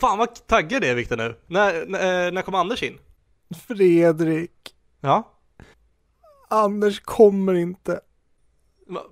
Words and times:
Fan 0.00 0.18
vad 0.18 0.46
taggad 0.46 0.82
det 0.82 0.88
är 0.88 0.94
Viktor 0.94 1.16
nu. 1.16 1.36
När, 1.46 1.86
när, 1.86 2.26
eh, 2.26 2.32
när 2.32 2.42
kommer 2.42 2.58
Anders 2.58 2.82
in? 2.82 2.98
Fredrik, 3.68 4.74
Ja? 5.00 5.36
Anders 6.48 7.00
kommer 7.00 7.54
inte. 7.54 8.00
Va, 8.86 9.02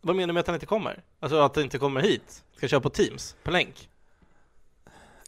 vad 0.00 0.16
menar 0.16 0.26
du 0.26 0.32
med 0.32 0.40
att 0.40 0.46
han 0.46 0.54
inte 0.56 0.66
kommer? 0.66 1.04
Alltså 1.20 1.38
att 1.38 1.56
han 1.56 1.64
inte 1.64 1.78
kommer 1.78 2.00
hit? 2.00 2.44
Ska 2.56 2.68
köra 2.68 2.80
på 2.80 2.90
Teams? 2.90 3.36
På 3.42 3.50
länk? 3.50 3.88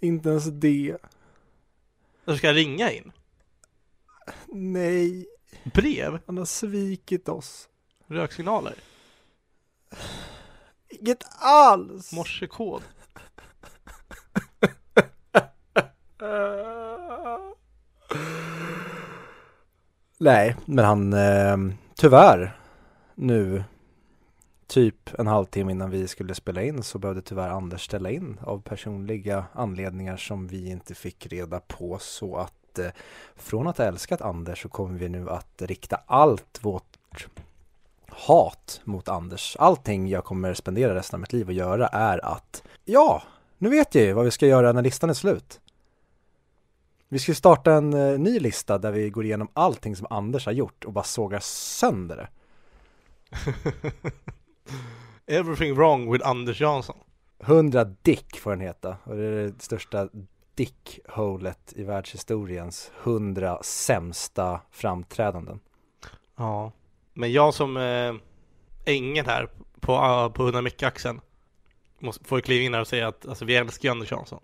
Inte 0.00 0.28
ens 0.28 0.44
det. 0.44 0.96
Eller 2.26 2.36
ska 2.38 2.46
jag 2.46 2.56
ringa 2.56 2.92
in? 2.92 3.12
Nej, 4.46 5.26
Brev? 5.74 6.20
han 6.26 6.38
har 6.38 6.44
svikit 6.44 7.28
oss. 7.28 7.68
Röksignaler? 8.06 8.74
Inget 10.88 11.24
alls! 11.38 12.12
Morsekod? 12.12 12.82
Nej, 20.18 20.56
men 20.64 20.84
han, 20.84 21.12
eh, 21.12 21.56
tyvärr, 21.96 22.56
nu, 23.14 23.64
typ 24.66 25.10
en 25.18 25.26
halvtimme 25.26 25.72
innan 25.72 25.90
vi 25.90 26.08
skulle 26.08 26.34
spela 26.34 26.62
in 26.62 26.82
så 26.82 26.98
behövde 26.98 27.22
tyvärr 27.22 27.48
Anders 27.48 27.84
ställa 27.84 28.10
in 28.10 28.40
av 28.42 28.62
personliga 28.62 29.44
anledningar 29.52 30.16
som 30.16 30.46
vi 30.46 30.70
inte 30.70 30.94
fick 30.94 31.26
reda 31.26 31.60
på 31.60 31.98
så 32.00 32.36
att 32.36 32.78
eh, 32.78 32.86
från 33.36 33.66
att 33.66 33.78
ha 33.78 33.84
älskat 33.84 34.22
Anders 34.22 34.62
så 34.62 34.68
kommer 34.68 34.98
vi 34.98 35.08
nu 35.08 35.30
att 35.30 35.62
rikta 35.62 36.00
allt 36.06 36.58
vårt 36.62 36.96
hat 38.08 38.80
mot 38.84 39.08
Anders. 39.08 39.56
Allting 39.58 40.08
jag 40.08 40.24
kommer 40.24 40.54
spendera 40.54 40.94
resten 40.94 41.16
av 41.16 41.20
mitt 41.20 41.32
liv 41.32 41.48
att 41.48 41.54
göra 41.54 41.86
är 41.86 42.24
att, 42.24 42.62
ja, 42.84 43.22
nu 43.58 43.68
vet 43.68 43.94
jag 43.94 44.04
ju 44.04 44.12
vad 44.12 44.24
vi 44.24 44.30
ska 44.30 44.46
göra 44.46 44.72
när 44.72 44.82
listan 44.82 45.10
är 45.10 45.14
slut. 45.14 45.60
Vi 47.08 47.18
ska 47.18 47.34
starta 47.34 47.72
en 47.72 47.92
eh, 47.92 48.18
ny 48.18 48.38
lista 48.38 48.78
där 48.78 48.92
vi 48.92 49.10
går 49.10 49.24
igenom 49.24 49.48
allting 49.52 49.96
som 49.96 50.06
Anders 50.10 50.46
har 50.46 50.52
gjort 50.52 50.84
och 50.84 50.92
bara 50.92 51.04
sågar 51.04 51.40
sönder 51.40 52.16
det. 52.16 52.28
Everything 55.38 55.74
wrong 55.74 56.12
with 56.12 56.28
Anders 56.28 56.60
Jansson. 56.60 56.96
100 57.40 57.84
dick 57.84 58.36
får 58.36 58.50
den 58.50 58.60
heta 58.60 58.96
och 59.04 59.16
det 59.16 59.24
är 59.24 59.30
det 59.30 59.62
största 59.62 60.08
dick-holet 60.54 61.72
i 61.76 61.84
världshistoriens 61.84 62.92
100 63.02 63.58
sämsta 63.62 64.60
framträdanden. 64.70 65.60
Ja. 66.36 66.72
Men 67.14 67.32
jag 67.32 67.54
som 67.54 67.76
eh, 67.76 68.14
ängeln 68.84 69.26
här 69.26 69.48
på, 69.80 69.92
uh, 69.92 70.28
på 70.28 70.48
100 70.48 70.70
axeln 70.82 71.20
måste, 71.98 72.24
får 72.24 72.40
kliva 72.40 72.64
in 72.64 72.74
här 72.74 72.80
och 72.80 72.88
säga 72.88 73.08
att 73.08 73.26
alltså, 73.26 73.44
vi 73.44 73.56
älskar 73.56 73.88
ju 73.88 73.90
Anders 73.90 74.10
Jansson. 74.10 74.40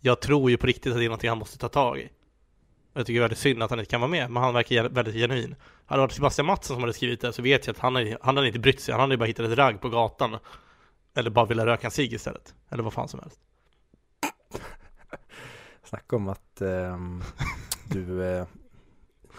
Jag 0.00 0.20
tror 0.20 0.50
ju 0.50 0.56
på 0.56 0.66
riktigt 0.66 0.92
att 0.92 0.98
det 0.98 1.04
är 1.04 1.08
någonting 1.08 1.28
han 1.28 1.38
måste 1.38 1.58
ta 1.58 1.68
tag 1.68 1.98
i. 1.98 2.10
Jag 2.92 3.06
tycker 3.06 3.14
det 3.14 3.18
är 3.18 3.28
väldigt 3.28 3.38
synd 3.38 3.62
att 3.62 3.70
han 3.70 3.78
inte 3.78 3.90
kan 3.90 4.00
vara 4.00 4.10
med, 4.10 4.30
men 4.30 4.42
han 4.42 4.54
verkar 4.54 4.88
väldigt 4.88 5.14
genuin. 5.14 5.54
Hade 5.86 6.00
det 6.00 6.04
varit 6.04 6.12
Sebastian 6.12 6.46
Mattsson 6.46 6.76
som 6.76 6.82
hade 6.82 6.92
skrivit 6.92 7.20
det 7.20 7.32
så 7.32 7.42
vet 7.42 7.66
jag 7.66 7.74
att 7.74 7.80
han, 7.80 7.94
hade, 7.94 8.18
han 8.20 8.36
hade 8.36 8.46
inte 8.46 8.58
brytt 8.58 8.80
sig. 8.80 8.92
Han 8.92 9.00
hade 9.00 9.16
bara 9.16 9.24
hittat 9.24 9.46
ett 9.46 9.58
ragg 9.58 9.80
på 9.80 9.88
gatan. 9.88 10.36
Eller 11.14 11.30
bara 11.30 11.46
velat 11.46 11.66
röka 11.66 11.86
en 11.86 11.90
cigg 11.90 12.12
istället. 12.12 12.54
Eller 12.70 12.82
vad 12.82 12.92
fan 12.92 13.08
som 13.08 13.20
helst. 13.20 13.40
Snacka 15.84 16.16
om 16.16 16.28
att 16.28 16.60
eh, 16.60 16.96
du, 17.88 18.24
eh, 18.24 18.46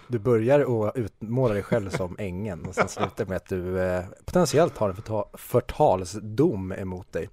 du 0.08 0.20
börjar 0.20 0.60
och 0.60 0.92
utmåla 0.96 1.54
dig 1.54 1.64
själv 1.64 1.90
som 1.90 2.16
ängeln 2.20 2.66
och 2.66 2.76
sen 2.76 2.88
slutar 2.88 3.26
med 3.26 3.38
att 3.38 3.50
du 3.50 3.80
eh, 3.82 4.06
potentiellt 4.26 4.78
har 4.78 4.90
en 4.90 4.96
förta- 4.96 5.38
förtalsdom 5.38 6.72
emot 6.72 7.12
dig. 7.12 7.30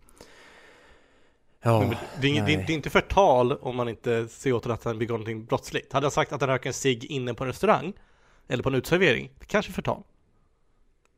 Ja, 1.62 1.80
Men 1.80 1.88
det, 2.20 2.38
är 2.38 2.46
det, 2.46 2.54
är, 2.54 2.56
det 2.66 2.72
är 2.72 2.74
inte 2.74 2.90
förtal 2.90 3.52
om 3.52 3.76
man 3.76 3.88
inte 3.88 4.28
ser 4.28 4.52
åt 4.52 4.66
att 4.66 4.84
han 4.84 4.98
begår 4.98 5.14
någonting 5.14 5.44
brottsligt. 5.44 5.92
Hade 5.92 6.04
jag 6.06 6.12
sagt 6.12 6.32
att 6.32 6.40
han 6.40 6.50
röker 6.50 6.70
en 6.70 6.74
cigg 6.74 7.04
inne 7.04 7.34
på 7.34 7.44
en 7.44 7.48
restaurang 7.48 7.92
eller 8.48 8.62
på 8.62 8.68
en 8.68 8.74
uteservering, 8.74 9.30
det 9.38 9.46
kanske 9.46 9.70
är 9.70 9.74
förtal. 9.74 10.02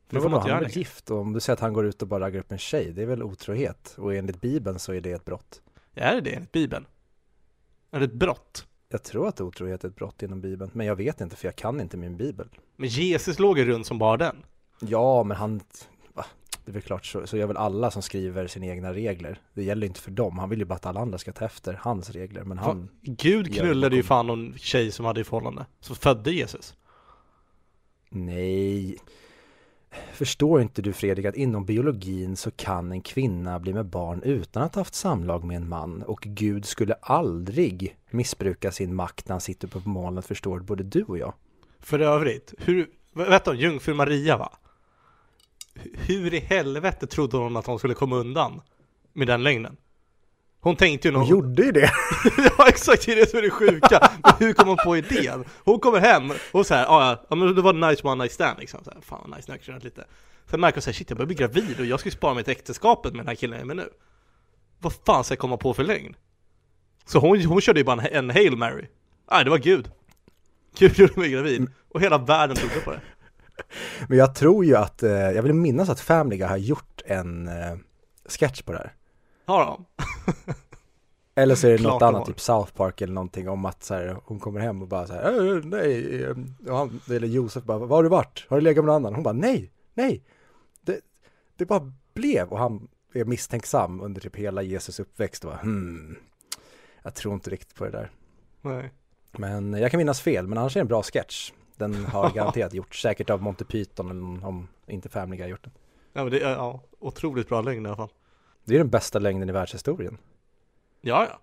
För 0.07 0.15
Men 0.15 0.15
det 0.15 0.21
får 0.21 0.29
man 0.29 0.37
inte 0.39 0.41
han 0.41 0.49
är 0.49 0.49
göra 0.49 0.59
väl 0.59 0.67
längre. 0.67 0.79
gift 0.79 1.11
och 1.11 1.17
om 1.17 1.33
du 1.33 1.39
säger 1.39 1.53
att 1.55 1.59
han 1.59 1.73
går 1.73 1.85
ut 1.85 2.01
och 2.01 2.07
bara 2.07 2.25
raggar 2.25 2.39
upp 2.39 2.51
en 2.51 2.57
tjej, 2.57 2.91
det 2.91 3.01
är 3.01 3.05
väl 3.05 3.23
otrohet? 3.23 3.95
Och 3.97 4.15
enligt 4.15 4.41
bibeln 4.41 4.79
så 4.79 4.93
är 4.93 5.01
det 5.01 5.11
ett 5.11 5.25
brott. 5.25 5.61
Är 5.95 6.15
det 6.15 6.21
det 6.21 6.31
enligt 6.35 6.51
Bibeln? 6.51 6.85
Är 7.91 7.99
det 7.99 8.05
ett 8.05 8.13
brott? 8.13 8.65
Jag 8.89 9.03
tror 9.03 9.27
att 9.27 9.41
otrohet 9.41 9.83
är 9.83 9.87
ett 9.87 9.95
brott 9.95 10.23
inom 10.23 10.41
bibeln, 10.41 10.71
men 10.73 10.87
jag 10.87 10.95
vet 10.95 11.21
inte 11.21 11.35
för 11.35 11.47
jag 11.47 11.55
kan 11.55 11.81
inte 11.81 11.97
min 11.97 12.17
bibel. 12.17 12.47
Men 12.75 12.89
Jesus 12.89 13.39
låg 13.39 13.57
ju 13.59 13.65
runt 13.65 13.87
som 13.87 13.97
bara 13.97 14.17
den. 14.17 14.35
Ja, 14.79 15.23
men 15.23 15.37
han? 15.37 15.61
Det 16.65 16.71
är 16.71 16.73
väl 16.73 16.81
klart 16.81 17.05
så, 17.05 17.27
så 17.27 17.37
gör 17.37 17.47
väl 17.47 17.57
alla 17.57 17.91
som 17.91 18.01
skriver 18.01 18.47
sina 18.47 18.65
egna 18.65 18.93
regler. 18.93 19.41
Det 19.53 19.63
gäller 19.63 19.87
inte 19.87 20.01
för 20.01 20.11
dem, 20.11 20.39
han 20.39 20.49
vill 20.49 20.59
ju 20.59 20.65
bara 20.65 20.75
att 20.75 20.85
alla 20.85 20.99
andra 20.99 21.17
ska 21.17 21.31
ta 21.31 21.45
efter 21.45 21.79
hans 21.81 22.09
regler, 22.09 22.43
men 22.43 22.57
han, 22.57 22.89
Gud 23.01 23.47
Gör 23.47 23.63
knullade 23.63 23.95
ju 23.95 24.03
fan 24.03 24.27
någon 24.27 24.53
tjej 24.57 24.91
som 24.91 25.05
hade 25.05 25.21
i 25.21 25.23
förhållande. 25.23 25.65
Som 25.79 25.95
födde 25.95 26.31
Jesus. 26.31 26.75
nej. 28.09 28.97
Förstår 30.13 30.61
inte 30.61 30.81
du 30.81 30.93
Fredrik 30.93 31.25
att 31.25 31.35
inom 31.35 31.65
biologin 31.65 32.35
så 32.35 32.51
kan 32.51 32.91
en 32.91 33.01
kvinna 33.01 33.59
bli 33.59 33.73
med 33.73 33.85
barn 33.85 34.21
utan 34.23 34.63
att 34.63 34.75
ha 34.75 34.79
haft 34.79 34.95
samlag 34.95 35.43
med 35.43 35.57
en 35.57 35.69
man 35.69 36.03
och 36.03 36.21
Gud 36.21 36.65
skulle 36.65 36.93
aldrig 36.93 37.97
missbruka 38.09 38.71
sin 38.71 38.95
makt 38.95 39.27
när 39.27 39.33
han 39.33 39.41
sitter 39.41 39.67
på 39.67 39.89
molnet 39.89 40.25
förstår 40.25 40.59
både 40.59 40.83
du 40.83 41.03
och 41.03 41.17
jag. 41.17 41.33
För 41.79 41.99
övrigt, 41.99 42.53
hur, 42.57 42.89
vet 43.13 43.45
du, 43.45 43.53
jungfru 43.53 43.93
Maria 43.93 44.37
va? 44.37 44.51
Hur 45.93 46.33
i 46.33 46.39
helvete 46.39 47.07
trodde 47.07 47.37
hon 47.37 47.57
att 47.57 47.65
hon 47.65 47.79
skulle 47.79 47.93
komma 47.93 48.15
undan 48.15 48.61
med 49.13 49.27
den 49.27 49.43
lögnen? 49.43 49.77
Hon 50.63 50.75
tänkte 50.75 51.07
ju 51.07 51.13
Hon 51.13 51.19
nog... 51.21 51.29
gjorde 51.29 51.63
ju 51.63 51.71
det! 51.71 51.91
ja 52.57 52.67
exakt, 52.67 53.05
det 53.05 53.11
är 53.11 53.15
det 53.15 53.29
som 53.29 53.39
är 53.39 53.43
det 53.43 53.49
sjuka. 53.49 54.09
Men 54.23 54.33
hur 54.39 54.53
kom 54.53 54.67
hon 54.67 54.77
på 54.77 54.97
idén? 54.97 55.45
Hon 55.63 55.79
kommer 55.79 55.99
hem 55.99 56.33
och 56.51 56.65
så 56.65 56.73
här, 56.73 56.85
"Ah, 56.89 57.09
ja, 57.11 57.25
ja 57.29 57.35
men 57.35 57.55
det 57.55 57.61
var 57.61 57.73
en 57.73 57.79
nice 57.79 58.07
one 58.07 58.23
night 58.23 58.31
stand 58.31 58.59
liksom. 58.59 58.83
Så 58.83 58.91
här, 58.91 59.01
Fan 59.01 59.19
vad 59.27 59.37
nice, 59.37 59.51
nu 59.51 59.57
har 59.67 59.73
jag 59.73 59.83
lite. 59.83 60.05
Sen 60.49 60.59
märker 60.59 60.75
hon 60.75 60.81
såhär, 60.81 60.93
shit 60.93 61.09
jag 61.09 61.17
börjar 61.17 61.27
bli 61.27 61.35
gravid 61.35 61.79
och 61.79 61.85
jag 61.85 61.99
ska 61.99 62.07
ju 62.09 62.13
spara 62.13 62.33
mig 62.33 62.43
till 62.43 62.51
äktenskapet 62.51 63.11
med 63.13 63.19
den 63.19 63.27
här 63.27 63.35
killen 63.35 63.53
jag 63.53 63.61
är 63.61 63.65
med 63.65 63.75
nu. 63.75 63.89
Vad 64.79 64.93
fan 65.05 65.23
ska 65.23 65.31
jag 65.31 65.39
komma 65.39 65.57
på 65.57 65.73
för 65.73 65.83
lögn? 65.83 66.15
Så 67.05 67.19
hon, 67.19 67.41
hon 67.45 67.61
körde 67.61 67.79
ju 67.79 67.83
bara 67.83 68.01
en, 68.01 68.13
en 68.13 68.29
Hail 68.29 68.57
Mary. 68.57 68.85
Nej, 69.31 69.43
det 69.43 69.49
var 69.49 69.57
Gud. 69.57 69.91
Gud 70.77 70.99
gjorde 70.99 71.19
mig 71.19 71.29
gravid. 71.31 71.67
Och 71.89 72.01
hela 72.01 72.17
världen 72.17 72.55
trodde 72.55 72.75
på 72.85 72.91
det. 72.91 73.01
Men 74.07 74.17
jag 74.17 74.35
tror 74.35 74.65
ju 74.65 74.75
att, 74.75 75.03
eh, 75.03 75.11
jag 75.11 75.43
vill 75.43 75.53
minnas 75.53 75.89
att 75.89 75.99
Family 75.99 76.37
Guy 76.37 76.47
har 76.47 76.57
gjort 76.57 77.01
en 77.05 77.47
eh, 77.47 77.75
sketch 78.25 78.61
på 78.61 78.71
det 78.71 78.77
här. 78.77 78.93
Ja 79.45 79.77
då. 79.97 80.03
Eller 81.35 81.55
så 81.55 81.67
är 81.67 81.71
det 81.71 81.77
Klart 81.77 81.91
något 81.93 81.99
de 81.99 82.05
annat, 82.05 82.19
har. 82.19 82.25
typ 82.25 82.39
South 82.39 82.73
Park 82.73 83.01
eller 83.01 83.13
någonting 83.13 83.49
om 83.49 83.65
att 83.65 83.83
så 83.83 83.93
här, 83.93 84.17
hon 84.25 84.39
kommer 84.39 84.59
hem 84.59 84.81
och 84.81 84.87
bara 84.87 85.07
så 85.07 85.13
här, 85.13 85.55
"Äh, 85.57 85.63
nej, 85.63 86.23
eh," 86.23 86.35
och 86.71 86.77
han, 86.77 87.01
eller 87.09 87.27
Josef 87.27 87.63
bara, 87.63 87.77
var 87.77 87.95
har 87.97 88.03
du 88.03 88.09
varit? 88.09 88.45
Har 88.49 88.57
du 88.57 88.61
legat 88.61 88.85
med 88.85 88.93
någon 88.93 88.95
annan? 88.95 89.13
Hon 89.13 89.23
bara, 89.23 89.33
nej, 89.33 89.71
nej, 89.93 90.23
det, 90.81 90.99
det 91.55 91.65
bara 91.65 91.93
blev 92.13 92.47
och 92.47 92.59
han 92.59 92.87
är 93.13 93.25
misstänksam 93.25 94.01
under 94.01 94.21
typ 94.21 94.35
hela 94.35 94.61
Jesus 94.61 94.99
uppväxt 94.99 95.45
och 95.45 95.51
bara, 95.51 95.61
hmm, 95.61 96.15
jag 97.03 97.15
tror 97.15 97.33
inte 97.33 97.49
riktigt 97.49 97.75
på 97.75 97.83
det 97.85 97.91
där. 97.91 98.11
Nej. 98.61 98.91
Men 99.31 99.73
jag 99.73 99.91
kan 99.91 99.97
minnas 99.97 100.21
fel, 100.21 100.47
men 100.47 100.57
annars 100.57 100.75
är 100.75 100.79
det 100.79 100.83
en 100.83 100.87
bra 100.87 101.03
sketch. 101.03 101.51
Den 101.81 102.05
har 102.05 102.29
garanterat 102.35 102.73
gjorts, 102.73 103.01
säkert 103.01 103.29
av 103.29 103.41
Monty 103.41 103.65
Python 103.65 104.43
om 104.43 104.67
inte 104.87 105.09
Family 105.09 105.37
Guy 105.37 105.49
gjort 105.49 105.63
den. 105.63 105.73
Ja 106.13 106.23
men 106.23 106.31
det 106.31 106.41
är 106.41 106.51
ja, 106.51 106.83
otroligt 106.99 107.49
bra 107.49 107.61
lögn 107.61 107.85
i 107.85 107.89
alla 107.89 107.97
fall. 107.97 108.11
Det 108.63 108.73
är 108.73 108.77
den 108.77 108.89
bästa 108.89 109.19
längden 109.19 109.49
i 109.49 109.51
världshistorien. 109.51 110.17
Ja 111.01 111.27
ja. 111.29 111.39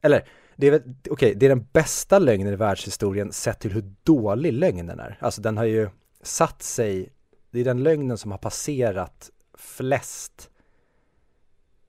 Eller, 0.00 0.28
det 0.56 0.66
är 0.66 0.70
väl, 0.70 0.94
okej, 1.10 1.34
det 1.34 1.46
är 1.46 1.50
den 1.50 1.66
bästa 1.72 2.18
lögnen 2.18 2.52
i 2.52 2.56
världshistorien 2.56 3.32
sett 3.32 3.60
till 3.60 3.72
hur 3.72 3.94
dålig 4.02 4.52
lögnen 4.52 5.00
är. 5.00 5.18
Alltså 5.20 5.42
den 5.42 5.56
har 5.56 5.64
ju 5.64 5.88
satt 6.22 6.62
sig, 6.62 7.12
det 7.50 7.60
är 7.60 7.64
den 7.64 7.82
lögnen 7.82 8.18
som 8.18 8.30
har 8.30 8.38
passerat 8.38 9.30
flest, 9.54 10.50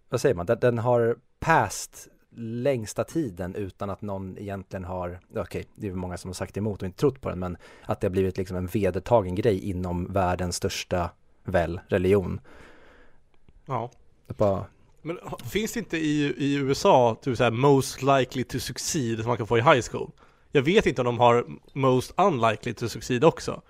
vad 0.09 0.21
säger 0.21 0.35
man, 0.35 0.45
den, 0.45 0.59
den 0.59 0.77
har 0.77 1.17
past 1.39 2.07
längsta 2.35 3.03
tiden 3.03 3.55
utan 3.55 3.89
att 3.89 4.01
någon 4.01 4.37
egentligen 4.37 4.83
har, 4.83 5.19
okej, 5.35 5.65
det 5.75 5.87
är 5.87 5.93
många 5.93 6.17
som 6.17 6.29
har 6.29 6.33
sagt 6.33 6.57
emot 6.57 6.81
och 6.81 6.85
inte 6.85 6.99
trott 6.99 7.21
på 7.21 7.29
den, 7.29 7.39
men 7.39 7.57
att 7.83 8.01
det 8.01 8.07
har 8.07 8.11
blivit 8.11 8.37
liksom 8.37 8.57
en 8.57 8.67
vedertagen 8.67 9.35
grej 9.35 9.69
inom 9.69 10.13
världens 10.13 10.55
största, 10.55 11.09
väl, 11.43 11.79
religion. 11.87 12.39
Ja. 13.65 13.91
Bara, 14.27 14.65
Men 15.01 15.19
finns 15.49 15.73
det 15.73 15.79
inte 15.79 15.97
i, 15.97 16.33
i 16.37 16.55
USA 16.55 17.17
typ 17.21 17.37
såhär 17.37 17.51
most 17.51 18.01
likely 18.01 18.43
to 18.43 18.59
succeed 18.59 19.17
som 19.17 19.27
man 19.27 19.37
kan 19.37 19.47
få 19.47 19.57
i 19.57 19.61
high 19.61 19.81
school? 19.91 20.11
Jag 20.51 20.61
vet 20.61 20.85
inte 20.85 21.01
om 21.01 21.05
de 21.05 21.19
har 21.19 21.45
most 21.73 22.13
unlikely 22.17 22.73
to 22.73 22.89
succeed 22.89 23.23
också. 23.23 23.61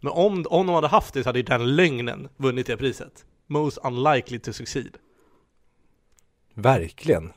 Men 0.00 0.12
om, 0.12 0.46
om 0.50 0.66
de 0.66 0.74
hade 0.74 0.88
haft 0.88 1.14
det 1.14 1.22
så 1.22 1.28
hade 1.28 1.38
ju 1.38 1.42
den 1.42 1.76
lögnen 1.76 2.28
vunnit 2.36 2.66
det 2.66 2.76
priset. 2.76 3.26
Most 3.46 3.78
unlikely 3.84 4.38
to 4.38 4.52
succeed. 4.52 4.98
Verkligen. 6.54 7.32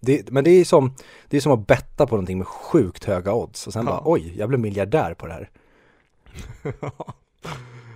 Det, 0.00 0.30
men 0.30 0.44
det 0.44 0.50
är 0.50 0.64
som, 0.64 0.94
det 1.28 1.36
är 1.36 1.40
som 1.40 1.52
att 1.52 1.66
betta 1.66 2.06
på 2.06 2.14
någonting 2.14 2.38
med 2.38 2.46
sjukt 2.46 3.04
höga 3.04 3.34
odds 3.34 3.66
och 3.66 3.72
sen 3.72 3.86
Ja. 3.86 3.92
bara 3.92 4.02
oj, 4.12 4.34
jag 4.38 4.48
blev 4.48 4.60
miljardär 4.60 5.14
på 5.14 5.26
det 5.26 5.32
här. 5.32 5.50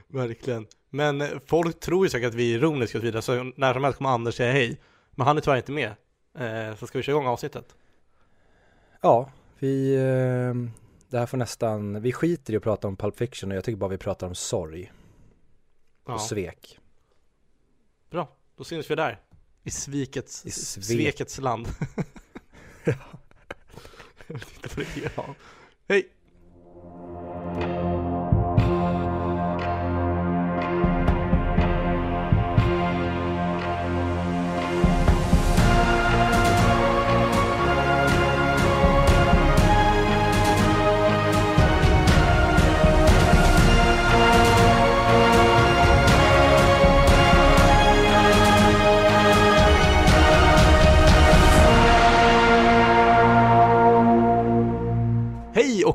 Verkligen. 0.09 0.67
Men 0.91 1.21
eh, 1.21 1.29
folk 1.47 1.81
tror 1.81 2.07
ju 2.07 2.11
säkert 2.11 2.29
att 2.29 2.35
vi 2.35 2.53
är 2.55 2.59
ironiska 2.59 2.99
och 2.99 3.03
så 3.03 3.07
vidare, 3.07 3.23
så 3.23 3.53
när 3.57 3.75
som 3.75 3.85
helst 3.85 3.97
kommer 3.99 4.11
Anders 4.11 4.35
säga 4.35 4.53
hej. 4.53 4.81
Men 5.11 5.27
han 5.27 5.37
är 5.37 5.41
tyvärr 5.41 5.57
inte 5.57 5.73
med. 5.73 5.93
Eh, 6.39 6.77
så 6.77 6.87
ska 6.87 6.99
vi 6.99 7.03
köra 7.03 7.17
igång 7.17 7.27
avsnittet? 7.27 7.75
Ja, 9.01 9.31
vi, 9.59 9.95
eh, 9.95 10.55
det 11.09 11.19
här 11.19 11.27
får 11.27 11.37
nästan, 11.39 12.03
vi 12.03 12.13
skiter 12.13 12.53
i 12.53 12.57
att 12.57 12.63
prata 12.63 12.89
om 12.89 12.97
Pulp 12.97 13.17
Fiction 13.17 13.51
och 13.51 13.57
jag 13.57 13.65
tycker 13.65 13.77
bara 13.79 13.91
vi 13.91 13.99
pratar 13.99 14.27
om 14.27 14.35
sorg 14.35 14.93
Ja. 16.07 16.15
och 16.15 16.21
svek. 16.21 16.79
Bra, 18.11 18.29
då 18.57 18.65
syns 18.65 18.91
vi 18.91 18.95
där. 18.95 19.19
I 19.65 19.71
svikets, 19.71 20.47
I 20.47 20.51
svek. 20.51 20.85
svekets 20.85 21.39
land. 21.39 21.69
Jag 22.85 22.95
vet 24.39 24.55
inte 24.65 24.69
vad 24.77 24.87
det 24.95 25.05
är. 25.05 25.13
Ja. 25.17 25.35
Hej! 25.89 26.09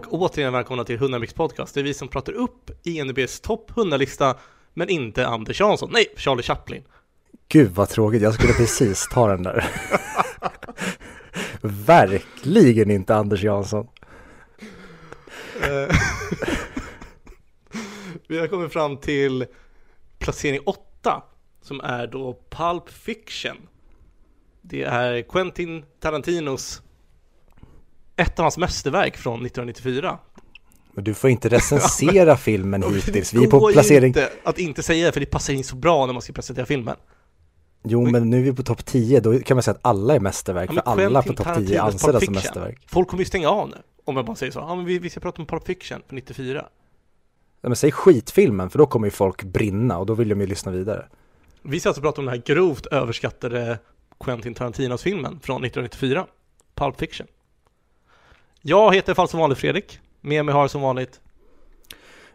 Och 0.08 0.22
återigen 0.22 0.54
välkomna 0.54 0.84
till 0.84 0.98
Hundamix 0.98 1.34
podcast. 1.34 1.74
Det 1.74 1.80
är 1.80 1.84
vi 1.84 1.94
som 1.94 2.08
pratar 2.08 2.34
upp 2.34 2.72
INDBs 2.84 3.40
topp 3.40 3.72
100-lista, 3.72 4.36
men 4.74 4.90
inte 4.90 5.28
Anders 5.28 5.60
Jansson. 5.60 5.90
Nej, 5.94 6.06
Charlie 6.16 6.44
Chaplin. 6.44 6.84
Gud 7.50 7.72
vad 7.72 7.90
tråkigt, 7.90 8.22
jag 8.22 8.34
skulle 8.34 8.54
precis 8.54 9.08
ta 9.12 9.28
den 9.28 9.44
där. 9.44 9.66
Verkligen 11.62 12.92
inte 12.92 13.16
Anders 13.16 13.44
Jansson. 13.44 13.88
Eh, 15.62 15.96
vi 18.28 18.40
har 18.40 18.48
kommit 18.48 18.74
fram 18.74 18.98
till 18.98 19.46
placering 20.20 20.60
8, 20.66 21.24
som 21.62 21.82
är 21.82 22.08
då 22.08 22.40
Pulp 22.50 22.90
Fiction. 22.90 23.58
Det 24.62 24.84
är 24.84 25.22
Quentin 25.22 25.86
Tarantinos 26.00 26.82
ett 28.16 28.40
av 28.40 28.44
hans 28.44 28.58
mästerverk 28.58 29.18
från 29.18 29.34
1994. 29.34 30.18
Men 30.92 31.04
du 31.04 31.14
får 31.14 31.30
inte 31.30 31.50
recensera 31.50 32.38
filmen 32.38 32.84
hittills, 32.84 33.34
vi 33.34 33.44
är 33.44 33.48
på 33.48 33.72
placering... 33.74 34.08
inte 34.08 34.30
att 34.44 34.60
inte 34.60 34.84
säga 34.84 35.06
det, 35.06 35.12
för 35.12 35.20
det 35.20 35.26
passar 35.26 35.54
in 35.54 35.64
så 35.64 35.76
bra 35.76 36.06
när 36.06 36.14
man 36.14 36.22
ska 36.22 36.34
presentera 36.34 36.66
filmen. 36.66 36.96
Jo 37.88 38.10
men 38.10 38.30
nu 38.30 38.38
är 38.40 38.44
vi 38.44 38.54
på 38.54 38.64
topp 38.64 38.86
10, 38.86 39.20
då 39.20 39.40
kan 39.40 39.56
man 39.56 39.64
säga 39.64 39.76
att 39.76 39.86
alla 39.86 40.16
är 40.16 40.20
mästerverk, 40.20 40.70
Ja, 40.74 40.96
för 40.96 41.06
alla 41.06 41.22
på 41.22 41.34
topp 41.34 41.46
10 41.46 41.54
är 41.54 41.54
Tarantinos 41.54 41.94
ansedda 41.94 42.14
Pulp 42.14 42.26
som 42.26 42.34
mästerverk. 42.34 42.84
Folk 42.88 43.08
kommer 43.08 43.22
ju 43.22 43.26
stänga 43.26 43.50
av 43.50 43.70
nu, 43.70 43.76
om 44.06 44.16
jag 44.16 44.26
bara 44.26 44.36
säger 44.36 44.52
så. 44.52 44.60
Ja, 44.60 44.76
men 44.76 44.86
vi, 44.86 45.00
vi 45.00 45.10
ska 45.10 45.20
prata 45.20 45.42
om 45.42 45.46
Pulp 45.46 45.66
Fiction 45.66 46.02
från 46.08 46.16
94. 46.16 46.66
Ja, 47.62 47.70
men 47.70 47.76
säg 47.76 47.92
skitfilmen, 47.92 48.70
för 48.70 48.78
då 48.80 48.86
kommer 48.86 49.08
ju 49.08 49.12
folk 49.12 49.44
brinna 49.44 49.98
och 49.98 50.06
då 50.06 50.14
vill 50.14 50.30
de 50.30 50.42
ju 50.42 50.48
lyssna 50.48 50.72
vidare. 50.72 51.06
Vi 51.62 51.80
ska 51.80 51.90
alltså 51.90 52.02
prata 52.02 52.22
om 52.22 52.26
den 52.26 52.36
här 52.36 52.44
grovt 52.46 52.86
överskattade 52.86 53.80
Quentin 54.20 54.54
Tarantinos-filmen 54.54 55.40
från 55.40 55.64
1994, 55.64 56.26
Pulp 56.76 57.00
Fiction. 57.00 57.28
Jag 58.68 58.96
heter 58.96 59.14
fall 59.14 59.28
som 59.28 59.40
vanligt 59.40 59.60
Fredrik, 59.60 60.00
med 60.22 60.46
mig 60.46 60.54
har 60.54 60.68
som 60.68 60.82
vanligt, 60.82 61.22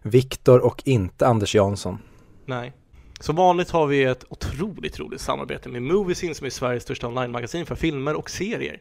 Viktor 0.03 0.59
och 0.59 0.83
inte 0.85 1.27
Anders 1.27 1.55
Jansson. 1.55 1.99
nej. 2.47 2.73
Som 3.21 3.37
vanligt 3.37 3.71
har 3.71 3.87
vi 3.87 4.05
ett 4.05 4.25
otroligt 4.29 4.99
roligt 4.99 5.21
samarbete 5.21 5.69
med 5.69 5.83
Moviesin 5.83 6.35
som 6.35 6.47
är 6.47 6.51
Sveriges 6.51 6.83
största 6.83 7.09
online-magasin 7.09 7.67
för 7.67 7.75
filmer 7.75 8.15
och 8.15 8.31
serier. 8.31 8.81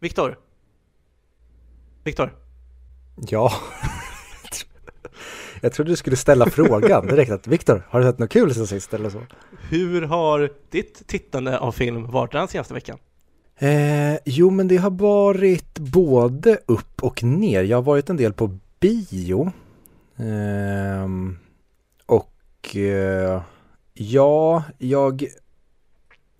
Viktor? 0.00 0.38
Viktor? 2.04 2.34
Ja. 3.28 3.52
Jag 5.60 5.72
trodde 5.72 5.90
du 5.90 5.96
skulle 5.96 6.16
ställa 6.16 6.50
frågan 6.50 7.06
direkt 7.06 7.30
att 7.30 7.46
Viktor, 7.46 7.86
har 7.88 8.00
du 8.00 8.06
sett 8.06 8.18
något 8.18 8.30
kul 8.30 8.54
sen 8.54 8.66
sist 8.66 8.94
eller 8.94 9.10
så? 9.10 9.22
Hur 9.70 10.02
har 10.02 10.52
ditt 10.70 11.06
tittande 11.06 11.58
av 11.58 11.72
film 11.72 12.10
varit 12.10 12.32
den 12.32 12.48
senaste 12.48 12.74
veckan? 12.74 12.98
Eh, 13.58 14.18
jo 14.24 14.50
men 14.50 14.68
det 14.68 14.76
har 14.76 14.90
varit 14.90 15.78
både 15.78 16.58
upp 16.66 17.02
och 17.02 17.22
ner. 17.22 17.62
Jag 17.62 17.76
har 17.76 17.82
varit 17.82 18.10
en 18.10 18.16
del 18.16 18.32
på 18.32 18.58
bio. 18.80 19.52
Ehm, 20.16 21.38
och 22.06 22.76
eh, 22.76 23.42
ja, 23.94 24.62
jag, 24.78 25.24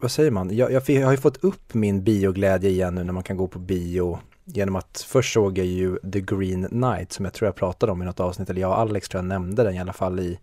vad 0.00 0.10
säger 0.10 0.30
man? 0.30 0.56
Jag, 0.56 0.72
jag, 0.72 0.82
jag 0.86 1.04
har 1.04 1.12
ju 1.12 1.18
fått 1.18 1.44
upp 1.44 1.74
min 1.74 2.04
bioglädje 2.04 2.70
igen 2.70 2.94
nu 2.94 3.04
när 3.04 3.12
man 3.12 3.22
kan 3.22 3.36
gå 3.36 3.46
på 3.46 3.58
bio. 3.58 4.18
Genom 4.44 4.76
att 4.76 5.06
först 5.08 5.32
såg 5.32 5.58
jag 5.58 5.66
ju 5.66 5.98
The 6.12 6.20
Green 6.20 6.68
Knight 6.68 7.12
som 7.12 7.24
jag 7.24 7.34
tror 7.34 7.46
jag 7.46 7.54
pratade 7.54 7.92
om 7.92 8.02
i 8.02 8.04
något 8.04 8.20
avsnitt. 8.20 8.50
Eller 8.50 8.60
jag 8.60 8.70
och 8.70 8.78
Alex 8.78 9.08
tror 9.08 9.18
jag 9.18 9.28
nämnde 9.28 9.62
den 9.62 9.74
i 9.74 9.80
alla 9.80 9.92
fall 9.92 10.20
i, 10.20 10.38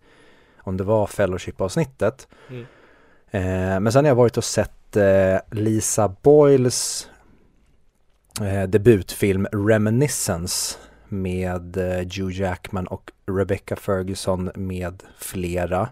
om 0.56 0.76
det 0.76 0.84
var 0.84 1.06
Fellowship-avsnittet. 1.06 2.28
Mm. 2.50 2.66
Eh, 3.30 3.80
men 3.80 3.92
sen 3.92 4.04
har 4.04 4.10
jag 4.10 4.16
varit 4.16 4.36
och 4.36 4.44
sett 4.44 4.79
eh, 4.96 5.38
Lisa 5.50 6.14
Boyles 6.22 7.08
eh, 8.40 8.62
debutfilm 8.62 9.46
Reminiscence 9.52 10.78
med 11.08 11.76
eh, 11.76 11.98
Hugh 11.98 12.40
Jackman 12.40 12.86
och 12.86 13.10
Rebecca 13.26 13.76
Ferguson 13.76 14.50
med 14.54 15.02
flera. 15.18 15.88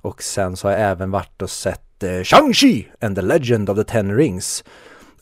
Och 0.00 0.22
sen 0.22 0.56
så 0.56 0.68
har 0.68 0.72
jag 0.72 0.90
även 0.90 1.10
varit 1.10 1.42
och 1.42 1.50
sett 1.50 2.02
eh, 2.02 2.08
Shang-Chi 2.08 2.86
and 3.00 3.16
the 3.16 3.22
Legend 3.22 3.70
of 3.70 3.76
the 3.76 3.84
Ten 3.84 4.16
Rings. 4.16 4.64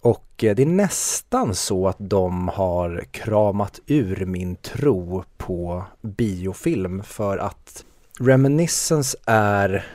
Och 0.01 0.45
eh, 0.45 0.55
det 0.55 0.63
är 0.63 0.67
nästan 0.67 1.55
så 1.55 1.89
att 1.89 1.97
de 1.99 2.49
har 2.49 3.05
kramat 3.11 3.81
ur 3.87 4.27
min 4.27 4.57
tro 4.57 5.25
på 5.37 5.85
biofilm 6.03 7.03
för 7.03 7.39
att 7.39 7.85
Reminiscence 8.21 9.19
är 9.27 9.87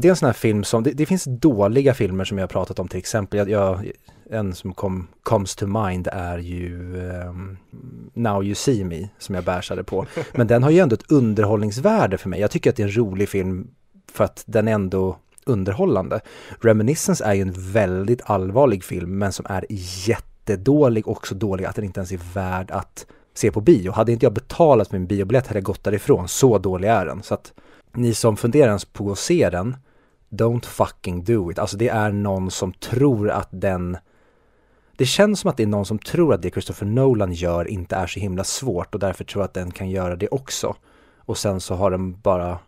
det 0.00 0.08
är 0.08 0.10
en 0.10 0.16
sån 0.16 0.26
här 0.26 0.32
film 0.32 0.64
som, 0.64 0.82
det, 0.82 0.90
det 0.90 1.06
finns 1.06 1.24
dåliga 1.24 1.94
filmer 1.94 2.24
som 2.24 2.38
jag 2.38 2.42
har 2.42 2.48
pratat 2.48 2.78
om 2.78 2.88
till 2.88 2.98
exempel. 2.98 3.38
Jag, 3.38 3.50
jag, 3.50 3.90
en 4.30 4.54
som 4.54 4.74
kom, 4.74 5.08
comes 5.22 5.56
to 5.56 5.66
mind 5.66 6.08
är 6.12 6.38
ju 6.38 7.00
ehm, 7.10 7.56
Now 8.14 8.44
You 8.44 8.54
See 8.54 8.84
Me 8.84 9.08
som 9.18 9.34
jag 9.34 9.44
bärsade 9.44 9.84
på. 9.84 10.06
Men 10.32 10.46
den 10.46 10.62
har 10.62 10.70
ju 10.70 10.78
ändå 10.78 10.94
ett 10.94 11.12
underhållningsvärde 11.12 12.18
för 12.18 12.28
mig. 12.28 12.40
Jag 12.40 12.50
tycker 12.50 12.70
att 12.70 12.76
det 12.76 12.82
är 12.82 12.86
en 12.86 12.96
rolig 12.96 13.28
film 13.28 13.70
för 14.12 14.24
att 14.24 14.42
den 14.46 14.68
är 14.68 14.72
ändå 14.72 15.16
underhållande. 15.44 16.20
Reminiscence 16.60 17.24
är 17.24 17.34
ju 17.34 17.42
en 17.42 17.72
väldigt 17.72 18.20
allvarlig 18.24 18.84
film 18.84 19.18
men 19.18 19.32
som 19.32 19.46
är 19.48 19.66
jättedålig 20.06 21.08
och 21.08 21.26
så 21.26 21.34
dålig 21.34 21.64
att 21.64 21.76
den 21.76 21.84
inte 21.84 22.00
ens 22.00 22.12
är 22.12 22.20
värd 22.34 22.70
att 22.70 23.06
se 23.34 23.50
på 23.50 23.60
bio. 23.60 23.92
Hade 23.92 24.12
inte 24.12 24.26
jag 24.26 24.32
betalat 24.32 24.92
min 24.92 25.06
biobiljett 25.06 25.46
hade 25.46 25.58
jag 25.58 25.64
gått 25.64 25.84
därifrån. 25.84 26.28
Så 26.28 26.58
dålig 26.58 26.88
är 26.88 27.06
den. 27.06 27.22
Så 27.22 27.34
att 27.34 27.52
ni 27.94 28.14
som 28.14 28.36
funderar 28.36 28.66
ens 28.66 28.84
på 28.84 29.12
att 29.12 29.18
se 29.18 29.50
den, 29.50 29.76
don't 30.28 30.66
fucking 30.66 31.24
do 31.24 31.50
it. 31.50 31.58
Alltså 31.58 31.76
det 31.76 31.88
är 31.88 32.12
någon 32.12 32.50
som 32.50 32.72
tror 32.72 33.30
att 33.30 33.48
den 33.50 33.96
det 34.98 35.06
känns 35.06 35.40
som 35.40 35.50
att 35.50 35.56
det 35.56 35.62
är 35.62 35.66
någon 35.66 35.86
som 35.86 35.98
tror 35.98 36.34
att 36.34 36.42
det 36.42 36.50
Christopher 36.50 36.86
Nolan 36.86 37.32
gör 37.32 37.68
inte 37.68 37.96
är 37.96 38.06
så 38.06 38.20
himla 38.20 38.44
svårt 38.44 38.94
och 38.94 39.00
därför 39.00 39.24
tror 39.24 39.42
att 39.42 39.54
den 39.54 39.70
kan 39.70 39.90
göra 39.90 40.16
det 40.16 40.28
också. 40.28 40.76
Och 41.18 41.38
sen 41.38 41.60
så 41.60 41.74
har 41.74 41.90
den 41.90 42.20
bara, 42.20 42.58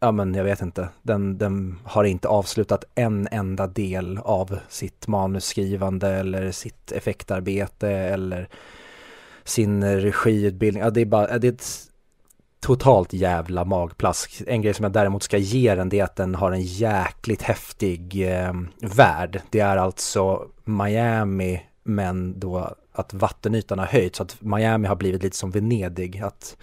ja 0.00 0.12
men 0.12 0.34
jag 0.34 0.44
vet 0.44 0.62
inte, 0.62 0.88
den, 1.02 1.38
den 1.38 1.78
har 1.84 2.04
inte 2.04 2.28
avslutat 2.28 2.84
en 2.94 3.28
enda 3.30 3.66
del 3.66 4.18
av 4.18 4.58
sitt 4.68 5.06
manusskrivande 5.06 6.08
eller 6.08 6.50
sitt 6.50 6.92
effektarbete 6.92 7.90
eller 7.90 8.48
sin 9.44 9.84
regiutbildning. 9.84 10.82
Ja, 10.82 10.90
det 10.90 11.00
är 11.00 11.06
bara, 11.06 11.38
det 11.38 11.48
är 11.48 11.52
ett 11.52 11.87
totalt 12.60 13.12
jävla 13.12 13.64
magplask. 13.64 14.42
En 14.46 14.62
grej 14.62 14.74
som 14.74 14.82
jag 14.82 14.92
däremot 14.92 15.22
ska 15.22 15.38
ge 15.38 15.74
den 15.74 15.88
det 15.88 16.00
är 16.00 16.04
att 16.04 16.16
den 16.16 16.34
har 16.34 16.52
en 16.52 16.62
jäkligt 16.62 17.42
häftig 17.42 18.30
eh, 18.32 18.52
värld. 18.80 19.40
Det 19.50 19.60
är 19.60 19.76
alltså 19.76 20.48
Miami 20.64 21.62
men 21.82 22.40
då 22.40 22.74
att 22.92 23.14
vattenytan 23.14 23.78
har 23.78 23.86
höjts 23.86 24.16
så 24.16 24.22
att 24.22 24.42
Miami 24.42 24.88
har 24.88 24.96
blivit 24.96 25.22
lite 25.22 25.36
som 25.36 25.50
Venedig. 25.50 26.20
Att 26.20 26.56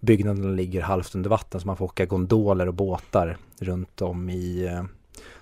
byggnaderna 0.00 0.50
ligger 0.50 0.82
halvt 0.82 1.14
under 1.14 1.30
vatten 1.30 1.60
så 1.60 1.66
man 1.66 1.76
får 1.76 1.84
åka 1.84 2.06
gondoler 2.06 2.68
och 2.68 2.74
båtar 2.74 3.36
runt 3.58 4.02
om 4.02 4.30
i 4.30 4.64
eh, 4.64 4.82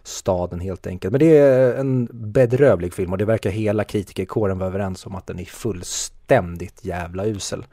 staden 0.02 0.60
helt 0.60 0.86
enkelt. 0.86 1.12
Men 1.12 1.18
det 1.18 1.38
är 1.38 1.74
en 1.74 2.08
bedrövlig 2.12 2.94
film 2.94 3.12
och 3.12 3.18
det 3.18 3.24
verkar 3.24 3.50
hela 3.50 3.84
kritikerkåren 3.84 4.58
vara 4.58 4.68
överens 4.68 5.06
om 5.06 5.14
att 5.14 5.26
den 5.26 5.38
är 5.38 5.44
fullständigt 5.44 6.84
jävla 6.84 7.26
usel. 7.26 7.64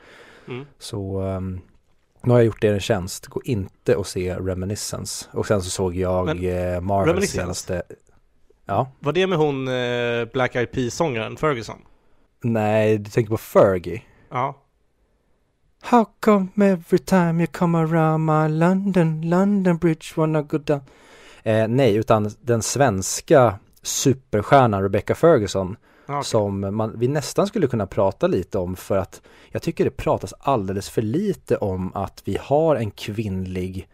Mm. 0.48 0.66
Så 0.80 1.22
um, 1.22 1.62
nu 2.28 2.34
har 2.34 2.40
jag 2.40 2.46
gjort 2.46 2.64
er 2.64 2.74
en 2.74 2.80
tjänst. 2.80 3.28
Gå 3.28 3.42
inte 3.44 3.96
och 3.96 4.08
se 4.08 4.36
Reminiscence. 4.36 5.26
Och 5.32 5.48
sen 5.48 5.62
så 5.62 5.70
såg 5.70 5.96
jag 5.96 6.26
Men, 6.26 6.46
eh, 6.74 6.82
Marvels 6.82 7.32
senaste... 7.32 7.84
Ja. 8.66 8.92
Var 9.00 9.14
det 9.14 9.28
med 9.28 9.38
hon 9.38 9.68
eh, 9.68 10.26
Black 10.34 10.56
Eyed 10.56 10.72
Peas-sångaren 10.72 11.38
Ferguson? 11.38 11.82
Nej, 12.44 12.98
du 12.98 13.12
tänker 13.12 13.30
på 13.30 13.38
Fergie. 13.38 14.02
Ja. 14.30 14.56
How 15.82 16.06
come 16.20 16.48
every 16.56 17.00
time 17.00 17.44
you 17.44 17.48
come 17.48 17.78
around 17.78 18.26
my 18.26 18.60
London, 18.60 19.30
London 19.30 19.78
bridge 19.78 20.06
wanna 20.16 20.42
go 20.42 20.58
down? 20.58 20.82
Eh, 21.44 21.68
nej, 21.68 21.96
utan 21.96 22.32
den 22.42 22.62
svenska 22.62 23.60
superstjärnan 23.82 24.82
Rebecca 24.82 25.16
Ferguson 25.16 25.76
okay. 26.08 26.24
som 26.24 26.76
man, 26.76 27.00
vi 27.00 27.08
nästan 27.08 27.48
skulle 27.48 27.68
kunna 27.68 27.88
prata 27.88 28.28
lite 28.28 28.58
om 28.58 28.76
för 28.76 28.98
att 28.98 29.22
jag 29.50 29.62
tycker 29.62 29.86
det 29.86 29.92
pratas 29.92 30.34
alldeles 30.40 30.90
för 30.90 31.02
lite 31.02 31.58
om 31.58 31.92
att 31.96 32.22
vi 32.26 32.38
har 32.42 32.76
en 32.76 32.92
kvinnlig, 32.92 33.88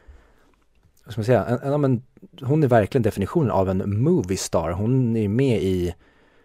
vad 1.06 1.12
ska 1.12 1.20
man 1.20 1.26
säga, 1.26 1.46
en, 1.46 1.74
en, 1.74 1.84
en, 1.84 2.02
hon 2.42 2.64
är 2.64 2.68
verkligen 2.68 3.04
definitionen 3.04 3.52
av 3.52 3.70
en 3.70 4.04
movie 4.04 4.38
star. 4.38 4.72
Hon 4.72 5.16
är 5.16 5.28
med 5.28 5.64
i 5.64 5.96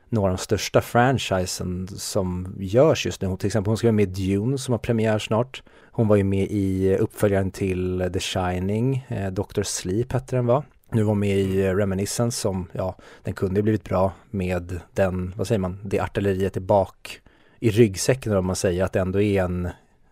några 0.08 0.30
av 0.30 0.36
de 0.36 0.42
största 0.42 0.80
franchisen 0.80 1.88
som 1.88 2.54
görs 2.58 3.06
just 3.06 3.22
nu. 3.22 3.28
Hon, 3.28 3.38
till 3.38 3.46
exempel 3.46 3.70
hon 3.70 3.76
ska 3.76 3.86
vara 3.86 3.92
med 3.92 4.18
i 4.18 4.26
Dune 4.26 4.58
som 4.58 4.72
har 4.72 4.78
premiär 4.78 5.18
snart. 5.18 5.62
Hon 5.90 6.08
var 6.08 6.16
ju 6.16 6.24
med 6.24 6.46
i 6.50 6.96
uppföljaren 6.96 7.50
till 7.50 8.10
The 8.12 8.20
Shining, 8.20 9.06
eh, 9.08 9.32
Dr. 9.32 9.62
Sleep 9.62 10.12
hette 10.12 10.36
den 10.36 10.46
va? 10.46 10.64
Nu 10.90 11.02
var 11.02 11.08
hon 11.08 11.18
med 11.18 11.38
i 11.38 11.68
Reminiscence 11.68 12.40
som, 12.40 12.66
ja, 12.72 12.96
den 13.22 13.34
kunde 13.34 13.58
ju 13.58 13.62
blivit 13.62 13.84
bra 13.84 14.12
med 14.30 14.80
den, 14.92 15.34
vad 15.36 15.46
säger 15.46 15.58
man, 15.58 15.80
det 15.84 16.00
artilleriet 16.00 16.56
i 16.56 16.60
bak 16.60 17.20
i 17.60 17.70
ryggsäcken 17.70 18.36
om 18.36 18.46
man 18.46 18.56
säger 18.56 18.84
att 18.84 18.92
det 18.92 19.00
ändå 19.00 19.20
är 19.20 19.42
en, 19.42 19.66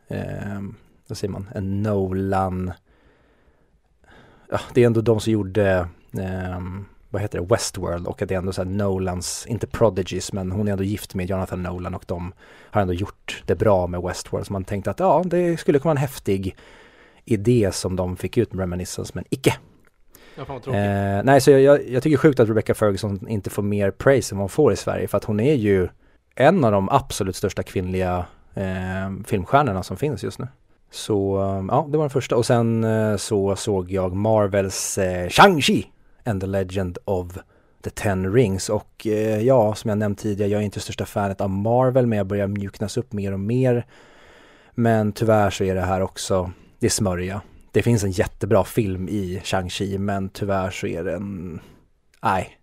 eh, 0.09 0.61
vad 1.09 1.19
säger 1.19 1.33
man, 1.33 1.49
en 1.55 1.83
Nolan, 1.83 2.73
ja, 4.51 4.61
det 4.75 4.83
är 4.83 4.87
ändå 4.87 5.01
de 5.01 5.21
som 5.21 5.33
gjorde, 5.33 5.89
eh, 6.19 6.61
vad 7.11 7.23
heter 7.23 7.41
det, 7.41 7.47
Westworld 7.47 8.07
och 8.07 8.23
att 8.23 8.29
det 8.29 8.35
är 8.35 8.39
ändå 8.39 8.53
så 8.53 8.63
här 8.63 8.71
Nolans, 8.71 9.47
inte 9.49 9.67
Prodigies, 9.67 10.33
men 10.33 10.53
hon 10.53 10.69
är 10.69 10.73
ändå 10.73 10.85
gift 10.85 11.15
med 11.15 11.31
Jonathan 11.31 11.63
Nolan 11.63 11.95
och 11.95 12.05
de 12.07 12.33
har 12.71 12.83
ändå 12.83 12.95
gjort 12.95 13.43
det 13.47 13.55
bra 13.55 13.87
med 13.87 14.03
Westworld. 14.03 14.47
Så 14.47 14.53
man 14.53 14.65
tänkte 14.65 14.91
att 14.91 15.01
ja, 15.01 15.23
det 15.27 15.57
skulle 15.57 15.79
kunna 15.79 15.89
vara 15.89 15.99
en 15.99 16.09
häftig 16.09 16.57
idé 17.25 17.71
som 17.73 17.97
de 17.97 18.17
fick 18.17 18.37
ut 18.37 18.53
med 18.53 18.61
Reminiscence, 18.61 19.13
men 19.15 19.25
icke. 19.31 19.55
Ja, 19.55 19.55
fan 19.55 19.55
vad 19.55 19.55
tråkigt. 19.55 20.26
Eh, 20.39 21.23
nej, 21.25 21.41
så 21.41 21.51
jag, 21.51 21.61
jag, 21.61 21.89
jag 21.89 22.03
tycker 22.03 22.17
sjukt 22.17 22.41
att 22.41 22.49
Rebecca 22.49 22.75
Ferguson 22.75 23.29
inte 23.29 23.51
får 23.51 23.63
mer 23.63 23.91
praise 23.91 24.35
än 24.35 24.39
vad 24.39 24.43
hon 24.43 24.49
får 24.49 24.73
i 24.73 24.77
Sverige, 24.77 25.09
för 25.09 25.17
att 25.17 25.25
hon 25.25 25.41
är 25.41 25.55
ju 25.55 25.89
en 26.35 26.65
av 26.65 26.73
de 26.73 26.89
absolut 26.89 27.37
största 27.37 27.63
kvinnliga 27.63 28.25
eh, 28.55 29.25
filmstjärnorna 29.27 29.83
som 29.83 29.97
finns 29.97 30.25
just 30.25 30.39
nu. 30.39 30.49
Så 30.91 31.43
eh, 31.43 31.65
ja, 31.69 31.87
det 31.91 31.97
var 31.97 32.05
den 32.05 32.11
första. 32.11 32.37
Och 32.37 32.47
sen 32.47 32.85
eh, 32.85 33.17
så 33.17 33.57
såg 33.57 33.91
jag 33.91 34.15
Marvels 34.15 34.99
eh, 34.99 35.29
Shang-Chi 35.29 35.87
and 36.25 36.41
the 36.41 36.47
Legend 36.47 36.99
of 37.05 37.39
the 37.85 37.91
Ten 37.91 38.33
Rings. 38.33 38.69
Och 38.69 39.07
eh, 39.07 39.41
ja, 39.41 39.75
som 39.75 39.89
jag 39.89 39.99
nämnt 39.99 40.19
tidigare, 40.19 40.51
jag 40.51 40.61
är 40.61 40.65
inte 40.65 40.81
största 40.81 41.07
fanet 41.07 41.41
av 41.41 41.51
Marvel, 41.51 42.07
men 42.07 42.19
jag 42.19 42.27
börjar 42.27 42.47
mjuknas 42.47 42.97
upp 42.97 43.13
mer 43.13 43.33
och 43.33 43.41
mer. 43.41 43.87
Men 44.75 45.13
tyvärr 45.13 45.51
så 45.51 45.65
är 45.65 45.75
det 45.75 45.81
här 45.81 46.01
också, 46.01 46.51
det 46.79 46.87
är 46.87 46.91
smörja. 46.91 47.41
Det 47.77 47.83
finns 47.83 48.05
en 48.05 48.11
jättebra 48.11 48.65
film 48.65 49.09
i 49.09 49.41
Shang-Chi, 49.45 49.99
men 49.99 50.29
tyvärr 50.29 50.71
så 50.71 50.87
är 50.87 51.05
den, 51.05 51.61
nej, 52.23 52.59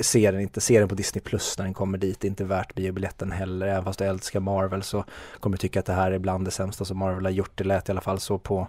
se 0.00 0.30
den 0.30 0.40
inte, 0.40 0.60
se 0.60 0.78
den 0.78 0.88
på 0.88 0.94
Disney 0.94 1.22
Plus 1.22 1.58
när 1.58 1.64
den 1.64 1.74
kommer 1.74 1.98
dit, 1.98 2.20
det 2.20 2.26
är 2.26 2.28
inte 2.28 2.44
värt 2.44 2.74
biobiljetten 2.74 3.32
heller, 3.32 3.66
även 3.66 3.84
fast 3.84 3.98
du 3.98 4.04
älskar 4.04 4.40
Marvel 4.40 4.82
så 4.82 5.04
kommer 5.40 5.56
du 5.56 5.60
tycka 5.60 5.80
att 5.80 5.86
det 5.86 5.92
här 5.92 6.12
är 6.12 6.18
bland 6.18 6.44
det 6.44 6.50
sämsta 6.50 6.84
som 6.84 6.98
Marvel 6.98 7.24
har 7.24 7.30
gjort, 7.30 7.50
det 7.54 7.64
lät 7.64 7.88
i 7.88 7.92
alla 7.92 8.00
fall 8.00 8.20
så 8.20 8.38
på 8.38 8.68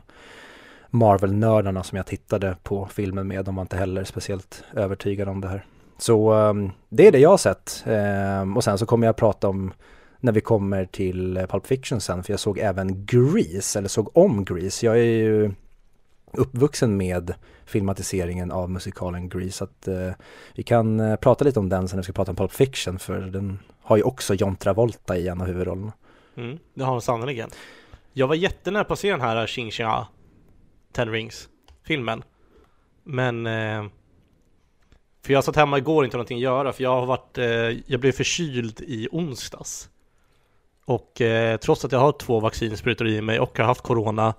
Marvel-nördarna 0.90 1.84
som 1.84 1.96
jag 1.96 2.06
tittade 2.06 2.58
på 2.64 2.88
filmen 2.92 3.28
med, 3.28 3.46
de 3.46 3.56
var 3.56 3.62
inte 3.62 3.78
heller 3.78 4.04
speciellt 4.04 4.64
övertygade 4.74 5.32
om 5.32 5.42
det 5.42 5.48
här. 5.48 5.66
Så 5.98 6.34
ehm, 6.34 6.72
det 6.90 7.08
är 7.08 7.12
det 7.12 7.20
jag 7.20 7.30
har 7.30 7.38
sett, 7.38 7.84
ehm, 7.88 8.58
och 8.58 8.64
sen 8.64 8.78
så 8.78 8.86
kommer 8.86 9.08
jag 9.08 9.16
prata 9.16 9.48
om 9.48 9.74
när 10.20 10.32
vi 10.32 10.42
kommer 10.42 10.86
till 10.86 11.46
Pulp 11.50 11.68
Fiction 11.68 12.02
sen, 12.02 12.24
för 12.24 12.34
jag 12.34 12.40
såg 12.40 12.58
även 12.60 13.06
Grease, 13.06 13.80
eller 13.80 13.90
såg 13.90 14.18
om 14.18 14.46
Grease. 14.46 14.86
Jag 14.86 15.00
är 15.00 15.04
ju 15.04 15.52
uppvuxen 16.38 16.98
med 16.98 17.34
filmatiseringen 17.66 18.52
av 18.52 18.70
musikalen 18.70 19.30
Grease, 19.30 19.64
att 19.64 19.88
eh, 19.88 20.12
vi 20.56 20.64
kan 20.64 21.00
eh, 21.00 21.16
prata 21.16 21.46
lite 21.46 21.60
om 21.60 21.70
den 21.70 21.88
sen 21.88 21.98
när 21.98 22.02
vi 22.02 22.04
ska 22.04 22.14
prata 22.14 22.32
om 22.32 22.36
Pulp 22.36 22.52
Fiction, 22.52 23.00
för 23.00 23.22
den 23.22 23.60
har 23.82 23.98
ju 23.98 24.04
också 24.04 24.34
John 24.34 24.56
Travolta 24.56 25.18
i 25.18 25.28
en 25.28 25.42
av 25.42 25.48
huvudrollerna. 25.48 25.94
Mm, 26.36 26.60
det 26.74 26.84
har 26.84 26.92
han 26.92 27.02
sannerligen. 27.02 27.50
Jag 28.14 28.28
var 28.28 28.36
jättenära 28.36 28.84
på 28.84 28.94
att 28.94 29.00
se 29.00 29.12
den 29.12 29.22
här 29.22 29.48
Xing 29.48 29.72
Xia 29.72 30.08
Ten 30.92 31.12
Rings 31.12 31.50
filmen. 31.84 32.24
Men 33.04 33.48
eh, 33.48 33.86
för 35.26 35.34
jag 35.34 35.44
satt 35.44 35.56
hemma 35.56 35.78
igår 35.78 36.02
och 36.02 36.06
inte 36.06 36.18
någonting 36.18 36.38
att 36.38 36.44
göra 36.44 36.74
för 36.74 36.84
jag 36.84 36.96
har 36.96 37.06
varit, 37.06 37.38
eh, 37.38 37.46
jag 37.86 38.00
blev 38.00 38.12
förkyld 38.12 38.82
i 38.82 39.08
onsdags. 39.12 39.90
Och 40.86 41.22
eh, 41.22 41.58
trots 41.58 41.86
att 41.86 41.92
jag 41.92 42.00
har 42.00 42.12
två 42.12 42.40
vaccinsprutor 42.40 43.08
i 43.08 43.22
mig 43.22 43.40
och 43.40 43.58
har 43.58 43.66
haft 43.66 43.82
corona 43.82 44.34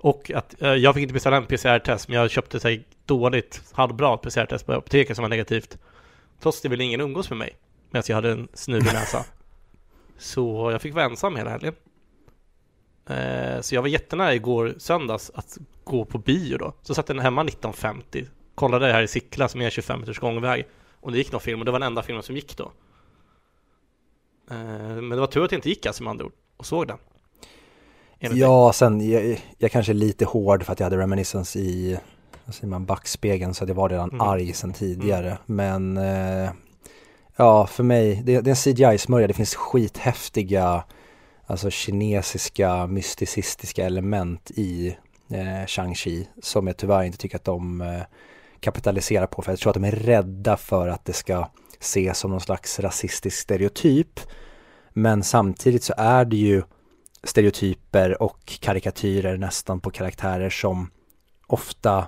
och 0.00 0.30
att 0.30 0.62
eh, 0.62 0.74
jag 0.74 0.94
fick 0.94 1.02
inte 1.02 1.14
beställa 1.14 1.36
en 1.36 1.46
PCR-test 1.46 2.08
men 2.08 2.18
jag 2.18 2.30
köpte 2.30 2.60
sig 2.60 2.84
dåligt, 3.06 3.62
halvbra 3.72 4.16
PCR-test 4.16 4.66
på 4.66 4.72
apoteket 4.72 5.16
som 5.16 5.22
var 5.22 5.28
negativt. 5.28 5.78
Trots 6.40 6.60
det 6.60 6.68
ville 6.68 6.84
ingen 6.84 7.00
umgås 7.00 7.30
med 7.30 7.38
mig 7.38 7.56
medan 7.90 8.04
jag 8.08 8.14
hade 8.14 8.30
en 8.30 8.48
snuvig 8.54 8.84
näsa. 8.92 9.24
Så 10.18 10.70
jag 10.70 10.82
fick 10.82 10.94
vara 10.94 11.04
ensam 11.04 11.36
hela 11.36 11.50
helgen. 11.50 11.74
Eh, 13.06 13.60
så 13.60 13.74
jag 13.74 13.82
var 13.82 13.88
jättenära 13.88 14.34
igår 14.34 14.74
söndags 14.78 15.30
att 15.34 15.58
gå 15.84 16.04
på 16.04 16.18
bio 16.18 16.58
då. 16.58 16.72
Så 16.82 16.94
satt 16.94 17.06
den 17.06 17.18
hemma 17.18 17.44
19.50, 17.44 18.26
kollade 18.54 18.92
här 18.92 19.02
i 19.02 19.08
Sickla 19.08 19.48
som 19.48 19.60
är 19.60 19.70
25 19.70 20.00
minuters 20.00 20.18
gångväg. 20.18 20.66
Och 21.00 21.12
det 21.12 21.18
gick 21.18 21.32
någon 21.32 21.40
film 21.40 21.60
och 21.60 21.64
det 21.64 21.72
var 21.72 21.78
den 21.78 21.86
enda 21.86 22.02
filmen 22.02 22.22
som 22.22 22.34
gick 22.34 22.56
då. 22.56 22.72
Eh, 24.50 24.56
men 24.96 25.10
det 25.10 25.20
var 25.20 25.26
tur 25.26 25.44
att 25.44 25.50
det 25.50 25.56
inte 25.56 25.68
gick 25.68 25.86
alltså 25.86 26.02
med 26.02 26.10
andra 26.10 26.24
ord 26.24 26.32
och 26.56 26.66
såg 26.66 26.86
den. 26.86 26.98
Dig. 28.20 28.38
Ja, 28.38 28.72
sen 28.72 29.10
jag, 29.10 29.40
jag 29.58 29.70
kanske 29.70 29.92
är 29.92 29.94
lite 29.94 30.24
hård 30.24 30.62
för 30.64 30.72
att 30.72 30.80
jag 30.80 30.86
hade 30.86 30.98
reminiscence 30.98 31.58
i 31.58 31.98
vad 32.44 32.54
säger 32.54 32.68
man, 32.68 32.84
backspegeln 32.86 33.54
så 33.54 33.64
att 33.64 33.68
jag 33.68 33.74
var 33.74 33.88
redan 33.88 34.08
Mm. 34.10 34.20
arg 34.20 34.52
sen 34.52 34.72
tidigare. 34.72 35.38
Men 35.46 35.96
eh, 35.96 36.50
ja, 37.36 37.66
för 37.66 37.82
mig, 37.82 38.22
det, 38.24 38.40
det 38.40 38.50
är 38.50 38.52
en 38.52 38.74
CGI-smörja, 38.74 39.26
det 39.26 39.34
finns 39.34 39.54
skithäftiga 39.54 40.84
alltså 41.46 41.70
kinesiska 41.70 42.86
mysticistiska 42.86 43.86
element 43.86 44.50
i 44.50 44.96
eh, 45.30 45.66
Shang-Chi 45.66 46.26
som 46.42 46.66
jag 46.66 46.76
tyvärr 46.76 47.02
inte 47.02 47.18
tycker 47.18 47.36
att 47.36 47.44
de 47.44 47.80
eh, 47.80 48.02
kapitaliserar 48.60 49.26
på 49.26 49.42
för 49.42 49.52
jag 49.52 49.58
tror 49.58 49.70
att 49.70 49.74
de 49.74 49.84
är 49.84 49.92
rädda 49.92 50.56
för 50.56 50.88
att 50.88 51.04
det 51.04 51.12
ska 51.12 51.48
ses 51.80 52.18
som 52.18 52.30
någon 52.30 52.40
slags 52.40 52.80
rasistisk 52.80 53.36
stereotyp. 53.38 54.20
Men 54.92 55.22
samtidigt 55.22 55.84
så 55.84 55.94
är 55.96 56.24
det 56.24 56.36
ju 56.36 56.62
stereotyper 57.24 58.22
och 58.22 58.58
karikatyrer 58.60 59.36
nästan 59.36 59.80
på 59.80 59.90
karaktärer 59.90 60.50
som 60.50 60.90
ofta 61.46 62.06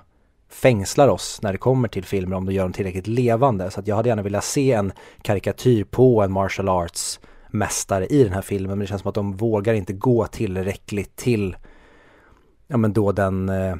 fängslar 0.49 1.09
oss 1.09 1.42
när 1.42 1.52
det 1.52 1.59
kommer 1.59 1.88
till 1.88 2.04
filmer 2.04 2.37
om 2.37 2.47
du 2.47 2.52
gör 2.52 2.62
dem 2.62 2.73
tillräckligt 2.73 3.07
levande. 3.07 3.71
Så 3.71 3.81
att 3.81 3.87
jag 3.87 3.97
hade 3.97 4.09
gärna 4.09 4.23
velat 4.23 4.45
se 4.45 4.73
en 4.73 4.92
karikatyr 5.23 5.85
på 5.85 6.23
en 6.23 6.33
martial 6.33 6.69
arts 6.69 7.21
mästare 7.50 8.07
i 8.07 8.25
den 8.25 8.33
här 8.33 8.42
filmen 8.42 8.71
men 8.71 8.78
det 8.78 8.87
känns 8.87 9.02
som 9.02 9.09
att 9.09 9.14
de 9.14 9.37
vågar 9.37 9.75
inte 9.75 9.92
gå 9.92 10.26
tillräckligt 10.26 11.16
till 11.16 11.57
ja 12.66 12.76
men 12.76 12.92
då 12.92 13.12
den 13.12 13.49
eh, 13.49 13.76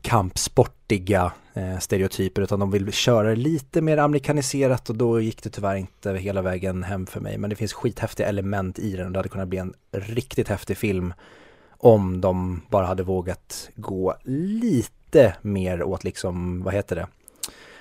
kampsportiga 0.00 1.32
eh, 1.54 1.78
stereotyper 1.78 2.42
utan 2.42 2.60
de 2.60 2.70
vill 2.70 2.92
köra 2.92 3.34
lite 3.34 3.80
mer 3.82 3.96
amerikaniserat 3.98 4.90
och 4.90 4.96
då 4.96 5.20
gick 5.20 5.42
det 5.42 5.50
tyvärr 5.50 5.76
inte 5.76 6.12
hela 6.12 6.42
vägen 6.42 6.82
hem 6.82 7.06
för 7.06 7.20
mig 7.20 7.38
men 7.38 7.50
det 7.50 7.56
finns 7.56 7.72
skithäftiga 7.72 8.26
element 8.28 8.78
i 8.78 8.96
den 8.96 9.06
och 9.06 9.12
det 9.12 9.18
hade 9.18 9.28
kunnat 9.28 9.48
bli 9.48 9.58
en 9.58 9.74
riktigt 9.92 10.48
häftig 10.48 10.76
film 10.78 11.14
om 11.78 12.20
de 12.20 12.62
bara 12.70 12.86
hade 12.86 13.02
vågat 13.02 13.70
gå 13.76 14.14
lite 14.24 15.34
mer 15.42 15.82
åt 15.82 16.04
liksom, 16.04 16.62
vad 16.62 16.74
heter 16.74 16.96
det, 16.96 17.06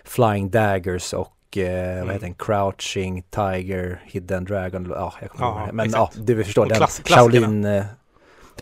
Flying 0.04 0.50
Daggers 0.50 1.14
och 1.14 1.34
eh, 1.58 1.94
Mm. 1.94 2.06
vad 2.06 2.14
heter 2.14 2.26
den, 2.28 2.36
Crouching 2.36 3.24
Tiger, 3.30 4.02
Hidden 4.06 4.46
Dragon, 4.46 4.86
ja 4.90 5.14
jag 5.22 5.30
kommer 5.30 5.46
Ja, 5.46 5.66
ihåg. 5.66 5.74
Men 5.74 5.90
ja, 5.92 6.06
exakt. 6.10 6.28
du 6.28 6.44
förstår, 6.44 6.62
Och 6.62 6.70
den 6.70 6.78
klass-. 6.78 7.02
Shaolin, 7.06 7.66
eh, 7.66 7.86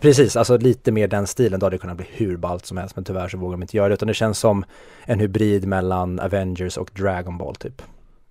precis, 0.00 0.36
alltså 0.36 0.56
lite 0.56 0.92
mer 0.92 1.08
den 1.08 1.26
stilen, 1.26 1.60
då 1.60 1.66
hade 1.66 1.76
det 1.76 1.80
kunnat 1.80 1.96
bli 1.96 2.06
hur 2.10 2.36
ballt 2.36 2.66
som 2.66 2.76
helst 2.76 2.96
men 2.96 3.04
tyvärr 3.04 3.28
så 3.28 3.38
vågar 3.38 3.52
de 3.52 3.62
inte 3.62 3.76
göra 3.76 3.88
det 3.88 3.94
utan 3.94 4.08
det 4.08 4.14
känns 4.14 4.38
som 4.38 4.64
en 5.04 5.20
hybrid 5.20 5.66
mellan 5.66 6.20
Avengers 6.20 6.76
och 6.76 6.90
Dragon 6.94 7.38
Ball 7.38 7.54
typ. 7.54 7.82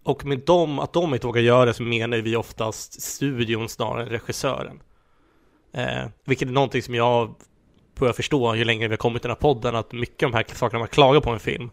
Och 0.03 0.25
med 0.25 0.39
dem, 0.39 0.79
att 0.79 0.93
de 0.93 1.13
inte 1.13 1.27
vågar 1.27 1.41
göra 1.41 1.65
det 1.65 1.74
så 1.74 1.84
menar 1.84 2.17
vi 2.17 2.36
oftast 2.36 3.01
studion 3.01 3.69
snarare 3.69 4.03
än 4.03 4.10
regissören. 4.10 4.81
Eh, 5.74 6.05
vilket 6.25 6.48
är 6.48 6.51
någonting 6.51 6.81
som 6.81 6.95
jag 6.95 7.36
börjar 8.00 8.13
förstå 8.13 8.55
ju 8.55 8.63
längre 8.63 8.88
vi 8.88 8.93
har 8.93 8.98
kommit 8.98 9.22
i 9.22 9.27
den 9.27 9.31
här 9.31 9.41
podden, 9.41 9.75
att 9.75 9.93
mycket 9.93 10.25
av 10.25 10.31
de 10.31 10.38
här 10.38 10.45
sakerna 10.53 10.79
man 10.79 10.88
klagar 10.88 11.22
på 11.22 11.29
en 11.29 11.39
film 11.39 11.69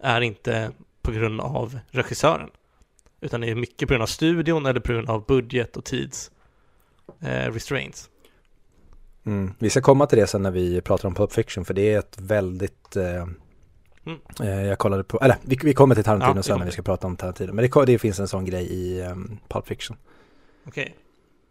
är 0.00 0.20
inte 0.20 0.70
på 1.02 1.12
grund 1.12 1.40
av 1.40 1.78
regissören. 1.90 2.50
Utan 3.20 3.40
det 3.40 3.50
är 3.50 3.54
mycket 3.54 3.88
på 3.88 3.92
grund 3.92 4.02
av 4.02 4.06
studion 4.06 4.66
eller 4.66 4.80
på 4.80 4.92
grund 4.92 5.10
av 5.10 5.26
budget 5.26 5.76
och 5.76 5.84
tids 5.84 6.30
eh, 7.20 7.52
restraints. 7.52 8.10
Mm. 9.26 9.52
Vi 9.58 9.70
ska 9.70 9.80
komma 9.80 10.06
till 10.06 10.18
det 10.18 10.26
sen 10.26 10.42
när 10.42 10.50
vi 10.50 10.80
pratar 10.80 11.08
om 11.08 11.14
Pulp 11.14 11.32
Fiction 11.32 11.64
för 11.64 11.74
det 11.74 11.92
är 11.94 11.98
ett 11.98 12.16
väldigt 12.20 12.96
eh, 12.96 13.26
Mm. 14.06 14.18
eh, 14.40 14.66
Jag 14.66 14.78
kollade 14.78 15.04
på, 15.04 15.18
eller 15.18 15.36
vi, 15.42 15.58
vi 15.62 15.74
kommer 15.74 15.94
till 15.94 16.04
Tarantino 16.04 16.36
Ja, 16.36 16.42
sen 16.42 16.58
när 16.58 16.66
vi 16.66 16.72
ska 16.72 16.82
prata 16.82 17.06
om 17.06 17.16
Tarantino 17.16 17.52
Men 17.52 17.70
det, 17.70 17.84
det 17.86 17.98
finns 17.98 18.20
en 18.20 18.28
sån 18.28 18.44
grej 18.44 18.72
i 18.72 19.02
um, 19.02 19.38
Pulp 19.48 19.66
Fiction 19.66 19.96
Okej. 20.66 20.96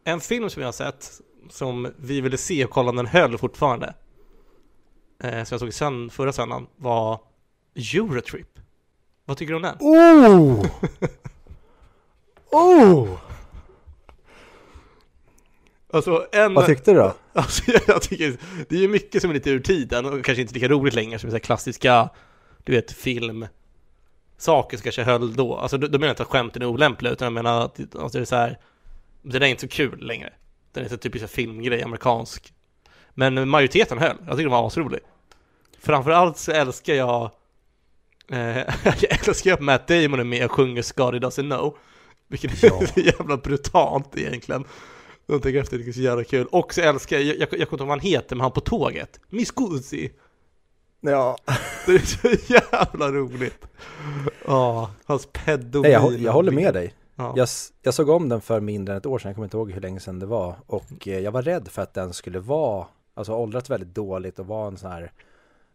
En 0.04 0.20
film 0.20 0.50
som 0.50 0.62
jag 0.62 0.68
har 0.68 0.74
sett 0.74 1.12
som 1.50 1.92
vi 1.98 2.22
ville 2.22 2.38
se 2.38 2.66
och 2.66 2.72
kolla 2.72 2.90
om 2.90 2.96
den 2.96 3.06
höll 3.06 3.38
fortfarande. 3.38 3.94
Eh, 5.24 5.44
som 5.44 5.48
jag 5.56 5.60
såg 5.60 5.74
sen, 5.74 6.10
förra 6.10 6.34
söndagen 6.34 6.68
var 6.76 7.20
Eurotrip. 7.76 8.60
Vad 9.26 9.38
tycker 9.38 9.54
du 9.54 9.56
om 9.56 9.62
den? 9.62 9.78
Oh! 9.80 10.66
oh! 12.52 13.10
Alltså 15.96 16.28
en... 16.32 16.54
Vad 16.54 16.66
tyckte 16.66 16.92
du 16.92 16.98
då? 16.98 17.14
Alltså 17.34 17.72
jag, 17.88 18.02
tycker, 18.02 18.38
det 18.70 18.76
är 18.76 18.80
ju 18.80 18.88
mycket 18.88 19.22
som 19.22 19.30
är 19.30 19.34
lite 19.34 19.50
ur 19.50 19.60
tiden 19.60 20.06
och 20.06 20.26
kanske 20.26 20.42
inte 20.42 20.54
lika 20.54 20.68
roligt 20.68 20.94
längre 20.94 21.20
som 21.20 21.32
så 21.32 21.40
klassiska, 21.40 22.10
du 22.64 22.72
vet, 22.72 22.92
film 22.92 23.48
saker 24.38 24.78
som 24.78 24.84
kanske 24.84 25.04
höll 25.04 25.36
då. 25.36 25.58
Alltså 25.58 25.78
då, 25.78 25.88
då 25.88 25.92
menar 25.92 26.08
jag 26.08 26.14
inte 26.14 26.24
att 26.24 26.30
skämten 26.30 26.62
är 26.62 26.66
olämpliga 26.66 27.14
utan 27.14 27.26
jag 27.26 27.34
menar 27.34 27.66
att 27.66 27.96
alltså, 27.96 28.18
det 28.18 28.24
är 28.24 28.26
så 28.26 28.36
här, 28.36 28.60
det 29.22 29.40
där 29.40 29.46
är 29.46 29.50
inte 29.50 29.62
så 29.62 29.68
kul 29.68 30.00
längre. 30.00 30.34
Den 30.72 30.86
är 30.86 30.90
så 30.90 30.98
typisk 30.98 31.30
filmgrej, 31.30 31.84
amerikansk. 31.84 32.54
Men 33.14 33.50
majoriteten 33.50 33.98
höll, 33.98 34.18
jag 34.26 34.32
tycker 34.32 34.50
den 34.50 34.52
var 34.52 34.68
asrolig. 34.68 35.00
Framförallt 35.80 36.38
så 36.38 36.52
älskar 36.52 36.94
jag 36.94 37.32
eh, 38.32 38.58
Jag 38.84 39.28
älskar 39.28 39.54
att 39.54 39.62
Matt 39.62 39.88
Damon 39.88 40.20
är 40.20 40.24
med 40.24 40.46
och 40.46 40.52
sjunger 40.52 40.82
Scotty 40.82 41.18
Doesn't 41.18 41.50
Know 41.50 41.78
Vilket 42.28 42.64
är 42.64 42.68
Ja. 42.68 42.82
jävla 42.96 43.38
brutalt 43.38 44.18
egentligen 44.18 44.66
Tänker 45.28 45.62
efter, 45.62 45.78
det 45.78 45.88
är 45.88 45.92
så 45.92 46.02
jävla 46.02 46.24
kul 46.24 46.48
Och 46.52 46.74
så 46.74 46.82
älskar 46.82 47.18
jag, 47.18 47.26
jag, 47.26 47.40
jag 47.40 47.50
kommer 47.50 47.62
inte 47.62 47.66
ihåg 47.66 47.80
vad 47.80 47.90
han 47.90 48.00
heter, 48.00 48.36
men 48.36 48.42
han 48.42 48.52
på 48.52 48.62
tåget 48.62 49.20
Miss 49.30 49.52
Guzzi 49.52 50.12
Ja. 51.02 51.38
Det 51.86 51.92
är 51.92 52.00
så 52.00 52.54
jävla 52.54 53.12
roligt 53.12 53.66
Ja, 54.48 54.92
hans 55.06 55.28
pedofil 55.46 55.92
jag, 55.92 56.14
jag 56.14 56.32
håller 56.34 56.52
med 56.52 56.74
dig. 56.74 56.94
ja. 57.16 57.34
Jag, 57.36 57.48
jag 57.82 57.94
såg 57.94 58.10
om 58.10 58.30
den 58.30 58.42
för 58.42 58.60
mindre 58.60 58.94
än 58.94 58.98
ett 58.98 59.06
år 59.06 59.20
sedan, 59.20 59.30
jag 59.30 59.36
kommer 59.36 59.46
inte 59.46 59.58
ihåg 59.58 59.72
hur 59.72 59.82
länge 59.82 60.00
sedan 60.00 60.20
det 60.20 60.26
var. 60.26 60.56
Och 60.68 61.08
eh, 61.08 61.20
jag 61.20 61.32
var 61.32 61.42
rädd 61.42 61.68
för 61.68 61.82
att 61.82 61.94
den 61.94 62.14
skulle 62.14 62.40
vara, 62.40 62.88
alltså 63.14 63.34
åldrats 63.34 63.70
väldigt 63.70 63.96
dåligt 63.96 64.40
och 64.40 64.48
vara 64.48 64.68
en 64.68 64.78
sån 64.78 64.92
här 64.92 65.12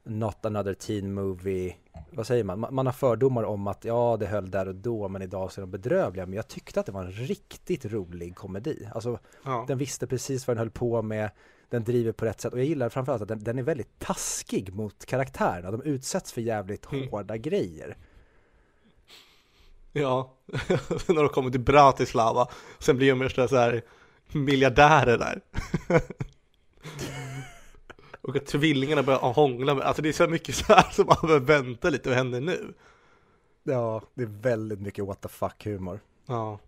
Not 0.02 0.44
another 0.44 0.74
teen 0.74 1.14
movie, 1.14 1.76
vad 2.10 2.26
säger 2.26 2.44
man? 2.44 2.60
man? 2.60 2.74
Man 2.74 2.86
har 2.86 2.92
fördomar 2.92 3.42
om 3.42 3.66
att 3.66 3.84
ja, 3.84 4.16
det 4.20 4.26
höll 4.26 4.50
där 4.50 4.68
och 4.68 4.74
då, 4.74 5.08
men 5.08 5.22
idag 5.22 5.52
så 5.52 5.60
är 5.60 5.62
de 5.62 5.70
bedrövliga. 5.70 6.26
Men 6.26 6.34
jag 6.36 6.48
tyckte 6.48 6.80
att 6.80 6.86
det 6.86 6.92
var 6.92 7.04
en 7.04 7.12
riktigt 7.12 7.84
rolig 7.84 8.36
komedi. 8.36 8.88
Alltså, 8.94 9.18
ja. 9.44 9.64
den 9.68 9.78
visste 9.78 10.06
precis 10.06 10.46
vad 10.46 10.56
den 10.56 10.58
höll 10.58 10.70
på 10.70 11.02
med, 11.02 11.30
den 11.68 11.84
driver 11.84 12.12
på 12.12 12.24
rätt 12.24 12.40
sätt. 12.40 12.52
Och 12.52 12.58
jag 12.58 12.66
gillar 12.66 12.88
framförallt 12.88 13.22
att 13.22 13.28
den, 13.28 13.44
den 13.44 13.58
är 13.58 13.62
väldigt 13.62 13.98
taskig 13.98 14.74
mot 14.74 15.06
karaktärerna. 15.06 15.70
De 15.70 15.82
utsätts 15.82 16.32
för 16.32 16.40
jävligt 16.40 16.92
Mm. 16.92 17.08
hårda 17.08 17.36
grejer. 17.36 17.96
Ja, 19.92 20.34
när 21.08 21.22
de 21.22 21.28
kommer 21.28 21.50
till 21.50 21.60
Bratislava 21.60 22.48
Sen 22.78 22.96
blir 22.96 23.08
de 23.10 23.18
värsta 23.18 23.48
så 23.48 23.56
här 23.56 23.82
miljardärer 24.32 25.18
där 25.18 25.40
Och 28.20 28.36
att 28.36 28.46
tvillingarna 28.46 29.02
börjar 29.02 29.18
hångla 29.32 29.74
med, 29.74 29.84
alltså 29.84 30.02
det 30.02 30.08
är 30.08 30.12
så 30.12 30.28
mycket 30.28 30.54
så 30.54 30.72
här 30.72 30.90
som 30.92 31.06
man 31.06 31.16
behöver 31.22 31.46
vänta 31.46 31.90
lite, 31.90 32.08
vad 32.08 32.18
händer 32.18 32.40
nu? 32.40 32.74
Ja, 33.62 34.02
det 34.14 34.22
är 34.22 34.26
väldigt 34.42 34.80
mycket 34.80 35.04
what 35.04 35.20
the 35.20 35.28
fuck 35.28 35.64
humor. 35.64 36.00
Ja 36.26 36.58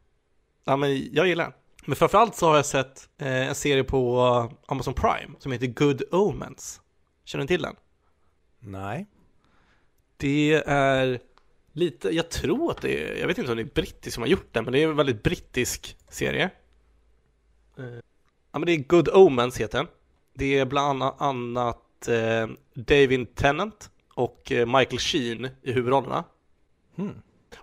Ja 0.64 0.76
men 0.76 1.14
jag 1.14 1.26
gillar 1.26 1.44
den 1.44 1.52
Men 1.87 1.97
framförallt 1.97 2.37
så 2.37 2.49
har 2.49 2.56
jag 2.56 2.66
sett 2.66 3.09
eh, 3.18 3.49
en 3.49 3.54
serie 3.54 3.85
på 3.85 4.21
Amazon 4.66 4.94
Prime 4.94 5.35
som 5.38 5.52
heter 5.52 5.66
Good 5.66 6.02
Omens 6.11 6.80
Känner 7.25 7.44
ni 7.44 7.49
till 7.49 7.62
den? 7.62 7.76
Nej. 8.59 9.06
Det 10.16 10.62
är 10.66 11.21
lite, 11.73 12.11
jag 12.11 12.30
tror 12.30 12.71
att 12.71 12.82
det 12.82 13.04
är, 13.04 13.21
jag 13.21 13.26
vet 13.26 13.38
inte 13.38 13.50
om 13.50 13.56
det 13.56 13.62
är 13.62 13.75
brittiskt 13.75 14.14
som 14.14 14.23
har 14.23 14.28
gjort 14.28 14.52
den, 14.52 14.64
men 14.64 14.73
det 14.73 14.82
är 14.82 14.88
en 14.88 14.97
väldigt 14.97 15.23
brittisk 15.23 15.97
serie. 16.09 16.50
Eh, 17.78 17.85
Ja 18.52 18.59
men 18.59 18.66
det 18.66 18.73
är 18.73 18.76
Good 18.76 19.09
Omens 19.09 19.61
heter 19.61 19.78
den. 19.78 19.87
Det 20.34 20.58
är 20.58 20.64
bland 20.64 21.02
annat 21.02 22.08
eh, 22.08 22.48
David 22.74 23.34
Tennant 23.34 23.90
och 24.14 24.52
eh, 24.52 24.66
Michael 24.66 24.98
Sheen 24.98 25.48
i 25.62 25.72
huvudrollerna. 25.72 26.24
Hmm. 26.96 27.14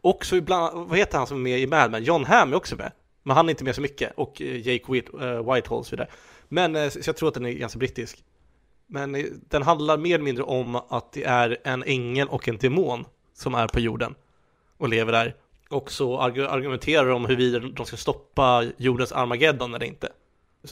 Också 0.01 0.35
ibland, 0.35 0.89
vad 0.89 0.97
heter 0.97 1.17
han 1.17 1.27
som 1.27 1.37
är 1.37 1.41
med 1.41 1.59
i 1.59 1.67
Mad 1.67 1.91
Men? 1.91 2.03
John 2.03 2.25
Hamm 2.25 2.53
är 2.53 2.57
också 2.57 2.75
med. 2.75 2.91
Men 3.23 3.35
han 3.35 3.45
är 3.45 3.49
inte 3.49 3.63
med 3.63 3.75
så 3.75 3.81
mycket. 3.81 4.13
Och 4.15 4.41
eh, 4.41 4.67
Jake 4.67 4.97
eh, 4.97 5.53
Whitehall 5.53 5.79
och 5.79 5.85
så 5.85 5.91
vidare. 5.95 6.09
Men 6.47 6.91
så 6.91 6.99
jag 7.05 7.17
tror 7.17 7.27
att 7.27 7.33
den 7.33 7.45
är 7.45 7.51
ganska 7.51 7.79
brittisk. 7.79 8.23
Men 8.87 9.25
den 9.49 9.63
handlar 9.63 9.97
mer 9.97 10.15
eller 10.15 10.23
mindre 10.25 10.43
om 10.43 10.75
att 10.75 11.11
det 11.11 11.23
är 11.23 11.57
en 11.63 11.83
ängel 11.83 12.27
och 12.27 12.47
en 12.47 12.57
demon 12.57 13.05
som 13.33 13.55
är 13.55 13.67
på 13.67 13.79
jorden 13.79 14.15
och 14.77 14.89
lever 14.89 15.11
där. 15.11 15.35
Och 15.69 15.91
så 15.91 16.19
argu- 16.21 16.47
argumenterar 16.47 17.05
de 17.05 17.15
om 17.15 17.25
huruvida 17.25 17.59
de 17.59 17.85
ska 17.85 17.97
stoppa 17.97 18.65
jordens 18.77 19.11
Armageddon 19.11 19.73
eller 19.73 19.85
inte. 19.85 20.11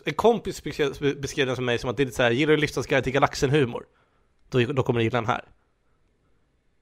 En 0.05 0.13
kompis 0.13 0.63
beskrev 0.63 1.17
beskrev 1.21 1.47
den 1.47 1.55
för 1.55 1.63
mig 1.63 1.77
som 1.77 1.89
att 1.89 1.97
det 1.97 2.03
är 2.03 2.05
lite 2.05 2.15
så 2.15 2.23
här, 2.23 2.31
gillar 2.31 2.51
du 2.51 2.57
Livsens 2.57 2.87
guide 2.87 3.03
till 3.03 3.13
galaxen-humor? 3.13 3.85
Då, 4.49 4.59
då 4.59 4.83
kommer 4.83 4.99
du 4.99 5.03
gilla 5.03 5.17
den 5.17 5.29
här. 5.29 5.45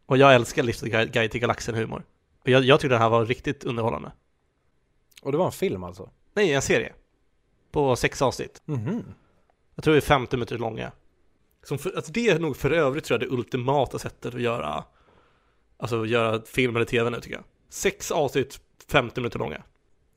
Och 0.06 0.18
jag 0.18 0.36
älskar 0.36 0.64
Livsens 0.64 0.92
guide 0.92 1.32
till 1.32 1.42
galaxen-humor. 1.42 2.06
Och 2.42 2.50
jag, 2.50 2.64
jag 2.64 2.80
tyckte 2.80 2.94
den 2.94 3.02
här 3.02 3.10
var 3.10 3.26
riktigt 3.26 3.64
underhållande. 3.64 4.12
Och 5.22 5.32
det 5.32 5.38
var 5.38 5.46
en 5.46 5.52
film 5.52 5.84
alltså? 5.84 6.10
Nej, 6.34 6.54
en 6.54 6.62
serie. 6.62 6.94
På 7.72 7.96
sex 7.96 8.22
avsnitt. 8.22 8.62
Mhm. 8.66 9.04
Jag 9.76 9.84
tror 9.84 9.94
det 9.94 10.00
är 10.00 10.02
50 10.02 10.36
minuter 10.36 10.58
långa. 10.58 10.92
Som 11.64 11.78
för, 11.78 11.96
alltså 11.96 12.12
det 12.12 12.30
är 12.30 12.40
nog 12.40 12.58
för 12.58 12.72
övrigt 12.72 13.04
tror 13.04 13.22
jag 13.22 13.30
det 13.30 13.36
ultimata 13.36 14.00
sättet 14.00 14.36
att 14.36 14.42
göra 14.42 14.84
Alltså 15.78 16.06
göra 16.06 16.42
film 16.42 16.76
eller 16.76 16.86
tv 16.86 17.10
nu 17.10 17.20
tycker 17.22 17.36
jag. 17.36 17.44
Sex 17.70 18.12
avsnitt, 18.12 18.60
50 18.88 19.20
minuter 19.20 19.40
långa. 19.40 19.64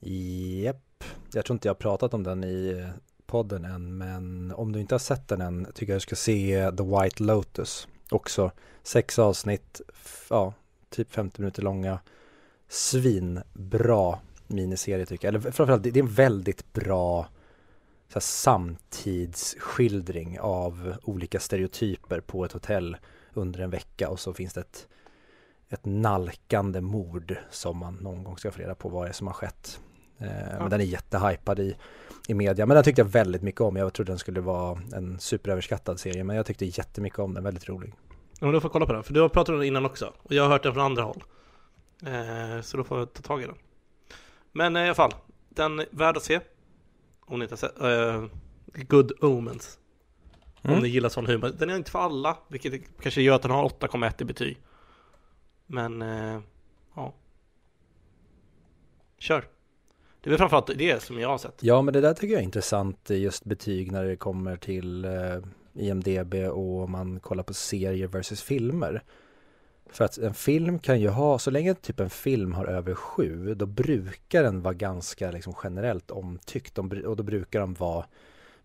Japp. 0.01 0.88
Jag 1.33 1.44
tror 1.44 1.55
inte 1.55 1.68
jag 1.68 1.75
har 1.75 1.79
pratat 1.79 2.14
om 2.14 2.23
den 2.23 2.44
i 2.44 2.87
podden 3.27 3.64
än, 3.64 3.99
men 3.99 4.53
om 4.53 4.73
du 4.73 4.81
inte 4.81 4.94
har 4.94 5.01
sett 5.01 5.29
den 5.29 5.40
än 5.40 5.66
tycker 5.75 5.92
jag 5.92 5.97
du 5.97 6.01
ska 6.01 6.16
se 6.16 6.71
The 6.77 6.83
White 6.83 7.23
Lotus. 7.23 7.88
Också 8.11 8.51
sex 8.83 9.18
avsnitt, 9.18 9.81
ja, 10.31 10.55
typ 10.90 11.12
50 11.12 11.40
minuter 11.40 11.62
långa. 11.62 11.99
Svinbra 12.68 14.18
miniserie 14.47 15.07
tycker 15.07 15.29
jag. 15.29 15.35
Eller 15.35 15.51
framförallt, 15.51 15.83
det 15.83 15.90
det 15.90 16.01
är 16.01 16.05
en 16.05 16.14
väldigt 16.14 16.73
bra 16.73 17.27
så 18.09 18.14
här, 18.14 18.21
samtidsskildring 18.21 20.40
av 20.40 20.94
olika 21.03 21.40
stereotyper 21.40 22.21
på 22.21 22.44
ett 22.44 22.53
hotell 22.53 22.97
under 23.33 23.61
en 23.61 23.71
vecka 23.71 24.09
och 24.09 24.21
så 24.21 24.35
finns 24.35 24.55
det 24.55 24.61
ett, 24.61 24.88
ett 25.68 25.85
nalkande 25.85 26.81
mord 26.81 27.37
som 27.51 27.77
man 27.77 27.94
någon 27.94 28.25
gång 28.25 28.38
ska 28.38 28.51
få 28.51 28.61
reda 28.61 28.75
på 28.75 28.88
vad 28.88 29.05
det 29.05 29.09
är 29.09 29.12
som 29.12 29.27
har 29.27 29.35
skett. 29.35 29.81
Eh, 30.18 30.59
Men 30.59 30.70
den 30.70 30.81
är 30.81 30.85
jättehypad 30.85 31.59
i, 31.59 31.76
i 32.28 32.35
media. 32.35 32.66
Men 32.66 32.74
den 32.74 32.85
tyckte 32.85 33.00
jag 33.00 33.07
väldigt 33.07 33.42
mycket 33.42 33.61
om. 33.61 33.76
Jag 33.76 33.92
trodde 33.92 34.12
den 34.12 34.18
skulle 34.18 34.40
vara 34.40 34.78
en 34.94 35.20
superöverskattad 35.20 36.00
serie. 36.00 36.24
Men 36.24 36.37
jag 36.37 36.46
tyckte 36.46 36.64
jättemycket 36.66 37.18
om 37.18 37.35
den. 37.35 37.44
Väldigt 37.44 37.68
rolig. 37.68 37.94
Ja, 38.40 38.46
men 38.46 38.52
då 38.52 38.61
får 38.61 38.68
jag 38.68 38.72
kolla 38.72 38.87
på 38.87 38.92
den, 38.92 39.02
för 39.02 39.14
du 39.14 39.20
har 39.20 39.28
pratat 39.28 39.48
om 39.48 39.59
den 39.59 39.66
innan 39.68 39.87
också. 39.87 40.12
Och 40.22 40.33
jag 40.33 40.42
har 40.42 40.50
hört 40.50 40.62
den 40.62 40.74
från 40.74 40.85
andra 40.85 41.02
håll. 41.02 41.24
Eh, 42.07 42.61
så 42.62 42.76
då 42.76 42.85
får 42.85 42.98
jag 42.98 43.12
ta 43.12 43.22
tag 43.22 43.42
i 43.42 43.46
den. 43.46 43.54
Men 44.52 44.76
eh, 44.76 44.83
i 44.83 44.85
alla 44.87 44.94
fall, 44.94 45.14
den 45.48 45.78
är 45.78 45.87
värd 45.90 46.16
att 46.16 46.22
se. 46.22 46.40
Om 47.20 47.38
ni 47.38 47.44
inte 47.44 47.52
har 47.52 47.57
sett. 47.59 47.81
Eh, 47.81 48.24
Good 48.88 49.12
Omens. 49.24 49.78
Om 50.62 50.70
Mm. 50.70 50.83
ni 50.83 50.88
gillar 50.88 51.09
sån 51.09 51.26
humor. 51.26 51.52
Den 51.59 51.70
är 51.70 51.76
inte 51.76 51.90
för 51.90 51.98
alla, 51.98 52.37
vilket 52.48 53.00
kanske 53.00 53.22
gör 53.22 53.35
att 53.35 53.42
den 53.42 53.50
har 53.50 53.64
8,1 53.64 54.22
i 54.22 54.24
betyg. 54.24 54.59
Men, 55.66 56.02
eh, 56.02 56.40
ja. 56.96 57.14
Kör. 59.18 59.44
Det 60.20 60.28
är 60.28 60.31
väl 60.31 60.38
framförallt 60.38 60.78
det 60.78 61.02
som 61.02 61.20
jag 61.20 61.28
har 61.28 61.38
sett. 61.38 61.54
Ja, 61.61 61.83
men 61.83 61.94
det 61.94 62.00
där 62.00 62.14
tycker 62.14 62.33
jag 62.33 62.40
är 62.40 62.44
intressant. 62.44 63.11
Just 63.11 63.44
betyg 63.44 63.92
när 63.92 64.04
det 64.04 64.16
kommer 64.16 64.57
till 64.57 65.04
eh, 65.04 65.38
IMDB 65.74 66.35
och 66.35 66.90
man 66.90 67.20
kollar 67.20 67.42
på 67.42 67.54
serier 67.54 68.07
versus 68.07 68.42
filmer. 68.42 69.02
För 69.90 70.04
att 70.04 70.18
en 70.18 70.35
film 70.35 70.78
kan 70.78 71.00
ju 71.00 71.09
ha, 71.09 71.38
så 71.38 71.50
länge 71.50 71.74
typ 71.74 72.00
en 72.00 72.11
film 72.11 72.52
har 72.52 72.66
över 72.66 72.94
sju, 72.94 73.54
då 73.54 73.66
brukar 73.66 74.42
den 74.42 74.62
vara 74.62 74.74
ganska 74.74 75.31
liksom 75.31 75.54
generellt 75.64 76.11
omtyckt. 76.11 76.78
Och 76.78 77.16
då 77.16 77.22
brukar 77.22 77.61
de 77.61 77.74
vara, 77.74 78.04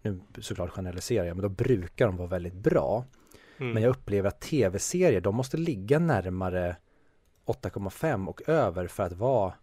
nu 0.01 0.19
såklart 0.41 0.69
generaliserar 0.69 1.25
jag, 1.25 1.37
men 1.37 1.43
då 1.43 1.49
brukar 1.49 2.05
de 2.05 2.17
vara 2.17 2.27
väldigt 2.27 2.53
bra. 2.53 3.05
Mm. 3.57 3.73
Men 3.73 3.83
jag 3.83 3.89
upplever 3.89 4.27
att 4.27 4.41
tv-serier, 4.41 5.21
de 5.21 5.35
måste 5.35 5.57
ligga 5.57 5.99
närmare 5.99 6.75
8,5 7.45 8.27
och 8.27 8.49
över 8.49 8.87
för 8.87 9.03
att 9.03 9.13
vara 9.13 9.53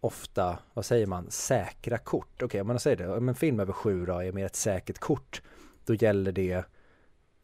ofta, 0.00 0.58
vad 0.74 0.84
säger 0.84 1.06
man, 1.06 1.30
säkra 1.30 1.98
kort. 1.98 2.42
Okej, 2.42 2.60
om 2.60 2.66
man 2.66 2.80
säger 2.80 2.96
det, 2.96 3.16
om 3.16 3.28
en 3.28 3.34
film 3.34 3.60
över 3.60 3.72
7 3.72 4.06
då 4.06 4.18
är 4.18 4.32
mer 4.32 4.46
ett 4.46 4.56
säkert 4.56 4.98
kort, 4.98 5.42
då 5.84 5.94
gäller 5.94 6.32
det 6.32 6.64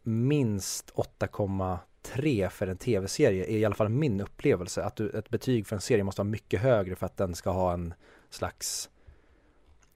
minst 0.02 0.92
8,3 0.94 2.48
för 2.48 2.66
en 2.66 2.76
tv-serie, 2.76 3.44
är 3.44 3.56
i 3.56 3.64
alla 3.64 3.74
fall 3.74 3.88
min 3.88 4.20
upplevelse. 4.20 4.82
Att 4.84 4.96
du, 4.96 5.10
ett 5.10 5.30
betyg 5.30 5.66
för 5.66 5.76
en 5.76 5.82
serie 5.82 6.04
måste 6.04 6.20
vara 6.20 6.28
mycket 6.30 6.60
högre 6.60 6.96
för 6.96 7.06
att 7.06 7.16
den 7.16 7.34
ska 7.34 7.50
ha 7.50 7.72
en 7.72 7.94
slags 8.30 8.90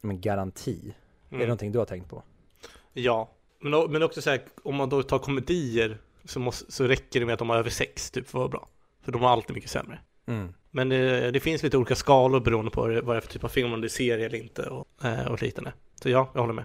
men, 0.00 0.20
garanti. 0.20 0.78
Är 0.78 1.30
det 1.30 1.36
Mm. 1.36 1.46
någonting 1.48 1.72
du 1.72 1.78
har 1.78 1.86
tänkt 1.86 2.10
på? 2.10 2.22
Ja, 2.92 3.30
men, 3.60 3.92
men 3.92 4.02
också 4.02 4.22
så 4.22 4.30
här, 4.30 4.42
om 4.62 4.76
man 4.76 4.88
då 4.88 5.02
tar 5.02 5.18
komedier 5.18 5.98
så, 6.24 6.40
måste, 6.40 6.72
så 6.72 6.84
räcker 6.84 7.20
det 7.20 7.26
med 7.26 7.32
att 7.32 7.38
de 7.38 7.50
har 7.50 7.56
över 7.56 7.70
sex 7.70 8.10
typ 8.10 8.28
för 8.28 8.38
att 8.38 8.40
vara 8.40 8.48
bra. 8.48 8.68
För 9.02 9.12
de 9.12 9.22
har 9.22 9.30
alltid 9.30 9.54
mycket 9.54 9.70
sämre. 9.70 10.00
Mm. 10.26 10.54
Men 10.70 10.88
det, 10.88 11.30
det 11.30 11.40
finns 11.40 11.62
lite 11.62 11.76
olika 11.76 11.94
skalor 11.94 12.40
beroende 12.40 12.70
på 12.70 12.80
vad 12.80 13.16
det 13.16 13.18
är 13.18 13.20
för 13.20 13.28
typ 13.28 13.44
av 13.44 13.48
film, 13.48 13.72
om 13.72 13.80
det 13.80 13.86
är 13.86 13.88
serie 13.88 14.26
eller 14.26 14.38
inte 14.38 14.62
och, 14.62 15.04
eh, 15.04 15.26
och 15.26 15.42
liknande. 15.42 15.72
Så 16.02 16.10
ja, 16.10 16.30
jag 16.34 16.40
håller 16.40 16.54
med. 16.54 16.64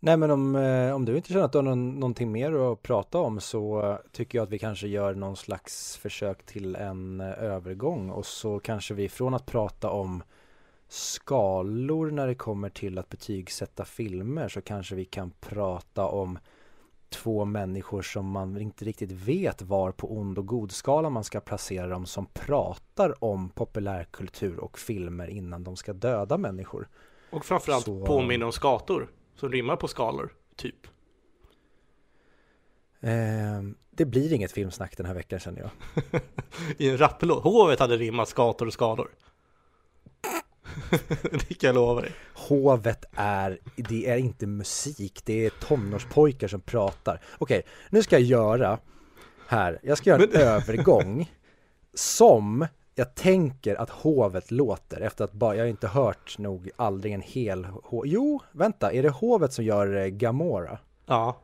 Nej 0.00 0.16
men 0.16 0.30
om, 0.30 0.56
eh, 0.56 0.94
om 0.94 1.04
du 1.04 1.16
inte 1.16 1.28
känner 1.28 1.44
att 1.44 1.52
du 1.52 1.58
har 1.58 1.62
någon, 1.62 2.00
någonting 2.00 2.32
mer 2.32 2.72
att 2.72 2.82
prata 2.82 3.18
om 3.18 3.40
så 3.40 3.98
tycker 4.12 4.38
jag 4.38 4.42
att 4.42 4.50
vi 4.50 4.58
kanske 4.58 4.88
gör 4.88 5.14
någon 5.14 5.36
slags 5.36 5.96
försök 5.96 6.46
till 6.46 6.76
en 6.76 7.20
eh, 7.20 7.42
övergång 7.42 8.10
och 8.10 8.26
så 8.26 8.60
kanske 8.60 8.94
vi 8.94 9.08
från 9.08 9.34
att 9.34 9.46
prata 9.46 9.90
om 9.90 10.22
skalor 10.88 12.10
när 12.10 12.26
det 12.26 12.34
kommer 12.34 12.68
till 12.68 12.98
att 12.98 13.08
betygsätta 13.08 13.84
filmer 13.84 14.48
så 14.48 14.60
kanske 14.60 14.94
vi 14.94 15.04
kan 15.04 15.30
prata 15.40 16.06
om 16.06 16.38
två 17.10 17.44
människor 17.44 18.02
som 18.02 18.26
man 18.30 18.60
inte 18.60 18.84
riktigt 18.84 19.12
vet 19.12 19.62
var 19.62 19.92
på 19.92 20.12
ond 20.18 20.38
och 20.38 20.46
god 20.46 20.72
skala 20.72 21.10
man 21.10 21.24
ska 21.24 21.40
placera 21.40 21.86
dem 21.88 22.06
som 22.06 22.26
pratar 22.26 23.24
om 23.24 23.48
populärkultur 23.50 24.58
och 24.58 24.78
filmer 24.78 25.28
innan 25.28 25.64
de 25.64 25.76
ska 25.76 25.92
döda 25.92 26.38
människor. 26.38 26.88
Och 27.30 27.44
framförallt 27.44 27.84
Så- 27.84 28.06
påminner 28.06 28.46
om 28.46 28.52
skator 28.52 29.10
som 29.34 29.52
rimmar 29.52 29.76
på 29.76 29.88
skalor, 29.88 30.32
typ. 30.56 30.86
Eh, 33.00 33.62
det 33.90 34.04
blir 34.04 34.32
inget 34.32 34.52
filmsnack 34.52 34.96
den 34.96 35.06
här 35.06 35.14
veckan 35.14 35.38
känner 35.38 35.60
jag. 35.60 35.70
I 36.78 36.90
en 36.90 36.98
rapplåt. 36.98 37.42
Hovet 37.44 37.80
hade 37.80 37.96
rimmat 37.96 38.28
skator 38.28 38.66
och 38.66 38.72
skalor. 38.72 39.08
det 41.48 41.54
kan 41.54 41.68
jag 41.68 41.74
lova 41.74 42.00
dig. 42.00 42.12
Hovet 42.34 43.04
är, 43.12 43.58
det 43.76 44.08
är 44.10 44.16
inte 44.16 44.46
musik, 44.46 45.20
det 45.24 45.46
är 45.46 45.50
tonårspojkar 45.50 46.48
som 46.48 46.60
pratar. 46.60 47.20
Okej, 47.38 47.62
nu 47.90 48.02
ska 48.02 48.18
jag 48.18 48.22
göra 48.28 48.78
här, 49.46 49.78
jag 49.82 49.98
ska 49.98 50.10
göra 50.10 50.22
en 50.22 50.28
Men- 50.32 50.40
övergång 50.42 51.32
som 51.94 52.66
jag 52.94 53.14
tänker 53.14 53.74
att 53.80 53.90
hovet 53.90 54.50
låter 54.50 55.00
efter 55.00 55.24
att 55.24 55.32
bara, 55.32 55.54
jag 55.56 55.62
har 55.62 55.68
inte 55.68 55.88
hört 55.88 56.38
nog 56.38 56.70
aldrig 56.76 57.12
en 57.14 57.20
hel 57.20 57.64
ho- 57.64 58.02
Jo, 58.04 58.40
vänta, 58.52 58.92
är 58.92 59.02
det 59.02 59.08
hovet 59.10 59.52
som 59.52 59.64
gör 59.64 59.96
eh, 59.96 60.06
Gamora? 60.06 60.78
Ja. 61.06 61.40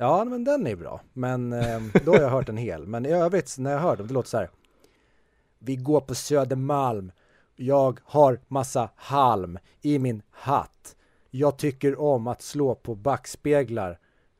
Ja, 0.00 0.24
men 0.24 0.44
den 0.44 0.66
är 0.66 0.76
bra. 0.76 1.00
Men 1.12 1.52
eh, 1.52 1.80
då 2.04 2.12
har 2.12 2.20
jag 2.20 2.30
hört 2.30 2.48
en 2.48 2.56
hel. 2.56 2.86
Men 2.86 3.06
i 3.06 3.10
övrigt, 3.12 3.58
när 3.58 3.70
jag 3.72 3.78
hör 3.78 3.96
dem, 3.96 4.06
det 4.06 4.14
låter 4.14 4.28
så 4.28 4.36
här. 4.36 4.50
Vi 5.58 5.76
går 5.76 6.00
på 6.00 6.14
Södermalm. 6.14 7.12
Jag 7.60 8.00
har 8.04 8.40
massa 8.48 8.90
halm 8.96 9.58
i 9.82 9.98
min 9.98 10.22
hatt. 10.30 10.96
Jag 11.30 11.58
tycker 11.58 12.00
om 12.00 12.26
att 12.26 12.42
slå 12.42 12.74
på 12.74 12.94
backspeglar. 12.94 13.98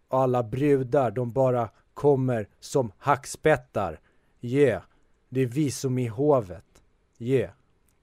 Alla 0.09 0.43
brudar, 0.43 1.11
de 1.11 1.31
bara 1.31 1.69
kommer 1.95 2.49
som 2.61 2.93
hackspettar. 2.99 4.01
Yeah, 4.41 4.83
det 5.29 5.41
är 5.41 5.47
vi 5.47 5.71
som 5.71 5.99
är 5.99 6.05
i 6.05 6.07
hovet. 6.07 6.65
Yeah. 7.19 7.51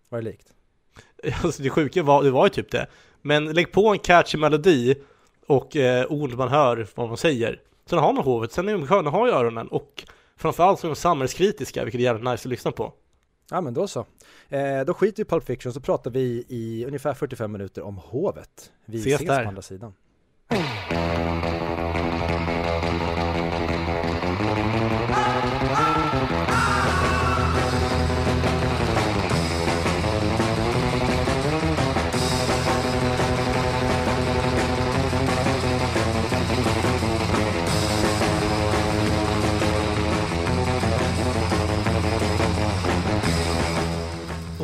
Var 0.09 0.21
det 0.21 0.25
likt? 0.25 0.53
Alltså 1.43 1.63
det 1.63 1.69
sjuka 1.69 2.03
var, 2.03 2.23
det 2.23 2.31
var 2.31 2.45
ju 2.45 2.49
typ 2.49 2.71
det. 2.71 2.87
Men 3.21 3.45
lägg 3.45 3.71
på 3.71 3.87
en 3.87 3.99
catchy 3.99 4.37
melodi 4.37 4.95
och 5.47 5.75
eh, 5.75 6.05
ord 6.05 6.33
man 6.33 6.49
hör 6.49 6.87
vad 6.95 7.07
man 7.07 7.17
säger. 7.17 7.61
Sen 7.85 7.99
har 7.99 8.13
man 8.13 8.23
hovet, 8.23 8.51
sen 8.51 8.69
är 8.69 8.73
de 8.73 8.87
sköna 8.87 9.09
har 9.09 9.27
ju 9.27 9.33
öronen 9.33 9.67
och 9.67 10.03
framförallt 10.37 10.79
så 10.79 10.87
är 10.87 10.89
de 10.89 10.95
samhällskritiska, 10.95 11.83
vilket 11.83 11.99
är 11.99 12.03
jävligt 12.03 12.31
nice 12.31 12.41
att 12.41 12.45
lyssna 12.45 12.71
på. 12.71 12.93
Ja 13.51 13.61
men 13.61 13.73
då 13.73 13.87
så. 13.87 14.05
Eh, 14.49 14.81
då 14.85 14.93
skiter 14.93 15.17
vi 15.17 15.21
i 15.21 15.25
Pulp 15.25 15.43
Fiction 15.43 15.73
så 15.73 15.79
pratar 15.79 16.11
vi 16.11 16.45
i 16.47 16.85
ungefär 16.87 17.13
45 17.13 17.51
minuter 17.51 17.81
om 17.81 17.97
hovet. 17.97 18.71
Vi 18.85 18.97
Ses 18.97 19.13
ses, 19.13 19.27
där. 19.27 19.43
på 19.43 19.49
andra 19.49 19.61
sidan. 19.61 19.93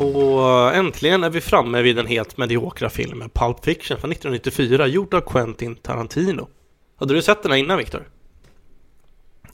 Och 0.02 0.74
äntligen 0.74 1.24
är 1.24 1.30
vi 1.30 1.40
framme 1.40 1.82
vid 1.82 1.96
den 1.96 2.06
helt 2.06 2.36
mediokra 2.36 2.90
filmen 2.90 3.30
Pulp 3.30 3.64
Fiction 3.64 3.98
från 3.98 4.12
1994, 4.12 4.86
gjord 4.86 5.14
av 5.14 5.20
Quentin 5.20 5.76
Tarantino. 5.76 6.48
Hade 6.96 7.14
du 7.14 7.22
sett 7.22 7.42
den 7.42 7.52
här 7.52 7.58
innan 7.58 7.78
Viktor? 7.78 8.08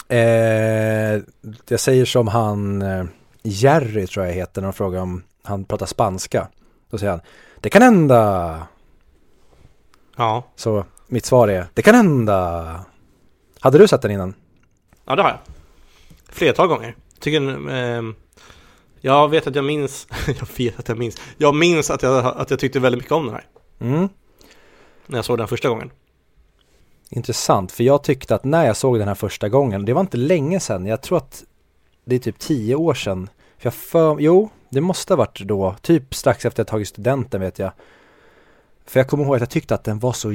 Eh, 0.09 0.19
jag 1.69 1.81
säger 1.81 2.05
som 2.05 2.29
han 2.29 2.83
eh, 2.83 3.05
Jerry 3.43 4.07
tror 4.07 4.27
jag 4.27 4.33
heter 4.33 4.61
när 4.61 4.69
de 4.69 4.73
frågar 4.73 5.01
om 5.01 5.23
han 5.43 5.65
pratar 5.65 5.87
spanska. 5.87 6.49
Då 6.91 6.99
säger 6.99 7.11
han 7.13 7.21
Det 7.61 7.71
kan 7.71 7.83
hända. 7.83 8.63
Ja, 10.17 10.45
Så 10.57 10.85
mitt 11.07 11.25
svar 11.25 11.49
är 11.49 11.67
Det 11.75 11.83
kan 11.83 11.95
hända. 11.95 12.81
Hade 13.61 13.79
du 13.79 13.89
sett 13.89 14.03
den 14.03 14.11
innan? 14.11 14.35
ja 15.05 15.17
det 15.17 15.23
har 15.23 15.31
jag. 15.31 15.39
Flertal 16.29 16.69
gånger. 16.69 16.97
Tycker, 17.21 17.71
ehm, 17.71 18.15
jag 19.01 19.29
vet 19.29 19.47
att 19.47 19.55
jag 19.55 19.65
minns, 19.65 20.07
jag 20.27 20.49
vet 20.57 20.79
att 20.79 20.89
jag 20.89 20.99
minns, 20.99 21.17
jag 21.37 21.55
minns 21.55 21.91
att 21.91 22.03
jag, 22.03 22.27
att 22.27 22.51
jag 22.51 22.59
tyckte 22.59 22.81
väldigt 22.81 22.99
mycket 22.99 23.13
om 23.13 23.27
den 23.27 23.35
här. 23.35 23.47
Mm. 23.81 24.09
När 25.07 25.19
jag 25.19 25.25
såg 25.25 25.39
den 25.39 25.49
första 25.49 25.69
gången. 25.69 25.91
Intressant, 27.11 27.73
för 27.73 27.85
jag 27.85 28.03
tyckte 28.03 28.35
att 28.35 28.45
när 28.45 28.67
jag 28.67 28.77
såg 28.77 28.99
den 28.99 29.09
här 29.09 29.15
första 29.15 29.49
gången, 29.49 29.85
det 29.85 29.93
var 29.93 30.01
inte 30.01 30.17
länge 30.17 30.61
sedan, 30.61 30.87
jag 30.87 31.03
tror 31.03 31.19
att 31.19 31.45
det 32.05 32.15
är 32.15 32.19
typ 32.19 32.39
tio 32.39 32.75
år 32.75 32.95
sedan. 32.95 33.31
För 33.59 33.67
jag 33.67 33.75
för, 33.75 34.17
jo, 34.21 34.51
det 34.69 34.81
måste 34.81 35.13
ha 35.13 35.17
varit 35.17 35.41
då, 35.41 35.77
typ 35.83 36.15
strax 36.15 36.45
efter 36.45 36.61
jag 36.61 36.67
tagit 36.67 36.89
studenten 36.89 37.41
vet 37.41 37.59
jag. 37.59 37.73
För 38.87 39.01
jag 39.01 39.09
kommer 39.09 39.25
ihåg 39.25 39.35
att 39.35 39.41
jag 39.41 39.51
tyckte 39.51 39.75
att 39.75 39.85
den 39.85 39.99
var 39.99 40.13
så 40.13 40.33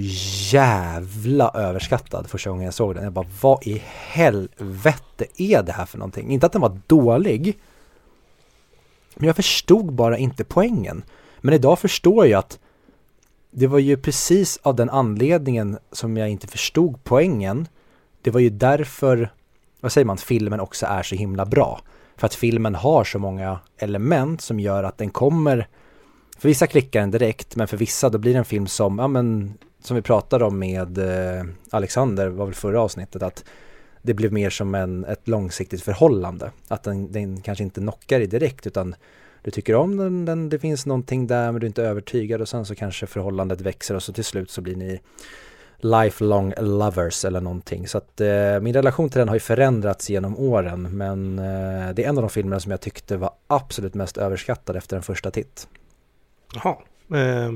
jävla 0.53 1.51
överskattad 1.53 2.29
första 2.29 2.49
gången 2.49 2.65
jag 2.65 2.73
såg 2.73 2.95
den. 2.95 3.03
Jag 3.03 3.13
bara, 3.13 3.27
vad 3.41 3.67
i 3.67 3.81
helvete 3.85 5.25
är 5.37 5.63
det 5.63 5.71
här 5.71 5.85
för 5.85 5.97
någonting? 5.97 6.29
Inte 6.31 6.45
att 6.45 6.51
den 6.51 6.61
var 6.61 6.79
dålig, 6.87 7.57
men 9.15 9.27
jag 9.27 9.35
förstod 9.35 9.93
bara 9.93 10.17
inte 10.17 10.43
poängen. 10.43 11.03
Men 11.41 11.53
idag 11.53 11.79
förstår 11.79 12.27
jag 12.27 12.39
att 12.39 12.59
det 13.51 13.67
var 13.67 13.79
ju 13.79 13.97
precis 13.97 14.59
av 14.63 14.75
den 14.75 14.89
anledningen 14.89 15.77
som 15.91 16.17
jag 16.17 16.29
inte 16.29 16.47
förstod 16.47 17.03
poängen. 17.03 17.67
Det 18.21 18.31
var 18.31 18.39
ju 18.39 18.49
därför, 18.49 19.33
vad 19.81 19.91
säger 19.91 20.05
man, 20.05 20.17
filmen 20.17 20.59
också 20.59 20.85
är 20.85 21.03
så 21.03 21.15
himla 21.15 21.45
bra. 21.45 21.81
För 22.17 22.25
att 22.25 22.35
filmen 22.35 22.75
har 22.75 23.03
så 23.03 23.19
många 23.19 23.59
element 23.77 24.41
som 24.41 24.59
gör 24.59 24.83
att 24.83 24.97
den 24.97 25.09
kommer, 25.09 25.67
för 26.37 26.49
vissa 26.49 26.67
klickar 26.67 26.99
den 26.99 27.11
direkt, 27.11 27.55
men 27.55 27.67
för 27.67 27.77
vissa 27.77 28.09
då 28.09 28.17
blir 28.17 28.33
det 28.33 28.39
en 28.39 28.45
film 28.45 28.67
som, 28.67 28.99
ja 28.99 29.07
men, 29.07 29.53
som 29.83 29.95
vi 29.95 30.01
pratade 30.01 30.45
om 30.45 30.59
med 30.59 30.97
eh, 30.97 31.45
Alexander, 31.71 32.27
var 32.27 32.45
väl 32.45 32.55
förra 32.55 32.81
avsnittet, 32.81 33.23
att 33.23 33.43
det 34.03 34.13
blev 34.13 34.33
mer 34.33 34.49
som 34.49 34.75
en, 34.75 35.05
ett 35.05 35.27
långsiktigt 35.27 35.81
förhållande. 35.81 36.51
Att 36.67 36.83
den, 36.83 37.11
den 37.11 37.41
kanske 37.41 37.63
inte 37.63 37.81
knockar 37.81 38.19
dig 38.19 38.27
direkt, 38.27 38.67
utan 38.67 38.95
du 39.41 39.51
tycker 39.51 39.75
om 39.75 39.97
den, 39.97 40.25
den, 40.25 40.49
det 40.49 40.59
finns 40.59 40.85
någonting 40.85 41.27
där 41.27 41.51
men 41.51 41.61
du 41.61 41.65
är 41.65 41.69
inte 41.69 41.83
övertygad 41.83 42.41
och 42.41 42.49
sen 42.49 42.65
så 42.65 42.75
kanske 42.75 43.07
förhållandet 43.07 43.61
växer 43.61 43.95
och 43.95 44.03
så 44.03 44.13
till 44.13 44.23
slut 44.23 44.51
så 44.51 44.61
blir 44.61 44.75
ni 44.75 45.01
lifelong 45.77 46.53
lovers 46.57 47.25
eller 47.25 47.41
någonting. 47.41 47.87
Så 47.87 47.97
att 47.97 48.21
eh, 48.21 48.59
min 48.61 48.73
relation 48.73 49.09
till 49.09 49.19
den 49.19 49.27
har 49.27 49.35
ju 49.35 49.39
förändrats 49.39 50.09
genom 50.09 50.37
åren 50.37 50.97
men 50.97 51.39
eh, 51.39 51.93
det 51.93 52.03
är 52.03 52.09
en 52.09 52.17
av 52.17 52.23
de 52.23 52.29
filmerna 52.29 52.59
som 52.59 52.71
jag 52.71 52.81
tyckte 52.81 53.17
var 53.17 53.31
absolut 53.47 53.93
mest 53.93 54.17
överskattad 54.17 54.75
efter 54.75 54.97
en 54.97 55.03
första 55.03 55.31
titt. 55.31 55.67
Jaha. 56.53 56.77
Eh, 57.13 57.53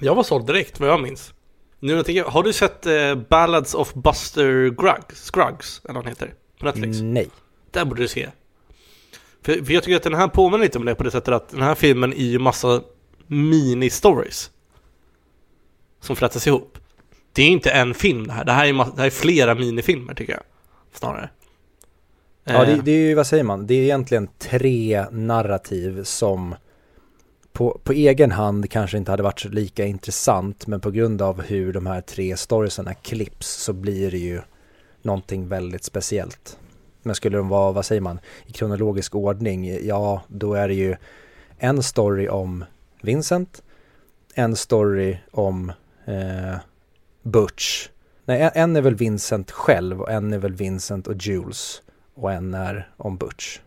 jag 0.00 0.14
var 0.14 0.22
såld 0.22 0.46
direkt 0.46 0.80
vad 0.80 0.88
jag 0.88 1.02
minns. 1.02 1.33
Nu 1.84 1.92
jag 1.92 2.06
tänker, 2.06 2.24
har 2.24 2.42
du 2.42 2.52
sett 2.52 2.86
eh, 2.86 3.14
Ballads 3.14 3.74
of 3.74 3.94
Buster 3.94 4.68
Gruggs, 4.68 5.30
Scruggs, 5.30 5.80
eller 5.84 5.94
vad 5.94 6.04
han 6.04 6.12
heter? 6.12 6.34
På 6.58 6.66
Netflix? 6.66 6.98
Nej. 7.02 7.28
Där 7.70 7.84
borde 7.84 8.02
du 8.02 8.08
se. 8.08 8.28
För, 9.42 9.64
för 9.64 9.72
jag 9.72 9.82
tycker 9.82 9.96
att 9.96 10.02
den 10.02 10.14
här 10.14 10.28
påminner 10.28 10.64
lite 10.64 10.78
om 10.78 10.84
det 10.84 10.94
på 10.94 11.04
det 11.04 11.10
sättet 11.10 11.34
att 11.34 11.48
den 11.48 11.62
här 11.62 11.74
filmen 11.74 12.12
är 12.12 12.24
ju 12.24 12.38
massa 12.38 12.82
mini-stories. 13.26 14.50
Som 16.00 16.16
flätas 16.16 16.46
ihop. 16.46 16.78
Det 17.32 17.42
är 17.42 17.48
inte 17.48 17.70
en 17.70 17.94
film 17.94 18.26
det 18.26 18.32
här. 18.32 18.44
Det 18.44 18.52
här 18.52 18.66
är, 18.66 18.72
det 18.72 18.98
här 18.98 19.06
är 19.06 19.10
flera 19.10 19.54
minifilmer 19.54 20.14
tycker 20.14 20.32
jag. 20.32 20.42
Snarare. 20.92 21.30
Ja, 22.44 22.64
det, 22.64 22.72
Eh, 22.72 22.82
det 22.84 22.92
är 22.92 23.08
ju, 23.08 23.14
vad 23.14 23.26
säger 23.26 23.44
man, 23.44 23.66
det 23.66 23.74
är 23.74 23.82
egentligen 23.82 24.28
tre 24.38 25.06
narrativ 25.10 26.04
som 26.04 26.54
på, 27.54 27.80
på 27.84 27.92
egen 27.92 28.32
hand 28.32 28.70
kanske 28.70 28.96
inte 28.98 29.10
hade 29.10 29.22
varit 29.22 29.40
så 29.40 29.48
lika 29.48 29.84
intressant 29.84 30.66
men 30.66 30.80
på 30.80 30.90
grund 30.90 31.22
av 31.22 31.42
hur 31.42 31.72
de 31.72 31.86
här 31.86 32.00
tre 32.00 32.36
storiesarna 32.36 32.94
klipps 32.94 33.46
så 33.48 33.72
blir 33.72 34.10
det 34.10 34.18
ju 34.18 34.40
någonting 35.02 35.48
väldigt 35.48 35.84
speciellt. 35.84 36.58
Men 37.02 37.14
skulle 37.14 37.36
de 37.36 37.48
vara, 37.48 37.72
vad 37.72 37.86
säger 37.86 38.00
man, 38.00 38.18
i 38.46 38.52
kronologisk 38.52 39.14
ordning, 39.14 39.86
ja 39.86 40.22
då 40.28 40.54
är 40.54 40.68
det 40.68 40.74
ju 40.74 40.96
en 41.58 41.82
story 41.82 42.28
om 42.28 42.64
Vincent, 43.02 43.62
en 44.34 44.56
story 44.56 45.16
om 45.30 45.72
eh, 46.04 46.56
Butch, 47.22 47.88
nej 48.24 48.50
en- 48.54 48.76
är 48.76 48.80
väl 48.80 48.94
Vincent 48.94 49.50
själv 49.50 50.00
och 50.00 50.10
en 50.10 50.32
är 50.32 50.38
väl 50.38 50.52
Vincent 50.52 51.06
och 51.06 51.14
Jules 51.16 51.82
och 52.14 52.32
en 52.32 52.54
är 52.54 52.88
om 52.96 53.16
Butch. 53.16 53.58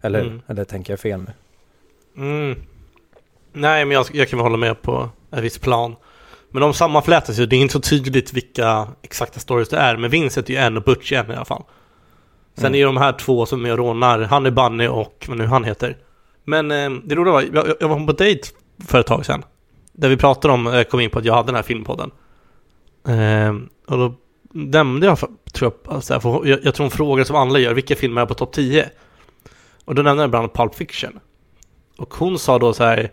Eller, 0.00 0.20
Mm. 0.20 0.40
eller 0.46 0.64
tänker 0.64 0.92
jag 0.92 1.00
fel 1.00 1.20
nu? 1.26 1.32
Mm. 2.16 2.62
Nej, 3.54 3.84
men 3.84 3.94
jag, 3.94 4.06
jag 4.12 4.28
kan 4.28 4.38
väl 4.38 4.44
hålla 4.44 4.56
med 4.56 4.82
på 4.82 5.08
ett 5.32 5.42
visst 5.42 5.60
plan. 5.60 5.96
Men 6.50 6.60
de 6.60 6.74
sammanflätas 6.74 7.38
ju, 7.38 7.46
det 7.46 7.56
är 7.56 7.60
inte 7.60 7.72
så 7.72 7.80
tydligt 7.80 8.32
vilka 8.32 8.88
exakta 9.02 9.40
stories 9.40 9.68
det 9.68 9.76
är. 9.76 9.96
Men 9.96 10.10
Vincent 10.10 10.48
är 10.50 10.52
ju 10.54 10.58
en 10.58 10.76
och 10.76 10.82
Butch 10.82 11.12
är 11.12 11.24
en 11.24 11.30
i 11.30 11.34
alla 11.34 11.44
fall. 11.44 11.62
Sen 12.54 12.64
Mm. 12.64 12.74
är 12.74 12.78
ju 12.78 12.84
de 12.84 12.96
här 12.96 13.12
två 13.12 13.46
som 13.46 13.64
och 13.64 13.78
rånar, 13.78 14.20
han 14.20 14.46
är 14.46 14.50
Bunny 14.50 14.86
och 14.86 15.24
vad 15.28 15.38
nu 15.38 15.46
han 15.46 15.64
heter. 15.64 15.96
Men 16.44 16.70
eh, 16.70 16.90
det 17.04 17.14
roliga 17.14 17.32
var, 17.32 17.42
jag, 17.52 17.76
jag 17.80 17.88
var 17.88 18.06
på 18.06 18.12
dejt 18.12 18.48
för 18.86 19.00
ett 19.00 19.06
tag 19.06 19.26
sedan. 19.26 19.42
Där 19.92 20.08
vi 20.08 20.16
pratade 20.16 20.54
om, 20.54 20.66
jag 20.66 20.88
kom 20.88 21.00
in 21.00 21.10
på 21.10 21.18
att 21.18 21.24
jag 21.24 21.34
hade 21.34 21.46
den 21.46 21.54
här 21.54 21.62
filmpodden. 21.62 22.10
Eh, 23.08 23.54
och 23.86 23.98
då 23.98 24.14
nämnde 24.52 25.06
jag, 25.06 25.18
tror 25.52 25.72
jag, 25.84 25.94
alltså, 25.94 26.20
för 26.20 26.46
jag, 26.46 26.58
jag 26.64 26.74
tror 26.74 26.84
hon 26.84 26.90
frågade 26.90 27.26
som 27.26 27.36
alla 27.36 27.58
gör, 27.58 27.74
vilka 27.74 27.96
filmer 27.96 28.22
är 28.22 28.26
på 28.26 28.34
topp 28.34 28.52
10? 28.52 28.90
Och 29.84 29.94
då 29.94 30.02
nämnde 30.02 30.22
jag 30.22 30.30
bland 30.30 30.42
annat 30.42 30.54
Pulp 30.56 30.74
Fiction. 30.74 31.20
Och 31.98 32.14
hon 32.14 32.38
sa 32.38 32.58
då 32.58 32.72
så 32.72 32.84
här, 32.84 33.10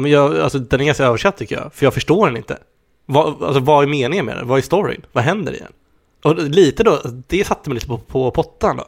men 0.00 0.10
jag, 0.10 0.38
alltså 0.38 0.58
den 0.58 0.80
är 0.80 0.84
ganska 0.84 1.04
översatt 1.04 1.36
tycker 1.36 1.56
jag, 1.56 1.74
för 1.74 1.86
jag 1.86 1.94
förstår 1.94 2.26
den 2.26 2.36
inte. 2.36 2.58
Vad, 3.06 3.42
alltså 3.42 3.60
vad 3.60 3.84
är 3.84 3.88
meningen 3.88 4.26
med 4.26 4.36
den? 4.36 4.48
Vad 4.48 4.58
är 4.58 4.62
storyn? 4.62 5.06
Vad 5.12 5.24
händer 5.24 5.52
i 5.52 5.58
den? 5.58 5.72
Och 6.22 6.42
lite 6.42 6.82
då, 6.82 7.00
det 7.26 7.44
satte 7.44 7.70
mig 7.70 7.74
lite 7.74 7.86
på, 7.86 7.98
på 7.98 8.30
pottan 8.30 8.76
då. 8.76 8.84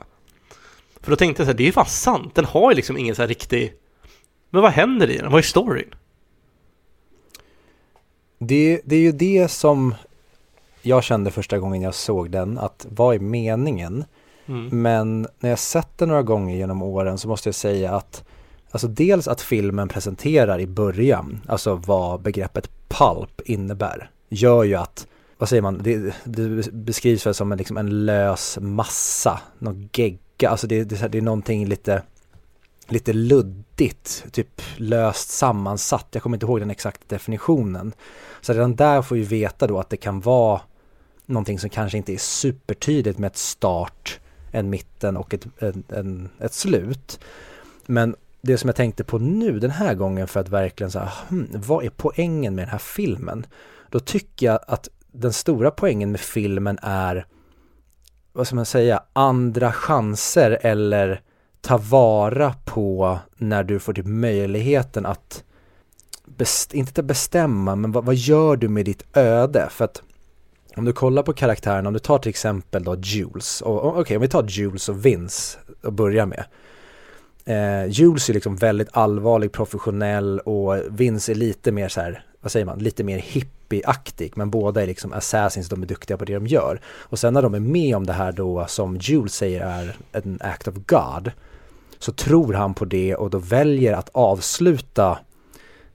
För 1.01 1.11
då 1.11 1.17
tänkte 1.17 1.41
jag 1.41 1.47
så 1.47 1.51
här, 1.51 1.57
det 1.57 1.63
är 1.63 1.67
ju 1.67 1.73
fan 1.73 1.87
sant. 1.87 2.35
Den 2.35 2.45
har 2.45 2.71
ju 2.71 2.77
liksom 2.77 2.99
ingen 2.99 3.15
så 3.15 3.23
här 3.23 3.29
riktig... 3.29 3.75
Men 4.51 4.63
vad 4.63 4.73
händer 4.73 5.11
i 5.11 5.17
den? 5.17 5.31
Vad 5.31 5.39
är 5.39 5.43
storyn? 5.43 5.95
Det, 8.39 8.81
det 8.85 8.97
är 8.97 9.01
ju 9.01 9.13
det 9.13 9.49
som 9.51 9.95
jag 10.83 11.05
kände 11.05 11.31
första 11.31 11.59
gången 11.59 11.83
jag 11.83 11.95
såg 11.95 12.31
den, 12.31 12.59
att 12.59 12.87
vad 12.91 13.15
är 13.15 13.19
meningen? 13.19 14.05
Mm. 14.47 14.83
Men 14.83 15.27
när 15.39 15.51
jag 15.51 15.59
sett 15.59 15.99
den 15.99 16.09
några 16.09 16.23
gånger 16.23 16.57
genom 16.57 16.83
åren 16.83 17.19
så 17.19 17.29
måste 17.29 17.49
jag 17.49 17.55
säga 17.55 17.95
att 17.95 18.25
Alltså 18.71 18.89
dels 18.89 19.29
att 19.29 19.41
filmen 19.41 19.89
presenterar 19.89 20.61
i 20.61 20.67
början, 20.67 21.41
alltså 21.49 21.75
vad 21.75 22.23
begreppet 22.23 22.71
pulp 22.89 23.41
innebär, 23.45 24.11
gör 24.29 24.65
ju 24.65 24.75
att, 24.75 25.07
vad 25.39 25.49
säger 25.49 25.63
man, 25.63 25.81
det, 25.83 26.15
det 26.25 26.73
beskrivs 26.73 27.27
väl 27.27 27.35
som 27.35 27.53
en, 27.53 27.59
liksom 27.59 27.77
en 27.77 28.07
lös 28.07 28.59
massa, 28.61 29.41
någon 29.59 29.89
gegga, 29.93 30.49
alltså 30.49 30.67
det, 30.67 30.85
det, 30.85 31.09
det 31.09 31.19
är 31.19 31.23
någonting 31.23 31.67
lite, 31.67 32.03
lite 32.89 33.13
luddigt, 33.13 34.27
typ 34.33 34.63
löst 34.77 35.31
sammansatt, 35.31 36.07
jag 36.11 36.23
kommer 36.23 36.37
inte 36.37 36.47
ihåg 36.47 36.61
den 36.61 36.71
exakta 36.71 37.05
definitionen. 37.09 37.93
Så 38.41 38.53
redan 38.53 38.77
där 38.77 39.03
får 39.03 39.17
vi 39.17 39.23
veta 39.23 39.67
då 39.67 39.79
att 39.79 39.91
det 39.91 39.97
kan 39.97 40.21
vara 40.21 40.61
någonting 41.27 41.59
som 41.59 41.71
kanske 41.71 41.99
inte 41.99 42.13
är 42.13 42.19
supertydligt 42.19 43.19
med 43.19 43.27
ett 43.27 43.37
start, 43.37 44.21
en 44.53 44.71
mitten 44.71 45.17
och 45.17 45.35
ett, 45.35 45.47
en, 45.59 45.85
en, 45.89 46.29
ett 46.41 46.55
slut. 46.55 47.21
Men 47.87 48.17
det 48.47 48.59
som 48.59 48.69
jag 48.69 48.77
tänkte 48.77 49.05
på 49.05 49.19
nu 49.19 49.59
den 49.59 49.71
här 49.71 49.95
gången 49.95 50.29
för 50.29 50.41
att 50.41 50.49
verkligen 50.49 50.91
så 50.91 50.99
här, 50.99 51.07
ah, 51.07 51.29
hmm, 51.29 51.49
vad 51.53 51.85
är 51.85 51.91
poängen 51.97 52.55
med 52.55 52.63
den 52.63 52.71
här 52.71 52.79
filmen? 52.79 53.47
Då 53.91 54.01
tycker 54.01 54.47
jag 54.47 54.61
att 54.67 54.89
den 55.13 55.33
stora 55.33 55.71
poängen 55.71 56.11
med 56.11 56.21
filmen 56.21 56.79
är, 56.83 57.27
vad 58.33 58.47
ska 58.47 58.57
man 58.57 58.67
säga, 58.67 59.03
andra 59.13 59.73
chanser 59.73 60.59
eller 60.61 61.21
ta 61.61 61.79
vara 61.79 62.55
på 62.65 63.19
när 63.37 63.65
du 63.65 63.79
får 63.79 63.93
typ 63.93 64.07
möjligheten 64.07 65.07
att, 65.07 65.45
best, 66.25 66.75
inte 66.75 67.03
bestämma, 67.03 67.77
men 67.77 67.93
vad, 67.93 68.05
vad 68.05 68.15
gör 68.15 68.57
du 68.57 68.69
med 68.69 68.85
ditt 68.85 69.17
öde? 69.17 69.69
För 69.71 69.85
att 69.85 70.03
om 70.77 70.85
du 70.85 70.93
kollar 70.93 71.23
på 71.23 71.33
karaktären, 71.33 71.87
om 71.87 71.93
du 71.93 71.99
tar 71.99 72.19
till 72.19 72.31
exempel 72.31 72.85
då 72.85 72.97
Jules, 72.97 73.61
och 73.61 73.81
och 73.81 73.99
okej 73.99 74.17
om 74.17 74.23
vi 74.23 74.29
tar 74.29 74.45
Jules 74.49 74.89
och 74.89 75.07
Vince 75.07 75.59
och 75.83 75.93
börjar 75.93 76.27
med. 76.27 76.45
Eh, 77.47 77.87
Jules 77.87 78.29
är 78.29 78.35
liksom 78.35 78.57
väldigt 78.57 78.89
allvarlig, 78.93 79.53
professionell 79.53 80.39
och 80.41 80.77
Vince 80.89 81.33
är 81.33 81.35
lite 81.35 81.73
mer 81.73 81.89
så 81.89 82.01
här, 82.01 82.25
vad 82.41 82.53
säger 82.53 82.67
man, 82.67 82.79
lite 82.79 83.05
mer 83.05 83.19
hippieaktig 83.19 84.33
men 84.37 84.51
båda 84.51 84.83
är 84.83 84.87
liksom 84.87 85.13
assassins, 85.13 85.69
de 85.69 85.83
är 85.83 85.87
duktiga 85.87 86.17
på 86.17 86.25
det 86.25 86.35
de 86.35 86.47
gör. 86.47 86.81
Och 86.87 87.19
sen 87.19 87.35
när 87.35 87.43
de 87.43 87.55
är 87.55 87.61
med 87.61 87.97
om 87.97 88.07
det 88.07 88.13
här 88.13 88.33
då 88.33 88.67
som 88.69 88.97
Jules 88.97 89.35
säger 89.35 89.61
är 89.61 89.97
en 90.13 90.39
act 90.43 90.69
of 90.69 90.75
God 90.75 91.33
så 91.99 92.13
tror 92.13 92.53
han 92.53 92.75
på 92.75 92.85
det 92.85 93.15
och 93.15 93.31
då 93.31 93.39
väljer 93.39 93.93
att 93.93 94.11
avsluta 94.13 95.19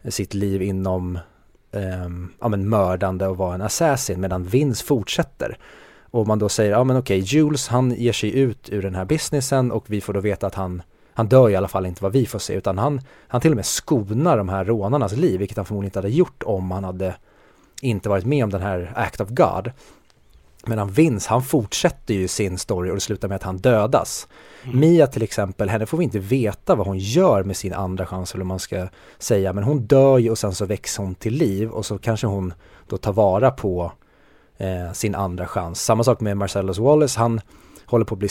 sitt 0.09 0.33
liv 0.33 0.61
inom 0.61 1.19
eh, 1.71 2.09
ja, 2.39 2.47
men 2.47 2.69
mördande 2.69 3.27
och 3.27 3.37
vara 3.37 3.55
en 3.55 3.61
assassin 3.61 4.21
medan 4.21 4.43
Vince 4.43 4.85
fortsätter. 4.85 5.57
Och 6.11 6.27
man 6.27 6.39
då 6.39 6.49
säger, 6.49 6.71
ja 6.71 6.83
men 6.83 6.97
okej, 6.97 7.19
Jules 7.19 7.67
han 7.67 7.91
ger 7.91 8.13
sig 8.13 8.39
ut 8.39 8.69
ur 8.69 8.81
den 8.81 8.95
här 8.95 9.05
businessen 9.05 9.71
och 9.71 9.85
vi 9.87 10.01
får 10.01 10.13
då 10.13 10.19
veta 10.19 10.47
att 10.47 10.55
han 10.55 10.81
han 11.13 11.27
dör 11.27 11.49
i 11.49 11.55
alla 11.55 11.67
fall 11.67 11.85
inte 11.85 12.03
vad 12.03 12.11
vi 12.11 12.25
får 12.25 12.39
se 12.39 12.53
utan 12.53 12.77
han, 12.77 13.01
han 13.27 13.41
till 13.41 13.51
och 13.51 13.55
med 13.55 13.65
skonar 13.65 14.37
de 14.37 14.49
här 14.49 14.65
rånarnas 14.65 15.11
liv 15.11 15.39
vilket 15.39 15.57
han 15.57 15.65
förmodligen 15.65 15.87
inte 15.87 15.99
hade 15.99 16.09
gjort 16.09 16.43
om 16.43 16.71
han 16.71 16.83
hade 16.83 17.15
inte 17.81 18.09
varit 18.09 18.25
med 18.25 18.43
om 18.43 18.49
den 18.49 18.61
här 18.61 18.93
act 18.95 19.21
of 19.21 19.29
God. 19.29 19.71
Medan 20.65 20.91
Vince, 20.91 21.29
han 21.29 21.43
fortsätter 21.43 22.13
ju 22.13 22.27
sin 22.27 22.57
story 22.57 22.89
och 22.89 22.95
det 22.95 23.01
slutar 23.01 23.27
med 23.27 23.35
att 23.35 23.43
han 23.43 23.57
dödas. 23.57 24.27
Mm. 24.63 24.79
Mia 24.79 25.07
till 25.07 25.23
exempel, 25.23 25.69
henne 25.69 25.85
får 25.85 25.97
vi 25.97 26.03
inte 26.03 26.19
veta 26.19 26.75
vad 26.75 26.87
hon 26.87 26.97
gör 26.97 27.43
med 27.43 27.57
sin 27.57 27.73
andra 27.73 28.05
chans 28.05 28.35
eller 28.35 28.45
man 28.45 28.59
ska 28.59 28.87
säga. 29.17 29.53
Men 29.53 29.63
hon 29.63 29.79
dör 29.85 30.17
ju 30.17 30.29
och 30.29 30.37
sen 30.37 30.55
så 30.55 30.65
växer 30.65 31.03
hon 31.03 31.15
till 31.15 31.33
liv 31.33 31.69
och 31.69 31.85
så 31.85 31.97
kanske 31.97 32.27
hon 32.27 32.53
då 32.87 32.97
tar 32.97 33.13
vara 33.13 33.51
på 33.51 33.91
eh, 34.57 34.91
sin 34.93 35.15
andra 35.15 35.47
chans. 35.47 35.81
Samma 35.83 36.03
sak 36.03 36.19
med 36.19 36.37
Marcellus 36.37 36.77
Wallace, 36.77 37.19
han 37.19 37.41
håller 37.85 38.05
på 38.05 38.15
att 38.15 38.19
bli 38.19 38.29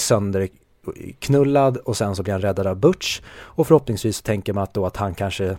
knullad 1.19 1.77
och 1.77 1.97
sen 1.97 2.17
så 2.17 2.23
blir 2.23 2.33
han 2.33 2.43
räddad 2.43 2.67
av 2.67 2.77
Butch. 2.77 3.21
Och 3.31 3.67
förhoppningsvis 3.67 4.17
så 4.17 4.23
tänker 4.23 4.53
man 4.53 4.65
att 4.65 4.75
då 4.75 4.87
att 4.87 4.97
han 4.97 5.15
kanske 5.15 5.57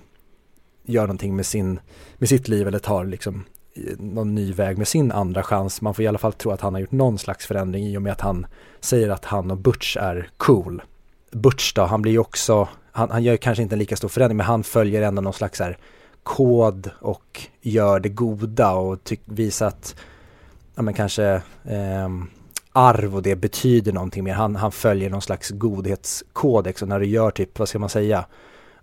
gör 0.83 1.01
någonting 1.01 1.35
med, 1.35 1.45
sin, 1.45 1.79
med 2.15 2.29
sitt 2.29 2.47
liv 2.47 2.67
eller 2.67 2.79
tar 2.79 3.05
liksom 3.05 3.43
eh, 3.73 3.99
någon 3.99 4.35
ny 4.35 4.53
väg 4.53 4.77
med 4.77 4.87
sin 4.87 5.11
andra 5.11 5.43
chans. 5.43 5.81
Man 5.81 5.93
får 5.93 6.05
i 6.05 6.07
alla 6.07 6.17
fall 6.17 6.33
tro 6.33 6.51
att 6.51 6.61
han 6.61 6.73
har 6.73 6.81
gjort 6.81 6.91
någon 6.91 7.17
slags 7.17 7.47
förändring 7.47 7.87
i 7.87 7.97
och 7.97 8.01
med 8.01 8.11
att 8.11 8.21
han 8.21 8.45
säger 8.79 9.09
att 9.09 9.25
han 9.25 9.51
och 9.51 9.57
Butch 9.57 9.97
är 9.97 10.29
cool. 10.37 10.81
Butch 11.31 11.73
då, 11.73 11.83
han 11.83 12.01
blir 12.01 12.11
ju 12.11 12.19
också, 12.19 12.67
han, 12.91 13.11
han 13.11 13.23
gör 13.23 13.37
kanske 13.37 13.63
inte 13.63 13.75
en 13.75 13.79
lika 13.79 13.95
stor 13.95 14.09
förändring 14.09 14.37
men 14.37 14.45
han 14.45 14.63
följer 14.63 15.01
ändå 15.01 15.21
någon 15.21 15.33
slags 15.33 15.59
här 15.59 15.77
kod 16.23 16.89
och 16.99 17.41
gör 17.61 17.99
det 17.99 18.09
goda 18.09 18.71
och 18.73 19.03
tyck, 19.03 19.21
visar 19.25 19.67
att, 19.67 19.95
ja 20.75 20.81
men 20.81 20.93
kanske 20.93 21.25
eh, 21.63 22.09
arv 22.73 23.15
och 23.15 23.21
det 23.21 23.35
betyder 23.35 23.93
någonting 23.93 24.23
mer. 24.23 24.33
Han, 24.33 24.55
han 24.55 24.71
följer 24.71 25.09
någon 25.09 25.21
slags 25.21 25.49
godhetskodex 25.49 26.81
och 26.81 26.87
när 26.87 26.99
du 26.99 27.05
gör 27.05 27.31
typ, 27.31 27.59
vad 27.59 27.69
ska 27.69 27.79
man 27.79 27.89
säga, 27.89 28.25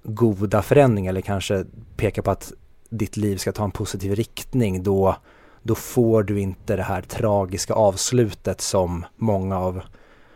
goda 0.03 0.63
förändringar 0.63 1.11
eller 1.11 1.21
kanske 1.21 1.65
pekar 1.97 2.23
på 2.23 2.31
att 2.31 2.53
ditt 2.89 3.17
liv 3.17 3.37
ska 3.37 3.53
ta 3.53 3.65
en 3.65 3.71
positiv 3.71 4.15
riktning 4.15 4.83
då, 4.83 5.17
då 5.63 5.75
får 5.75 6.23
du 6.23 6.41
inte 6.41 6.77
det 6.77 6.83
här 6.83 7.03
tragiska 7.03 7.75
avslutet 7.75 8.61
som 8.61 9.07
många 9.17 9.59
av 9.59 9.83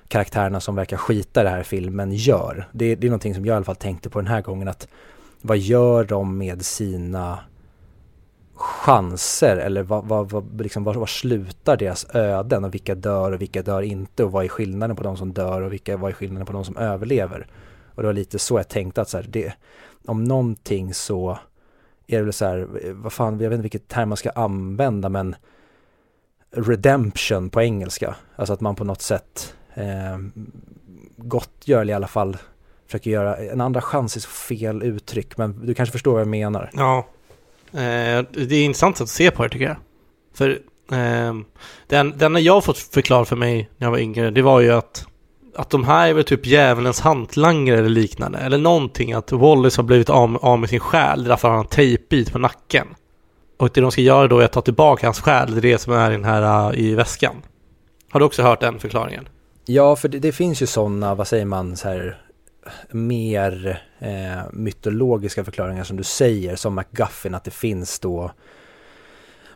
karaktärerna 0.09 0.61
som 0.61 0.75
verkar 0.75 0.97
skita 0.97 1.41
i 1.41 1.45
den 1.45 1.53
här 1.53 1.63
filmen 1.63 2.13
gör. 2.13 2.69
Det, 2.73 2.95
det 2.95 3.07
är 3.07 3.11
någonting 3.11 3.35
som 3.35 3.47
jag 3.47 3.55
i 3.55 3.57
alla 3.57 3.65
fall 3.65 3.77
tänkte 3.77 4.11
på 4.11 4.21
den 4.21 4.29
här 4.29 4.43
gången 4.43 4.69
att 4.69 4.89
vad 5.41 5.59
gör 5.59 6.05
de 6.05 6.39
med 6.39 6.65
sina 6.65 7.39
chanser 8.63 9.57
eller 9.57 9.83
vad, 9.83 10.05
vad, 10.05 10.31
vad, 10.31 10.61
liksom, 10.61 10.85
vad, 10.85 10.97
vad 10.97 11.09
slutar 11.09 11.77
deras 11.77 12.07
öden 12.15 12.65
och 12.65 12.75
vilka 12.75 12.95
dör 12.95 13.33
och 13.33 13.41
vilka 13.41 13.63
dör 13.63 13.83
inte 13.83 14.25
och 14.25 14.33
vad 14.33 14.45
är 14.45 14.49
skillnaden 14.49 14.97
på 14.97 15.03
de 15.03 15.17
som 15.17 15.33
dör 15.33 15.63
och 15.63 15.73
vilka, 15.73 15.97
vad 15.97 16.11
är 16.11 16.15
skillnaden 16.15 16.47
på 16.47 16.53
de 16.53 16.65
som 16.65 16.77
överlever. 16.77 17.47
Och 17.95 18.03
det 18.03 18.07
var 18.07 18.13
lite 18.13 18.39
så 18.39 18.59
jag 18.59 18.69
tänkte 18.69 19.01
att 19.01 19.09
så 19.09 19.17
här, 19.17 19.27
det, 19.29 19.53
om 20.07 20.25
någonting 20.25 20.95
så 20.95 21.39
är 22.07 22.19
det 22.19 22.25
väl 22.25 22.33
så 22.33 22.45
här, 22.45 22.69
vad 22.93 23.13
fan, 23.13 23.41
jag 23.41 23.51
vet 23.51 23.57
inte 23.57 23.63
vilket 23.63 23.89
term 23.89 24.09
man 24.09 24.17
ska 24.17 24.31
använda 24.31 25.09
men 25.09 25.35
redemption 26.51 27.51
på 27.51 27.63
engelska. 27.63 28.17
Alltså 28.37 28.53
att 28.53 28.61
man 28.61 28.75
på 28.75 28.85
något 28.85 29.03
sätt 29.03 29.55
eh, 29.75 30.19
gottgör 31.17 31.81
eller 31.81 31.93
i 31.93 31.97
alla 31.97 32.07
fall 32.07 32.37
försöker 32.87 33.11
göra, 33.11 33.37
en 33.37 33.61
andra 33.61 33.81
chans 33.81 34.17
är 34.17 34.21
så 34.21 34.29
fel 34.29 34.83
uttryck 34.83 35.37
men 35.37 35.67
du 35.67 35.75
kanske 35.75 35.93
förstår 35.93 36.13
vad 36.13 36.21
jag 36.21 36.29
menar. 36.29 36.71
Ja, 36.73 37.07
eh, 37.73 38.25
det 38.47 38.55
är 38.55 38.65
intressant 38.65 39.01
att 39.01 39.09
se 39.09 39.31
på 39.31 39.43
det 39.43 39.49
tycker 39.49 39.65
jag. 39.65 39.77
För 40.35 40.51
eh, 40.93 41.35
den, 41.87 42.19
den 42.19 42.45
jag 42.45 42.65
fått 42.65 42.79
förklara 42.79 43.25
för 43.25 43.37
mig 43.37 43.71
när 43.77 43.87
jag 43.87 43.91
var 43.91 43.99
yngre, 43.99 44.31
det 44.31 44.43
var 44.43 44.61
ju 44.61 44.73
att 44.73 45.07
att 45.57 45.71
de 45.71 45.85
här 45.85 46.09
är 46.09 46.15
väl 46.15 46.25
typ 46.25 46.47
djävulens 46.47 47.01
hantlangare 47.01 47.79
eller 47.79 47.89
liknande. 47.89 48.39
Eller 48.39 48.59
någonting 48.59 49.13
att 49.13 49.33
Wallace 49.33 49.79
har 49.79 49.85
blivit 49.85 50.11
av, 50.11 50.37
av 50.43 50.59
med 50.59 50.69
sin 50.69 50.81
själ. 50.81 51.25
Därför 51.25 51.49
har 51.49 51.55
han 51.55 51.65
en 51.65 51.71
tejpbit 51.71 52.33
på 52.33 52.39
nacken. 52.39 52.87
Och 53.57 53.71
det 53.75 53.81
de 53.81 53.91
ska 53.91 54.01
göra 54.01 54.29
då 54.29 54.39
är 54.39 54.45
att 54.45 54.53
ta 54.53 54.61
tillbaka 54.61 55.07
hans 55.07 55.21
själ. 55.21 55.51
Det 55.53 55.59
är 55.59 55.73
det 55.73 55.79
som 55.79 55.93
är 55.93 56.11
i 56.11 56.15
den 56.15 56.25
här 56.25 56.73
uh, 56.73 56.79
i 56.81 56.95
väskan. 56.95 57.35
Har 58.11 58.21
du 58.21 58.27
också 58.27 58.43
hört 58.43 58.61
den 58.61 58.79
förklaringen? 58.79 59.29
Ja, 59.65 59.97
för 59.97 60.09
det, 60.09 60.19
det 60.19 60.33
finns 60.33 60.63
ju 60.63 60.67
sådana, 60.67 61.15
vad 61.15 61.29
säger 61.29 61.45
man, 61.45 61.77
så 61.77 61.89
här 61.89 62.23
mer 62.91 63.83
eh, 63.99 64.53
mytologiska 64.53 65.45
förklaringar 65.45 65.85
som 65.85 65.97
du 65.97 66.03
säger, 66.03 66.57
som 66.57 66.75
McGuffin 66.75 67.35
att 67.35 67.45
det 67.45 67.51
finns 67.51 68.01
då 68.01 68.31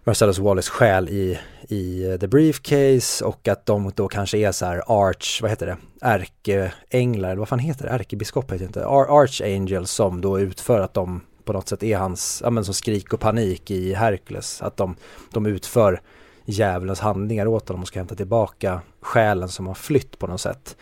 Marcellus 0.04 0.38
Wallace 0.38 0.70
själ 0.70 1.08
i, 1.08 1.38
i 1.68 2.16
The 2.20 2.26
Briefcase 2.26 3.24
och 3.24 3.48
att 3.48 3.66
de 3.66 3.92
då 3.94 4.08
kanske 4.08 4.38
är 4.38 4.52
så 4.52 4.66
här 4.66 4.82
arch, 4.86 5.42
vad 5.42 5.50
heter 5.50 5.66
det, 5.66 5.76
ärkeänglar, 6.00 7.28
eller 7.28 7.38
vad 7.38 7.48
fan 7.48 7.58
heter 7.58 7.84
det, 7.84 7.90
ärkebiskop 7.90 8.44
heter 8.44 8.58
det 8.58 8.64
inte, 8.64 8.86
Ar 8.86 9.22
Archangels 9.22 9.90
som 9.90 10.20
då 10.20 10.40
utför 10.40 10.80
att 10.80 10.94
de 10.94 11.20
på 11.46 11.52
något 11.52 11.68
sätt 11.68 11.82
är 11.82 11.96
hans, 11.96 12.40
ja 12.44 12.50
men 12.50 12.64
som 12.64 12.74
skrik 12.74 13.12
och 13.12 13.20
panik 13.20 13.70
i 13.70 13.94
Hercules. 13.94 14.62
Att 14.62 14.76
de, 14.76 14.96
de 15.32 15.46
utför 15.46 16.00
djävulens 16.44 17.00
handlingar 17.00 17.46
åt 17.46 17.68
honom 17.68 17.82
och 17.82 17.88
ska 17.88 18.00
hämta 18.00 18.14
tillbaka 18.14 18.80
själen 19.00 19.48
som 19.48 19.66
har 19.66 19.74
flytt 19.74 20.18
på 20.18 20.26
något 20.26 20.40
sätt. 20.40 20.76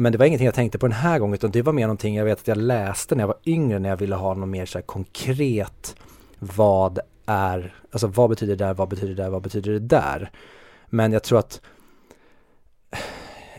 Men 0.00 0.12
det 0.12 0.18
var 0.18 0.26
ingenting 0.26 0.46
jag 0.46 0.54
tänkte 0.54 0.78
på 0.78 0.86
den 0.86 0.96
här 0.96 1.18
gången 1.18 1.34
utan 1.34 1.50
det 1.50 1.62
var 1.62 1.72
mer 1.72 1.86
någonting 1.86 2.16
jag 2.16 2.24
vet 2.24 2.38
att 2.38 2.48
jag 2.48 2.56
läste 2.56 3.14
när 3.14 3.22
jag 3.22 3.28
var 3.28 3.38
yngre 3.46 3.78
när 3.78 3.88
jag 3.88 3.96
ville 3.96 4.16
ha 4.16 4.34
något 4.34 4.48
mer 4.48 4.66
så 4.66 4.82
konkret 4.82 5.96
vad 6.38 6.98
är, 7.26 7.74
alltså 7.90 8.06
vad 8.06 8.30
betyder 8.30 8.56
det 8.56 8.64
där, 8.64 8.74
vad 8.74 8.88
betyder 8.88 9.14
det 9.14 9.22
där, 9.22 9.30
vad 9.30 9.42
betyder 9.42 9.72
det 9.72 9.78
där? 9.78 10.30
Men 10.86 11.12
jag 11.12 11.22
tror 11.22 11.38
att 11.38 11.60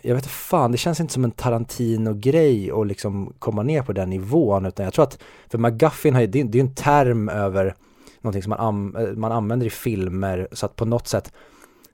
jag 0.02 0.14
vet 0.14 0.26
fan, 0.26 0.72
det 0.72 0.78
känns 0.78 1.00
inte 1.00 1.12
som 1.12 1.24
en 1.24 1.30
Tarantino-grej 1.30 2.70
att 2.70 2.86
liksom 2.86 3.34
komma 3.38 3.62
ner 3.62 3.82
på 3.82 3.92
den 3.92 4.10
nivån 4.10 4.66
utan 4.66 4.84
jag 4.84 4.94
tror 4.94 5.02
att, 5.02 5.18
för 5.48 5.58
McGuffin 5.58 6.14
har 6.14 6.20
ju, 6.20 6.26
det, 6.26 6.40
är 6.40 6.54
ju 6.54 6.60
en 6.60 6.74
term 6.74 7.28
över 7.28 7.74
någonting 8.20 8.42
som 8.42 8.50
man, 8.50 8.96
man 9.20 9.32
använder 9.32 9.66
i 9.66 9.70
filmer 9.70 10.48
så 10.52 10.66
att 10.66 10.76
på 10.76 10.84
något 10.84 11.08
sätt 11.08 11.32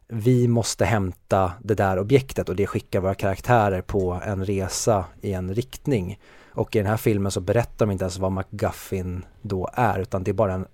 vi 0.09 0.49
måste 0.49 0.85
hämta 0.85 1.53
det 1.63 1.75
där 1.75 1.99
objektet 1.99 2.49
och 2.49 2.57
det 2.57 2.67
skickar 2.67 3.01
våra 3.01 3.15
karaktärer 3.15 3.83
på 3.83 4.21
en 4.25 4.45
resa 4.45 5.05
i 5.21 5.33
en 5.33 5.55
riktning. 5.55 6.19
Och 6.53 6.77
i 6.77 6.79
den 6.79 6.89
här 6.89 6.97
filmen 6.97 7.33
så 7.33 7.41
berättar 7.41 7.87
de 7.87 7.93
inte 7.93 8.05
ens 8.05 8.19
vad 8.19 8.33
McGuffin 8.33 9.25
då 9.43 9.69
är 9.73 9.99
utan 9.99 10.25
det 10.25 10.31
är 10.31 10.33
bara 10.33 10.53
en 10.53 10.67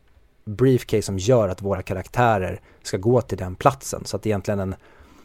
briefcase 0.45 1.03
som 1.03 1.19
gör 1.19 1.49
att 1.49 1.63
våra 1.63 1.83
karaktärer 1.83 2.61
ska 2.83 2.97
gå 2.97 3.21
till 3.21 3.39
den 3.39 3.55
platsen. 3.55 4.05
Så 4.05 4.17
att 4.17 4.23
det 4.23 4.29
är 4.29 4.31
egentligen 4.31 4.61
en 4.61 4.75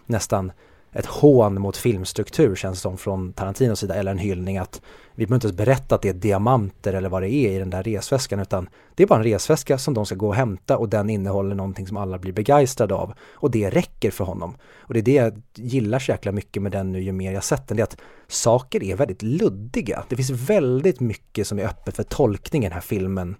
nästan 0.05 0.51
ett 0.97 1.05
hån 1.05 1.61
mot 1.61 1.77
filmstruktur 1.77 2.55
känns 2.55 2.77
det 2.77 2.81
som 2.81 2.97
från 2.97 3.33
Tarantinos 3.33 3.79
sida 3.79 3.95
eller 3.95 4.11
en 4.11 4.17
hyllning 4.17 4.57
att 4.57 4.81
vi 5.15 5.25
behöver 5.25 5.35
inte 5.35 5.47
ens 5.47 5.57
berätta 5.57 5.95
att 5.95 6.01
det 6.01 6.09
är 6.09 6.13
diamanter 6.13 6.93
eller 6.93 7.09
vad 7.09 7.21
det 7.21 7.29
är 7.29 7.51
i 7.51 7.59
den 7.59 7.69
där 7.69 7.83
resväskan 7.83 8.39
utan 8.39 8.69
det 8.95 9.03
är 9.03 9.07
bara 9.07 9.19
en 9.19 9.23
resväska 9.23 9.77
som 9.77 9.93
de 9.93 10.05
ska 10.05 10.15
gå 10.15 10.27
och 10.27 10.35
hämta 10.35 10.77
och 10.77 10.89
den 10.89 11.09
innehåller 11.09 11.55
någonting 11.55 11.87
som 11.87 11.97
alla 11.97 12.17
blir 12.17 12.33
begeistrade 12.33 12.95
av 12.95 13.13
och 13.33 13.51
det 13.51 13.69
räcker 13.69 14.11
för 14.11 14.23
honom. 14.23 14.57
Och 14.79 14.93
det 14.93 14.99
är 14.99 15.03
det 15.03 15.13
jag 15.13 15.41
gillar 15.55 15.99
så 15.99 16.11
jäkla 16.11 16.31
mycket 16.31 16.63
med 16.63 16.71
den 16.71 16.91
nu 16.91 17.01
ju 17.01 17.11
mer 17.11 17.33
jag 17.33 17.43
sett 17.43 17.67
den, 17.67 17.77
det 17.77 17.83
är 17.83 17.87
att 17.87 17.97
saker 18.27 18.83
är 18.83 18.95
väldigt 18.95 19.21
luddiga. 19.21 20.03
Det 20.09 20.15
finns 20.15 20.29
väldigt 20.29 20.99
mycket 20.99 21.47
som 21.47 21.59
är 21.59 21.63
öppet 21.63 21.95
för 21.95 22.03
tolkning 22.03 22.63
i 22.63 22.65
den 22.65 22.73
här 22.73 22.81
filmen. 22.81 23.35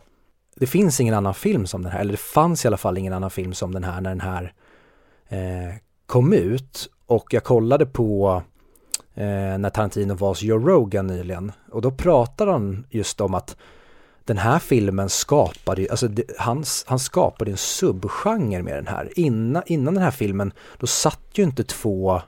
Det 0.55 0.67
finns 0.67 0.99
ingen 0.99 1.13
annan 1.13 1.33
film 1.33 1.67
som 1.67 1.83
den 1.83 1.91
här, 1.91 1.99
eller 1.99 2.11
det 2.11 2.17
fanns 2.17 2.65
i 2.65 2.67
alla 2.67 2.77
fall 2.77 2.97
ingen 2.97 3.13
annan 3.13 3.29
film 3.29 3.53
som 3.53 3.73
den 3.73 3.83
här 3.83 4.01
när 4.01 4.09
den 4.09 4.21
här 4.21 4.53
eh, 5.29 5.75
kom 6.05 6.33
ut 6.33 6.89
och 7.07 7.33
jag 7.33 7.43
kollade 7.43 7.85
på 7.85 8.41
eh, 9.15 9.57
när 9.57 9.69
Tarantino 9.69 10.13
var 10.13 10.27
hos 10.27 10.41
Joe 10.41 10.59
Rogan 10.59 11.07
nyligen 11.07 11.51
och 11.71 11.81
då 11.81 11.91
pratade 11.91 12.51
han 12.51 12.85
just 12.89 13.21
om 13.21 13.33
att 13.33 13.57
den 14.25 14.37
här 14.37 14.59
filmen 14.59 15.09
skapade, 15.09 15.87
alltså 15.89 16.07
det, 16.07 16.23
han, 16.37 16.63
han 16.85 16.99
skapade 16.99 17.51
en 17.51 17.57
subgenre 17.57 18.63
med 18.63 18.75
den 18.75 18.87
här. 18.87 19.09
Inna, 19.15 19.63
innan 19.65 19.93
den 19.93 20.03
här 20.03 20.11
filmen, 20.11 20.51
då 20.77 20.87
satt 20.87 21.29
ju 21.33 21.43
inte 21.43 21.63
två 21.63 22.21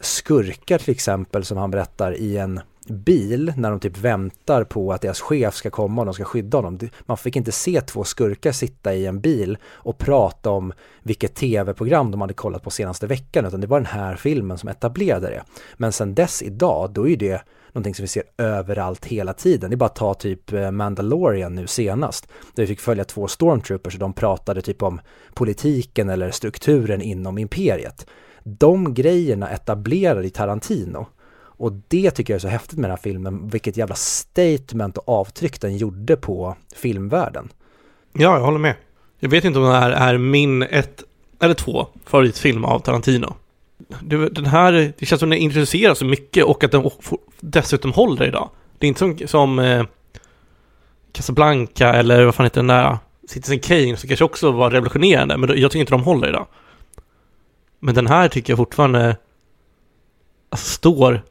skurkar 0.00 0.78
till 0.78 0.90
exempel 0.90 1.44
som 1.44 1.58
han 1.58 1.70
berättar 1.70 2.16
i 2.16 2.36
en 2.36 2.60
bil 2.88 3.52
när 3.56 3.70
de 3.70 3.80
typ 3.80 3.98
väntar 3.98 4.64
på 4.64 4.92
att 4.92 5.00
deras 5.00 5.20
chef 5.20 5.54
ska 5.54 5.70
komma 5.70 6.02
och 6.02 6.06
de 6.06 6.14
ska 6.14 6.24
skydda 6.24 6.58
honom. 6.58 6.78
Man 7.06 7.16
fick 7.16 7.36
inte 7.36 7.52
se 7.52 7.80
två 7.80 8.04
skurkar 8.04 8.52
sitta 8.52 8.94
i 8.94 9.06
en 9.06 9.20
bil 9.20 9.58
och 9.64 9.98
prata 9.98 10.50
om 10.50 10.72
vilket 11.02 11.34
tv-program 11.34 12.10
de 12.10 12.20
hade 12.20 12.34
kollat 12.34 12.62
på 12.62 12.70
senaste 12.70 13.06
veckan 13.06 13.46
utan 13.46 13.60
det 13.60 13.66
var 13.66 13.80
den 13.80 13.86
här 13.86 14.16
filmen 14.16 14.58
som 14.58 14.68
etablerade 14.68 15.26
det. 15.26 15.42
Men 15.76 15.92
sen 15.92 16.14
dess 16.14 16.42
idag, 16.42 16.90
då 16.90 17.08
är 17.08 17.16
det 17.16 17.42
någonting 17.72 17.94
som 17.94 18.02
vi 18.02 18.08
ser 18.08 18.22
överallt 18.38 19.04
hela 19.04 19.32
tiden. 19.32 19.70
Det 19.70 19.74
är 19.74 19.78
bara 19.78 19.86
att 19.86 19.96
ta 19.96 20.14
typ 20.14 20.52
eh, 20.52 20.70
Mandalorian 20.70 21.54
nu 21.54 21.66
senast. 21.66 22.28
Där 22.54 22.62
vi 22.62 22.66
fick 22.66 22.80
följa 22.80 23.04
två 23.04 23.28
stormtroopers 23.28 23.94
och 23.94 24.00
de 24.00 24.12
pratade 24.12 24.62
typ 24.62 24.82
om 24.82 25.00
politiken 25.34 26.08
eller 26.08 26.30
strukturen 26.30 27.02
inom 27.02 27.38
imperiet. 27.38 28.06
De 28.42 28.94
grejerna 28.94 29.50
etablerade 29.50 30.26
i 30.26 30.30
Tarantino 30.30 31.06
och 31.56 31.72
det 31.88 32.10
tycker 32.10 32.32
jag 32.32 32.38
är 32.38 32.40
så 32.40 32.48
häftigt 32.48 32.78
med 32.78 32.90
den 32.90 32.96
här 32.96 33.02
filmen, 33.02 33.48
vilket 33.48 33.76
jävla 33.76 33.94
statement 33.94 34.98
och 34.98 35.08
avtryck 35.08 35.60
den 35.60 35.76
gjorde 35.76 36.16
på 36.16 36.56
filmvärlden. 36.74 37.48
Ja, 38.12 38.38
jag 38.38 38.44
håller 38.44 38.58
med. 38.58 38.74
Jag 39.18 39.28
vet 39.28 39.44
inte 39.44 39.58
om 39.58 39.64
det 39.64 39.72
här 39.72 39.90
är 39.90 40.18
min 40.18 40.62
ett 40.62 41.02
eller 41.40 41.54
två 41.54 41.86
favoritfilm 42.04 42.64
av 42.64 42.78
Tarantino. 42.78 43.34
Den 44.30 44.46
här, 44.46 44.92
det 44.98 45.06
känns 45.06 45.20
som 45.20 45.30
den 45.30 45.38
introducerar 45.38 45.94
så 45.94 46.04
mycket 46.04 46.44
och 46.44 46.64
att 46.64 46.72
den 46.72 46.90
dessutom 47.40 47.92
håller 47.92 48.26
idag. 48.26 48.50
Det 48.78 48.86
är 48.86 48.88
inte 48.88 48.98
som, 48.98 49.28
som 49.28 49.58
eh, 49.58 49.84
Casablanca 51.12 51.94
eller 51.94 52.24
vad 52.24 52.34
fan 52.34 52.46
heter 52.46 52.58
den 52.58 52.66
där 52.66 52.98
Citizen 53.28 53.58
Kane 53.58 53.96
som 53.96 54.08
kanske 54.08 54.24
också 54.24 54.50
var 54.50 54.70
revolutionerande, 54.70 55.36
men 55.36 55.60
jag 55.60 55.70
tycker 55.70 55.80
inte 55.80 55.92
de 55.92 56.02
håller 56.02 56.28
idag. 56.28 56.46
Men 57.80 57.94
den 57.94 58.06
här 58.06 58.28
tycker 58.28 58.50
jag 58.50 58.58
fortfarande 58.58 59.16
alltså, 60.50 60.72
står 60.72 61.22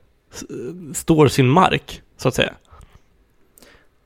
står 0.94 1.28
sin 1.28 1.48
mark, 1.48 2.02
så 2.18 2.28
att 2.28 2.36
säga. 2.36 2.54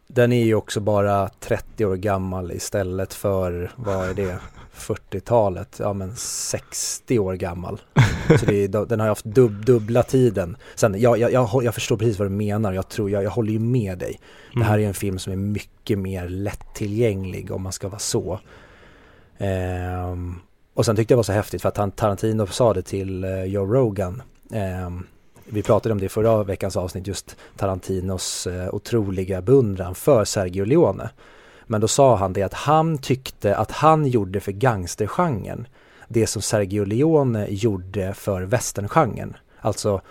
Den 0.08 0.32
är 0.32 0.44
ju 0.44 0.56
också 0.56 0.80
bara 0.80 1.30
30 1.30 1.86
år 1.86 1.96
gammal 1.96 2.52
istället 2.52 3.14
för, 3.14 3.72
vad 3.76 4.10
är 4.10 4.14
det, 4.14 4.40
40-talet, 4.78 5.76
ja 5.80 5.94
men 5.94 6.16
60 6.16 7.20
år 7.20 7.34
gammal. 7.34 7.82
Så 8.40 8.52
är, 8.52 8.86
den 8.86 9.00
har 9.00 9.08
ju 9.08 9.12
haft 9.12 9.26
dub, 9.26 9.66
dubbla 9.66 10.04
tiden. 10.04 10.58
Sen, 10.76 11.02
jag, 11.02 11.18
jag, 11.18 11.32
jag, 11.32 11.64
jag, 11.64 11.74
förstår 11.74 11.98
precis 11.98 12.20
vad 12.20 12.26
du 12.28 12.36
menar, 12.36 12.74
jag 12.74 12.90
tror, 12.90 13.10
jag, 13.10 13.24
jag 13.24 13.30
håller 13.30 13.52
ju 13.52 13.60
med 13.60 13.98
dig. 13.98 14.20
Det 14.54 14.64
här 14.64 14.74
mm. 14.74 14.84
är 14.84 14.88
en 14.88 14.94
film 14.94 15.20
som 15.20 15.34
är 15.34 15.38
mycket 15.38 16.00
mer 16.00 16.30
lättillgänglig 16.30 17.52
om 17.52 17.62
man 17.62 17.72
ska 17.72 17.88
vara 17.88 18.00
så. 18.00 18.40
Ehm, 19.38 20.36
och 20.74 20.86
sen 20.86 20.96
tyckte 20.96 21.12
jag 21.12 21.16
det 21.16 21.20
var 21.20 21.24
så 21.24 21.32
häftigt 21.32 21.62
för 21.62 21.70
att 21.70 21.98
Tarantino 21.98 22.48
sa 22.48 22.74
det 22.74 22.82
till 22.82 23.26
uh, 23.26 23.44
Joe 23.44 23.66
Rogan. 23.66 24.22
Um, 24.86 25.08
vi 25.50 25.64
pratade 25.64 25.94
om 25.94 26.00
det 26.00 26.06
i 26.06 26.10
förra 26.10 26.44
veckans 26.44 26.78
avsnitt, 26.78 27.08
just 27.08 27.36
Tarantinos 27.56 28.48
eh, 28.48 28.74
otroliga 28.74 29.42
beundran 29.42 29.96
för 29.96 30.26
Sergio 30.26 30.66
Leone. 30.66 31.10
Men 31.66 31.82
då 31.82 31.88
sa 31.88 32.16
han 32.16 32.34
det 32.34 32.44
att 32.44 32.54
han 32.54 32.98
tyckte 32.98 33.56
att 33.56 33.72
han 33.72 34.08
gjorde 34.08 34.40
för 34.40 34.52
gangstergenren 34.52 35.68
det 36.08 36.28
som 36.28 36.42
Sergio 36.42 36.86
Leone 36.86 37.48
gjorde 37.50 38.14
för 38.14 38.42
westerngenren. 38.42 39.36
Alltså 39.60 40.02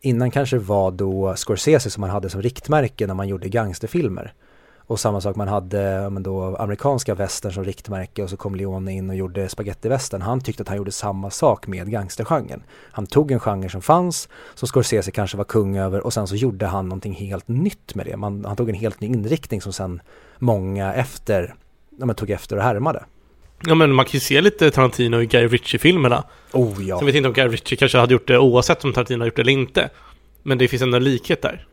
innan 0.00 0.30
kanske 0.30 0.58
var 0.58 0.90
då 0.90 1.34
Scorsese 1.36 1.90
som 1.90 2.00
man 2.00 2.10
hade 2.10 2.30
som 2.30 2.42
riktmärke 2.42 3.06
när 3.06 3.14
man 3.14 3.28
gjorde 3.28 3.48
gangsterfilmer. 3.48 4.32
Och 4.86 5.00
samma 5.00 5.20
sak 5.20 5.36
man 5.36 5.48
hade 5.48 6.10
men 6.10 6.22
då, 6.22 6.56
amerikanska 6.56 7.14
västern 7.14 7.52
som 7.52 7.64
riktmärke 7.64 8.22
och 8.22 8.30
så 8.30 8.36
kom 8.36 8.54
Leone 8.54 8.92
in 8.92 9.10
och 9.10 9.16
gjorde 9.16 9.48
spagettivästern. 9.48 10.22
Han 10.22 10.40
tyckte 10.40 10.62
att 10.62 10.68
han 10.68 10.76
gjorde 10.76 10.92
samma 10.92 11.30
sak 11.30 11.66
med 11.66 11.90
gangstergenren. 11.90 12.62
Han 12.92 13.06
tog 13.06 13.30
en 13.30 13.40
genre 13.40 13.68
som 13.68 13.82
fanns, 13.82 14.28
som 14.54 14.68
Scorsese 14.68 15.10
kanske 15.10 15.36
var 15.36 15.44
kung 15.44 15.76
över 15.76 16.00
och 16.00 16.12
sen 16.12 16.26
så 16.26 16.36
gjorde 16.36 16.66
han 16.66 16.88
någonting 16.88 17.14
helt 17.14 17.48
nytt 17.48 17.94
med 17.94 18.06
det. 18.06 18.16
Man, 18.16 18.44
han 18.44 18.56
tog 18.56 18.68
en 18.68 18.74
helt 18.74 19.00
ny 19.00 19.06
inriktning 19.06 19.60
som 19.60 19.72
sen 19.72 20.00
många 20.38 20.94
efter, 20.94 21.54
ja, 21.98 22.06
men 22.06 22.16
tog 22.16 22.30
efter 22.30 22.56
och 22.56 22.62
härmade. 22.62 23.04
Ja 23.66 23.74
men 23.74 23.92
man 23.92 24.04
kan 24.04 24.12
ju 24.12 24.20
se 24.20 24.40
lite 24.40 24.70
Tarantino 24.70 25.20
i 25.20 25.26
Guy 25.26 25.46
Ritchie-filmerna. 25.46 26.24
Oh 26.52 26.88
ja. 26.88 26.98
Sen 26.98 27.06
vet 27.06 27.14
inte 27.14 27.28
om 27.28 27.34
Guy 27.34 27.48
Ritchie 27.48 27.78
kanske 27.78 27.98
hade 27.98 28.12
gjort 28.12 28.28
det 28.28 28.38
oavsett 28.38 28.84
om 28.84 28.92
Tarantino 28.92 29.20
har 29.20 29.26
gjort 29.26 29.36
det 29.36 29.42
eller 29.42 29.52
inte. 29.52 29.90
Men 30.42 30.58
det 30.58 30.68
finns 30.68 30.82
ändå 30.82 30.96
en 30.96 31.04
likhet 31.04 31.42
där. 31.42 31.66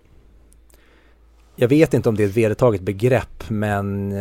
Jag 1.62 1.68
vet 1.68 1.94
inte 1.94 2.10
om 2.10 2.16
det 2.16 2.24
är 2.24 2.28
ett 2.28 2.38
vedertaget 2.38 2.82
begrepp 2.82 3.50
men 3.50 4.12
eh, 4.12 4.20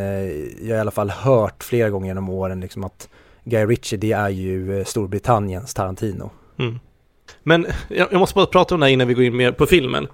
jag 0.60 0.68
har 0.68 0.76
i 0.76 0.80
alla 0.80 0.90
fall 0.90 1.10
hört 1.10 1.64
flera 1.64 1.90
gånger 1.90 2.06
genom 2.06 2.28
åren 2.28 2.60
liksom 2.60 2.84
att 2.84 3.08
Guy 3.44 3.66
Ritchie 3.66 3.98
det 3.98 4.12
är 4.12 4.28
ju 4.28 4.78
eh, 4.78 4.84
Storbritanniens 4.84 5.74
Tarantino. 5.74 6.30
Mm. 6.58 6.78
Men 7.42 7.66
jag, 7.88 8.12
måste 8.12 8.34
bara 8.34 8.46
prata 8.46 8.74
om 8.74 8.80
det 8.80 8.86
här 8.86 8.92
innan 8.92 9.08
vi 9.08 9.14
går 9.14 9.24
in 9.24 9.36
mer 9.36 9.52
på 9.52 9.66
filmen. 9.66 10.08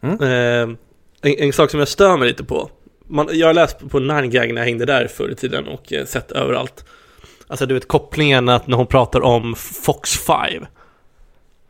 Mm. 0.00 0.22
Eh, 0.22 0.76
en, 1.22 1.34
en, 1.38 1.52
sak 1.52 1.70
som 1.70 1.78
jag 1.78 1.88
stör 1.88 2.16
mig 2.16 2.28
lite 2.28 2.44
på. 2.44 2.70
Man, 3.06 3.28
jag 3.32 3.46
har 3.46 3.54
läst 3.54 3.88
på 3.88 3.98
Nine 3.98 4.30
Gag 4.30 4.54
när 4.54 4.60
jag 4.60 4.66
hängde 4.66 4.84
där 4.84 5.06
förr 5.06 5.28
i 5.28 5.34
tiden 5.34 5.68
och 5.68 5.92
eh, 5.92 6.04
sett 6.04 6.32
överallt. 6.32 6.84
Alltså 7.46 7.66
du 7.66 7.74
vet 7.74 7.88
kopplingen 7.88 8.48
att 8.48 8.66
när 8.66 8.76
hon 8.76 8.86
pratar 8.86 9.20
om 9.20 9.54
Fox 9.54 10.18
5. 10.18 10.66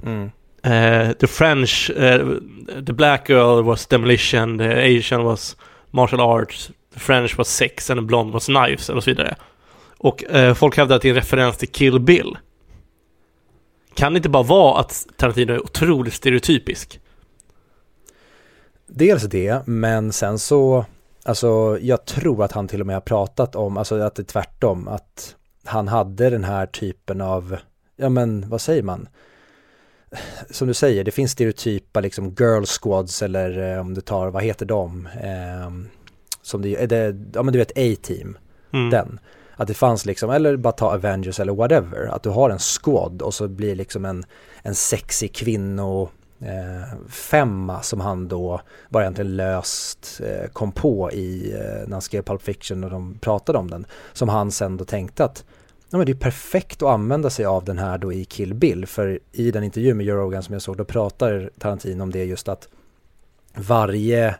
Mm. 0.02 0.30
Uh, 0.66 1.12
the 1.12 1.26
French, 1.26 1.90
uh, 1.90 2.40
the 2.86 2.92
black 2.92 3.26
girl 3.26 3.62
was 3.62 3.86
demolition, 3.86 4.58
the 4.58 4.78
Asian 4.78 5.24
was 5.24 5.56
martial 5.90 6.20
arts, 6.20 6.70
the 6.94 7.00
French 7.00 7.38
was 7.38 7.48
sex 7.48 7.90
and 7.90 7.98
the 7.98 8.06
blonde 8.06 8.32
was 8.32 8.46
knives 8.46 8.88
och 8.88 9.04
så 9.04 9.10
vidare. 9.10 9.36
Och 9.98 10.24
uh, 10.34 10.54
folk 10.54 10.76
hävdar 10.76 10.96
att 10.96 11.02
det 11.02 11.08
är 11.08 11.10
en 11.10 11.16
referens 11.16 11.56
till 11.56 11.68
Kill 11.68 12.00
Bill. 12.00 12.36
Kan 13.94 14.12
det 14.12 14.16
inte 14.16 14.28
bara 14.28 14.42
vara 14.42 14.80
att 14.80 15.06
Tarantino 15.16 15.52
är 15.52 15.62
otroligt 15.62 16.14
stereotypisk? 16.14 17.00
Dels 18.86 19.22
det, 19.22 19.66
men 19.66 20.12
sen 20.12 20.38
så, 20.38 20.84
alltså 21.24 21.78
jag 21.80 22.04
tror 22.04 22.44
att 22.44 22.52
han 22.52 22.68
till 22.68 22.80
och 22.80 22.86
med 22.86 22.96
har 22.96 23.00
pratat 23.00 23.56
om, 23.56 23.76
alltså 23.76 24.00
att 24.00 24.14
det 24.14 24.22
är 24.22 24.24
tvärtom, 24.24 24.88
att 24.88 25.36
han 25.64 25.88
hade 25.88 26.30
den 26.30 26.44
här 26.44 26.66
typen 26.66 27.20
av, 27.20 27.56
ja 27.96 28.08
men 28.08 28.48
vad 28.48 28.60
säger 28.60 28.82
man? 28.82 29.08
Som 30.50 30.68
du 30.68 30.74
säger, 30.74 31.04
det 31.04 31.10
finns 31.10 31.32
stereotypa 31.32 32.00
liksom 32.00 32.34
girl 32.38 32.64
squads 32.64 33.22
eller 33.22 33.74
eh, 33.74 33.80
om 33.80 33.94
du 33.94 34.00
tar, 34.00 34.30
vad 34.30 34.42
heter 34.42 34.66
de? 34.66 35.06
Eh, 35.06 35.70
som 36.42 36.62
det, 36.62 36.82
är 36.82 36.86
det 36.86 37.16
ja 37.34 37.42
men 37.42 37.52
du 37.52 37.58
vet 37.58 37.70
A-team, 37.70 38.38
Mm. 38.72 38.90
den. 38.90 39.20
Att 39.56 39.68
det 39.68 39.74
fanns 39.74 40.06
liksom, 40.06 40.30
eller 40.30 40.56
bara 40.56 40.72
ta 40.72 40.94
Avengers 40.94 41.40
eller 41.40 41.54
whatever, 41.54 42.06
att 42.06 42.22
du 42.22 42.28
har 42.28 42.50
en 42.50 42.58
squad 42.58 43.22
och 43.22 43.34
så 43.34 43.48
blir 43.48 43.74
liksom 43.74 44.04
en, 44.04 44.24
en 44.62 44.74
sexig 44.74 45.34
kvinno 45.34 46.10
eh, 46.40 47.08
femma 47.08 47.82
som 47.82 48.00
han 48.00 48.28
då 48.28 48.60
bara 48.88 49.02
egentligen 49.02 49.36
löst 49.36 50.20
eh, 50.24 50.48
kom 50.50 50.72
på 50.72 51.12
i, 51.12 51.52
eh, 51.52 51.86
när 51.86 51.92
han 51.92 52.02
skrev 52.02 52.22
Pulp 52.22 52.42
Fiction 52.42 52.84
och 52.84 52.90
de 52.90 53.18
pratade 53.18 53.58
om 53.58 53.70
den. 53.70 53.86
Som 54.12 54.28
han 54.28 54.50
sen 54.50 54.76
då 54.76 54.84
tänkte 54.84 55.24
att 55.24 55.44
ja, 55.90 55.98
men 55.98 56.06
det 56.06 56.12
är 56.12 56.16
perfekt 56.16 56.82
att 56.82 56.88
använda 56.88 57.30
sig 57.30 57.44
av 57.44 57.64
den 57.64 57.78
här 57.78 57.98
då 57.98 58.12
i 58.12 58.24
Kill 58.24 58.54
Bill. 58.54 58.86
För 58.86 59.18
i 59.32 59.50
den 59.50 59.64
intervju 59.64 59.94
med 59.94 60.06
Joe 60.06 60.16
Rogan 60.16 60.42
som 60.42 60.52
jag 60.52 60.62
såg, 60.62 60.76
då 60.76 60.84
pratar 60.84 61.50
Tarantino 61.58 62.02
om 62.02 62.10
det 62.10 62.24
just 62.24 62.48
att 62.48 62.68
varje 63.54 64.36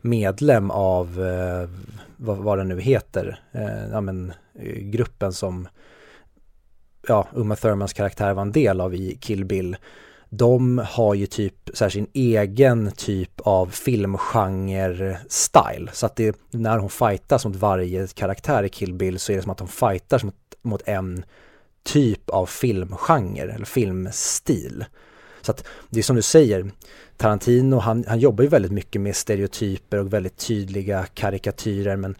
medlem 0.00 0.70
av, 0.70 1.24
eh, 1.24 1.68
vad, 2.16 2.36
vad 2.36 2.58
den 2.58 2.68
nu 2.68 2.80
heter, 2.80 3.40
eh, 3.52 3.88
ja, 3.92 4.00
men, 4.00 4.32
gruppen 4.80 5.32
som 5.32 5.68
ja, 7.08 7.28
Uma 7.32 7.56
Thurmans 7.56 7.92
karaktär 7.92 8.34
var 8.34 8.42
en 8.42 8.52
del 8.52 8.80
av 8.80 8.94
i 8.94 9.18
Kill 9.20 9.44
Bill 9.44 9.76
de 10.36 10.82
har 10.86 11.14
ju 11.14 11.26
typ 11.26 11.70
så 11.74 11.84
här, 11.84 11.90
sin 11.90 12.06
egen 12.12 12.92
typ 12.96 13.40
av 13.40 13.70
filmgenre-style. 13.70 15.90
Så 15.92 16.06
att 16.06 16.16
det, 16.16 16.36
när 16.50 16.78
hon 16.78 16.90
fightas 16.90 17.46
mot 17.46 17.56
varje 17.56 18.06
karaktär 18.06 18.62
i 18.62 18.68
Kill 18.68 18.94
Bill 18.94 19.18
så 19.18 19.32
är 19.32 19.36
det 19.36 19.42
som 19.42 19.50
att 19.50 19.58
de 19.58 19.68
fightas 19.68 20.24
mot, 20.24 20.34
mot 20.64 20.82
en 20.86 21.24
typ 21.82 22.30
av 22.30 22.46
filmgenre 22.46 23.52
eller 23.52 23.64
filmstil. 23.64 24.84
Så 25.42 25.50
att 25.50 25.64
det 25.90 25.98
är 25.98 26.02
som 26.02 26.16
du 26.16 26.22
säger, 26.22 26.70
Tarantino 27.16 27.76
han, 27.76 28.04
han 28.08 28.18
jobbar 28.18 28.44
ju 28.44 28.50
väldigt 28.50 28.72
mycket 28.72 29.00
med 29.00 29.16
stereotyper 29.16 29.98
och 29.98 30.12
väldigt 30.12 30.36
tydliga 30.36 31.06
karikatyrer 31.14 31.96
men 31.96 32.16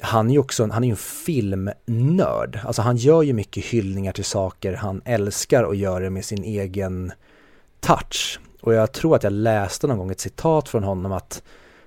han 0.00 0.28
är 0.28 0.32
ju 0.32 0.38
också, 0.38 0.66
han 0.66 0.84
är 0.84 0.90
en 0.90 0.96
filmnörd. 0.96 2.58
Alltså 2.64 2.82
han 2.82 2.96
gör 2.96 3.22
ju 3.22 3.32
mycket 3.32 3.64
hyllningar 3.64 4.12
till 4.12 4.24
saker 4.24 4.72
han 4.72 5.02
älskar 5.04 5.62
och 5.62 5.74
gör 5.74 6.00
det 6.00 6.10
med 6.10 6.24
sin 6.24 6.44
egen 6.44 7.12
touch. 7.80 8.40
Och 8.60 8.74
jag 8.74 8.92
tror 8.92 9.16
att 9.16 9.22
jag 9.22 9.32
läste 9.32 9.86
någon 9.86 9.98
gång 9.98 10.10
ett 10.10 10.20
citat 10.20 10.68
från 10.68 10.84
honom 10.84 11.12
att 11.12 11.42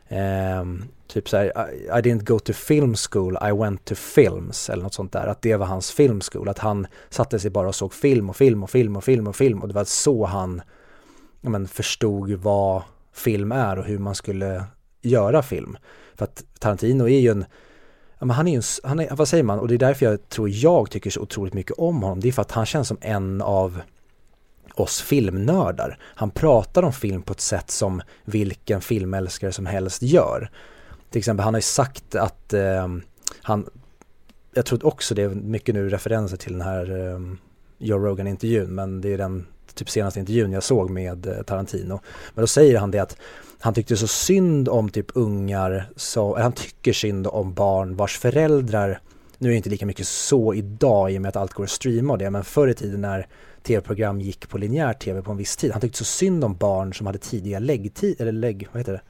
eh, 0.07 0.65
typ 1.07 1.29
så 1.29 1.37
här, 1.37 1.45
I, 1.73 1.85
I 1.85 2.01
didn't 2.01 2.23
go 2.23 2.39
to 2.39 2.53
film 2.53 2.95
school, 3.11 3.37
I 3.41 3.51
went 3.51 3.85
to 3.85 3.95
films 3.95 4.69
eller 4.69 4.83
något 4.83 4.93
sånt 4.93 5.11
där. 5.11 5.27
Att 5.27 5.41
det 5.41 5.55
var 5.55 5.65
hans 5.65 5.91
film 5.91 6.21
school, 6.31 6.49
att 6.49 6.59
han 6.59 6.87
satte 7.09 7.39
sig 7.39 7.51
bara 7.51 7.67
och 7.67 7.75
såg 7.75 7.93
film 7.93 8.29
och 8.29 8.35
film 8.35 8.63
och 8.63 8.69
film 8.69 8.95
och 8.97 9.03
film 9.03 9.27
och 9.27 9.35
film 9.35 9.61
och 9.61 9.67
det 9.67 9.73
var 9.73 9.83
så 9.83 10.25
han 10.25 10.61
ja, 11.41 11.49
men, 11.49 11.67
förstod 11.67 12.31
vad 12.31 12.81
film 13.13 13.51
är 13.51 13.79
och 13.79 13.85
hur 13.85 13.99
man 13.99 14.15
skulle 14.15 14.63
göra 15.01 15.41
film. 15.43 15.77
För 16.15 16.25
att 16.25 16.43
Tarantino 16.59 17.03
är 17.03 17.19
ju 17.19 17.29
en 17.31 17.45
Ja, 18.19 18.25
men 18.25 18.35
han 18.35 18.47
är 18.47 18.51
ju, 18.51 18.57
en- 18.57 18.89
han 18.89 18.99
är, 18.99 19.15
vad 19.15 19.27
säger 19.27 19.43
man, 19.43 19.59
och 19.59 19.67
det 19.67 19.73
är 19.73 19.77
därför 19.79 20.05
jag 20.05 20.29
tror 20.29 20.49
jag 20.49 20.89
tycker 20.89 21.09
så 21.09 21.21
otroligt 21.21 21.53
mycket 21.53 21.77
om 21.77 22.01
honom. 22.01 22.19
Det 22.19 22.27
är 22.27 22.31
för 22.31 22.41
att 22.41 22.51
han 22.51 22.65
känns 22.65 22.87
som 22.87 22.97
en 23.01 23.41
av 23.41 23.81
oss 24.73 25.01
filmnördar. 25.01 25.97
Han 26.01 26.31
pratar 26.31 26.83
om 26.83 26.93
film 26.93 27.21
på 27.21 27.33
ett 27.33 27.41
sätt 27.41 27.71
som 27.71 28.01
vilken 28.25 28.81
filmälskare 28.81 29.51
som 29.51 29.65
helst 29.65 30.01
gör. 30.01 30.49
Till 31.09 31.19
exempel, 31.19 31.43
han 31.43 31.53
har 31.53 31.59
ju 31.59 31.63
sagt 31.63 32.15
att 32.15 32.53
eh, 32.53 32.87
han, 33.41 33.69
jag 34.53 34.65
tror 34.65 34.85
också 34.85 35.15
det 35.15 35.21
är 35.21 35.29
mycket 35.29 35.75
nu 35.75 35.89
referenser 35.89 36.37
till 36.37 36.51
den 36.53 36.61
här 36.61 37.13
eh, 37.13 37.19
Joe 37.77 37.99
Rogan-intervjun, 37.99 38.75
men 38.75 39.01
det 39.01 39.13
är 39.13 39.17
den 39.17 39.45
typ 39.73 39.89
senaste 39.89 40.19
intervjun 40.19 40.51
jag 40.51 40.63
såg 40.63 40.89
med 40.89 41.27
eh, 41.27 41.41
Tarantino. 41.41 41.99
Men 42.33 42.43
då 42.43 42.47
säger 42.47 42.79
han 42.79 42.91
det 42.91 42.99
att 42.99 43.17
han 43.59 43.73
tyckte 43.73 43.97
så 43.97 44.07
synd 44.07 44.69
om 44.69 44.89
typ 44.89 45.07
ungar, 45.13 45.89
så, 45.95 46.35
eller 46.35 46.43
han 46.43 46.51
tycker 46.51 46.93
synd 46.93 47.27
om 47.27 47.53
barn 47.53 47.95
vars 47.95 48.17
föräldrar, 48.19 48.99
nu 49.37 49.47
är 49.47 49.51
det 49.51 49.57
inte 49.57 49.69
lika 49.69 49.85
mycket 49.85 50.07
så 50.07 50.53
idag 50.53 51.11
i 51.11 51.17
och 51.17 51.21
med 51.21 51.29
att 51.29 51.35
allt 51.35 51.53
går 51.53 51.63
att 51.63 51.69
streama 51.69 52.13
och 52.13 52.19
det, 52.19 52.29
men 52.29 52.43
förr 52.43 52.67
i 52.67 52.73
tiden 52.73 53.01
när 53.01 53.27
tv-program 53.63 54.21
gick 54.21 54.49
på 54.49 54.57
linjär 54.57 54.93
tv 54.93 55.21
på 55.21 55.31
en 55.31 55.37
viss 55.37 55.57
tid, 55.57 55.71
han 55.71 55.81
tyckte 55.81 55.97
så 55.97 56.05
synd 56.05 56.43
om 56.43 56.55
barn 56.55 56.93
som 56.93 57.05
hade 57.05 57.19
tidiga 57.19 57.59
läggtid, 57.59 58.21
eller 58.21 58.31
lägg, 58.31 58.67
vad 58.71 58.79
heter 58.79 58.93
det? 58.93 59.01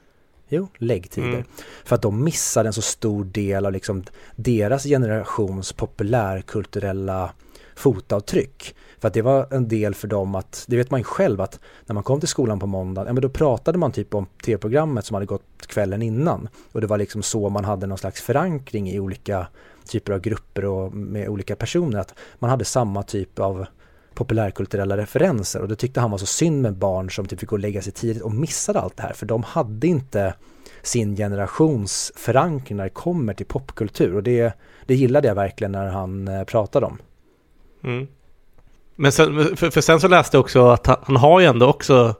Jo, 0.48 0.68
läggtider. 0.78 1.28
Mm. 1.28 1.44
För 1.84 1.94
att 1.94 2.02
de 2.02 2.24
missade 2.24 2.68
en 2.68 2.72
så 2.72 2.82
stor 2.82 3.24
del 3.24 3.66
av 3.66 3.72
liksom 3.72 4.04
deras 4.36 4.84
generations 4.84 5.72
populärkulturella 5.72 7.32
fotavtryck. 7.76 8.74
För 8.98 9.08
att 9.08 9.14
det 9.14 9.22
var 9.22 9.46
en 9.50 9.68
del 9.68 9.94
för 9.94 10.08
dem 10.08 10.34
att, 10.34 10.64
det 10.68 10.76
vet 10.76 10.90
man 10.90 11.00
ju 11.00 11.04
själv 11.04 11.40
att 11.40 11.60
när 11.86 11.94
man 11.94 12.02
kom 12.02 12.20
till 12.20 12.28
skolan 12.28 12.60
på 12.60 12.66
måndagen, 12.66 13.06
ja 13.06 13.12
men 13.12 13.22
då 13.22 13.28
pratade 13.28 13.78
man 13.78 13.92
typ 13.92 14.14
om 14.14 14.26
tv-programmet 14.44 15.04
som 15.04 15.14
hade 15.14 15.26
gått 15.26 15.66
kvällen 15.66 16.02
innan. 16.02 16.48
Och 16.72 16.80
det 16.80 16.86
var 16.86 16.98
liksom 16.98 17.22
så 17.22 17.48
man 17.48 17.64
hade 17.64 17.86
någon 17.86 17.98
slags 17.98 18.22
förankring 18.22 18.90
i 18.90 19.00
olika 19.00 19.46
typer 19.88 20.12
av 20.12 20.20
grupper 20.20 20.64
och 20.64 20.92
med 20.92 21.28
olika 21.28 21.56
personer. 21.56 21.98
Att 21.98 22.14
man 22.38 22.50
hade 22.50 22.64
samma 22.64 23.02
typ 23.02 23.38
av 23.38 23.66
populärkulturella 24.18 24.96
referenser 24.96 25.60
och 25.60 25.68
det 25.68 25.76
tyckte 25.76 26.00
han 26.00 26.10
var 26.10 26.18
så 26.18 26.26
synd 26.26 26.62
med 26.62 26.74
barn 26.74 27.10
som 27.10 27.26
typ 27.26 27.40
fick 27.40 27.48
gå 27.48 27.56
och 27.56 27.60
lägga 27.60 27.82
sig 27.82 27.92
tidigt 27.92 28.22
och 28.22 28.32
missade 28.32 28.80
allt 28.80 28.96
det 28.96 29.02
här 29.02 29.12
för 29.12 29.26
de 29.26 29.42
hade 29.42 29.86
inte 29.86 30.34
sin 30.82 31.16
generations 31.16 32.12
förankring 32.16 32.76
när 32.76 32.84
det 32.84 32.90
kommer 32.90 33.34
till 33.34 33.46
popkultur 33.46 34.14
och 34.14 34.22
det, 34.22 34.52
det 34.86 34.94
gillade 34.94 35.28
jag 35.28 35.34
verkligen 35.34 35.72
när 35.72 35.86
han 35.86 36.28
eh, 36.28 36.44
pratade 36.44 36.86
om. 36.86 36.98
Mm. 37.84 38.06
Men 38.96 39.12
sen, 39.12 39.56
för, 39.56 39.70
för 39.70 39.80
sen 39.80 40.00
så 40.00 40.08
läste 40.08 40.36
jag 40.36 40.44
också 40.44 40.66
att 40.68 40.86
han, 40.86 40.96
han 41.02 41.16
har 41.16 41.40
ju 41.40 41.46
ändå 41.46 41.66
också, 41.66 42.14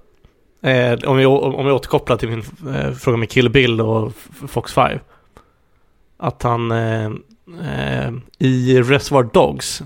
eh, 0.62 0.98
om, 1.06 1.20
jag, 1.20 1.42
om 1.42 1.66
jag 1.66 1.76
återkopplar 1.76 2.16
till 2.16 2.28
min 2.28 2.44
eh, 2.74 2.92
fråga 2.92 3.16
med 3.16 3.30
Kill 3.30 3.50
Bill 3.50 3.80
och 3.80 4.12
Fox 4.48 4.72
5. 4.72 4.98
Att 6.16 6.42
han 6.42 6.70
eh, 6.70 7.10
eh, 7.62 8.12
i 8.38 8.82
Reservoir 8.82 9.28
Dogs, 9.32 9.82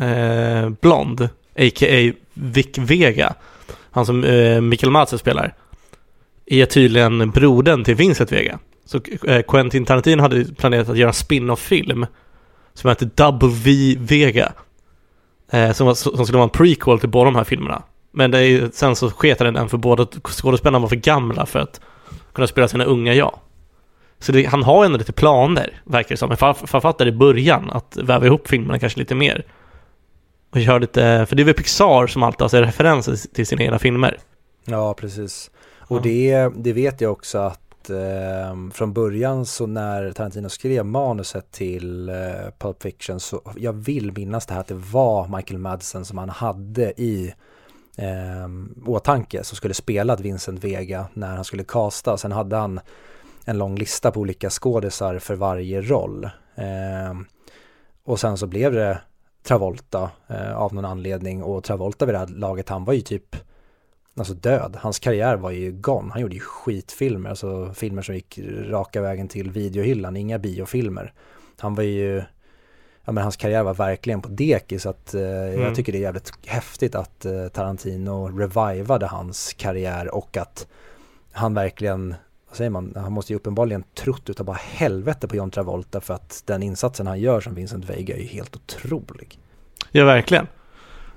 eh, 0.00 0.70
Blond, 0.80 1.22
a.k.a. 1.58 2.12
Vic 2.34 2.78
Vega, 2.78 3.34
han 3.90 4.06
som 4.06 4.24
eh, 4.24 4.60
Mikael 4.60 4.90
Madsen 4.92 5.18
spelar, 5.18 5.54
är 6.46 6.66
tydligen 6.66 7.30
brodern 7.30 7.84
till 7.84 7.94
Vincent 7.94 8.32
Vega. 8.32 8.58
Så 8.84 9.00
eh, 9.26 9.42
Quentin 9.42 9.84
Tarantino 9.84 10.22
hade 10.22 10.44
planerat 10.44 10.88
att 10.88 10.96
göra 10.96 11.08
en 11.10 11.14
spin-off-film 11.14 12.06
som 12.74 12.88
heter 12.88 13.10
Double 13.14 13.48
V 13.64 13.96
Vega. 13.98 14.52
Eh, 15.50 15.72
som, 15.72 15.86
var, 15.86 15.94
som 15.94 16.26
skulle 16.26 16.38
vara 16.38 16.44
en 16.44 16.50
prequel 16.50 16.98
till 16.98 17.08
båda 17.08 17.24
de 17.24 17.36
här 17.36 17.44
filmerna. 17.44 17.82
Men 18.12 18.30
det 18.30 18.38
är, 18.38 18.70
sen 18.72 18.96
så 18.96 19.10
sket 19.10 19.38
den 19.38 19.68
för 19.68 19.78
båda 19.78 20.06
skådespelarna 20.24 20.78
var 20.78 20.88
för 20.88 20.96
gamla 20.96 21.46
för 21.46 21.58
att 21.58 21.80
kunna 22.32 22.46
spela 22.46 22.68
sina 22.68 22.84
unga 22.84 23.14
jag. 23.14 23.38
Så 24.18 24.32
det, 24.32 24.44
han 24.44 24.62
har 24.62 24.84
ändå 24.84 24.98
lite 24.98 25.12
planer, 25.12 25.80
verkar 25.84 26.08
det 26.08 26.16
som. 26.16 26.28
Men 26.28 26.38
förf- 26.38 26.66
författare 26.66 27.08
i 27.08 27.12
början, 27.12 27.70
att 27.70 27.98
väva 28.02 28.26
ihop 28.26 28.48
filmerna 28.48 28.78
kanske 28.78 28.98
lite 28.98 29.14
mer. 29.14 29.44
Och 30.54 30.60
köra 30.60 30.78
lite, 30.78 31.26
för 31.28 31.36
det 31.36 31.42
är 31.42 31.44
väl 31.44 31.54
Pixar 31.54 32.06
som 32.06 32.22
alltid 32.22 32.40
har 32.40 32.62
referenser 32.66 33.34
till 33.34 33.46
sina 33.46 33.62
egna 33.62 33.78
filmer. 33.78 34.18
Ja, 34.64 34.94
precis. 34.94 35.50
Och 35.78 35.96
Ja. 35.96 36.00
det, 36.02 36.48
det 36.56 36.72
vet 36.72 37.00
jag 37.00 37.12
också 37.12 37.38
att 37.38 37.90
eh, 37.90 38.70
från 38.72 38.92
början 38.92 39.46
så 39.46 39.66
när 39.66 40.12
Tarantino 40.12 40.48
skrev 40.48 40.86
manuset 40.86 41.52
till 41.52 42.08
eh, 42.08 42.14
Pulp 42.58 42.82
Fiction 42.82 43.20
så 43.20 43.52
jag 43.56 43.72
vill 43.72 44.12
minnas 44.12 44.46
det 44.46 44.54
här 44.54 44.60
att 44.60 44.66
det 44.66 44.74
var 44.74 45.36
Michael 45.36 45.58
Madsen 45.58 46.04
som 46.04 46.18
han 46.18 46.28
hade 46.28 47.00
i 47.00 47.34
eh, 47.96 48.48
åtanke 48.86 49.44
som 49.44 49.56
skulle 49.56 49.74
spela 49.74 50.16
Vincent 50.16 50.64
Vega 50.64 51.06
när 51.14 51.36
han 51.36 51.44
skulle 51.44 51.64
casta. 51.64 52.16
Sen 52.16 52.32
hade 52.32 52.56
han 52.56 52.80
en 53.44 53.58
lång 53.58 53.76
lista 53.76 54.10
på 54.10 54.20
olika 54.20 54.50
skådisar 54.50 55.18
för 55.18 55.34
varje 55.34 55.80
roll. 55.80 56.24
Eh, 56.54 57.20
och 58.04 58.20
sen 58.20 58.38
så 58.38 58.46
blev 58.46 58.72
det 58.72 58.98
Travolta 59.42 60.10
eh, 60.28 60.56
av 60.56 60.74
någon 60.74 60.84
anledning 60.84 61.42
och 61.42 61.64
Travolta 61.64 62.06
vid 62.06 62.14
det 62.14 62.18
här 62.18 62.26
laget 62.26 62.68
han 62.68 62.84
var 62.84 62.94
ju 62.94 63.00
typ 63.00 63.36
alltså 64.16 64.34
död. 64.34 64.76
Hans 64.80 64.98
karriär 64.98 65.36
var 65.36 65.50
ju 65.50 65.72
gone. 65.72 66.12
Han 66.12 66.22
gjorde 66.22 66.34
ju 66.34 66.40
skitfilmer, 66.40 67.30
alltså 67.30 67.72
filmer 67.74 68.02
som 68.02 68.14
gick 68.14 68.38
raka 68.68 69.00
vägen 69.00 69.28
till 69.28 69.50
videohyllan, 69.50 70.16
inga 70.16 70.38
biofilmer. 70.38 71.12
Han 71.58 71.74
var 71.74 71.82
ju, 71.82 72.22
ja 73.04 73.12
men 73.12 73.22
hans 73.22 73.36
karriär 73.36 73.62
var 73.62 73.74
verkligen 73.74 74.20
på 74.22 74.28
dekis 74.28 74.82
så 74.82 74.90
att 74.90 75.14
eh, 75.14 75.22
Mm. 75.22 75.60
jag 75.62 75.74
tycker 75.74 75.92
det 75.92 75.98
är 75.98 76.02
jävligt 76.02 76.32
häftigt 76.46 76.94
att 76.94 77.24
eh, 77.24 77.48
Tarantino 77.48 78.28
revivade 78.38 79.06
hans 79.06 79.52
karriär 79.52 80.14
och 80.14 80.36
att 80.36 80.66
han 81.32 81.54
verkligen, 81.54 82.14
vad 82.52 82.56
säger 82.56 82.70
man, 82.70 82.92
han 82.96 83.12
måste 83.12 83.32
ju 83.32 83.36
uppenbarligen 83.36 83.84
trott 83.94 84.30
utav 84.30 84.46
bara 84.46 84.58
helvete 84.60 85.28
på 85.28 85.36
John 85.36 85.50
Travolta 85.50 86.00
för 86.00 86.14
att 86.14 86.42
den 86.46 86.62
insatsen 86.62 87.06
han 87.06 87.20
gör 87.20 87.40
som 87.40 87.54
Vincent 87.54 87.90
Vega 87.90 88.16
är 88.16 88.20
ju 88.20 88.26
helt 88.26 88.56
otrolig. 88.56 89.38
Ja, 89.90 90.04
verkligen. 90.04 90.46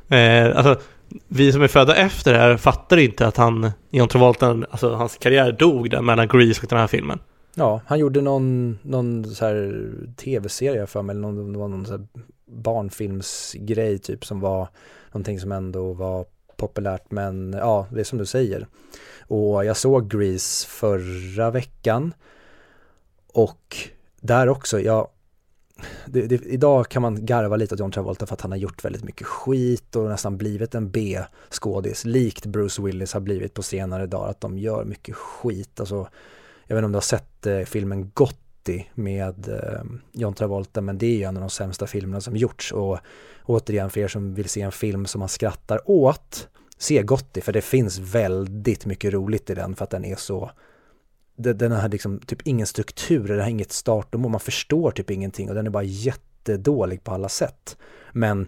Eh, 0.07 0.57
alltså, 0.57 0.79
vi 1.27 1.51
som 1.51 1.61
är 1.61 1.67
födda 1.67 1.95
efter 1.95 2.33
det 2.33 2.39
här 2.39 2.57
fattar 2.57 2.97
inte 2.97 3.27
att 3.27 3.37
han, 3.37 3.71
John 3.89 4.07
Travolta, 4.07 4.47
alltså 4.69 4.93
hans 4.93 5.17
karriär 5.17 5.51
dog 5.51 5.89
där 5.89 6.01
mellan 6.01 6.27
Grease 6.27 6.61
och 6.61 6.67
den 6.69 6.79
här 6.79 6.87
filmen. 6.87 7.19
Ja, 7.55 7.81
han 7.85 7.99
gjorde 7.99 8.21
någon, 8.21 8.79
någon 8.81 9.23
så 9.23 9.45
här 9.45 9.89
tv-serie 10.15 10.87
för 10.87 11.01
mig, 11.01 11.13
eller 11.13 11.21
någon, 11.21 11.53
det 11.53 11.59
var 11.59 11.67
någon 11.67 11.85
så 11.85 11.91
här 11.91 12.07
barnfilmsgrej 12.45 13.99
typ 13.99 14.25
som 14.25 14.39
var 14.39 14.67
någonting 15.11 15.39
som 15.39 15.51
ändå 15.51 15.93
var 15.93 16.25
populärt 16.57 17.11
men 17.11 17.53
ja, 17.53 17.87
det 17.91 17.99
är 17.99 18.03
som 18.03 18.17
du 18.17 18.25
säger. 18.25 18.67
Och 19.27 19.65
jag 19.65 19.77
såg 19.77 20.09
Grease 20.09 20.67
förra 20.67 21.51
veckan 21.51 22.13
och 23.33 23.77
där 24.21 24.49
också, 24.49 24.79
ja, 24.79 25.11
det, 26.05 26.21
det, 26.21 26.45
idag 26.45 26.89
kan 26.89 27.01
man 27.01 27.25
garva 27.25 27.55
lite 27.55 27.75
åt 27.75 27.79
John 27.79 27.91
Travolta 27.91 28.25
för 28.25 28.33
att 28.33 28.41
han 28.41 28.51
har 28.51 28.57
gjort 28.57 28.85
väldigt 28.85 29.03
mycket 29.03 29.27
skit 29.27 29.95
och 29.95 30.09
nästan 30.09 30.37
blivit 30.37 30.75
en 30.75 30.91
B-skådis, 30.91 32.05
likt 32.05 32.45
Bruce 32.45 32.81
Willis 32.81 33.13
har 33.13 33.21
blivit 33.21 33.53
på 33.53 33.63
senare 33.63 34.07
dagar, 34.07 34.29
att 34.29 34.41
de 34.41 34.57
gör 34.57 34.85
mycket 34.85 35.15
skit. 35.15 35.79
Alltså, 35.79 36.07
jag 36.67 36.75
vet 36.75 36.79
inte 36.79 36.85
om 36.85 36.91
du 36.91 36.95
har 36.95 37.01
sett 37.01 37.45
eh, 37.45 37.59
filmen 37.59 38.11
Gotti 38.13 38.89
med 38.93 39.49
eh, 39.49 39.83
John 40.11 40.33
Travolta, 40.33 40.81
men 40.81 40.97
det 40.97 41.05
är 41.05 41.17
ju 41.17 41.23
en 41.23 41.37
av 41.37 41.41
de 41.41 41.49
sämsta 41.49 41.87
filmerna 41.87 42.21
som 42.21 42.35
gjorts. 42.35 42.71
Och 42.71 42.99
återigen, 43.43 43.89
för 43.89 43.99
er 43.99 44.07
som 44.07 44.33
vill 44.33 44.49
se 44.49 44.61
en 44.61 44.71
film 44.71 45.05
som 45.05 45.19
man 45.19 45.29
skrattar 45.29 45.89
åt, 45.89 46.47
se 46.77 47.03
Gotti, 47.03 47.41
för 47.41 47.53
det 47.53 47.61
finns 47.61 47.99
väldigt 47.99 48.85
mycket 48.85 49.13
roligt 49.13 49.49
i 49.49 49.55
den 49.55 49.75
för 49.75 49.83
att 49.83 49.89
den 49.89 50.05
är 50.05 50.15
så 50.15 50.51
den 51.37 51.71
har 51.71 51.89
liksom 51.89 52.19
typ 52.19 52.41
ingen 52.47 52.67
struktur, 52.67 53.27
den 53.27 53.39
har 53.39 53.47
inget 53.47 53.71
start 53.71 54.13
och 54.13 54.19
mål, 54.19 54.31
man 54.31 54.39
förstår 54.39 54.91
typ 54.91 55.11
ingenting 55.11 55.49
och 55.49 55.55
den 55.55 55.67
är 55.67 55.71
bara 55.71 55.83
jättedålig 55.83 57.03
på 57.03 57.11
alla 57.11 57.29
sätt. 57.29 57.77
Men 58.11 58.47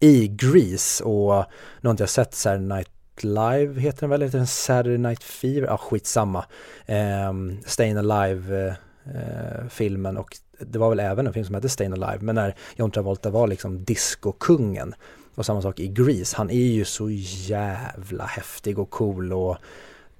i 0.00 0.28
Grease 0.28 1.04
och 1.04 1.44
nu 1.80 1.88
har 1.88 1.90
inte 1.90 2.02
jag 2.02 2.10
sett 2.10 2.34
Saturday 2.34 2.76
Night 2.76 2.90
Live 3.22 3.80
heter 3.80 4.00
den 4.00 4.10
väl, 4.10 4.22
heter 4.22 4.38
den 4.38 4.46
Saturday 4.46 4.98
Night 4.98 5.22
Fever? 5.22 5.66
Ja, 5.66 5.74
ah, 5.74 5.78
skitsamma. 5.78 6.44
Eh, 6.86 7.32
Stayin' 7.66 7.98
Alive 7.98 8.76
eh, 9.04 9.68
filmen 9.68 10.16
och 10.16 10.36
det 10.58 10.78
var 10.78 10.88
väl 10.88 11.00
även 11.00 11.26
en 11.26 11.32
film 11.32 11.46
som 11.46 11.54
hette 11.54 11.68
Stayin' 11.68 12.04
Alive, 12.04 12.24
men 12.24 12.34
när 12.34 12.54
John 12.76 12.90
Travolta 12.90 13.30
var 13.30 13.46
liksom 13.46 13.84
discokungen 13.84 14.94
och 15.34 15.46
samma 15.46 15.62
sak 15.62 15.80
i 15.80 15.88
Grease, 15.88 16.36
han 16.36 16.50
är 16.50 16.66
ju 16.66 16.84
så 16.84 17.10
jävla 17.10 18.24
häftig 18.24 18.78
och 18.78 18.90
cool 18.90 19.32
och 19.32 19.56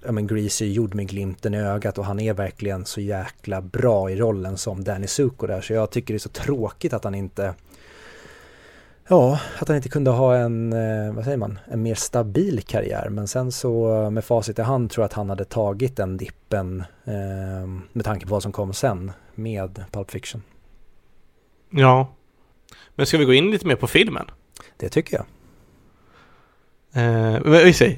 ja 0.04 0.12
men 0.12 0.26
Grease 0.26 0.64
är 0.64 0.68
gjord 0.68 0.94
med 0.94 1.08
glimten 1.08 1.54
i 1.54 1.58
ögat 1.58 1.98
och 1.98 2.04
han 2.04 2.20
är 2.20 2.34
verkligen 2.34 2.84
så 2.84 3.00
jäkla 3.00 3.60
bra 3.60 4.10
i 4.10 4.16
rollen 4.16 4.58
som 4.58 4.84
Danny 4.84 5.06
Zuko 5.06 5.46
där 5.46 5.60
så 5.60 5.72
jag 5.72 5.90
tycker 5.90 6.14
det 6.14 6.16
är 6.16 6.18
så 6.18 6.28
tråkigt 6.28 6.92
att 6.92 7.04
han 7.04 7.14
inte 7.14 7.54
Ja, 9.10 9.40
att 9.58 9.68
han 9.68 9.76
inte 9.76 9.88
kunde 9.88 10.10
ha 10.10 10.36
en, 10.36 10.72
eh, 10.72 11.12
vad 11.12 11.24
säger 11.24 11.36
man, 11.36 11.58
en 11.64 11.82
mer 11.82 11.94
stabil 11.94 12.62
karriär. 12.62 13.08
Men 13.08 13.28
sen 13.28 13.52
så 13.52 14.02
eh, 14.04 14.10
med 14.10 14.24
facit 14.24 14.58
i 14.58 14.62
hand 14.62 14.90
tror 14.90 15.02
jag 15.02 15.06
att 15.06 15.12
han 15.12 15.28
hade 15.28 15.44
tagit 15.44 15.96
den 15.96 16.16
dippen 16.16 16.84
eh, 17.04 17.68
med 17.92 18.04
tanke 18.04 18.26
på 18.26 18.30
vad 18.30 18.42
som 18.42 18.52
kom 18.52 18.72
sen 18.72 19.12
med 19.34 19.84
Pulp 19.90 20.10
Fiction. 20.10 20.42
Ja. 21.70 22.14
Men 22.94 23.06
ska 23.06 23.18
vi 23.18 23.24
gå 23.24 23.34
in 23.34 23.50
lite 23.50 23.66
mer 23.66 23.76
på 23.76 23.86
filmen? 23.86 24.30
Det 24.80 24.88
tycker 24.88 25.16
jag. 25.16 25.24
Uh, 26.96 27.34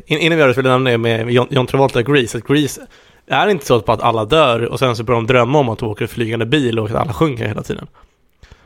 innan 0.07 0.37
vi 0.37 0.43
gör 0.43 0.49
det 0.49 0.55
så 0.55 0.63
vill 0.63 0.71
jag 0.71 0.83
nämna 0.83 0.99
med 0.99 1.31
John, 1.31 1.47
John 1.51 1.67
Travolta 1.67 1.99
och 1.99 2.07
Grease, 2.07 2.39
att 2.39 2.45
Grease 2.45 2.87
är 3.27 3.49
inte 3.49 3.67
så 3.67 3.77
att 3.77 4.03
alla 4.03 4.25
dör 4.25 4.61
och 4.65 4.79
sen 4.79 4.97
så 4.97 5.05
börjar 5.05 5.21
de 5.21 5.27
drömma 5.27 5.59
om 5.59 5.69
att 5.69 5.79
de 5.79 5.89
åker 5.89 6.07
flygande 6.07 6.47
bil 6.47 6.79
och 6.79 6.91
att 6.91 6.97
alla 6.97 7.13
sjunger 7.13 7.49
hela 7.49 7.63
tiden. 7.63 7.87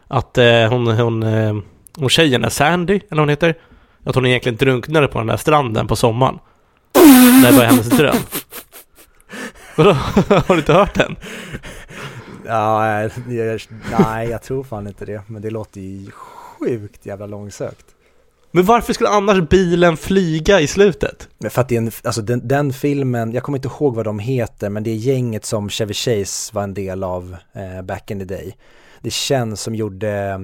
Att 0.08 0.38
uh, 0.38 0.68
hon, 0.68 0.86
hon, 0.86 1.22
uh, 1.22 1.62
hon 1.96 2.08
tjejen 2.08 2.44
är 2.44 2.48
Sandy, 2.48 2.94
eller 2.94 3.04
vad 3.08 3.18
hon 3.18 3.28
heter, 3.28 3.54
att 4.04 4.14
hon 4.14 4.26
egentligen 4.26 4.56
drunknade 4.56 5.08
på 5.08 5.18
den 5.18 5.26
där 5.26 5.36
stranden 5.36 5.86
på 5.86 5.96
sommaren. 5.96 6.38
Det 7.42 7.50
var 7.50 7.64
hennes 7.64 7.88
dröm. 7.88 8.16
Vadå? 9.76 9.92
Har 10.28 10.54
du 10.54 10.58
inte 10.58 10.72
hört 10.72 10.94
den? 10.94 11.16
Ja, 12.46 13.00
jag, 13.28 13.60
nej, 13.98 14.28
jag 14.28 14.42
tror 14.42 14.64
fan 14.64 14.86
inte 14.86 15.04
det. 15.04 15.22
Men 15.26 15.42
det 15.42 15.50
låter 15.50 15.80
ju 15.80 16.10
sjukt 16.10 17.06
jävla 17.06 17.26
långsökt. 17.26 17.95
Men 18.50 18.64
varför 18.64 18.92
skulle 18.92 19.10
annars 19.10 19.48
bilen 19.48 19.96
flyga 19.96 20.60
i 20.60 20.66
slutet? 20.66 21.28
Men 21.38 21.50
för 21.50 21.60
att 21.60 21.68
det 21.68 21.76
är 21.76 21.80
en, 21.80 21.90
alltså 22.04 22.22
den, 22.22 22.48
den, 22.48 22.72
filmen, 22.72 23.32
jag 23.32 23.42
kommer 23.42 23.58
inte 23.58 23.68
ihåg 23.68 23.94
vad 23.94 24.04
de 24.04 24.18
heter, 24.18 24.70
men 24.70 24.82
det 24.82 24.90
är 24.90 24.94
gänget 24.94 25.44
som 25.44 25.70
Chevy 25.70 25.94
Chase 25.94 26.54
var 26.54 26.62
en 26.62 26.74
del 26.74 27.04
av 27.04 27.36
eh, 27.52 27.82
back 27.82 28.10
in 28.10 28.18
the 28.18 28.24
day. 28.24 28.56
Det 29.00 29.12
känns 29.12 29.60
som 29.60 29.74
gjorde, 29.74 30.34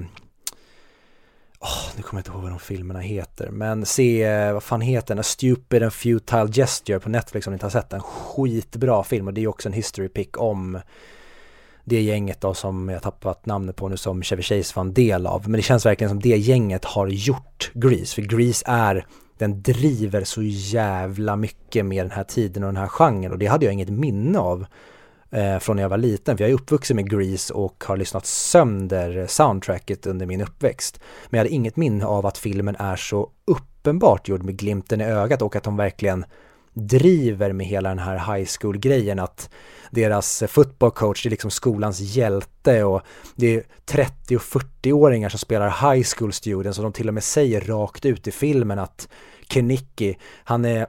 oh, 1.60 1.96
nu 1.96 2.02
kommer 2.02 2.18
jag 2.18 2.20
inte 2.20 2.30
ihåg 2.30 2.42
vad 2.42 2.50
de 2.50 2.58
filmerna 2.58 3.00
heter, 3.00 3.50
men 3.50 3.86
se, 3.86 4.52
vad 4.52 4.62
fan 4.62 4.80
heter 4.80 5.08
den, 5.08 5.18
A 5.18 5.22
Stupid 5.22 5.82
and 5.82 5.92
Futile 5.92 6.48
Gesture 6.52 7.00
på 7.00 7.08
Netflix 7.08 7.46
om 7.46 7.50
ni 7.50 7.54
inte 7.54 7.66
har 7.66 7.70
sett 7.70 7.90
den. 7.90 8.00
Skitbra 8.00 9.04
film 9.04 9.26
och 9.26 9.34
det 9.34 9.42
är 9.42 9.48
också 9.48 9.68
en 9.68 9.72
history 9.72 10.08
pick 10.08 10.40
om 10.40 10.80
det 11.84 12.00
gänget 12.00 12.40
då 12.40 12.54
som 12.54 12.88
jag 12.88 13.02
tappat 13.02 13.46
namnet 13.46 13.76
på 13.76 13.88
nu 13.88 13.96
som 13.96 14.22
Chevy 14.22 14.42
Chase 14.42 14.72
var 14.76 14.80
en 14.80 14.94
del 14.94 15.26
av. 15.26 15.42
Men 15.48 15.52
det 15.58 15.62
känns 15.62 15.86
verkligen 15.86 16.08
som 16.08 16.20
det 16.20 16.36
gänget 16.36 16.84
har 16.84 17.06
gjort 17.06 17.70
Grease. 17.74 18.14
För 18.14 18.22
Grease 18.22 18.64
är, 18.68 19.06
den 19.38 19.62
driver 19.62 20.24
så 20.24 20.42
jävla 20.42 21.36
mycket 21.36 21.86
med 21.86 22.04
den 22.04 22.10
här 22.10 22.24
tiden 22.24 22.62
och 22.62 22.68
den 22.68 22.82
här 22.82 22.88
genren. 22.88 23.32
Och 23.32 23.38
det 23.38 23.46
hade 23.46 23.64
jag 23.64 23.72
inget 23.72 23.88
minne 23.88 24.38
av 24.38 24.66
eh, 25.30 25.58
från 25.58 25.76
när 25.76 25.82
jag 25.82 25.90
var 25.90 25.98
liten. 25.98 26.36
För 26.36 26.44
jag 26.44 26.50
är 26.50 26.54
uppvuxen 26.54 26.96
med 26.96 27.10
Grease 27.10 27.54
och 27.54 27.84
har 27.86 27.96
lyssnat 27.96 28.26
sönder 28.26 29.26
soundtracket 29.28 30.06
under 30.06 30.26
min 30.26 30.40
uppväxt. 30.40 31.00
Men 31.30 31.38
jag 31.38 31.44
hade 31.44 31.54
inget 31.54 31.76
minne 31.76 32.04
av 32.06 32.26
att 32.26 32.38
filmen 32.38 32.76
är 32.78 32.96
så 32.96 33.30
uppenbart 33.44 34.28
gjord 34.28 34.42
med 34.42 34.56
glimten 34.56 35.00
i 35.00 35.04
ögat 35.04 35.42
och 35.42 35.56
att 35.56 35.64
de 35.64 35.76
verkligen 35.76 36.24
driver 36.72 37.52
med 37.52 37.66
hela 37.66 37.88
den 37.88 37.98
här 37.98 38.36
high 38.36 38.48
school-grejen 38.60 39.18
att 39.18 39.50
deras 39.90 40.42
football 40.48 40.90
coach 40.90 41.26
är 41.26 41.30
liksom 41.30 41.50
skolans 41.50 42.00
hjälte 42.00 42.84
och 42.84 43.02
det 43.36 43.54
är 43.56 43.62
30 43.84 44.36
och 44.36 44.42
40-åringar 44.42 45.28
som 45.28 45.38
spelar 45.38 45.94
high 45.94 46.06
school 46.16 46.32
students 46.32 46.78
och 46.78 46.82
de 46.82 46.92
till 46.92 47.08
och 47.08 47.14
med 47.14 47.24
säger 47.24 47.60
rakt 47.60 48.04
ut 48.04 48.28
i 48.28 48.30
filmen 48.30 48.78
att 48.78 49.08
Kenicki, 49.48 50.18
han 50.44 50.64
är 50.64 50.86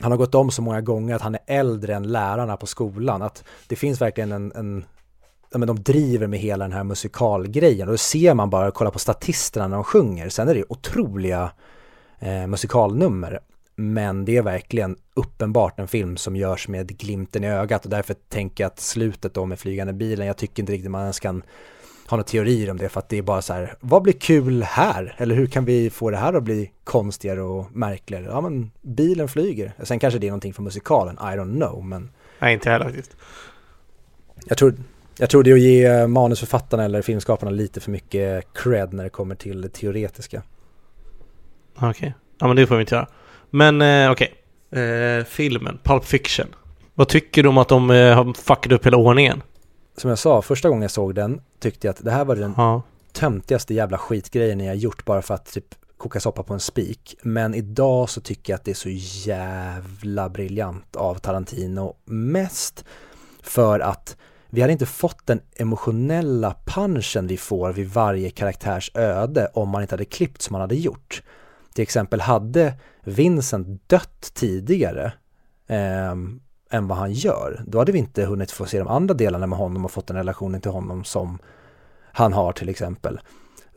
han 0.00 0.12
har 0.12 0.18
gått 0.18 0.34
om 0.34 0.50
så 0.50 0.62
många 0.62 0.80
gånger 0.80 1.14
att 1.14 1.22
han 1.22 1.34
är 1.34 1.40
äldre 1.46 1.94
än 1.94 2.02
lärarna 2.12 2.56
på 2.56 2.66
skolan. 2.66 3.22
Att 3.22 3.44
det 3.66 3.76
finns 3.76 4.00
verkligen 4.00 4.32
en, 4.32 4.52
en 4.54 4.84
ja, 5.52 5.58
men 5.58 5.66
de 5.66 5.82
driver 5.82 6.26
med 6.26 6.38
hela 6.38 6.64
den 6.64 6.72
här 6.72 6.84
musikalgrejen 6.84 7.88
och 7.88 7.92
då 7.92 7.98
ser 7.98 8.34
man 8.34 8.50
bara, 8.50 8.70
kolla 8.70 8.90
på 8.90 8.98
statisterna 8.98 9.68
när 9.68 9.76
de 9.76 9.84
sjunger. 9.84 10.28
Sen 10.28 10.48
är 10.48 10.54
det 10.54 10.64
otroliga 10.68 11.52
eh, 12.18 12.46
musikalnummer. 12.46 13.40
Men 13.80 14.24
det 14.24 14.36
är 14.36 14.42
verkligen 14.42 14.96
uppenbart 15.14 15.78
en 15.78 15.88
film 15.88 16.16
som 16.16 16.36
görs 16.36 16.68
med 16.68 16.98
glimten 16.98 17.44
i 17.44 17.48
ögat 17.48 17.84
och 17.84 17.90
därför 17.90 18.14
tänker 18.14 18.64
jag 18.64 18.68
att 18.68 18.80
slutet 18.80 19.34
då 19.34 19.46
med 19.46 19.58
flygande 19.58 19.92
bilen, 19.92 20.26
jag 20.26 20.36
tycker 20.36 20.62
inte 20.62 20.72
riktigt 20.72 20.90
man 20.90 21.00
ens 21.00 21.20
kan 21.20 21.42
ha 22.06 22.16
några 22.16 22.24
teorier 22.24 22.70
om 22.70 22.76
det 22.76 22.88
för 22.88 22.98
att 22.98 23.08
det 23.08 23.18
är 23.18 23.22
bara 23.22 23.42
så 23.42 23.52
här, 23.52 23.74
vad 23.80 24.02
blir 24.02 24.12
kul 24.12 24.62
här? 24.62 25.14
Eller 25.18 25.34
hur 25.34 25.46
kan 25.46 25.64
vi 25.64 25.90
få 25.90 26.10
det 26.10 26.16
här 26.16 26.34
att 26.34 26.42
bli 26.42 26.72
konstigare 26.84 27.42
och 27.42 27.76
märkligare? 27.76 28.24
Ja 28.24 28.40
men 28.40 28.70
bilen 28.82 29.28
flyger. 29.28 29.72
Sen 29.82 29.98
kanske 29.98 30.18
det 30.18 30.26
är 30.26 30.30
någonting 30.30 30.54
från 30.54 30.64
musikalen, 30.64 31.14
I 31.14 31.36
don't 31.36 31.56
know 31.56 31.84
men 31.84 32.10
Nej 32.38 32.54
inte 32.54 32.70
heller 32.70 32.84
faktiskt. 32.84 33.16
Jag 34.46 34.58
tror, 34.58 34.74
jag 35.18 35.30
tror 35.30 35.42
det 35.42 35.50
är 35.50 35.54
att 35.54 35.60
ge 35.60 36.06
manusförfattarna 36.06 36.84
eller 36.84 37.02
filmskaparna 37.02 37.50
lite 37.50 37.80
för 37.80 37.90
mycket 37.90 38.44
cred 38.54 38.92
när 38.92 39.04
det 39.04 39.10
kommer 39.10 39.34
till 39.34 39.60
det 39.60 39.68
teoretiska. 39.68 40.42
Okej, 41.74 41.88
okay. 41.90 42.12
ja 42.38 42.46
men 42.46 42.56
det 42.56 42.66
får 42.66 42.76
vi 42.76 42.80
inte 42.80 42.94
göra. 42.94 43.06
Men 43.50 43.82
eh, 43.82 44.10
okej. 44.10 44.34
Okay. 44.70 44.82
Eh, 44.82 45.24
filmen, 45.24 45.78
Pulp 45.82 46.04
Fiction. 46.04 46.46
Vad 46.94 47.08
tycker 47.08 47.42
du 47.42 47.48
om 47.48 47.58
att 47.58 47.68
de 47.68 47.90
eh, 47.90 48.14
har 48.16 48.34
fuckat 48.34 48.72
upp 48.72 48.86
hela 48.86 48.96
ordningen? 48.96 49.42
Som 49.96 50.10
jag 50.10 50.18
sa, 50.18 50.42
första 50.42 50.68
gången 50.68 50.82
jag 50.82 50.90
såg 50.90 51.14
den 51.14 51.40
tyckte 51.60 51.86
jag 51.86 51.94
att 51.94 52.04
det 52.04 52.10
här 52.10 52.24
var 52.24 52.36
den 52.36 52.54
ja. 52.56 52.82
töntigaste 53.12 53.74
jävla 53.74 53.98
skitgrejen 53.98 54.60
jag 54.60 54.76
gjort 54.76 55.04
bara 55.04 55.22
för 55.22 55.34
att 55.34 55.52
typ 55.52 55.64
koka 55.96 56.20
soppa 56.20 56.42
på 56.42 56.54
en 56.54 56.60
spik. 56.60 57.16
Men 57.22 57.54
idag 57.54 58.08
så 58.08 58.20
tycker 58.20 58.52
jag 58.52 58.58
att 58.58 58.64
det 58.64 58.70
är 58.70 58.74
så 58.74 59.28
jävla 59.28 60.28
briljant 60.28 60.96
av 60.96 61.14
Tarantino. 61.14 61.96
Mest 62.04 62.84
för 63.42 63.80
att 63.80 64.16
vi 64.50 64.60
hade 64.60 64.72
inte 64.72 64.86
fått 64.86 65.26
den 65.26 65.40
emotionella 65.56 66.54
punchen 66.64 67.26
vi 67.26 67.36
får 67.36 67.72
vid 67.72 67.88
varje 67.88 68.30
karaktärs 68.30 68.90
öde 68.94 69.50
om 69.54 69.68
man 69.68 69.82
inte 69.82 69.94
hade 69.94 70.04
klippt 70.04 70.42
som 70.42 70.52
man 70.52 70.60
hade 70.60 70.76
gjort. 70.76 71.22
Till 71.74 71.82
exempel 71.82 72.20
hade 72.20 72.74
Vincent 73.04 73.88
dött 73.88 74.30
tidigare 74.34 75.12
eh, 75.66 76.14
än 76.70 76.88
vad 76.88 76.98
han 76.98 77.12
gör, 77.12 77.64
då 77.66 77.78
hade 77.78 77.92
vi 77.92 77.98
inte 77.98 78.24
hunnit 78.24 78.50
få 78.50 78.66
se 78.66 78.78
de 78.78 78.88
andra 78.88 79.14
delarna 79.14 79.46
med 79.46 79.58
honom 79.58 79.84
och 79.84 79.90
fått 79.90 80.06
den 80.06 80.16
relationen 80.16 80.60
till 80.60 80.70
honom 80.70 81.04
som 81.04 81.38
han 82.12 82.32
har 82.32 82.52
till 82.52 82.68
exempel. 82.68 83.20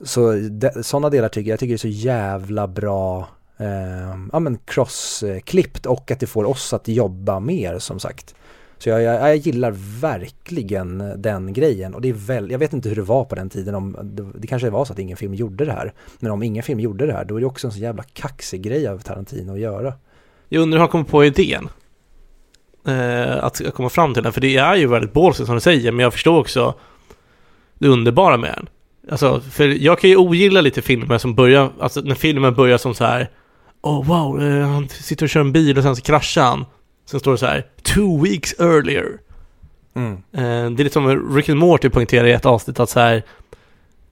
Så 0.03 0.33
sådana 0.81 1.09
delar 1.09 1.29
tycker 1.29 1.49
jag, 1.49 1.53
jag 1.53 1.59
tycker 1.59 1.73
det 1.73 1.75
är 1.75 1.77
så 1.77 1.87
jävla 1.87 2.67
bra 2.67 3.27
eh, 3.57 4.17
ja 4.31 4.39
men 4.39 4.57
crossklippt 4.65 5.85
och 5.85 6.11
att 6.11 6.19
det 6.19 6.27
får 6.27 6.43
oss 6.43 6.73
att 6.73 6.87
jobba 6.87 7.39
mer 7.39 7.79
som 7.79 7.99
sagt. 7.99 8.35
Så 8.83 8.89
jag, 8.89 9.01
jag, 9.01 9.29
jag, 9.29 9.35
gillar 9.37 9.71
verkligen 10.01 11.13
den 11.17 11.53
grejen 11.53 11.93
och 11.93 12.01
det 12.01 12.09
är 12.09 12.13
väl, 12.13 12.51
jag 12.51 12.59
vet 12.59 12.73
inte 12.73 12.89
hur 12.89 12.95
det 12.95 13.01
var 13.01 13.25
på 13.25 13.35
den 13.35 13.49
tiden 13.49 13.75
om, 13.75 13.97
det, 14.03 14.25
det, 14.39 14.47
kanske 14.47 14.69
var 14.69 14.85
så 14.85 14.93
att 14.93 14.99
ingen 14.99 15.17
film 15.17 15.33
gjorde 15.33 15.65
det 15.65 15.71
här. 15.71 15.93
Men 16.19 16.31
om 16.31 16.43
ingen 16.43 16.63
film 16.63 16.79
gjorde 16.79 17.05
det 17.05 17.13
här 17.13 17.25
då 17.25 17.35
är 17.35 17.39
det 17.39 17.45
också 17.45 17.67
en 17.67 17.73
så 17.73 17.79
jävla 17.79 18.03
kaxig 18.03 18.61
grej 18.61 18.87
av 18.87 18.99
Tarantino 18.99 19.53
att 19.53 19.59
göra. 19.59 19.93
Jag 20.49 20.61
undrar 20.61 20.77
hur 20.77 20.79
han 20.79 20.89
kom 20.89 21.05
på 21.05 21.25
idén. 21.25 21.69
Eh, 22.87 23.43
att 23.43 23.61
komma 23.73 23.89
fram 23.89 24.13
till 24.13 24.23
den, 24.23 24.33
för 24.33 24.41
det 24.41 24.57
är 24.57 24.75
ju 24.75 24.87
väldigt 24.87 25.13
bålsigt 25.13 25.45
som 25.45 25.55
du 25.55 25.61
säger, 25.61 25.91
men 25.91 26.03
jag 26.03 26.13
förstår 26.13 26.39
också 26.39 26.73
det 27.79 27.87
underbara 27.87 28.37
med 28.37 28.53
den. 28.55 28.69
Alltså, 29.11 29.39
för 29.39 29.67
jag 29.67 29.99
kan 29.99 30.09
ju 30.09 30.17
ogilla 30.17 30.61
lite 30.61 30.81
filmer 30.81 31.17
som 31.17 31.35
börjar, 31.35 31.71
alltså 31.79 32.01
när 32.01 32.15
filmen 32.15 32.53
börjar 32.53 32.77
som 32.77 32.93
så 32.93 33.05
här 33.05 33.29
Oh 33.81 34.05
wow, 34.07 34.43
eh, 34.43 34.67
han 34.67 34.89
sitter 34.89 35.25
och 35.25 35.29
kör 35.29 35.41
en 35.41 35.51
bil 35.51 35.77
och 35.77 35.83
sen 35.83 35.95
så 35.95 36.01
kraschar 36.01 36.43
han. 36.43 36.65
Sen 37.05 37.19
står 37.19 37.31
det 37.31 37.37
så 37.37 37.45
här, 37.45 37.67
two 37.81 38.23
weeks 38.23 38.59
earlier. 38.59 39.19
Mm. 39.95 40.13
Eh, 40.13 40.71
det 40.71 40.81
är 40.81 40.83
lite 40.83 40.93
som 40.93 41.35
Rick 41.35 41.49
and 41.49 41.59
Morty 41.59 41.89
poängterar 41.89 42.27
i 42.27 42.31
ett 42.31 42.45
avsnitt 42.45 42.79
att 42.79 42.89
så 42.89 42.99
här, 42.99 43.23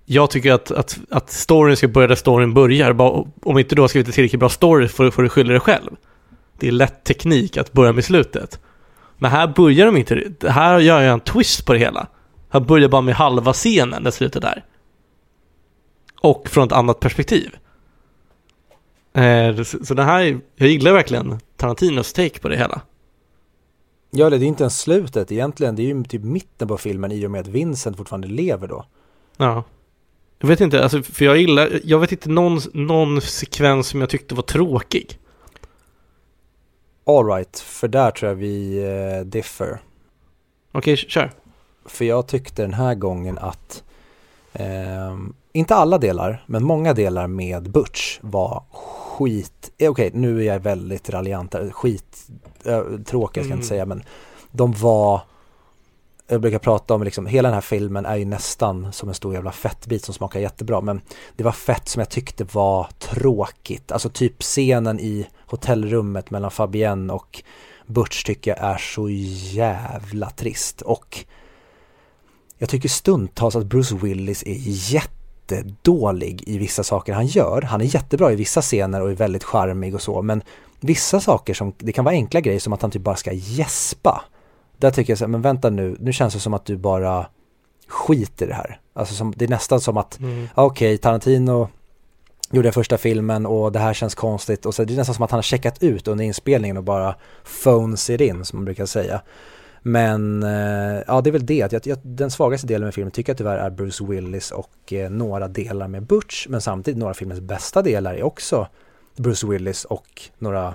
jag 0.06 0.30
tycker 0.30 0.54
att, 0.54 0.72
att, 0.72 1.00
att 1.10 1.30
storyn 1.32 1.78
ska 1.78 1.88
börja 1.88 2.08
där 2.08 2.16
storyn 2.16 2.54
börjar. 2.54 2.94
Bara, 2.94 3.26
om 3.44 3.58
inte 3.58 3.76
du 3.76 3.82
har 3.82 3.88
skrivit 3.88 4.08
en 4.08 4.14
tillräckligt 4.14 4.39
bra 4.39 4.50
story 4.50 4.88
får, 4.88 5.12
får 5.12 5.24
du 5.24 5.30
skylla 5.30 5.52
dig 5.52 5.60
själv. 5.60 5.92
Det 6.60 6.68
är 6.68 6.72
lätt 6.72 7.04
teknik 7.04 7.58
att 7.58 7.72
börja 7.72 7.94
med 7.94 8.06
slutet. 8.06 8.60
Men 9.18 9.32
här 9.32 9.48
börjar 9.48 9.86
de 9.86 9.98
inte, 9.98 10.34
här 10.50 10.80
gör 10.80 11.02
jag 11.02 11.14
en 11.14 11.20
twist 11.20 11.66
på 11.66 11.74
det 11.74 11.80
hela. 11.80 12.08
Här 12.50 12.60
börjar 12.60 12.89
bara 12.89 13.02
med 13.02 13.16
halva 13.16 13.54
scenen 13.54 14.04
där 14.04 14.12
slutet 14.12 14.44
är. 14.44 14.64
Och 16.22 16.50
från 16.50 16.68
ett 16.68 16.72
annat 16.72 17.00
perspektiv. 17.00 17.56
Eh, 19.14 19.64
så, 19.64 19.86
så 19.86 19.94
det 19.94 20.04
här, 20.04 20.39
jag 20.56 20.70
gillar 20.70 20.94
verkligen 20.94 21.39
Tarantinos 21.62 22.14
take 22.14 22.39
på 22.39 22.49
det 22.49 22.57
hela. 22.57 22.82
Ja, 24.09 24.30
det 24.30 24.36
är 24.36 24.43
inte 24.43 24.64
ens 24.64 24.80
slutet 24.80 25.32
egentligen. 25.32 25.76
Det 25.76 25.82
är 25.82 25.86
ju 25.86 26.03
typ 26.03 26.24
mitten 26.24 26.68
på 26.68 26.78
filmen 26.78 27.12
i 27.12 27.26
och 27.26 27.32
med 27.32 27.41
att 27.41 27.47
Vincent 27.47 27.97
fortfarande 27.97 28.28
lever 28.28 28.68
då. 28.68 28.86
Ja. 29.38 29.64
Jag 30.39 30.47
vet 30.47 30.62
inte, 30.62 30.84
alltså, 30.84 31.03
för 31.03 31.26
jag 31.26 31.38
gillar, 31.38 31.80
jag 31.84 31.99
vet 31.99 32.12
inte 32.12 32.30
någon, 32.30 32.59
någon 32.74 33.22
sekvens 33.22 33.88
som 33.88 33.99
jag 34.01 34.09
tyckte 34.09 34.36
var 34.36 34.43
tråkig. 34.43 35.20
Alright, 37.05 37.59
för 37.59 37.88
där 37.88 38.12
tror 38.12 38.30
jag 38.30 38.36
vi 38.36 38.84
eh, 38.84 39.26
differ. 39.26 39.82
Okej, 40.72 40.97
kör. 40.97 41.32
För 41.86 42.05
jag 42.05 42.28
tyckte 42.28 42.62
den 42.62 42.74
här 42.74 42.95
gången 42.95 43.38
att 43.38 43.84
eh, 44.53 45.18
inte 45.51 45.76
alla 45.76 45.97
delar, 45.97 46.43
men 46.45 46.64
många 46.64 46.93
delar 46.93 47.28
med 47.28 47.72
Butch 47.72 48.20
var 48.22 48.64
skit, 49.26 49.72
eh, 49.78 49.92
okej 49.92 50.12
nu 50.14 50.40
är 50.42 50.46
jag 50.54 50.60
väldigt 50.60 51.10
raljant, 51.10 51.54
här, 51.54 51.70
skit, 51.72 52.28
eh, 52.66 52.82
tråkiga 53.06 53.30
ska 53.32 53.40
jag 53.40 53.46
Mm. 53.46 53.58
inte 53.58 53.68
säga, 53.68 53.86
men 53.86 54.04
de 54.52 54.72
var, 54.74 55.22
jag 56.28 56.42
brukar 56.42 56.60
prata 56.60 56.94
om 56.94 57.04
liksom, 57.04 57.26
hela 57.26 57.50
den 57.50 57.54
här 57.54 57.62
filmen 57.62 58.06
är 58.06 58.16
ju 58.16 58.26
nästan 58.26 58.94
som 58.94 59.10
en 59.10 59.16
stor 59.16 59.34
jävla 59.34 59.52
fettbit 59.52 60.04
som 60.06 60.14
smakar 60.14 60.40
jättebra, 60.40 60.82
men 60.82 61.02
det 61.36 61.44
var 61.44 61.52
fett 61.52 61.88
som 61.90 62.00
jag 62.00 62.10
tyckte 62.10 62.44
var 62.44 62.88
tråkigt, 63.00 63.92
alltså 63.92 64.10
typ 64.10 64.42
scenen 64.42 65.00
i 65.00 65.28
hotellrummet 65.46 66.32
mellan 66.32 66.52
Fabienne 66.52 67.14
och 67.14 67.44
Butch 67.88 68.24
tycker 68.24 68.52
jag 68.52 68.60
är 68.60 68.78
så 68.78 69.10
jävla 69.10 70.30
trist 70.30 70.82
och 70.82 71.26
jag 72.58 72.70
tycker 72.70 72.90
stundtals 72.90 73.56
att 73.56 73.66
Bruce 73.66 73.96
Willis 73.96 74.44
är 74.44 74.54
jättedålig 75.56 76.43
i 76.47 76.58
vissa 76.58 76.84
saker 76.84 77.14
han 77.14 77.28
gör. 77.28 77.62
Han 77.62 77.82
är 77.82 77.86
jättebra 77.86 78.32
i 78.32 78.36
vissa 78.36 78.62
scener 78.62 79.02
och 79.02 79.12
är 79.12 79.16
väldigt 79.16 79.43
charmig 79.43 79.95
och 79.95 80.02
så, 80.02 80.22
men 80.22 80.43
vissa 80.80 81.20
saker 81.20 81.54
som, 81.54 81.74
det 81.78 81.91
kan 81.91 82.06
vara 82.06 82.16
enkla 82.16 82.41
grejer 82.41 82.60
som 82.60 82.74
att 82.74 82.82
han 82.82 82.91
typ 82.91 83.02
bara 83.02 83.16
ska 83.16 83.32
gäspa. 83.34 84.24
Där 84.78 84.91
tycker 84.91 85.12
jag 85.12 85.18
så 85.18 85.24
här, 85.26 85.30
men 85.30 85.41
vänta 85.41 85.70
nu, 85.70 85.95
nu 85.99 86.14
känns 86.14 86.34
det 86.34 86.39
som 86.39 86.54
att 86.54 86.66
du 86.66 86.78
bara 86.78 87.26
skiter 87.88 88.45
i 88.45 88.49
det 88.49 88.56
här. 88.56 88.80
Alltså 88.93 89.16
som, 89.16 89.34
det 89.36 89.45
är 89.45 89.49
nästan 89.49 89.82
som 89.82 89.97
att, 89.97 90.20
Mm. 90.20 90.47
ja, 90.56 90.64
okej, 90.64 90.97
Tarantino 90.97 91.70
gjorde 92.52 92.66
den 92.66 92.74
första 92.74 92.97
filmen 92.97 93.45
och 93.45 93.72
det 93.72 93.80
här 93.80 93.93
känns 93.93 94.16
konstigt 94.16 94.66
och 94.66 94.76
så 94.76 94.84
det 94.84 94.93
är 94.93 94.97
nästan 94.97 95.16
som 95.16 95.24
att 95.24 95.32
han 95.32 95.38
har 95.38 95.43
checkat 95.43 95.84
ut 95.84 96.08
under 96.08 96.26
inspelningen 96.26 96.78
och 96.78 96.84
bara 96.84 97.16
phones 97.64 98.10
it 98.10 98.22
in 98.22 98.45
som 98.45 98.60
man 98.60 98.66
brukar 98.66 98.86
säga. 98.86 99.22
Men 99.82 100.44
eh, 100.44 101.04
ja, 101.08 101.22
det 101.22 101.30
är 101.30 101.32
väl 101.32 101.46
det. 101.46 101.62
att 101.62 101.72
Jag, 101.72 101.88
jag, 101.88 101.98
den 102.04 102.32
svagaste 102.32 102.68
delen 102.68 102.86
med 102.86 102.94
filmen 102.94 103.12
tycker 103.12 103.30
jag 103.30 103.38
tyvärr 103.38 103.58
är 103.58 103.70
Bruce 103.70 104.06
Willis 104.06 104.52
och 104.52 104.94
eh, 104.94 105.10
några 105.10 105.48
delar 105.48 105.88
med 105.88 106.04
Butch. 106.04 106.48
Men 106.48 106.62
samtidigt 106.62 106.98
några 106.98 107.10
av 107.10 107.14
filmens 107.14 107.42
bästa 107.42 107.82
delar 107.82 108.14
är 108.14 108.24
också 108.24 108.68
Bruce 109.16 109.48
Willis 109.48 109.86
och 109.86 110.22
några 110.38 110.74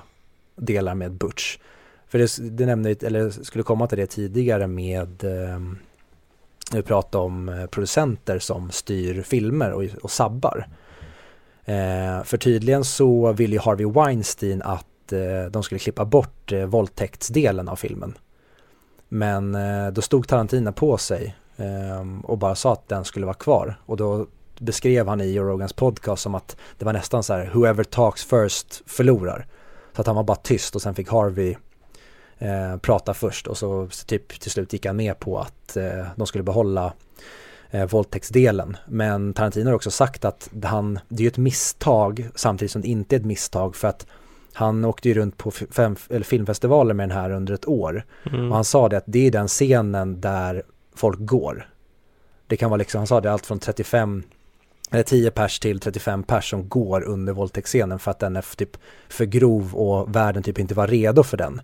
delar 0.57 0.95
med 0.95 1.13
Butch. 1.13 1.59
För 2.09 2.19
det, 2.19 2.37
det 2.51 2.67
nämnde, 2.67 2.91
eller 2.91 3.31
skulle 3.31 3.65
komma 3.65 3.87
till 3.87 3.99
det 3.99 4.07
tidigare 4.07 4.67
med 4.67 5.25
eh, 5.25 5.59
när 6.71 6.77
vi 6.77 6.83
pratade 6.83 7.25
om 7.25 7.49
eh, 7.49 7.67
producenter 7.67 8.39
som 8.39 8.71
styr 8.71 9.23
filmer 9.23 9.73
och, 9.73 9.85
och 10.03 10.11
sabbar. 10.11 10.67
Eh, 11.65 12.23
för 12.25 12.37
tydligen 12.37 12.85
så 12.85 13.33
vill 13.33 13.53
ju 13.53 13.59
Harvey 13.59 13.87
Weinstein 13.87 14.63
att 14.63 15.13
eh, 15.13 15.51
de 15.51 15.63
skulle 15.63 15.79
klippa 15.79 16.05
bort 16.05 16.53
eh, 16.53 16.67
våldtäktsdelen 16.67 17.69
av 17.69 17.77
filmen. 17.77 18.15
Men 19.09 19.55
eh, 19.55 19.93
då 19.93 20.03
stod 20.03 20.29
Tarantino 20.29 20.73
på 20.73 20.99
sig 20.99 21.37
ehm, 21.57 22.21
och 22.21 22.39
bara 22.39 22.55
sa 22.55 22.73
att 22.73 22.89
den 22.89 23.05
skulle 23.05 23.27
vara 23.27 23.35
kvar. 23.35 23.81
Och 23.87 23.97
då 23.97 24.27
beskrev 24.59 25.09
han 25.09 25.21
i 25.21 25.39
Rogans 25.39 25.73
podcast 25.73 26.23
som 26.23 26.35
att 26.35 26.57
det 26.79 26.85
var 26.85 26.93
nästan 26.93 27.23
så 27.23 27.33
här 27.33 27.51
whoever 27.55 27.85
talks 27.85 28.25
first 28.25 28.83
förlorar. 28.87 29.47
Så 29.93 30.01
att 30.01 30.07
han 30.07 30.17
var 30.17 30.25
bara 30.25 30.37
tyst 30.37 30.75
och 30.75 30.83
sen 30.83 30.95
fick 30.95 31.11
Harvey 31.11 31.57
eh, 32.39 32.77
prata 32.77 33.15
först 33.15 33.47
och 33.47 33.59
så 33.59 33.89
typ 34.07 34.41
till 34.41 34.51
slut 34.51 34.73
gick 34.73 34.87
han 34.87 34.97
med 34.97 35.19
på 35.19 35.39
att 35.39 35.77
eh, 35.77 36.07
de 36.17 36.27
skulle 36.27 36.45
behålla 36.45 36.93
eh, 37.71 37.87
våldtäktsdelen. 37.89 38.77
Men 38.87 39.35
Tarantino 39.35 39.69
har 39.69 39.75
också 39.75 39.91
sagt 39.91 40.25
att 40.25 40.51
han, 40.65 40.99
det 41.09 41.21
är 41.21 41.23
ju 41.23 41.29
ett 41.29 41.37
misstag 41.37 42.29
samtidigt 42.35 42.73
som 42.73 42.83
det 42.83 42.89
inte 42.89 43.17
är 43.17 43.21
ett 43.21 43.27
misstag 43.27 43.77
för 43.77 43.89
att 43.89 44.07
han 44.57 44.85
åkte 44.85 45.09
ju 45.09 45.15
runt 45.15 45.37
på 45.37 45.51
fem, 45.51 45.97
eller 46.11 46.25
filmfestivaler 46.25 46.95
med 46.95 47.09
den 47.09 47.19
här 47.19 47.31
under 47.31 47.55
ett 47.55 47.69
år. 47.69 48.05
Mm. 48.27 48.49
Och 48.49 48.55
han 48.55 48.65
sa 48.65 48.89
det 48.89 48.97
att 48.97 49.05
det 49.07 49.27
är 49.27 49.31
den 49.31 49.49
scenen 49.49 50.21
där 50.21 50.63
folk 50.95 51.19
går. 51.21 51.69
Det 52.47 52.57
kan 52.57 52.71
vara 52.71 52.79
liksom, 52.79 52.99
han 52.99 53.07
sa 53.07 53.21
det 53.21 53.33
allt 53.33 53.47
från 53.47 53.59
35 53.59 54.23
eller 54.91 55.03
10 55.03 55.31
pers 55.31 55.59
till 55.59 55.81
35 55.81 56.23
pers 56.23 56.51
som 56.51 56.69
går 56.69 57.05
under 57.05 57.33
våldtäktsscenen 57.33 57.99
för 57.99 58.11
att 58.11 58.19
den 58.19 58.37
är 58.37 58.57
typ 58.57 58.77
för 59.09 59.25
grov 59.25 59.75
och 59.75 60.17
världen 60.17 60.43
typ 60.43 60.59
inte 60.59 60.75
var 60.75 60.87
redo 60.87 61.23
för 61.23 61.37
den. 61.37 61.61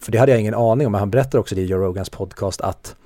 För 0.00 0.12
det 0.12 0.18
hade 0.18 0.32
jag 0.32 0.40
ingen 0.40 0.54
aning 0.54 0.86
om, 0.86 0.92
men 0.92 0.98
han 0.98 1.10
berättar 1.10 1.38
också 1.38 1.54
det 1.54 1.60
i 1.60 1.66
Joe 1.66 1.78
Rogans 1.78 2.10
podcast 2.10 2.60
att 2.60 2.96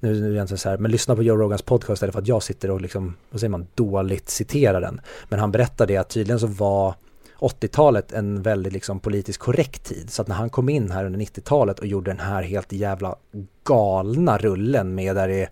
nu, 0.00 0.20
nu 0.20 0.38
är 0.38 0.46
det 0.46 0.58
så 0.58 0.68
här, 0.68 0.78
men 0.78 0.90
lyssna 0.90 1.16
på 1.16 1.22
Joe 1.22 1.36
Rogans 1.36 1.62
podcast 1.62 1.92
istället 1.92 2.12
för 2.12 2.20
att 2.20 2.28
jag 2.28 2.42
sitter 2.42 2.70
och 2.70 2.80
liksom, 2.80 3.16
vad 3.30 3.40
säger 3.40 3.50
man, 3.50 3.66
dåligt 3.74 4.30
citerar 4.30 4.80
den. 4.80 5.00
Men 5.28 5.40
han 5.40 5.52
berättar 5.52 5.86
det 5.86 5.96
att 5.96 6.10
tydligen 6.10 6.40
så 6.40 6.46
var 6.46 6.94
80-talet 7.42 8.12
en 8.12 8.42
väldigt 8.42 8.72
liksom 8.72 9.00
politiskt 9.00 9.38
korrekt 9.38 9.84
tid. 9.84 10.10
Så 10.10 10.22
att 10.22 10.28
när 10.28 10.34
han 10.34 10.50
kom 10.50 10.68
in 10.68 10.90
här 10.90 11.04
under 11.04 11.20
90-talet 11.20 11.78
och 11.78 11.86
gjorde 11.86 12.10
den 12.10 12.20
här 12.20 12.42
helt 12.42 12.72
jävla 12.72 13.16
galna 13.64 14.38
rullen 14.38 14.94
med 14.94 15.16
där 15.16 15.28
det 15.28 15.42
är 15.42 15.48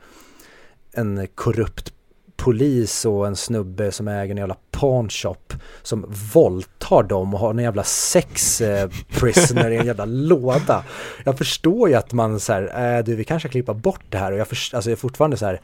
en 0.92 1.26
korrupt 1.34 1.92
polis 2.36 3.04
och 3.04 3.26
en 3.26 3.36
snubbe 3.36 3.92
som 3.92 4.08
äger 4.08 4.30
en 4.30 4.36
jävla 4.36 4.56
pawnshop 4.70 5.54
som 5.82 6.14
våldtar 6.34 7.02
dem 7.02 7.34
och 7.34 7.40
har 7.40 7.50
en 7.50 7.58
jävla 7.58 7.84
sex 7.84 8.60
eh, 8.60 8.90
prisoner 9.08 9.70
i 9.70 9.76
en 9.76 9.86
jävla 9.86 10.04
låda. 10.04 10.84
Jag 11.24 11.38
förstår 11.38 11.88
ju 11.88 11.94
att 11.94 12.12
man 12.12 12.40
så 12.40 12.52
här, 12.52 12.96
äh, 12.98 13.04
du 13.04 13.14
vi 13.14 13.24
kanske 13.24 13.48
klippa 13.48 13.74
bort 13.74 14.04
det 14.08 14.18
här 14.18 14.32
och 14.32 14.38
jag, 14.38 14.48
först, 14.48 14.74
alltså 14.74 14.90
jag 14.90 14.96
är 14.96 15.00
fortfarande 15.00 15.36
så 15.36 15.46
här, 15.46 15.60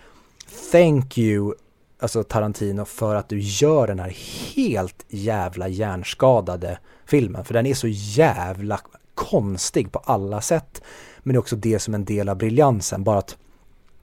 thank 0.72 1.18
you 1.18 1.55
alltså 1.99 2.23
Tarantino 2.23 2.85
för 2.85 3.15
att 3.15 3.29
du 3.29 3.39
gör 3.41 3.87
den 3.87 3.99
här 3.99 4.17
helt 4.55 5.05
jävla 5.09 5.69
hjärnskadade 5.69 6.79
filmen. 7.07 7.45
För 7.45 7.55
den 7.55 7.67
är 7.67 7.75
så 7.75 7.89
jävla 7.89 8.81
konstig 9.15 9.93
på 9.93 9.99
alla 9.99 10.41
sätt. 10.41 10.83
Men 11.19 11.33
det 11.33 11.37
är 11.37 11.41
också 11.41 11.57
det 11.57 11.79
som 11.79 11.95
en 11.95 12.05
del 12.05 12.29
av 12.29 12.37
briljansen. 12.37 13.05
Bara 13.05 13.19
att, 13.19 13.37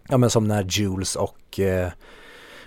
ja 0.10 0.18
men 0.18 0.30
som 0.30 0.48
när 0.48 0.64
Jules 0.64 1.16
och 1.16 1.60
eh, 1.60 1.91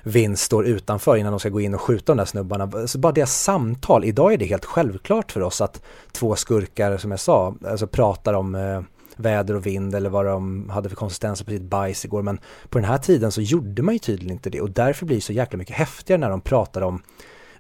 Vince 0.03 0.45
står 0.45 0.66
utanför 0.66 1.16
innan 1.16 1.33
de 1.33 1.41
ska 1.41 1.49
gå 1.49 1.61
in 1.61 1.74
och 1.74 1.81
skjuta 1.81 2.12
de 2.12 2.16
där 2.16 2.24
snubbarna. 2.24 2.87
Så 2.87 2.99
bara 2.99 3.12
deras 3.12 3.43
samtal, 3.43 4.05
idag 4.05 4.33
är 4.33 4.37
det 4.37 4.45
helt 4.45 4.64
självklart 4.64 5.33
för 5.33 5.41
oss 5.41 5.61
att 5.61 5.83
två 6.12 6.37
skurkar 6.37 6.97
som 6.97 7.11
jag 7.11 7.20
sa, 7.20 7.55
alltså 7.66 7.87
pratar 7.87 8.35
om 8.35 8.55
eh, 8.55 8.81
väder 9.16 9.54
och 9.54 9.66
vind 9.66 9.94
eller 9.94 10.10
vad 10.10 10.26
de 10.26 10.70
hade 10.70 10.88
för 10.88 10.96
konsistenser 10.96 11.44
på 11.44 11.50
sitt 11.50 11.62
bajs 11.62 12.04
igår. 12.04 12.22
Men 12.22 12.40
på 12.68 12.78
den 12.78 12.88
här 12.88 12.98
tiden 12.98 13.32
så 13.32 13.40
gjorde 13.40 13.82
man 13.82 13.94
ju 13.94 13.98
tydligen 13.98 14.32
inte 14.32 14.50
det 14.50 14.60
och 14.60 14.70
därför 14.70 15.06
blir 15.06 15.16
det 15.16 15.22
så 15.22 15.32
jäkla 15.32 15.58
mycket 15.58 15.76
häftigare 15.76 16.20
när 16.20 16.30
de 16.30 16.40
pratar 16.40 16.82
om 16.82 17.02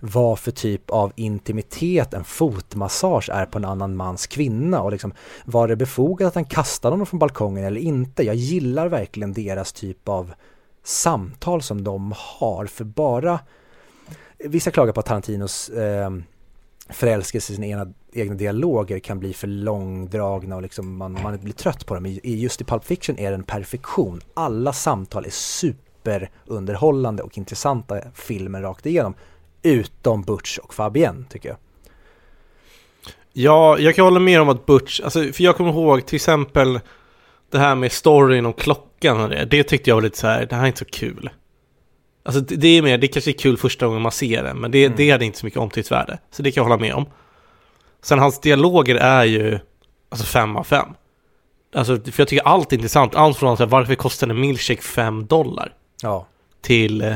vad 0.00 0.38
för 0.38 0.50
typ 0.50 0.90
av 0.90 1.12
intimitet 1.16 2.14
en 2.14 2.24
fotmassage 2.24 3.30
är 3.30 3.46
på 3.46 3.58
en 3.58 3.64
annan 3.64 3.96
mans 3.96 4.26
kvinna 4.26 4.82
och 4.82 4.92
liksom 4.92 5.12
var 5.44 5.68
det 5.68 5.76
befogat 5.76 6.28
att 6.28 6.34
han 6.34 6.44
kastade 6.44 6.92
honom 6.92 7.06
från 7.06 7.18
balkongen 7.18 7.64
eller 7.64 7.80
inte? 7.80 8.22
Jag 8.22 8.34
gillar 8.34 8.88
verkligen 8.88 9.32
deras 9.32 9.72
typ 9.72 10.08
av 10.08 10.32
samtal 10.84 11.62
som 11.62 11.84
de 11.84 12.14
har 12.16 12.66
för 12.66 12.84
bara 12.84 13.40
vissa 14.38 14.70
klagar 14.70 14.92
på 14.92 15.00
att 15.00 15.06
Tarantinos 15.06 15.68
eh, 15.68 16.10
förälskelse 16.88 17.52
i 17.52 17.56
sin 17.56 17.64
ena 17.64 17.92
egna 18.16 18.34
dialoger 18.34 18.98
kan 18.98 19.18
bli 19.18 19.32
för 19.32 19.46
långdragna 19.46 20.56
och 20.56 20.62
liksom 20.62 20.96
man, 20.96 21.18
man 21.22 21.38
blir 21.38 21.52
trött 21.52 21.86
på 21.86 21.94
dem. 21.94 22.06
I, 22.06 22.20
just 22.22 22.60
i 22.60 22.64
Pulp 22.64 22.84
Fiction 22.84 23.18
är 23.18 23.30
det 23.30 23.34
en 23.34 23.42
perfektion. 23.42 24.20
Alla 24.34 24.72
samtal 24.72 25.24
är 25.24 25.30
superunderhållande 25.30 27.22
och 27.22 27.38
intressanta 27.38 28.00
filmer 28.14 28.62
rakt 28.62 28.86
igenom. 28.86 29.14
Utom 29.62 30.22
Butch 30.22 30.58
och 30.58 30.74
Fabienne 30.74 31.24
tycker 31.30 31.48
jag. 31.48 31.58
Ja, 33.32 33.78
jag 33.78 33.94
kan 33.94 34.04
hålla 34.04 34.20
med 34.20 34.40
om 34.40 34.48
att 34.48 34.66
Butch, 34.66 35.00
alltså, 35.00 35.20
för 35.32 35.42
jag 35.44 35.56
kommer 35.56 35.70
ihåg 35.70 36.06
till 36.06 36.16
exempel 36.16 36.80
det 37.50 37.58
här 37.58 37.74
med 37.74 37.92
storyn 37.92 38.46
om 38.46 38.52
klockan 38.52 39.20
och 39.20 39.28
det, 39.28 39.44
det 39.44 39.62
tyckte 39.62 39.90
jag 39.90 39.94
var 39.96 40.02
lite 40.02 40.18
så 40.18 40.26
här, 40.26 40.46
det 40.46 40.54
här 40.54 40.62
är 40.62 40.66
inte 40.66 40.78
så 40.78 40.84
kul. 40.84 41.30
Alltså 42.22 42.40
det, 42.40 42.56
det 42.56 42.68
är 42.68 42.82
mer, 42.82 42.98
det 42.98 43.08
kanske 43.08 43.30
är 43.30 43.38
kul 43.38 43.56
första 43.56 43.86
gången 43.86 44.02
man 44.02 44.12
ser 44.12 44.42
det, 44.42 44.54
men 44.54 44.70
det, 44.70 44.84
Mm. 44.84 44.96
det 44.96 45.10
hade 45.10 45.24
inte 45.24 45.38
så 45.38 45.46
mycket 45.46 45.60
omtycktsvärde. 45.60 46.18
Så 46.30 46.42
det 46.42 46.50
kan 46.52 46.60
jag 46.60 46.68
hålla 46.68 46.80
med 46.80 46.94
om. 46.94 47.06
Sen 48.06 48.18
hans 48.18 48.40
dialoger 48.40 48.94
är 48.94 49.24
ju, 49.24 49.58
alltså 50.08 50.26
fem 50.26 50.56
av 50.56 50.64
fem. 50.64 50.88
Alltså, 51.74 51.96
för 51.96 52.20
jag 52.20 52.28
tycker 52.28 52.46
allt 52.46 52.72
är 52.72 52.76
intressant. 52.76 53.14
Allt 53.14 53.36
från 53.36 53.56
här, 53.56 53.66
varför 53.66 53.94
kostar 53.94 54.28
en 54.28 54.40
milkshake 54.40 54.82
5 54.82 55.26
dollar? 55.26 55.74
Ja. 56.02 56.26
Till, 56.60 57.02
eh, 57.02 57.14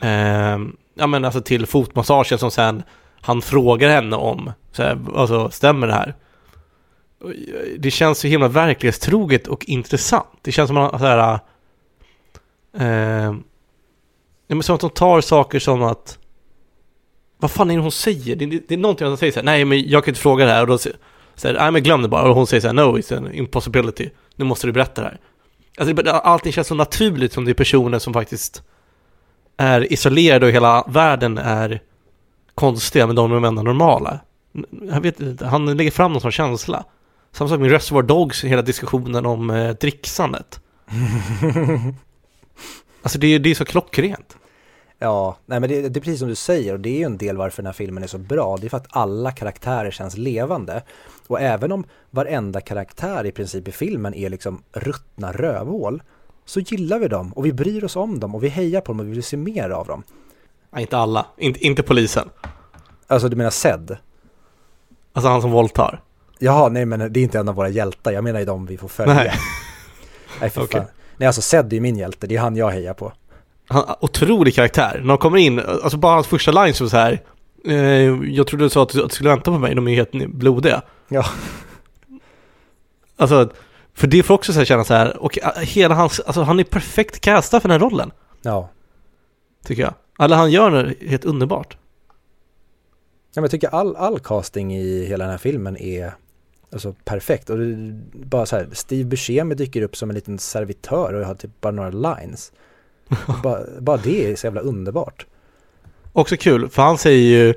eh, 0.00 0.58
ja 0.94 1.06
men 1.06 1.24
alltså 1.24 1.40
till 1.40 1.66
fotmassagen 1.66 2.38
som 2.38 2.50
sen 2.50 2.82
han 3.20 3.42
frågar 3.42 3.88
henne 3.88 4.16
om. 4.16 4.52
Så 4.72 4.82
här, 4.82 4.98
alltså, 5.14 5.50
stämmer 5.50 5.86
det 5.86 5.92
här? 5.92 6.14
Det 7.78 7.90
känns 7.90 8.18
så 8.18 8.26
himla 8.26 8.48
verklighetstroget 8.48 9.46
och 9.46 9.64
intressant. 9.64 10.38
Det 10.42 10.52
känns 10.52 10.68
som 10.68 10.76
att 10.76 11.00
så 11.00 11.06
här, 11.06 11.38
eh, 12.78 13.34
ja, 14.46 14.54
men 14.54 14.62
som 14.62 14.74
att 14.74 14.80
de 14.80 14.90
tar 14.90 15.20
saker 15.20 15.58
som 15.58 15.82
att 15.82 16.18
vad 17.38 17.50
fan 17.50 17.70
är 17.70 17.74
det 17.74 17.80
hon 17.82 17.92
säger? 17.92 18.36
Det, 18.36 18.46
det, 18.46 18.68
det 18.68 18.74
är 18.74 18.78
någonting 18.78 19.06
hon 19.06 19.16
säger 19.18 19.32
så 19.32 19.38
här, 19.38 19.44
nej 19.44 19.64
men 19.64 19.88
jag 19.88 20.04
kan 20.04 20.10
inte 20.12 20.20
fråga 20.20 20.44
det 20.46 20.52
här. 20.52 20.60
Och 20.60 20.66
då 20.66 20.78
säger 20.78 20.96
så 21.34 21.48
här, 21.48 21.54
nej 21.54 21.70
men 21.70 21.82
glöm 21.82 22.02
det 22.02 22.08
bara. 22.08 22.28
Och 22.28 22.34
hon 22.34 22.46
säger 22.46 22.60
så 22.60 22.66
här, 22.66 22.74
no 22.74 22.98
it's 22.98 23.16
an 23.16 23.34
impossibility. 23.34 24.10
Nu 24.36 24.44
måste 24.44 24.66
du 24.66 24.72
berätta 24.72 25.02
det 25.02 25.08
här. 25.08 25.20
Alltså 25.78 25.94
det, 25.94 26.12
allting 26.12 26.52
känns 26.52 26.66
så 26.68 26.74
naturligt 26.74 27.32
som 27.32 27.44
det 27.44 27.52
är 27.52 27.54
personer 27.54 27.98
som 27.98 28.12
faktiskt 28.12 28.62
är 29.56 29.92
isolerade 29.92 30.46
och 30.46 30.52
hela 30.52 30.84
världen 30.88 31.38
är 31.38 31.80
konstiga 32.54 33.06
men 33.06 33.16
de 33.16 33.32
är 33.32 33.46
ändå 33.46 33.62
normala. 33.62 34.20
Jag 34.90 35.00
vet 35.00 35.20
inte, 35.20 35.46
han 35.46 35.76
lägger 35.76 35.90
fram 35.90 36.12
någon 36.12 36.20
sån 36.20 36.30
känsla. 36.32 36.84
Samma 37.32 37.48
sak 37.50 37.60
med 37.60 37.70
Reservoir 37.70 38.02
Dogs, 38.02 38.44
hela 38.44 38.62
diskussionen 38.62 39.26
om 39.26 39.50
eh, 39.50 39.70
dricksandet. 39.70 40.60
Alltså 43.02 43.18
det, 43.18 43.26
är- 43.26 43.38
det 43.38 43.50
är 43.50 43.54
så 43.54 43.64
klockrent 43.64 44.36
Ja, 44.98 45.36
nej 45.46 45.60
men 45.60 45.70
det, 45.70 45.88
det 45.88 45.98
är 45.98 46.00
precis 46.00 46.18
som 46.18 46.28
du 46.28 46.34
säger 46.34 46.72
och 46.72 46.80
det 46.80 46.88
är 46.88 46.98
ju 46.98 47.04
en 47.04 47.18
del 47.18 47.36
varför 47.36 47.62
den 47.62 47.66
här 47.66 47.72
filmen 47.72 48.02
är 48.02 48.06
så 48.06 48.18
bra. 48.18 48.56
Det 48.56 48.66
är 48.66 48.68
för 48.68 48.76
att 48.76 48.86
alla 48.90 49.30
karaktärer 49.30 49.90
känns 49.90 50.16
levande. 50.16 50.82
Och 51.26 51.40
även 51.40 51.72
om 51.72 51.84
varenda 52.10 52.60
karaktär 52.60 53.26
i 53.26 53.32
princip 53.32 53.68
i 53.68 53.72
filmen 53.72 54.14
är 54.14 54.30
liksom 54.30 54.62
ruttna 54.72 55.32
rövhål 55.32 56.02
så 56.44 56.60
gillar 56.60 56.98
vi 56.98 57.08
dem 57.08 57.32
och 57.32 57.46
vi 57.46 57.52
bryr 57.52 57.84
oss 57.84 57.96
om 57.96 58.20
dem 58.20 58.34
och 58.34 58.44
vi 58.44 58.48
hejar 58.48 58.80
på 58.80 58.92
dem 58.92 59.00
och 59.00 59.06
vi 59.06 59.10
vill 59.10 59.22
se 59.22 59.36
mer 59.36 59.70
av 59.70 59.86
dem. 59.86 60.02
Nej, 60.70 60.82
inte 60.82 60.96
alla, 60.98 61.26
inte, 61.36 61.66
inte 61.66 61.82
polisen 61.82 62.30
Alltså 63.06 63.28
du 63.28 63.36
menar 63.36 63.50
Zed? 63.50 63.96
Alltså 65.12 65.28
han 65.28 65.42
som 65.42 65.50
våldtar 65.50 66.02
Jaha, 66.38 66.68
nej 66.68 66.84
men 66.84 67.12
det 67.12 67.20
är 67.20 67.22
inte 67.22 67.38
en 67.38 67.48
av 67.48 67.54
våra 67.54 67.68
hjältar, 67.68 68.12
jag 68.12 68.24
menar 68.24 68.40
ju 68.40 68.46
de 68.46 68.66
vi 68.66 68.76
får 68.76 68.88
följa. 68.88 69.14
Nej. 69.14 69.32
nej 70.40 70.50
för 70.50 70.60
Okej. 70.64 70.80
fan. 70.80 70.90
Nej 71.16 71.26
alltså 71.26 71.42
Zed 71.42 71.72
är 71.72 71.74
ju 71.74 71.80
min 71.80 71.96
hjälte, 71.96 72.26
det 72.26 72.36
är 72.36 72.40
han 72.40 72.56
jag 72.56 72.70
hejar 72.70 72.94
på. 72.94 73.12
Han, 73.68 73.94
otrolig 74.00 74.54
karaktär. 74.54 74.98
När 75.00 75.08
de 75.08 75.18
kommer 75.18 75.38
in, 75.38 75.58
alltså 75.60 75.96
bara 75.98 76.14
hans 76.14 76.26
första 76.26 76.50
line 76.64 76.74
så 76.74 76.88
så 76.88 76.96
här. 76.96 77.22
Eh, 77.64 77.74
jag 78.24 78.46
trodde 78.46 78.64
du 78.64 78.70
sa 78.70 78.82
att 78.82 78.88
du, 78.88 79.02
att 79.02 79.08
du 79.10 79.14
skulle 79.14 79.30
vänta 79.30 79.50
på 79.50 79.58
mig, 79.58 79.74
de 79.74 79.86
är 79.86 79.90
ju 79.90 79.96
helt 79.96 80.34
blodiga. 80.34 80.82
Ja. 81.08 81.24
Alltså, 83.16 83.50
för 83.94 84.06
det 84.06 84.22
får 84.22 84.34
också 84.34 84.52
så 84.52 84.58
här 84.58 84.64
känna 84.66 84.84
så 84.84 84.94
här, 84.94 85.16
och 85.16 85.38
eh, 85.38 85.62
hela 85.62 85.94
hans, 85.94 86.20
alltså 86.20 86.42
han 86.42 86.60
är 86.60 86.64
perfekt 86.64 87.20
castad 87.20 87.60
för 87.60 87.68
den 87.68 87.80
här 87.80 87.88
rollen, 87.90 88.10
Ja. 88.42 88.70
tycker 89.64 89.82
jag. 89.82 89.94
Alla 90.18 90.36
han 90.36 90.50
gör 90.50 90.72
är 90.72 91.08
helt 91.08 91.24
underbart. 91.24 91.76
Ja, 93.34 93.40
men 93.40 93.44
jag 93.44 93.50
tycker 93.50 93.68
all, 93.68 93.96
all 93.96 94.18
casting 94.20 94.76
i 94.76 95.04
hela 95.06 95.24
den 95.24 95.30
här 95.30 95.38
filmen 95.38 95.76
är 95.76 96.12
alltså, 96.72 96.94
perfekt. 97.04 97.50
Och 97.50 97.58
bara 98.12 98.46
så 98.46 98.56
här, 98.56 98.68
Steve 98.72 99.04
Buscemi 99.04 99.54
dyker 99.54 99.82
upp 99.82 99.96
som 99.96 100.10
en 100.10 100.14
liten 100.14 100.38
servitör 100.38 101.14
och 101.14 101.26
har 101.26 101.34
typ 101.34 101.60
bara 101.60 101.72
några 101.72 101.90
lines. 101.90 102.52
bara, 103.42 103.60
bara 103.80 103.96
det 103.96 104.32
är 104.32 104.36
så 104.36 104.46
jävla 104.46 104.60
underbart. 104.60 105.26
Också 106.12 106.36
kul, 106.36 106.68
för 106.68 106.82
han 106.82 106.98
säger 106.98 107.20
ju 107.20 107.48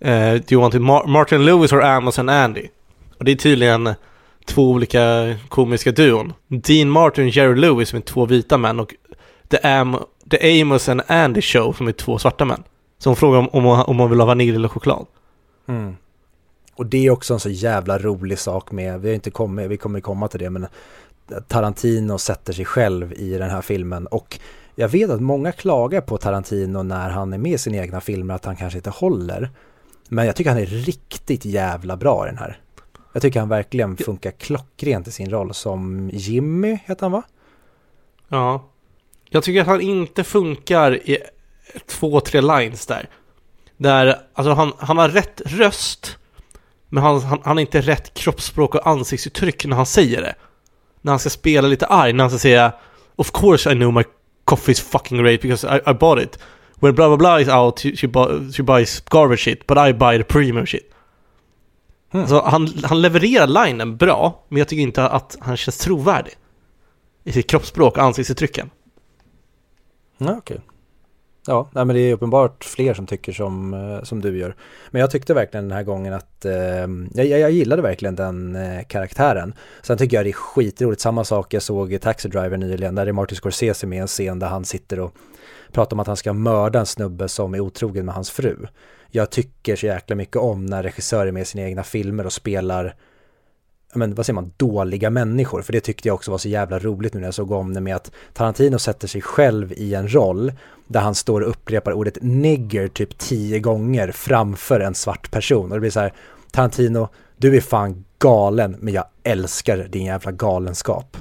eh, 0.00 0.34
Do 0.34 0.52
you 0.54 0.60
want 0.62 0.74
Mar- 0.74 1.06
Martin 1.06 1.44
Lewis 1.44 1.72
or 1.72 1.82
and 1.82 2.30
Andy? 2.30 2.68
Och 3.18 3.24
det 3.24 3.32
är 3.32 3.36
tydligen 3.36 3.94
två 4.46 4.70
olika 4.70 5.34
komiska 5.48 5.92
duon. 5.92 6.32
Dean 6.48 6.90
Martin 6.90 7.24
och 7.24 7.30
Jerry 7.30 7.60
Lewis 7.60 7.88
som 7.88 7.96
är 7.96 8.02
två 8.02 8.26
vita 8.26 8.58
män 8.58 8.80
och 8.80 8.94
The, 9.48 9.56
Am- 9.56 10.04
The 10.30 10.62
Amos 10.62 10.88
and 10.88 11.02
Andy 11.06 11.42
Show 11.42 11.72
som 11.72 11.88
är 11.88 11.92
två 11.92 12.18
svarta 12.18 12.44
män. 12.44 12.62
Så 12.98 13.10
hon 13.10 13.16
frågar 13.16 13.38
om, 13.38 13.48
om, 13.52 13.66
om 13.66 13.96
man 13.96 14.10
vill 14.10 14.20
ha 14.20 14.26
vanilj 14.26 14.56
eller 14.56 14.68
choklad. 14.68 15.06
Mm. 15.68 15.96
Och 16.76 16.86
det 16.86 17.06
är 17.06 17.10
också 17.10 17.34
en 17.34 17.40
så 17.40 17.50
jävla 17.50 17.98
rolig 17.98 18.38
sak 18.38 18.72
med, 18.72 19.00
vi 19.00 19.08
har 19.08 19.14
inte 19.14 19.30
kommit, 19.30 19.70
vi 19.70 19.76
kommer 19.76 20.00
komma 20.00 20.28
till 20.28 20.40
det, 20.40 20.50
men 20.50 20.66
Tarantino 21.48 22.18
sätter 22.18 22.52
sig 22.52 22.64
själv 22.64 23.12
i 23.12 23.38
den 23.38 23.50
här 23.50 23.62
filmen 23.62 24.06
och 24.06 24.38
jag 24.74 24.88
vet 24.88 25.10
att 25.10 25.20
många 25.20 25.52
klagar 25.52 26.00
på 26.00 26.18
Tarantino 26.18 26.82
när 26.82 27.10
han 27.10 27.32
är 27.32 27.38
med 27.38 27.52
i 27.52 27.58
sina 27.58 27.76
egna 27.76 28.00
filmer 28.00 28.34
att 28.34 28.44
han 28.44 28.56
kanske 28.56 28.78
inte 28.78 28.90
håller. 28.90 29.50
Men 30.08 30.26
jag 30.26 30.36
tycker 30.36 30.50
han 30.50 30.60
är 30.60 30.66
riktigt 30.66 31.44
jävla 31.44 31.96
bra 31.96 32.26
i 32.26 32.28
den 32.28 32.38
här. 32.38 32.60
Jag 33.12 33.22
tycker 33.22 33.40
han 33.40 33.48
verkligen 33.48 33.96
funkar 33.96 34.30
klockrent 34.30 35.08
i 35.08 35.10
sin 35.10 35.30
roll 35.30 35.54
som 35.54 36.10
Jimmy, 36.12 36.78
heter 36.84 37.02
han 37.02 37.12
va? 37.12 37.22
Ja. 38.28 38.70
Jag 39.30 39.42
tycker 39.42 39.60
att 39.60 39.66
han 39.66 39.80
inte 39.80 40.24
funkar 40.24 41.10
i 41.10 41.18
två, 41.86 42.20
tre 42.20 42.40
lines 42.40 42.86
där. 42.86 43.08
Där, 43.76 44.18
alltså 44.34 44.52
han, 44.52 44.72
han 44.78 44.98
har 44.98 45.08
rätt 45.08 45.40
röst, 45.44 46.18
men 46.88 47.02
han, 47.02 47.20
han, 47.20 47.38
han 47.44 47.56
har 47.56 47.60
inte 47.60 47.80
rätt 47.80 48.14
kroppsspråk 48.14 48.74
och 48.74 48.86
ansiktsuttryck 48.86 49.64
när 49.66 49.76
han 49.76 49.86
säger 49.86 50.22
det. 50.22 50.34
När 51.00 51.12
han 51.12 51.18
ska 51.18 51.30
spela 51.30 51.68
lite 51.68 51.86
arg, 51.86 52.12
när 52.12 52.24
han 52.24 52.30
ska 52.30 52.38
säga 52.38 52.72
Of 53.16 53.30
course 53.32 53.72
I 53.72 53.74
know 53.74 53.92
my 53.92 54.04
coffee 54.44 54.72
is 54.72 54.80
fucking 54.80 55.18
great 55.18 55.42
because 55.42 55.64
I, 55.64 55.90
I 55.90 55.94
bought 55.94 56.22
it. 56.22 56.38
When 56.80 56.94
blah 56.94 57.08
blah 57.08 57.16
blah 57.16 57.40
is 57.40 57.48
out, 57.48 57.78
she, 57.78 57.96
she, 57.96 58.06
bu- 58.06 58.52
she 58.52 58.62
buys 58.62 59.00
garbage 59.00 59.40
shit, 59.40 59.66
but 59.66 59.78
I 59.78 59.92
buy 59.92 60.18
the 60.18 60.24
premium 60.24 60.66
shit. 60.66 60.90
Hmm. 62.12 62.20
Alltså 62.20 62.40
han, 62.40 62.68
han 62.84 63.02
levererar 63.02 63.46
linen 63.46 63.96
bra, 63.96 64.44
men 64.48 64.58
jag 64.58 64.68
tycker 64.68 64.82
inte 64.82 65.08
att 65.08 65.36
han 65.40 65.56
känns 65.56 65.78
trovärdig. 65.78 66.32
I 67.24 67.32
sitt 67.32 67.50
kroppsspråk 67.50 67.96
och 67.96 68.02
ansiktsuttrycken. 68.02 68.70
Ja, 70.18 70.36
okej. 70.38 70.60
Ja, 71.46 71.68
nej, 71.72 71.84
men 71.84 71.96
det 71.96 72.02
är 72.02 72.14
uppenbart 72.14 72.64
fler 72.64 72.94
som 72.94 73.06
tycker 73.06 73.32
som, 73.32 73.74
eh, 73.74 74.02
som 74.02 74.20
du 74.20 74.38
gör. 74.38 74.56
Men 74.90 75.00
jag 75.00 75.10
tyckte 75.10 75.34
verkligen 75.34 75.68
den 75.68 75.76
här 75.76 75.82
gången 75.82 76.12
att 76.14 76.44
eh, 76.44 76.86
jag, 77.14 77.26
jag 77.26 77.50
gillade 77.50 77.82
verkligen 77.82 78.16
den 78.16 78.56
eh, 78.56 78.82
karaktären. 78.84 79.54
Sen 79.82 79.98
tycker 79.98 80.16
jag 80.16 80.26
det 80.26 80.30
är 80.30 80.32
skitroligt, 80.32 81.00
samma 81.00 81.24
sak 81.24 81.54
jag 81.54 81.62
såg 81.62 81.92
i 81.92 81.98
Taxi 81.98 82.28
Driver 82.28 82.56
nyligen, 82.56 82.94
där 82.94 83.06
är 83.06 83.12
Martin 83.12 83.36
Scorsese 83.36 83.86
med 83.86 84.00
en 84.00 84.06
scen 84.06 84.38
där 84.38 84.46
han 84.46 84.64
sitter 84.64 85.00
och 85.00 85.14
pratar 85.72 85.96
om 85.96 86.00
att 86.00 86.06
han 86.06 86.16
ska 86.16 86.32
mörda 86.32 86.78
en 86.78 86.86
snubbe 86.86 87.28
som 87.28 87.54
är 87.54 87.60
otrogen 87.60 88.06
med 88.06 88.14
hans 88.14 88.30
fru. 88.30 88.56
Jag 89.10 89.30
tycker 89.30 89.76
så 89.76 89.86
jäkla 89.86 90.16
mycket 90.16 90.36
om 90.36 90.66
när 90.66 90.82
regissörer 90.82 91.32
med 91.32 91.46
sina 91.46 91.64
egna 91.64 91.82
filmer 91.82 92.26
och 92.26 92.32
spelar 92.32 92.94
men 93.94 94.14
vad 94.14 94.26
säger 94.26 94.34
man, 94.34 94.52
dåliga 94.56 95.10
människor. 95.10 95.62
För 95.62 95.72
det 95.72 95.80
tyckte 95.80 96.08
jag 96.08 96.14
också 96.14 96.30
var 96.30 96.38
så 96.38 96.48
jävla 96.48 96.78
roligt 96.78 97.14
nu 97.14 97.20
när 97.20 97.26
jag 97.26 97.34
såg 97.34 97.50
om 97.50 97.74
det 97.74 97.80
med 97.80 97.96
att 97.96 98.10
Tarantino 98.32 98.78
sätter 98.78 99.08
sig 99.08 99.22
själv 99.22 99.72
i 99.72 99.94
en 99.94 100.14
roll 100.14 100.52
där 100.86 101.00
han 101.00 101.14
står 101.14 101.40
och 101.40 101.50
upprepar 101.50 101.92
ordet 101.92 102.18
nigger 102.20 102.88
typ 102.88 103.18
tio 103.18 103.58
gånger 103.58 104.12
framför 104.12 104.80
en 104.80 104.94
svart 104.94 105.30
person. 105.30 105.70
Och 105.70 105.76
det 105.76 105.80
blir 105.80 105.90
så 105.90 106.00
här, 106.00 106.12
Tarantino, 106.50 107.08
du 107.36 107.56
är 107.56 107.60
fan 107.60 108.04
galen, 108.18 108.76
men 108.80 108.94
jag 108.94 109.04
älskar 109.22 109.76
din 109.76 110.04
jävla 110.04 110.32
galenskap. 110.32 111.16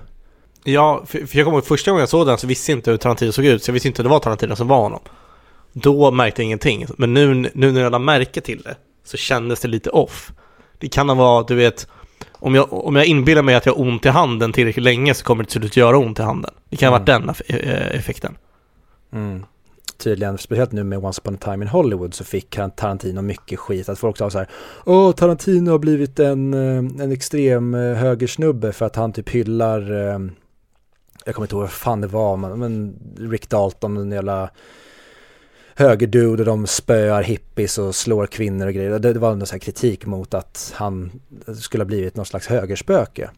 Ja, 0.64 1.04
för, 1.06 1.20
jag 1.32 1.46
kommer 1.46 1.58
ihåg 1.58 1.66
första 1.66 1.92
gången 1.92 2.00
jag 2.00 2.10
såg 2.10 2.28
den 2.28 2.38
så 2.38 2.48
visste 2.48 2.72
jag 2.72 2.78
inte 2.78 2.92
hur 2.92 2.98
Tarantino 2.98 3.32
såg 3.32 3.46
ut, 3.46 3.64
så 3.64 3.70
jag 3.70 3.74
visste 3.74 3.88
inte 3.88 4.02
att 4.02 4.06
det 4.06 4.10
var 4.10 4.20
Tarantino 4.20 4.56
som 4.56 4.68
var 4.68 4.82
honom. 4.82 5.02
Då 5.74 6.12
märkte 6.12 6.42
jag 6.42 6.46
ingenting, 6.46 6.86
men 6.98 7.14
nu, 7.14 7.34
nu 7.54 7.72
när 7.72 7.82
jag 7.82 7.92
lade 7.92 8.06
märke 8.06 8.42
till 8.42 8.62
det 8.62 8.76
så 9.04 9.18
kändes 9.18 9.60
det 9.60 9.68
lite 9.68 9.90
off. 9.90 10.32
Det 10.78 10.88
kan 10.88 11.10
ha 11.10 11.16
varit, 11.16 11.48
du 11.48 11.56
vet, 11.56 11.88
om 12.44 12.56
jag, 12.56 12.74
om 12.74 12.96
jag 12.96 13.06
inbillar 13.06 13.42
mig 13.42 13.56
att 13.56 13.66
jag 13.66 13.74
har 13.74 13.82
ont 13.82 14.06
i 14.06 14.10
handen 14.10 14.54
tillräckligt 14.54 14.84
länge 14.84 15.14
så 15.14 15.26
kommer 15.26 15.44
det 15.44 15.50
till 15.50 15.62
slut 15.62 15.78
göra 15.78 15.98
ont 15.98 16.20
i 16.20 16.22
handen. 16.22 16.52
Det 16.70 16.76
kan 16.76 16.94
ha 16.94 17.00
varit 17.00 17.06
den 17.06 17.30
eff- 17.30 17.42
eh, 17.48 17.96
effekten. 17.96 18.38
Mm. 19.14 19.46
Tydligen, 19.98 20.38
speciellt 20.38 20.72
nu 20.72 20.84
med 20.84 21.06
Once 21.06 21.22
upon 21.22 21.36
a 21.36 21.38
time 21.42 21.66
in 21.66 21.68
Hollywood 21.68 22.14
så 22.14 22.24
fick 22.24 22.58
han 22.58 22.72
Tarantino 22.72 23.22
mycket 23.22 23.60
skit. 23.60 23.90
Att 23.90 24.00
folk 24.00 24.18
sa 24.18 24.30
så 24.30 24.38
här, 24.38 24.48
åh 24.86 25.12
Tarantino 25.12 25.72
har 25.72 25.80
blivit 25.80 26.20
en, 26.20 26.54
eh, 26.54 27.04
en 27.04 27.12
extrem 27.12 27.74
eh, 27.74 27.94
högersnubbe 27.94 28.72
för 28.72 28.86
att 28.86 28.96
han 28.96 29.14
typ 29.14 29.30
hyllar, 29.30 29.82
jag 31.26 31.36
kommer 31.36 31.46
inte 31.46 31.56
ihåg 31.56 31.62
vad 31.62 31.72
fan 31.72 32.02
det 32.02 32.08
var, 32.08 32.38
men, 32.38 32.96
Rick 33.20 33.50
Dalton, 33.50 33.98
en 33.98 34.12
jävla 34.12 34.50
högerdude 35.76 36.42
och 36.42 36.46
de 36.46 36.68
spöar 36.68 37.24
hippies 37.24 37.78
och 37.78 37.96
slår 37.96 38.28
kvinnor 38.28 38.68
och 38.68 38.74
grejer. 38.74 39.00
Det, 39.00 39.14
det 39.14 39.20
var 39.20 39.32
en 39.32 39.46
sån 39.46 39.56
här 39.56 39.60
kritik 39.60 40.06
mot 40.06 40.34
att 40.34 40.74
han 40.76 41.12
skulle 41.60 41.84
ha 41.84 41.88
blivit 41.88 42.16
någon 42.16 42.26
slags 42.26 42.48
högerspöke. 42.48 43.30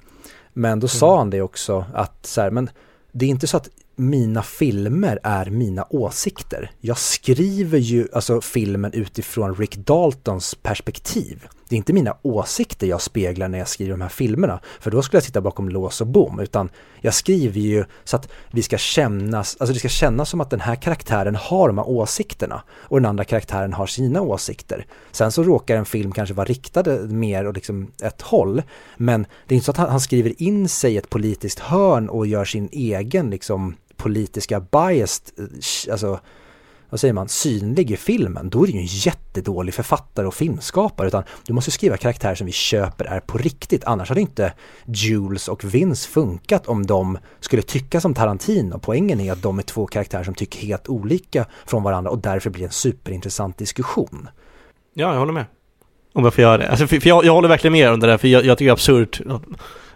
Men 0.53 0.79
då 0.79 0.87
sa 0.87 1.17
han 1.17 1.29
det 1.29 1.41
också 1.41 1.85
att 1.93 2.25
så 2.25 2.41
här, 2.41 2.51
men 2.51 2.69
det 3.11 3.25
är 3.25 3.29
inte 3.29 3.47
så 3.47 3.57
att 3.57 3.69
mina 3.95 4.43
filmer 4.43 5.19
är 5.23 5.45
mina 5.45 5.85
åsikter. 5.89 6.71
Jag 6.81 6.97
skriver 6.97 7.77
ju 7.77 8.07
alltså 8.13 8.41
filmen 8.41 8.93
utifrån 8.93 9.55
Rick 9.55 9.75
Daltons 9.75 10.55
perspektiv 10.55 11.47
det 11.69 11.75
är 11.75 11.77
inte 11.77 11.93
mina 11.93 12.17
åsikter 12.21 12.87
jag 12.87 13.01
speglar 13.01 13.47
när 13.47 13.57
jag 13.57 13.67
skriver 13.67 13.91
de 13.91 14.01
här 14.01 14.09
filmerna, 14.09 14.59
för 14.79 14.91
då 14.91 15.01
skulle 15.01 15.17
jag 15.17 15.23
sitta 15.23 15.41
bakom 15.41 15.69
lås 15.69 16.01
och 16.01 16.07
bom, 16.07 16.39
utan 16.39 16.69
jag 17.01 17.13
skriver 17.13 17.59
ju 17.59 17.85
så 18.03 18.15
att 18.15 18.29
vi 18.51 18.61
ska 18.61 18.77
kännas, 18.77 19.57
alltså 19.59 19.73
det 19.73 19.79
ska 19.79 19.89
kännas 19.89 20.29
som 20.29 20.41
att 20.41 20.49
den 20.49 20.59
här 20.59 20.75
karaktären 20.75 21.35
har 21.35 21.67
de 21.67 21.77
här 21.77 21.89
åsikterna 21.89 22.63
och 22.71 23.01
den 23.01 23.09
andra 23.09 23.23
karaktären 23.23 23.73
har 23.73 23.87
sina 23.87 24.21
åsikter. 24.21 24.85
Sen 25.11 25.31
så 25.31 25.43
råkar 25.43 25.77
en 25.77 25.85
film 25.85 26.11
kanske 26.11 26.35
vara 26.35 26.45
riktad 26.45 26.83
mer 27.07 27.47
åt 27.47 27.55
liksom 27.55 27.91
ett 28.03 28.21
håll, 28.21 28.61
men 28.97 29.25
det 29.47 29.53
är 29.53 29.55
inte 29.55 29.65
så 29.65 29.71
att 29.71 29.77
han, 29.77 29.89
han 29.89 29.99
skriver 29.99 30.41
in 30.41 30.69
sig 30.69 30.93
i 30.93 30.97
ett 30.97 31.09
politiskt 31.09 31.59
hörn 31.59 32.09
och 32.09 32.27
gör 32.27 32.45
sin 32.45 32.69
egen 32.71 33.29
liksom 33.29 33.75
politiska 33.97 34.59
bias, 34.59 35.21
eh, 35.37 35.91
alltså 35.91 36.19
vad 36.89 36.99
säger 36.99 37.13
man, 37.13 37.27
synlig 37.27 37.91
i 37.91 37.97
filmen, 37.97 38.49
då 38.49 38.63
är 38.63 38.67
det 38.67 38.73
ju 38.73 38.79
en 38.79 38.85
jättedålig 38.85 39.73
författare 39.73 40.27
och 40.27 40.33
filmskapare, 40.33 41.07
utan 41.07 41.23
du 41.45 41.53
måste 41.53 41.71
skriva 41.71 41.97
karaktärer 41.97 42.35
som 42.35 42.45
vi 42.45 42.51
köper 42.51 43.05
är 43.05 43.19
på 43.19 43.37
riktigt, 43.37 43.83
annars 43.83 44.09
hade 44.09 44.21
inte 44.21 44.53
Jules 44.85 45.47
och 45.47 45.63
Vince 45.63 46.09
funkat 46.09 46.67
om 46.67 46.85
de 46.85 47.17
skulle 47.39 47.61
tycka 47.61 48.01
som 48.01 48.13
Tarantino. 48.13 48.79
Poängen 48.79 49.19
är 49.19 49.31
att 49.31 49.41
de 49.41 49.59
är 49.59 49.63
två 49.63 49.85
karaktärer 49.85 50.23
som 50.23 50.33
tycker 50.33 50.59
helt 50.59 50.89
olika 50.89 51.45
från 51.65 51.83
varandra 51.83 52.11
och 52.11 52.19
därför 52.19 52.49
blir 52.49 52.61
det 52.61 52.67
en 52.67 52.71
superintressant 52.71 53.57
diskussion. 53.57 54.27
Ja, 54.93 55.11
jag 55.11 55.19
håller 55.19 55.33
med. 55.33 55.45
Om 56.13 56.23
jag 56.23 56.33
får 56.33 56.41
göra 56.41 56.57
det. 56.57 56.69
Alltså, 56.69 56.87
för, 56.87 56.99
för 56.99 57.09
jag, 57.09 57.25
jag 57.25 57.33
håller 57.33 57.49
verkligen 57.49 57.71
med 57.71 57.91
om 57.91 57.99
det 57.99 58.07
där, 58.07 58.17
för 58.17 58.27
jag, 58.27 58.45
jag 58.45 58.57
tycker 58.57 58.65
det 58.65 58.69
är 58.69 58.73
absurt 58.73 59.21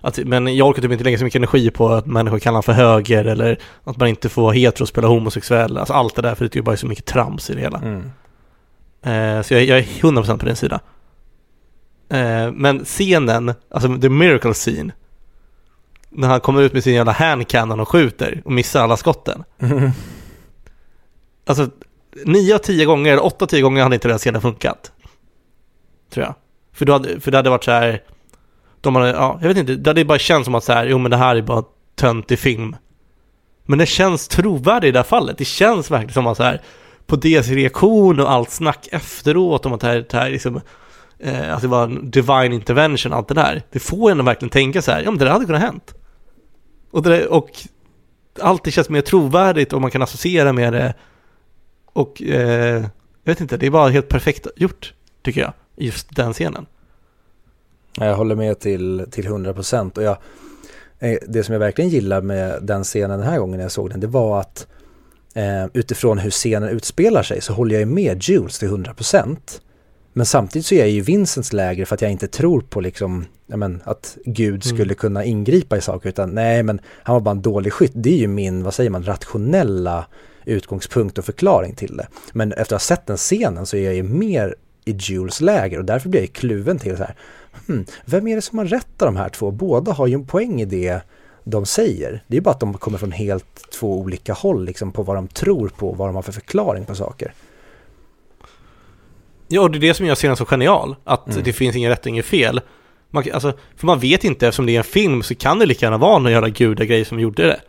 att, 0.02 0.18
men 0.18 0.56
jag 0.56 0.68
orkar 0.68 0.82
typ 0.82 0.92
inte 0.92 1.04
lägga 1.04 1.18
så 1.18 1.24
mycket 1.24 1.40
energi 1.40 1.72
på 1.72 1.90
att 1.90 2.06
människor 2.06 2.40
kallar 2.40 2.62
för 2.62 2.74
höger 2.74 3.26
eller 3.26 3.60
att 3.84 3.98
man 3.98 4.08
inte 4.08 4.30
får 4.30 4.54
hetero 4.54 4.86
spela 4.86 5.08
homosexuell. 5.08 5.78
Alltså 5.78 5.94
allt 5.94 6.16
det 6.16 6.22
där, 6.22 6.36
för 6.36 6.50
det 6.52 6.60
är 6.60 6.64
bara 6.64 6.78
så 6.78 6.88
mycket 6.88 7.06
trams 7.06 7.50
i 7.50 7.56
det 7.56 7.62
hela. 7.62 7.78
Mm. 7.78 8.12
Eh, 9.02 9.42
så 9.42 9.54
jag, 9.54 9.64
jag 9.64 9.78
är 9.78 9.84
100% 9.84 10.38
på 10.38 10.46
din 10.46 10.56
sida. 10.56 10.80
Eh, 12.10 12.52
men 12.52 12.86
scenen, 12.86 13.54
alltså 13.72 13.98
the 13.98 14.10
miracle 14.10 14.54
scene, 14.54 14.94
när 16.10 16.28
han 16.28 16.40
kommer 16.40 16.62
ut 16.62 16.74
med 16.74 16.84
sin 16.84 16.94
jävla 16.94 17.12
handcannon 17.12 17.80
och 17.80 17.90
skjuter 17.90 18.42
och 18.46 18.52
missar 18.52 18.84
alla 18.84 18.98
skotten. 18.98 19.44
Mm. 19.60 19.92
Alltså, 21.46 21.70
nio 22.26 22.56
av 22.56 22.60
tio 22.60 22.86
gånger, 22.86 23.12
eller 23.12 23.26
åtta 23.26 23.46
av 23.46 23.50
tio 23.50 23.62
gånger 23.62 23.84
hade 23.84 23.96
inte 23.96 24.08
den 24.08 24.18
scenen 24.18 24.42
funkat. 24.42 24.92
Tror 26.10 26.26
jag. 26.26 26.36
För, 26.74 26.86
då 26.86 26.94
hade, 26.94 27.20
för 27.20 27.32
det 27.32 27.38
hade 27.38 27.50
varit 27.50 27.64
så 27.64 27.72
här 27.72 28.04
de 28.82 28.96
hade, 28.96 29.10
ja, 29.10 29.38
jag 29.42 29.48
vet 29.48 29.58
inte, 29.58 29.76
det 29.76 29.90
hade 29.90 30.06
bara 30.06 30.20
känts 30.20 30.46
som 30.46 30.56
att 30.56 30.64
så 30.64 30.74
här, 30.74 30.86
jo 30.86 30.98
men 30.98 31.12
det 31.12 31.18
här 31.18 31.36
är 31.36 31.42
bara 31.42 31.64
töntig 31.96 32.40
film. 32.40 32.76
Men 33.66 33.80
det 33.80 33.86
känns 33.86 34.28
trovärdigt 34.28 34.90
i 34.90 34.92
det 34.92 35.00
här 35.00 35.04
fallet. 35.04 35.38
Det 35.38 35.46
känns 35.46 35.92
verkligen 35.92 36.14
som 36.14 36.28
att 36.28 36.38
så 36.38 36.44
här, 36.44 36.62
på 37.08 37.16
deras 37.16 37.48
reaktion 37.48 38.20
och 38.20 38.32
allt 38.32 38.52
snack 38.52 38.88
efteråt 38.92 39.66
om 39.66 39.74
att 39.74 39.82
det 39.82 39.88
här, 39.88 40.06
det 40.10 40.18
här 40.18 40.30
liksom, 40.30 40.62
eh, 41.20 41.54
att 41.54 41.62
det 41.62 41.68
var 41.68 41.84
en 41.84 42.12
divine 42.12 42.54
intervention, 42.54 43.14
allt 43.14 43.28
det 43.28 43.34
där. 43.34 43.62
Det 43.72 43.80
får 43.80 44.12
en 44.12 44.20
att 44.20 44.26
verkligen 44.26 44.50
tänka 44.50 44.82
så 44.82 44.92
här, 44.92 45.02
ja 45.02 45.12
men 45.12 45.18
det 45.18 45.26
där 45.26 45.32
hade 45.32 45.46
kunnat 45.46 45.62
hänt. 45.62 45.94
Och, 46.92 47.04
det, 47.04 47.28
och 47.28 47.50
allt 48.42 48.64
det 48.64 48.72
känns 48.72 48.90
mer 48.90 49.02
trovärdigt 49.02 49.74
och 49.74 49.82
man 49.82 49.92
kan 49.92 50.02
associera 50.02 50.54
med 50.54 50.74
det. 50.74 50.94
Och 51.86 52.22
eh, 52.22 52.82
jag 53.24 53.32
vet 53.32 53.42
inte, 53.42 53.58
det 53.58 53.66
är 53.66 53.72
bara 53.72 53.90
helt 53.90 54.10
perfekt 54.10 54.48
gjort, 54.56 54.94
tycker 55.24 55.42
jag, 55.42 55.54
just 55.76 56.16
den 56.16 56.34
scenen. 56.34 56.66
Jag 57.98 58.16
håller 58.16 58.36
med 58.36 58.60
till, 58.60 59.06
till 59.12 59.28
100% 59.28 59.98
och 59.98 60.04
jag, 60.04 60.18
eh, 61.00 61.18
det 61.28 61.44
som 61.44 61.54
jag 61.54 61.60
verkligen 61.60 61.90
gillar 61.90 62.22
med 62.22 62.64
den 62.64 62.84
scenen 62.84 63.20
den 63.20 63.30
här 63.30 63.40
gången 63.40 63.58
när 63.58 63.66
jag 63.66 63.72
såg 63.72 63.90
den, 63.90 64.00
det 64.00 64.08
var 64.08 64.40
att 64.40 64.68
eh, 65.34 65.66
utifrån 65.74 66.18
hur 66.18 66.32
scenen 66.32 66.70
utspelar 66.70 67.24
sig 67.24 67.42
så 67.42 67.54
håller 67.54 67.80
jag 67.80 67.88
med 67.88 68.24
Jules 68.24 68.60
till 68.60 68.70
100%. 68.70 69.38
Men 70.14 70.26
samtidigt 70.26 70.66
så 70.66 70.76
är 70.76 70.80
jag 70.80 70.90
ju 70.90 71.02
Vincents 71.02 71.54
läger 71.54 71.86
för 71.86 71.96
att 71.96 72.02
jag 72.02 72.12
inte 72.12 72.28
tror 72.28 72.62
på 72.62 72.82
liksom, 72.82 73.26
men, 73.48 73.82
att 73.86 74.18
Gud 74.26 74.50
mm. 74.50 74.62
skulle 74.62 74.84
mm. 74.84 74.96
kunna 74.96 75.24
ingripa 75.24 75.78
i 75.78 75.82
saker 75.82 76.10
utan 76.10 76.30
nej 76.30 76.64
men 76.64 76.82
han 77.04 77.14
var 77.14 77.22
bara 77.22 77.32
en 77.32 77.42
dålig 77.42 77.74
skytt. 77.74 77.92
Det 77.96 78.10
är 78.10 78.18
ju 78.18 78.28
min, 78.28 78.64
vad 78.64 78.74
säger 78.74 78.90
man, 78.90 79.04
rationella 79.04 80.06
utgångspunkt 80.46 81.18
och 81.18 81.26
förklaring 81.26 81.76
till 81.76 81.98
det. 81.98 82.08
Men 82.34 82.52
efter 82.52 82.76
att 82.76 82.82
ha 82.82 82.96
sett 82.96 83.06
den 83.06 83.18
scenen 83.18 83.66
så 83.66 83.78
är 83.78 83.86
jag 83.86 83.96
ju 83.96 84.04
mer 84.04 84.56
i 84.86 84.92
Jules 84.92 85.42
läger 85.42 85.78
och 85.78 85.86
därför 85.86 86.10
blir 86.10 86.22
jag 86.22 86.34
kluven 86.34 86.80
till 86.80 86.98
så 86.98 87.04
här, 87.04 87.16
hmm, 87.68 87.86
vem 88.06 88.28
är 88.28 88.36
det 88.36 88.42
som 88.42 88.58
har 88.58 88.66
rätt 88.66 89.02
av 89.02 89.06
de 89.06 89.16
här 89.16 89.30
två? 89.30 89.52
Båda 89.52 89.92
har 89.92 90.08
ju 90.08 90.14
en 90.14 90.26
poäng 90.26 90.62
i 90.62 90.66
det 90.66 91.02
de 91.44 91.66
säger. 91.66 92.24
Det 92.28 92.38
är 92.38 92.42
bara 92.42 92.52
att 92.52 92.60
de 92.60 92.74
kommer 92.74 92.98
från 92.98 93.12
helt 93.12 93.72
två 93.72 94.00
olika 94.00 94.34
håll 94.34 94.66
liksom 94.66 94.92
på 94.92 95.04
vad 95.04 95.16
de 95.16 95.28
tror 95.28 95.70
på, 95.70 95.92
vad 95.92 96.08
de 96.08 96.16
har 96.16 96.22
för 96.22 96.32
förklaring 96.32 96.86
på 96.86 96.96
saker. 96.96 97.34
Ja, 99.48 99.62
och 99.62 99.72
det 99.72 99.78
är 99.78 99.80
det 99.80 99.94
som 99.94 100.06
gör 100.06 100.16
serien 100.16 100.38
så 100.38 100.46
genial, 100.46 100.96
att 101.04 101.28
mm. 101.28 101.44
det 101.44 101.54
finns 101.54 101.76
inget 101.76 101.92
rätt 101.92 102.00
och 102.00 102.08
inget 102.08 102.26
fel. 102.26 102.62
Man, 103.10 103.24
alltså, 103.34 103.54
för 103.76 103.86
man 103.86 104.00
vet 104.00 104.24
inte, 104.24 104.48
eftersom 104.48 104.66
det 104.66 104.76
är 104.76 104.78
en 104.78 104.84
film 104.84 105.24
så 105.24 105.36
kan 105.36 105.60
det 105.60 105.66
lika 105.66 105.86
gärna 105.86 105.98
vara 105.98 106.20
någon 106.20 106.32
jävla 106.32 106.50
gudagrej 106.50 107.06
som 107.06 107.20
gjorde 107.20 107.44
det. 107.48 107.60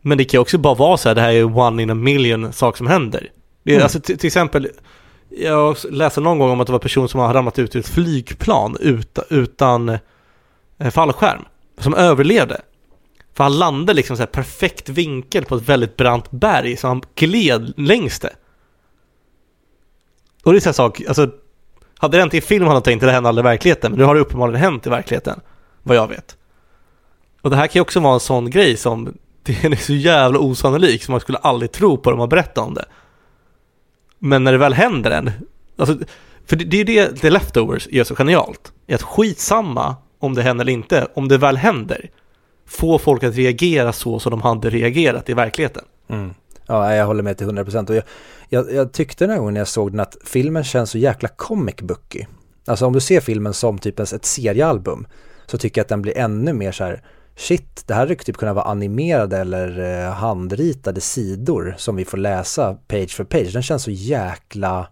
Men 0.00 0.18
det 0.18 0.24
kan 0.24 0.40
också 0.40 0.58
bara 0.58 0.74
vara 0.74 0.96
så 0.96 1.08
här, 1.08 1.14
det 1.14 1.20
här 1.20 1.32
är 1.32 1.58
one 1.58 1.82
in 1.82 1.90
a 1.90 1.94
million 1.94 2.52
sak 2.52 2.76
som 2.76 2.86
händer. 2.86 3.30
Det 3.62 3.70
är, 3.70 3.74
mm. 3.74 3.82
alltså, 3.82 4.00
till 4.00 4.26
exempel, 4.26 4.68
jag 5.38 5.76
läste 5.90 6.20
någon 6.20 6.38
gång 6.38 6.50
om 6.50 6.60
att 6.60 6.66
det 6.66 6.72
var 6.72 6.78
en 6.78 6.82
person 6.82 7.08
som 7.08 7.20
har 7.20 7.34
ramlat 7.34 7.58
ut 7.58 7.76
ur 7.76 7.80
ett 7.80 7.88
flygplan 7.88 8.76
utan, 8.80 9.24
utan 9.30 9.98
fallskärm. 10.90 11.44
Som 11.78 11.94
överlevde. 11.94 12.60
För 13.34 13.44
han 13.44 13.58
landade 13.58 13.96
liksom 13.96 14.16
så 14.16 14.22
här 14.22 14.26
perfekt 14.26 14.88
vinkel 14.88 15.44
på 15.44 15.54
ett 15.54 15.68
väldigt 15.68 15.96
brant 15.96 16.30
berg 16.30 16.76
så 16.76 16.88
han 16.88 17.02
gled 17.14 17.72
längs 17.76 18.20
det. 18.20 18.32
Och 20.42 20.52
det 20.52 20.58
är 20.58 20.60
så 20.60 20.68
här 20.68 20.72
sak, 20.72 21.02
alltså 21.08 21.30
hade 21.98 22.16
det 22.16 22.20
hänt 22.20 22.34
i 22.34 22.40
film 22.40 22.64
hade 22.64 22.76
jag 22.76 22.84
tänkt 22.84 23.02
att 23.02 23.08
det 23.08 23.12
hände 23.12 23.28
aldrig 23.28 23.44
i 23.44 23.48
verkligheten, 23.48 23.92
men 23.92 23.98
nu 23.98 24.04
har 24.04 24.14
det 24.14 24.20
uppenbarligen 24.20 24.60
hänt 24.60 24.86
i 24.86 24.90
verkligheten, 24.90 25.40
vad 25.82 25.96
jag 25.96 26.08
vet. 26.08 26.36
Och 27.42 27.50
det 27.50 27.56
här 27.56 27.66
kan 27.66 27.78
ju 27.78 27.80
också 27.80 28.00
vara 28.00 28.14
en 28.14 28.20
sån 28.20 28.50
grej 28.50 28.76
som, 28.76 29.04
det 29.42 29.64
är 29.64 29.76
så 29.76 29.92
jävla 29.92 30.38
osannolik 30.38 31.02
så 31.02 31.10
man 31.10 31.20
skulle 31.20 31.38
aldrig 31.38 31.72
tro 31.72 31.96
på 31.96 32.10
det 32.10 32.14
om 32.14 32.18
man 32.18 32.28
berättar 32.28 32.62
om 32.62 32.74
det. 32.74 32.84
Men 34.18 34.44
när 34.44 34.52
det 34.52 34.58
väl 34.58 34.74
händer 34.74 35.10
en, 35.10 35.30
alltså, 35.76 35.98
för 36.46 36.56
det, 36.56 36.64
det 36.64 36.80
är 36.80 36.84
det 36.84 37.16
The 37.16 37.30
Leftovers 37.30 37.88
gör 37.90 38.04
så 38.04 38.14
genialt, 38.14 38.72
är 38.86 38.94
att 38.94 39.02
skitsamma 39.02 39.96
om 40.18 40.34
det 40.34 40.42
händer 40.42 40.64
eller 40.64 40.72
inte, 40.72 41.08
om 41.14 41.28
det 41.28 41.38
väl 41.38 41.56
händer, 41.56 42.10
få 42.66 42.98
folk 42.98 43.22
att 43.22 43.34
reagera 43.34 43.92
så 43.92 44.18
som 44.18 44.30
de 44.30 44.42
hade 44.42 44.70
reagerat 44.70 45.28
i 45.28 45.34
verkligheten. 45.34 45.84
Mm. 46.08 46.34
Ja, 46.66 46.94
jag 46.94 47.06
håller 47.06 47.22
med 47.22 47.38
till 47.38 47.46
100% 47.46 47.88
och 47.88 47.96
jag, 47.96 48.04
jag, 48.48 48.72
jag 48.72 48.92
tyckte 48.92 49.24
den 49.24 49.30
här 49.30 49.38
gången 49.38 49.54
när 49.54 49.60
jag 49.60 49.68
såg 49.68 49.90
den 49.90 50.00
att 50.00 50.16
filmen 50.24 50.64
känns 50.64 50.90
så 50.90 50.98
jäkla 50.98 51.28
comic 51.28 51.76
booky. 51.76 52.24
Alltså 52.66 52.86
om 52.86 52.92
du 52.92 53.00
ser 53.00 53.20
filmen 53.20 53.54
som 53.54 53.78
typ 53.78 54.00
ett 54.00 54.24
seriealbum 54.24 55.06
så 55.46 55.58
tycker 55.58 55.80
jag 55.80 55.84
att 55.84 55.88
den 55.88 56.02
blir 56.02 56.18
ännu 56.18 56.52
mer 56.52 56.72
så 56.72 56.84
här 56.84 57.02
shit, 57.36 57.84
det 57.86 57.94
här 57.94 58.06
skulle 58.06 58.18
typ 58.18 58.36
kunna 58.36 58.52
vara 58.52 58.64
animerade 58.64 59.38
eller 59.38 59.78
eh, 59.78 60.12
handritade 60.12 61.00
sidor 61.00 61.74
som 61.78 61.96
vi 61.96 62.04
får 62.04 62.18
läsa 62.18 62.74
page 62.74 63.10
för 63.10 63.24
page. 63.24 63.52
Den 63.52 63.62
känns 63.62 63.82
så 63.82 63.90
jäkla, 63.90 64.88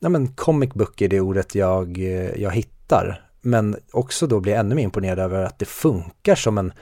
ja 0.00 0.08
men 0.08 0.34
comic 0.34 0.70
book 0.74 1.00
är 1.00 1.08
det 1.08 1.20
ordet 1.20 1.54
jag, 1.54 1.98
eh, 1.98 2.42
jag 2.42 2.50
hittar. 2.50 3.20
Men 3.40 3.76
också 3.92 4.26
då 4.26 4.40
blir 4.40 4.52
jag 4.52 4.60
ännu 4.60 4.74
mer 4.74 4.82
imponerad 4.82 5.18
över 5.18 5.44
att 5.44 5.58
det 5.58 5.64
funkar 5.64 6.34
som 6.34 6.58
en, 6.58 6.72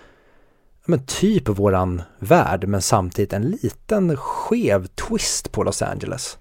men 0.86 1.07
typ 1.07 1.48
våran 1.48 2.03
värld 2.18 2.68
men 2.68 2.82
samtidigt 2.82 3.32
en 3.32 3.50
liten 3.50 4.16
skev 4.16 4.86
twist 4.86 5.53
på 5.53 5.62
Los 5.62 5.82
Angeles. 5.82 6.38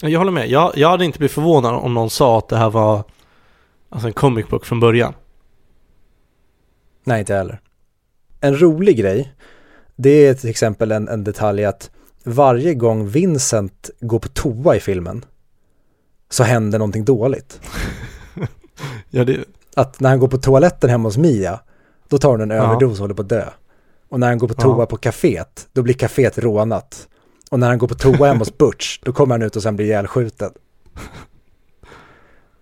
Jag 0.00 0.18
håller 0.18 0.32
med. 0.32 0.48
Jag, 0.48 0.72
jag 0.76 0.88
hade 0.88 1.04
inte 1.04 1.18
blivit 1.18 1.34
förvånad 1.34 1.74
om 1.74 1.94
någon 1.94 2.10
sa 2.10 2.38
att 2.38 2.48
det 2.48 2.56
här 2.56 2.70
var 2.70 3.04
alltså 3.88 4.06
en 4.06 4.12
comic 4.12 4.48
book 4.48 4.66
från 4.66 4.80
början. 4.80 5.14
Nej, 7.04 7.20
inte 7.20 7.34
heller. 7.34 7.60
En 8.40 8.60
rolig 8.60 8.96
grej, 8.96 9.34
det 9.96 10.10
är 10.10 10.34
till 10.34 10.50
exempel 10.50 10.92
en, 10.92 11.08
en 11.08 11.24
detalj 11.24 11.64
att 11.64 11.90
varje 12.24 12.74
gång 12.74 13.08
Vincent 13.08 13.90
går 14.00 14.18
på 14.18 14.28
toa 14.28 14.76
i 14.76 14.80
filmen 14.80 15.24
så 16.30 16.42
händer 16.42 16.78
någonting 16.78 17.04
dåligt. 17.04 17.60
ja, 19.10 19.24
det... 19.24 19.44
Att 19.76 20.00
när 20.00 20.08
han 20.08 20.18
går 20.18 20.28
på 20.28 20.38
toaletten 20.38 20.90
hemma 20.90 21.08
hos 21.08 21.16
Mia, 21.16 21.60
då 22.08 22.18
tar 22.18 22.30
hon 22.30 22.40
en 22.40 22.50
överdos 22.50 22.92
och 22.92 22.98
håller 22.98 23.14
på 23.14 23.22
att 23.22 23.28
dö. 23.28 23.44
Och 24.08 24.20
när 24.20 24.26
han 24.26 24.38
går 24.38 24.48
på 24.48 24.54
toa 24.54 24.78
ja. 24.78 24.86
på 24.86 24.96
kaféet, 24.96 25.68
då 25.72 25.82
blir 25.82 25.94
kaféet 25.94 26.38
rånat. 26.38 27.08
Och 27.50 27.58
när 27.58 27.68
han 27.68 27.78
går 27.78 27.88
på 27.88 27.94
toa 27.94 28.26
hemma 28.26 28.38
hos 28.38 28.58
Butch, 28.58 28.98
då 29.02 29.12
kommer 29.12 29.34
han 29.34 29.42
ut 29.42 29.56
och 29.56 29.62
sen 29.62 29.76
blir 29.76 29.86
ihjälskjuten. 29.86 30.50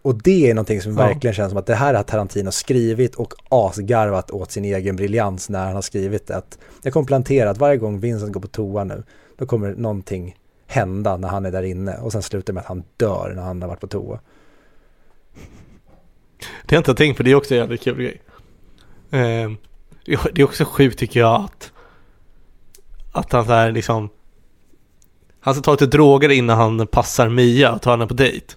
Och 0.02 0.22
det 0.22 0.50
är 0.50 0.54
någonting 0.54 0.80
som 0.80 0.92
ja. 0.92 1.06
verkligen 1.06 1.34
känns 1.34 1.50
som 1.50 1.58
att 1.58 1.66
det 1.66 1.74
här 1.74 1.94
har 1.94 2.02
Tarantino 2.02 2.50
skrivit 2.50 3.14
och 3.14 3.34
asgarvat 3.48 4.30
åt 4.30 4.52
sin 4.52 4.64
egen 4.64 4.96
briljans 4.96 5.48
när 5.48 5.64
han 5.64 5.74
har 5.74 5.82
skrivit 5.82 6.26
det. 6.26 6.36
Att 6.36 6.58
jag 6.82 6.92
kommer 6.92 7.06
plantera 7.06 7.50
att 7.50 7.58
varje 7.58 7.76
gång 7.76 8.00
Vincent 8.00 8.32
går 8.32 8.40
på 8.40 8.48
toa 8.48 8.84
nu, 8.84 9.02
då 9.36 9.46
kommer 9.46 9.74
någonting 9.74 10.36
hända 10.66 11.16
när 11.16 11.28
han 11.28 11.46
är 11.46 11.52
där 11.52 11.62
inne 11.62 11.96
och 11.96 12.12
sen 12.12 12.22
slutar 12.22 12.52
med 12.52 12.60
att 12.60 12.66
han 12.66 12.84
dör 12.96 13.32
när 13.36 13.42
han 13.42 13.62
har 13.62 13.68
varit 13.68 13.80
på 13.80 13.86
toa. 13.86 14.20
Det 16.38 16.74
har 16.74 16.76
jag 16.76 16.80
inte 16.80 16.94
tänkt 16.94 17.16
på, 17.16 17.22
det 17.22 17.30
är 17.30 17.34
också 17.34 17.54
en 17.54 17.60
jävligt 17.60 17.82
kul 17.82 17.96
grej. 17.96 18.22
Eh, 19.10 19.50
det 20.32 20.40
är 20.40 20.44
också 20.44 20.64
sjukt 20.64 20.98
tycker 20.98 21.20
jag 21.20 21.40
att, 21.44 21.72
att 23.12 23.32
han 23.32 23.44
så 23.44 23.52
här 23.52 23.72
liksom, 23.72 24.08
han 25.40 25.54
ska 25.54 25.62
ta 25.62 25.72
lite 25.72 25.86
droger 25.86 26.28
innan 26.28 26.58
han 26.58 26.86
passar 26.86 27.28
Mia 27.28 27.72
och 27.72 27.82
tar 27.82 27.90
henne 27.90 28.06
på 28.06 28.14
dejt. 28.14 28.54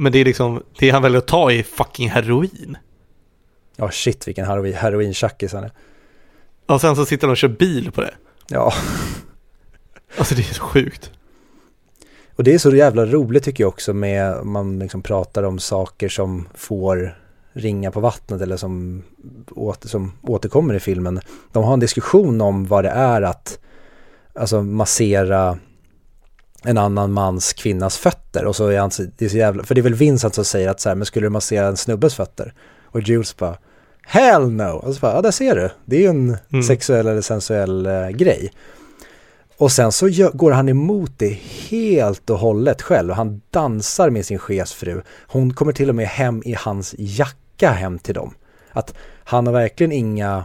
Men 0.00 0.12
det 0.12 0.18
är 0.18 0.24
liksom, 0.24 0.62
det 0.78 0.90
han 0.90 1.02
väljer 1.02 1.18
att 1.18 1.26
ta 1.26 1.52
är 1.52 1.62
fucking 1.62 2.08
heroin. 2.08 2.76
Ja 3.76 3.90
shit 3.90 4.28
vilken 4.28 4.46
heroin, 4.46 4.74
heroin-tjackis 4.74 5.52
han 5.52 5.64
är. 5.64 5.70
Och 6.66 6.80
sen 6.80 6.96
så 6.96 7.06
sitter 7.06 7.26
han 7.26 7.32
och 7.32 7.36
kör 7.36 7.48
bil 7.48 7.92
på 7.92 8.00
det. 8.00 8.14
Ja. 8.48 8.72
Alltså 10.18 10.34
det 10.34 10.40
är 10.40 10.54
så 10.54 10.62
sjukt. 10.62 11.10
Och 12.36 12.44
det 12.44 12.54
är 12.54 12.58
så 12.58 12.76
jävla 12.76 13.06
roligt 13.06 13.44
tycker 13.44 13.64
jag 13.64 13.68
också 13.68 13.92
med, 13.92 14.46
man 14.46 14.78
liksom 14.78 15.02
pratar 15.02 15.42
om 15.42 15.58
saker 15.58 16.08
som 16.08 16.48
får 16.54 17.18
ringa 17.52 17.90
på 17.90 18.00
vattnet 18.00 18.40
eller 18.40 18.56
som, 18.56 19.02
åter, 19.50 19.88
som 19.88 20.12
återkommer 20.22 20.74
i 20.74 20.80
filmen. 20.80 21.20
De 21.52 21.64
har 21.64 21.72
en 21.72 21.80
diskussion 21.80 22.40
om 22.40 22.66
vad 22.66 22.84
det 22.84 22.90
är 22.90 23.22
att 23.22 23.58
alltså 24.34 24.62
massera 24.62 25.58
en 26.64 26.78
annan 26.78 27.12
mans 27.12 27.52
kvinnas 27.52 27.98
fötter 27.98 28.44
och 28.44 28.56
så 28.56 28.66
är 28.66 28.78
han, 28.78 28.90
det 29.16 29.24
är 29.24 29.28
så 29.28 29.36
jävla, 29.36 29.62
för 29.62 29.74
det 29.74 29.80
är 29.80 29.82
väl 29.82 29.94
Vincent 29.94 30.34
som 30.34 30.44
säger 30.44 30.68
att 30.68 30.80
så 30.80 30.88
här, 30.88 30.96
men 30.96 31.06
skulle 31.06 31.26
du 31.26 31.30
massera 31.30 31.66
en 31.66 31.76
snubbes 31.76 32.14
fötter? 32.14 32.54
Och 32.84 33.00
Jules 33.00 33.36
bara, 33.36 33.56
hell 34.02 34.50
no! 34.50 34.70
Och 34.70 34.94
så 34.94 35.00
bara, 35.00 35.14
ja 35.14 35.22
där 35.22 35.30
ser 35.30 35.54
du, 35.54 35.70
det 35.84 35.96
är 35.96 36.00
ju 36.00 36.06
en 36.06 36.36
mm. 36.52 36.62
sexuell 36.62 37.06
eller 37.06 37.20
sensuell 37.22 37.86
eh, 37.86 38.08
grej. 38.08 38.52
Och 39.60 39.72
sen 39.72 39.92
så 39.92 40.08
gör, 40.08 40.30
går 40.30 40.50
han 40.50 40.68
emot 40.68 41.12
det 41.16 41.38
helt 41.68 42.30
och 42.30 42.38
hållet 42.38 42.82
själv. 42.82 43.12
Han 43.12 43.40
dansar 43.50 44.10
med 44.10 44.26
sin 44.26 44.38
chefsfru. 44.38 45.02
Hon 45.26 45.54
kommer 45.54 45.72
till 45.72 45.88
och 45.88 45.94
med 45.94 46.06
hem 46.06 46.42
i 46.44 46.54
hans 46.58 46.94
jacka 46.98 47.70
hem 47.70 47.98
till 47.98 48.14
dem. 48.14 48.34
Att 48.72 48.94
han 49.24 49.46
har 49.46 49.54
verkligen 49.54 49.92
inga 49.92 50.44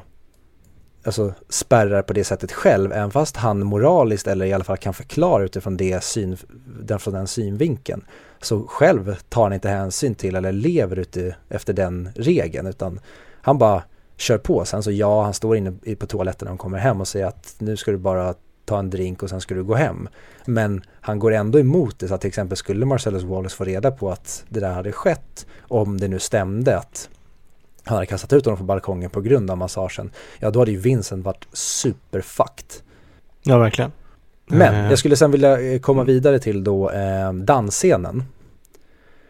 alltså, 1.05 1.33
spärrar 1.49 2.01
på 2.01 2.13
det 2.13 2.23
sättet 2.23 2.51
själv, 2.51 2.91
även 2.93 3.11
fast 3.11 3.37
han 3.37 3.65
moraliskt 3.65 4.27
eller 4.27 4.45
i 4.45 4.53
alla 4.53 4.63
fall 4.63 4.77
kan 4.77 4.93
förklara 4.93 5.43
utifrån 5.43 5.77
det 5.77 6.03
syn, 6.03 6.37
den, 6.83 6.99
från 6.99 7.13
den 7.13 7.27
synvinkeln. 7.27 8.05
Så 8.41 8.67
själv 8.67 9.15
tar 9.29 9.43
han 9.43 9.53
inte 9.53 9.69
hänsyn 9.69 10.15
till 10.15 10.35
eller 10.35 10.51
lever 10.51 10.99
ute 10.99 11.35
efter 11.49 11.73
den 11.73 12.09
regeln, 12.15 12.67
utan 12.67 12.99
han 13.41 13.57
bara 13.57 13.83
kör 14.17 14.37
på. 14.37 14.65
Sen 14.65 14.83
så 14.83 14.91
ja, 14.91 15.23
han 15.23 15.33
står 15.33 15.57
inne 15.57 15.71
på 15.99 16.05
toaletten 16.07 16.45
när 16.45 16.51
han 16.51 16.57
kommer 16.57 16.77
hem 16.77 17.01
och 17.01 17.07
säger 17.07 17.25
att 17.25 17.55
nu 17.57 17.77
ska 17.77 17.91
du 17.91 17.97
bara 17.97 18.33
ta 18.65 18.79
en 18.79 18.89
drink 18.89 19.23
och 19.23 19.29
sen 19.29 19.41
ska 19.41 19.55
du 19.55 19.63
gå 19.63 19.75
hem. 19.75 20.09
Men 20.45 20.81
han 21.01 21.19
går 21.19 21.31
ändå 21.31 21.59
emot 21.59 21.99
det, 21.99 22.07
så 22.07 22.13
att 22.13 22.21
till 22.21 22.27
exempel 22.27 22.57
skulle 22.57 22.85
Marcellus 22.85 23.23
Wallace 23.23 23.55
få 23.55 23.63
reda 23.63 23.91
på 23.91 24.11
att 24.11 24.43
det 24.49 24.59
där 24.59 24.73
hade 24.73 24.91
skett, 24.91 25.47
om 25.61 25.99
det 25.99 26.07
nu 26.07 26.19
stämde 26.19 26.77
att 26.77 27.09
han 27.85 27.95
hade 27.95 28.05
kastat 28.05 28.33
ut 28.33 28.45
honom 28.45 28.57
från 28.57 28.67
balkongen 28.67 29.09
på 29.09 29.21
grund 29.21 29.51
av 29.51 29.57
massagen, 29.57 30.11
ja 30.39 30.51
då 30.51 30.59
hade 30.59 30.71
ju 30.71 30.77
Vincent 30.77 31.25
varit 31.25 31.47
superfucked. 31.53 32.65
Ja, 33.43 33.57
verkligen. 33.57 33.91
Men 34.45 34.75
eh. 34.75 34.89
jag 34.89 34.99
skulle 34.99 35.15
sen 35.15 35.31
vilja 35.31 35.61
eh, 35.61 35.79
komma 35.79 36.03
vidare 36.03 36.39
till 36.39 36.63
då 36.63 36.91
eh, 36.91 37.33
dansscenen. 37.33 38.23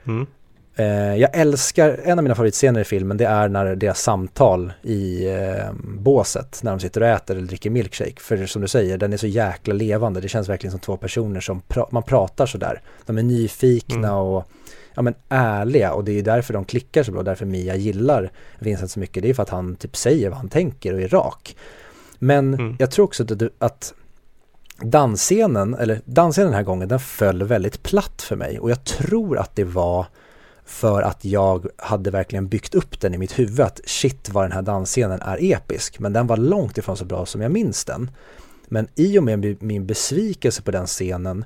Mm. 0.07 0.27
Eh, 0.75 1.15
jag 1.15 1.29
älskar, 1.33 1.99
en 2.03 2.19
av 2.19 2.23
mina 2.23 2.35
favoritscener 2.35 2.81
i 2.81 2.83
filmen 2.83 3.17
det 3.17 3.25
är 3.25 3.49
när 3.49 3.75
deras 3.75 4.01
samtal 4.01 4.73
i 4.81 5.27
eh, 5.29 5.73
båset, 5.83 6.59
när 6.63 6.71
de 6.71 6.79
sitter 6.79 7.01
och 7.01 7.07
äter 7.07 7.35
eller 7.35 7.47
dricker 7.47 7.69
milkshake. 7.69 8.15
För 8.17 8.45
som 8.45 8.61
du 8.61 8.67
säger, 8.67 8.97
den 8.97 9.13
är 9.13 9.17
så 9.17 9.27
jäkla 9.27 9.73
levande. 9.73 10.21
Det 10.21 10.27
känns 10.27 10.49
verkligen 10.49 10.71
som 10.71 10.79
två 10.79 10.97
personer 10.97 11.39
som 11.39 11.61
pra 11.61 11.87
man 11.91 12.03
pratar 12.03 12.45
sådär. 12.45 12.81
De 13.05 13.17
är 13.17 13.23
nyfikna 13.23 14.07
mm. 14.07 14.19
och 14.19 14.49
ja, 14.95 15.01
men 15.01 15.13
ärliga 15.29 15.93
och 15.93 16.03
det 16.03 16.19
är 16.19 16.23
därför 16.23 16.53
de 16.53 16.65
klickar 16.65 17.03
så 17.03 17.11
bra. 17.11 17.23
Därför 17.23 17.45
Mia 17.45 17.75
gillar 17.75 18.31
Vincent 18.59 18.91
så 18.91 18.99
mycket. 18.99 19.23
Det 19.23 19.29
är 19.29 19.33
för 19.33 19.43
att 19.43 19.49
han 19.49 19.75
typ 19.75 19.95
säger 19.95 20.29
vad 20.29 20.37
han 20.37 20.49
tänker 20.49 20.93
och 20.93 21.01
är 21.01 21.07
rak. 21.07 21.55
Men 22.19 22.53
mm. 22.53 22.75
jag 22.79 22.91
tror 22.91 23.05
också 23.05 23.23
att, 23.23 23.41
att 23.59 23.93
dansscenen, 24.81 25.73
eller 25.73 26.01
dansscenen 26.05 26.47
den 26.47 26.55
här 26.55 26.63
gången, 26.63 26.87
den 26.87 26.99
föll 26.99 27.43
väldigt 27.43 27.83
platt 27.83 28.21
för 28.21 28.35
mig. 28.35 28.59
Och 28.59 28.71
jag 28.71 28.83
tror 28.83 29.37
att 29.37 29.55
det 29.55 29.63
var 29.63 30.05
för 30.65 31.01
att 31.01 31.25
jag 31.25 31.67
hade 31.77 32.11
verkligen 32.11 32.47
byggt 32.47 32.75
upp 32.75 32.99
den 32.99 33.13
i 33.13 33.17
mitt 33.17 33.39
huvud 33.39 33.59
att 33.59 33.81
shit 33.85 34.29
vad 34.29 34.43
den 34.43 34.51
här 34.51 34.61
dansscenen 34.61 35.21
är 35.21 35.37
episk. 35.53 35.99
Men 35.99 36.13
den 36.13 36.27
var 36.27 36.37
långt 36.37 36.77
ifrån 36.77 36.97
så 36.97 37.05
bra 37.05 37.25
som 37.25 37.41
jag 37.41 37.51
minns 37.51 37.85
den. 37.85 38.11
Men 38.67 38.87
i 38.95 39.19
och 39.19 39.23
med 39.23 39.63
min 39.63 39.85
besvikelse 39.85 40.61
på 40.61 40.71
den 40.71 40.85
scenen 40.85 41.45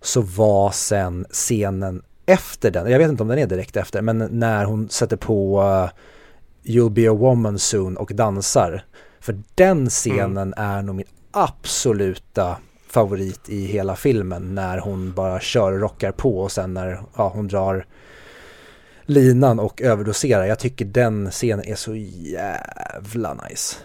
så 0.00 0.20
var 0.20 0.70
sen 0.70 1.26
scenen 1.30 2.02
efter 2.30 2.70
den, 2.70 2.90
jag 2.90 2.98
vet 2.98 3.08
inte 3.08 3.22
om 3.22 3.28
den 3.28 3.38
är 3.38 3.46
direkt 3.46 3.76
efter, 3.76 4.02
men 4.02 4.18
när 4.18 4.64
hon 4.64 4.88
sätter 4.88 5.16
på 5.16 5.60
uh, 5.62 5.90
You'll 6.64 6.90
be 6.90 7.10
a 7.10 7.14
woman 7.14 7.58
soon 7.58 7.96
och 7.96 8.10
dansar. 8.14 8.84
För 9.20 9.38
den 9.54 9.90
scenen 9.90 10.52
mm. 10.52 10.54
är 10.56 10.82
nog 10.82 10.94
min 10.94 11.06
absoluta 11.32 12.56
favorit 12.88 13.48
i 13.48 13.66
hela 13.66 13.96
filmen 13.96 14.54
när 14.54 14.78
hon 14.78 15.12
bara 15.12 15.40
kör 15.40 15.72
och 15.72 15.80
rockar 15.80 16.12
på 16.12 16.40
och 16.40 16.52
sen 16.52 16.74
när 16.74 17.00
ja, 17.16 17.28
hon 17.34 17.48
drar 17.48 17.86
linan 19.02 19.60
och 19.60 19.82
överdoserar. 19.82 20.44
Jag 20.44 20.58
tycker 20.58 20.84
den 20.84 21.30
scenen 21.30 21.68
är 21.68 21.74
så 21.74 21.94
jävla 21.94 23.34
nice. 23.34 23.76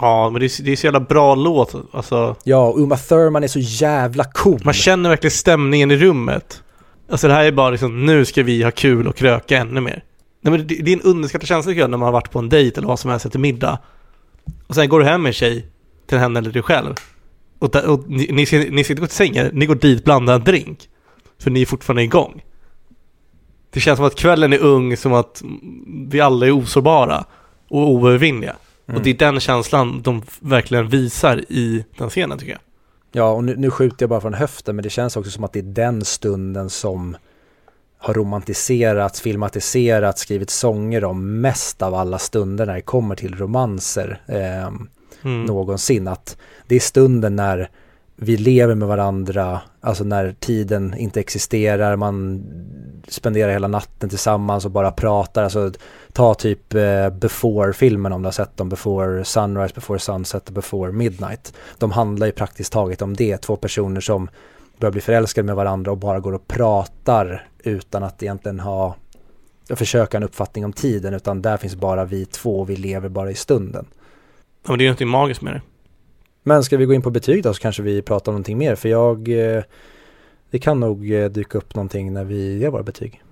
Ja, 0.00 0.30
men 0.30 0.40
det 0.40 0.46
är, 0.46 0.62
det 0.62 0.72
är 0.72 0.76
så 0.76 0.86
jävla 0.86 1.00
bra 1.00 1.34
låt. 1.34 1.74
Alltså... 1.92 2.36
Ja, 2.44 2.72
Uma 2.76 2.96
Thurman 2.96 3.44
är 3.44 3.48
så 3.48 3.58
jävla 3.58 4.24
cool. 4.24 4.60
Man 4.64 4.74
känner 4.74 5.10
verkligen 5.10 5.30
stämningen 5.30 5.90
i 5.90 5.96
rummet. 5.96 6.62
Alltså 7.08 7.28
det 7.28 7.34
här 7.34 7.44
är 7.44 7.52
bara 7.52 7.70
liksom, 7.70 8.06
nu 8.06 8.24
ska 8.24 8.42
vi 8.42 8.62
ha 8.62 8.70
kul 8.70 9.06
och 9.06 9.16
kröka 9.16 9.58
ännu 9.58 9.80
mer. 9.80 10.04
Nej, 10.40 10.50
men 10.50 10.66
det, 10.66 10.74
det 10.74 10.92
är 10.92 10.96
en 10.96 11.02
underskattad 11.02 11.48
känsla 11.48 11.72
när 11.72 11.88
man 11.88 12.02
har 12.02 12.12
varit 12.12 12.30
på 12.30 12.38
en 12.38 12.48
dejt 12.48 12.78
eller 12.78 12.88
vad 12.88 12.98
som 12.98 13.10
helst, 13.10 13.30
till 13.30 13.40
middag. 13.40 13.78
Och 14.66 14.74
sen 14.74 14.88
går 14.88 15.00
du 15.00 15.06
hem 15.06 15.22
med 15.22 15.30
en 15.30 15.34
tjej, 15.34 15.66
till 16.06 16.18
henne 16.18 16.38
eller 16.38 16.50
dig 16.50 16.62
själv. 16.62 16.94
Och, 17.58 17.70
där, 17.70 17.86
och 17.90 18.08
ni, 18.08 18.26
ni, 18.32 18.70
ni 18.70 18.82
gå 18.82 19.06
till 19.06 19.08
sängen, 19.08 19.50
ni 19.52 19.66
går 19.66 19.74
dit, 19.74 20.04
blandar 20.04 20.34
en 20.34 20.44
drink. 20.44 20.88
För 21.38 21.50
ni 21.50 21.62
är 21.62 21.66
fortfarande 21.66 22.02
igång. 22.02 22.42
Det 23.70 23.80
känns 23.80 23.96
som 23.96 24.06
att 24.06 24.14
kvällen 24.14 24.52
är 24.52 24.58
ung, 24.58 24.96
som 24.96 25.12
att 25.12 25.42
vi 26.08 26.20
alla 26.20 26.46
är 26.46 26.50
osårbara 26.50 27.24
och 27.68 27.90
oövervinnliga. 27.90 28.56
Mm. 28.86 28.98
Och 28.98 29.04
det 29.04 29.10
är 29.10 29.14
den 29.14 29.40
känslan 29.40 30.02
de 30.02 30.22
verkligen 30.40 30.88
visar 30.88 31.44
i 31.48 31.84
den 31.98 32.10
scenen 32.10 32.38
tycker 32.38 32.52
jag. 32.52 32.60
Ja, 33.16 33.32
och 33.32 33.44
nu, 33.44 33.56
nu 33.56 33.70
skjuter 33.70 34.02
jag 34.02 34.10
bara 34.10 34.20
från 34.20 34.34
höften, 34.34 34.76
men 34.76 34.82
det 34.82 34.90
känns 34.90 35.16
också 35.16 35.30
som 35.30 35.44
att 35.44 35.52
det 35.52 35.58
är 35.58 35.62
den 35.62 36.04
stunden 36.04 36.70
som 36.70 37.16
har 37.98 38.14
romantiserats, 38.14 39.20
filmatiserats, 39.20 40.22
skrivit 40.22 40.50
sånger 40.50 41.04
om 41.04 41.40
mest 41.40 41.82
av 41.82 41.94
alla 41.94 42.18
stunder 42.18 42.66
när 42.66 42.74
det 42.74 42.80
kommer 42.80 43.16
till 43.16 43.34
romanser 43.34 44.20
eh, 44.26 44.66
mm. 45.22 45.44
någonsin. 45.44 46.08
Att 46.08 46.36
det 46.66 46.76
är 46.76 46.80
stunden 46.80 47.36
när 47.36 47.70
vi 48.16 48.36
lever 48.36 48.74
med 48.74 48.88
varandra, 48.88 49.60
alltså 49.80 50.04
när 50.04 50.34
tiden 50.40 50.94
inte 50.98 51.20
existerar, 51.20 51.96
man 51.96 52.44
spenderar 53.08 53.52
hela 53.52 53.68
natten 53.68 54.08
tillsammans 54.08 54.64
och 54.64 54.70
bara 54.70 54.90
pratar. 54.90 55.42
Alltså 55.44 55.72
ta 56.12 56.34
typ 56.34 56.74
eh, 56.74 57.10
Before-filmen 57.10 58.12
om 58.12 58.22
du 58.22 58.26
har 58.26 58.32
sett 58.32 58.56
dem, 58.56 58.68
Before 58.68 59.24
Sunrise, 59.24 59.74
Before 59.74 59.98
Sunset 59.98 60.48
och 60.48 60.54
Before 60.54 60.92
Midnight. 60.92 61.54
De 61.78 61.90
handlar 61.90 62.26
ju 62.26 62.32
praktiskt 62.32 62.72
taget 62.72 63.02
om 63.02 63.14
det, 63.14 63.36
två 63.36 63.56
personer 63.56 64.00
som 64.00 64.28
börjar 64.78 64.92
bli 64.92 65.00
förälskade 65.00 65.46
med 65.46 65.56
varandra 65.56 65.90
och 65.90 65.98
bara 65.98 66.20
går 66.20 66.32
och 66.32 66.48
pratar 66.48 67.48
utan 67.58 68.02
att 68.02 68.22
egentligen 68.22 68.60
ha 68.60 68.96
försöka 69.68 70.16
en 70.16 70.22
uppfattning 70.22 70.64
om 70.64 70.72
tiden 70.72 71.14
utan 71.14 71.42
där 71.42 71.56
finns 71.56 71.76
bara 71.76 72.04
vi 72.04 72.26
två 72.26 72.60
och 72.60 72.70
vi 72.70 72.76
lever 72.76 73.08
bara 73.08 73.30
i 73.30 73.34
stunden. 73.34 73.86
Ja 74.62 74.70
men 74.70 74.78
det 74.78 74.82
är 74.82 74.84
ju 74.84 74.88
någonting 74.88 75.08
magiskt 75.08 75.42
med 75.42 75.54
det. 75.54 75.60
Men 76.46 76.64
ska 76.64 76.76
vi 76.76 76.84
gå 76.84 76.94
in 76.94 77.02
på 77.02 77.10
betyg 77.10 77.42
då 77.42 77.54
så 77.54 77.60
kanske 77.60 77.82
vi 77.82 78.02
pratar 78.02 78.32
om 78.32 78.34
någonting 78.34 78.58
mer 78.58 78.74
för 78.74 78.88
jag 78.88 79.28
eh, 79.28 79.62
det 80.50 80.58
kan 80.58 80.80
nog 80.80 81.12
eh, 81.12 81.30
dyka 81.30 81.58
upp 81.58 81.74
någonting 81.74 82.12
när 82.12 82.24
vi 82.24 82.58
ger 82.58 82.70
våra 82.70 82.82
betyg. 82.82 83.22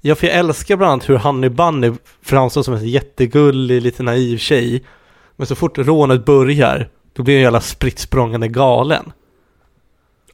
Ja, 0.00 0.14
för 0.14 0.26
jag 0.26 0.36
älskar 0.36 0.76
bland 0.76 0.92
annat 0.92 1.08
hur 1.08 1.16
Honey 1.16 1.50
Bunny 1.50 1.92
framstår 2.22 2.62
som 2.62 2.74
en 2.74 2.88
jättegullig, 2.88 3.82
lite 3.82 4.02
naiv 4.02 4.38
tjej. 4.38 4.84
Men 5.36 5.46
så 5.46 5.54
fort 5.54 5.78
rånet 5.78 6.24
börjar, 6.24 6.88
då 7.12 7.22
blir 7.22 7.34
hon 7.34 7.42
jävla 7.42 7.60
spritt 7.60 8.10
galen. 8.50 9.12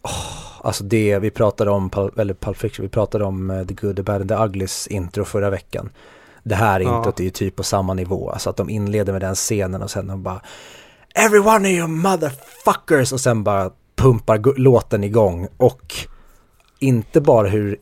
Oh, 0.03 0.67
alltså 0.67 0.85
det, 0.85 1.19
vi 1.19 1.31
pratade 1.31 1.71
om, 1.71 1.91
eller 2.17 2.35
Pulp 2.35 2.57
Fiction, 2.57 2.83
vi 2.83 2.89
pratade 2.89 3.25
om 3.25 3.51
uh, 3.51 3.67
The 3.67 3.75
Good, 3.75 3.97
The 3.97 4.03
Bad 4.03 4.21
and 4.21 4.29
The 4.29 4.35
Uglys 4.35 4.87
intro 4.87 5.25
förra 5.25 5.51
veckan. 5.51 5.91
Det 6.43 6.55
här 6.55 6.81
ja. 6.81 6.97
introt 6.97 7.21
är 7.21 7.25
ju 7.25 7.31
typ 7.31 7.57
på 7.57 7.63
samma 7.63 7.95
nivå, 7.95 8.31
alltså 8.31 8.51
att 8.51 8.57
de 8.57 8.71
inleder 8.71 9.13
med 9.13 9.23
den 9.23 9.35
scenen 9.35 9.83
och 9.83 9.91
sen 9.91 10.07
de 10.07 10.23
bara 10.23 10.41
Everyone 11.15 11.69
of 11.69 11.73
you 11.73 11.87
motherfuckers 11.87 13.13
och 13.13 13.21
sen 13.21 13.45
bara 13.45 13.71
pumpar 13.97 14.59
låten 14.59 15.05
igång 15.05 15.49
och 15.57 15.95
inte 16.79 17.21
bara 17.21 17.49
hur 17.49 17.77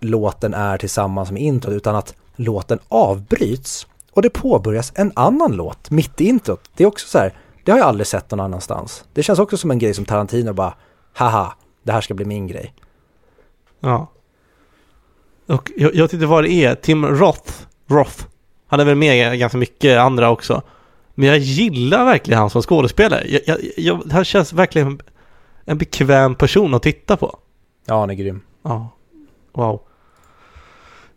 låten 0.00 0.54
är 0.54 0.78
tillsammans 0.78 1.30
med 1.30 1.42
introt 1.42 1.72
utan 1.72 1.96
att 1.96 2.14
låten 2.36 2.78
avbryts 2.88 3.86
och 4.12 4.22
det 4.22 4.30
påbörjas 4.30 4.92
en 4.94 5.12
annan 5.14 5.52
låt 5.52 5.90
mitt 5.90 6.20
i 6.20 6.24
introt. 6.24 6.70
Det 6.76 6.84
är 6.84 6.88
också 6.88 7.08
så 7.08 7.18
här, 7.18 7.34
det 7.64 7.72
har 7.72 7.78
jag 7.78 7.88
aldrig 7.88 8.06
sett 8.06 8.30
någon 8.30 8.40
annanstans. 8.40 9.04
Det 9.12 9.22
känns 9.22 9.38
också 9.38 9.56
som 9.56 9.70
en 9.70 9.78
grej 9.78 9.94
som 9.94 10.04
Tarantino 10.04 10.52
bara, 10.52 10.74
haha, 11.14 11.54
det 11.82 11.92
här 11.92 12.00
ska 12.00 12.14
bli 12.14 12.24
min 12.24 12.46
grej. 12.46 12.74
Ja. 13.80 14.10
Och 15.46 15.70
jag, 15.76 15.94
jag 15.94 16.10
tyckte 16.10 16.26
vad 16.26 16.44
det 16.44 16.50
är, 16.50 16.72
e, 16.72 16.76
Tim 16.76 17.06
Roth, 17.06 17.52
Roth, 17.88 18.24
han 18.68 18.80
är 18.80 18.84
väl 18.84 18.96
med 18.96 19.38
ganska 19.38 19.58
mycket 19.58 19.98
andra 19.98 20.30
också. 20.30 20.62
Men 21.14 21.28
jag 21.28 21.38
gillar 21.38 22.04
verkligen 22.04 22.40
han 22.40 22.50
som 22.50 22.62
skådespelare. 22.62 23.24
Jag, 23.28 23.42
jag, 23.46 23.58
jag, 23.76 24.02
han 24.12 24.24
känns 24.24 24.52
verkligen 24.52 25.00
en 25.64 25.78
bekväm 25.78 26.34
person 26.34 26.74
att 26.74 26.82
titta 26.82 27.16
på. 27.16 27.38
Ja, 27.86 28.00
han 28.00 28.10
är 28.10 28.14
grym. 28.14 28.40
Ja, 28.62 28.96
wow. 29.52 29.82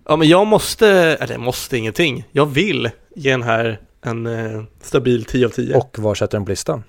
Ja 0.08 0.16
men 0.16 0.28
jag 0.28 0.48
måste, 0.48 0.88
eller 0.90 1.38
måste 1.38 1.78
ingenting. 1.78 2.24
Jag 2.32 2.46
vill 2.46 2.90
ge 3.16 3.32
den 3.32 3.44
här 3.44 3.80
en 4.02 4.26
eh, 4.26 4.64
stabil 4.82 5.26
10 5.26 5.46
av 5.46 5.50
10. 5.50 5.76
Och 5.76 6.00
var 6.00 6.16
sätter 6.16 6.38
den 6.38 6.46
på 6.46 6.50
listan? 6.50 6.84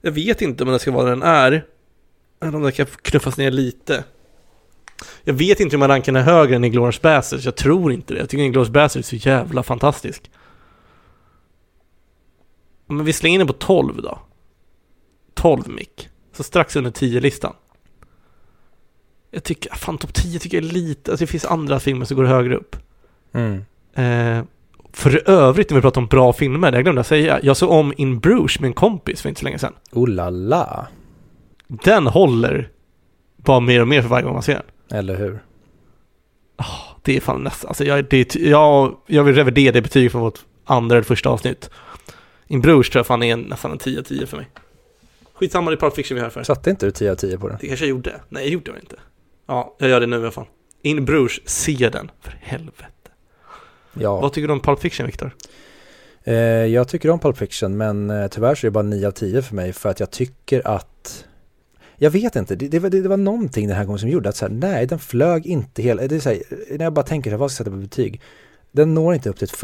Jag 0.00 0.12
vet 0.12 0.42
inte 0.42 0.64
om 0.64 0.70
den 0.70 0.78
ska 0.78 0.90
vara 0.90 1.10
den 1.10 1.22
är. 1.22 1.64
Eller 2.42 2.54
om 2.56 2.62
den 2.62 2.72
kan 2.72 2.86
knuffas 2.86 3.36
ner 3.36 3.50
lite. 3.50 4.04
Jag 5.24 5.34
vet 5.34 5.60
inte 5.60 5.76
om 5.76 5.82
jag 5.82 5.88
rankar 5.88 6.12
den 6.12 6.22
högre 6.22 6.56
än 6.56 6.64
Inglourious 6.64 7.02
Basterds. 7.02 7.44
Jag 7.44 7.56
tror 7.56 7.92
inte 7.92 8.14
det. 8.14 8.20
Jag 8.20 8.28
tycker 8.28 8.44
Inglourious 8.44 8.70
Basterds 8.72 9.12
är 9.12 9.18
så 9.18 9.28
jävla 9.28 9.62
fantastisk. 9.62 10.30
Men 12.86 13.04
vi 13.04 13.12
slänger 13.12 13.38
den 13.38 13.46
på 13.46 13.52
12 13.52 14.02
då. 14.02 14.18
12 15.34 15.68
mick. 15.68 16.08
Så 16.32 16.42
strax 16.42 16.76
under 16.76 16.90
10-listan. 16.90 17.54
Jag 19.30 19.44
tycker, 19.44 19.74
fan 19.74 19.98
topp 19.98 20.14
10 20.14 20.38
tycker 20.38 20.56
jag 20.56 20.64
är 20.64 20.72
lite, 20.72 21.10
alltså 21.10 21.22
det 21.22 21.30
finns 21.30 21.44
andra 21.44 21.80
filmer 21.80 22.04
som 22.04 22.16
går 22.16 22.24
högre 22.24 22.56
upp. 22.56 22.76
Mm. 23.32 23.64
Eh, 23.94 24.44
för 24.92 25.30
övrigt 25.30 25.70
när 25.70 25.74
vi 25.74 25.82
pratar 25.82 26.00
om 26.00 26.06
bra 26.06 26.32
filmer, 26.32 26.70
det 26.70 26.76
jag 26.76 26.84
glömde 26.84 27.04
säga. 27.04 27.40
Jag 27.42 27.56
såg 27.56 27.70
om 27.70 27.92
In 27.96 28.20
Bruges 28.20 28.60
med 28.60 28.68
en 28.68 28.74
kompis 28.74 29.22
för 29.22 29.28
inte 29.28 29.38
så 29.38 29.44
länge 29.44 29.58
sedan. 29.58 29.72
Oh 29.92 30.08
la 30.08 30.30
la. 30.30 30.86
Den 31.66 32.06
håller 32.06 32.68
bara 33.36 33.60
mer 33.60 33.80
och 33.80 33.88
mer 33.88 34.02
för 34.02 34.08
varje 34.08 34.24
gång 34.24 34.32
man 34.32 34.42
ser 34.42 34.54
den. 34.54 34.98
Eller 34.98 35.16
hur? 35.16 35.42
Det 37.02 37.16
är 37.16 37.20
fan 37.20 37.42
nästan, 37.42 37.68
alltså 37.68 37.84
jag, 37.84 38.04
det, 38.10 38.34
jag, 38.34 38.96
jag 39.06 39.24
vill 39.24 39.34
revidera 39.34 39.72
det 39.72 39.82
betyget 39.82 40.12
från 40.12 40.22
vårt 40.22 40.38
andra 40.64 40.96
eller 40.96 41.04
första 41.04 41.28
avsnitt. 41.28 41.70
In 42.46 42.60
Bruges 42.60 42.90
tror 42.90 42.98
jag 42.98 43.06
fan 43.06 43.22
är 43.22 43.32
en, 43.32 43.40
nästan 43.40 43.72
en 43.72 43.78
10-10 43.78 44.26
för 44.26 44.36
mig. 44.36 44.48
Skitsamma, 45.34 45.70
det 45.70 45.74
är 45.74 45.80
Pulp 45.80 45.94
Fiction 45.94 46.14
vi 46.14 46.22
här 46.22 46.30
för. 46.30 46.42
Satte 46.42 46.70
inte 46.70 46.86
du 46.86 46.92
10 46.92 47.10
av 47.10 47.14
10 47.14 47.38
på 47.38 47.48
den? 47.48 47.58
Det 47.60 47.66
kanske 47.66 47.84
jag 47.84 47.90
gjorde. 47.90 48.20
Nej, 48.28 48.42
jag 48.42 48.52
gjorde 48.52 48.72
det 48.72 48.78
inte. 48.80 48.96
Ja, 49.46 49.76
jag 49.78 49.90
gör 49.90 50.00
det 50.00 50.06
nu 50.06 50.16
i 50.16 50.18
alla 50.18 50.30
fall. 50.30 50.46
In 50.82 51.04
Bruges, 51.04 51.40
se 51.44 51.88
den. 51.92 52.10
För 52.20 52.38
helvete. 52.40 53.10
Ja. 53.94 54.20
Vad 54.20 54.32
tycker 54.32 54.48
du 54.48 54.54
om 54.54 54.60
Pulp 54.60 54.80
Fiction, 54.80 55.06
Viktor? 55.06 55.34
Eh, 56.24 56.34
jag 56.66 56.88
tycker 56.88 57.10
om 57.10 57.18
Pulp 57.18 57.38
Fiction 57.38 57.76
men 57.76 58.10
eh, 58.10 58.26
tyvärr 58.26 58.54
så 58.54 58.66
är 58.66 58.68
det 58.68 58.72
bara 58.72 58.82
9 58.82 59.06
av 59.06 59.10
10 59.10 59.42
för 59.42 59.54
mig 59.54 59.72
för 59.72 59.88
att 59.88 60.00
jag 60.00 60.10
tycker 60.10 60.68
att 60.68 61.24
jag 61.96 62.10
vet 62.10 62.36
inte, 62.36 62.56
det, 62.56 62.68
det, 62.68 62.78
var, 62.78 62.90
det 62.90 63.08
var 63.08 63.16
någonting 63.16 63.68
den 63.68 63.76
här 63.76 63.84
gången 63.84 63.98
som 63.98 64.08
gjorde 64.08 64.28
att 64.28 64.36
så 64.36 64.44
här, 64.44 64.52
nej 64.52 64.86
den 64.86 64.98
flög 64.98 65.46
inte 65.46 65.82
hela, 65.82 66.06
det 66.06 66.14
är 66.14 66.20
så 66.20 66.28
här, 66.28 66.42
när 66.70 66.84
jag 66.84 66.92
bara 66.92 67.04
tänker 67.04 67.30
så 67.30 67.32
här, 67.32 67.38
vad 67.38 67.50
ska 67.50 67.60
jag 67.60 67.66
sätta 67.66 67.76
på 67.76 67.80
betyg? 67.80 68.20
Den 68.72 68.94
når 68.94 69.14
inte 69.14 69.30
upp 69.30 69.36
till 69.36 69.44
ett 69.44 69.56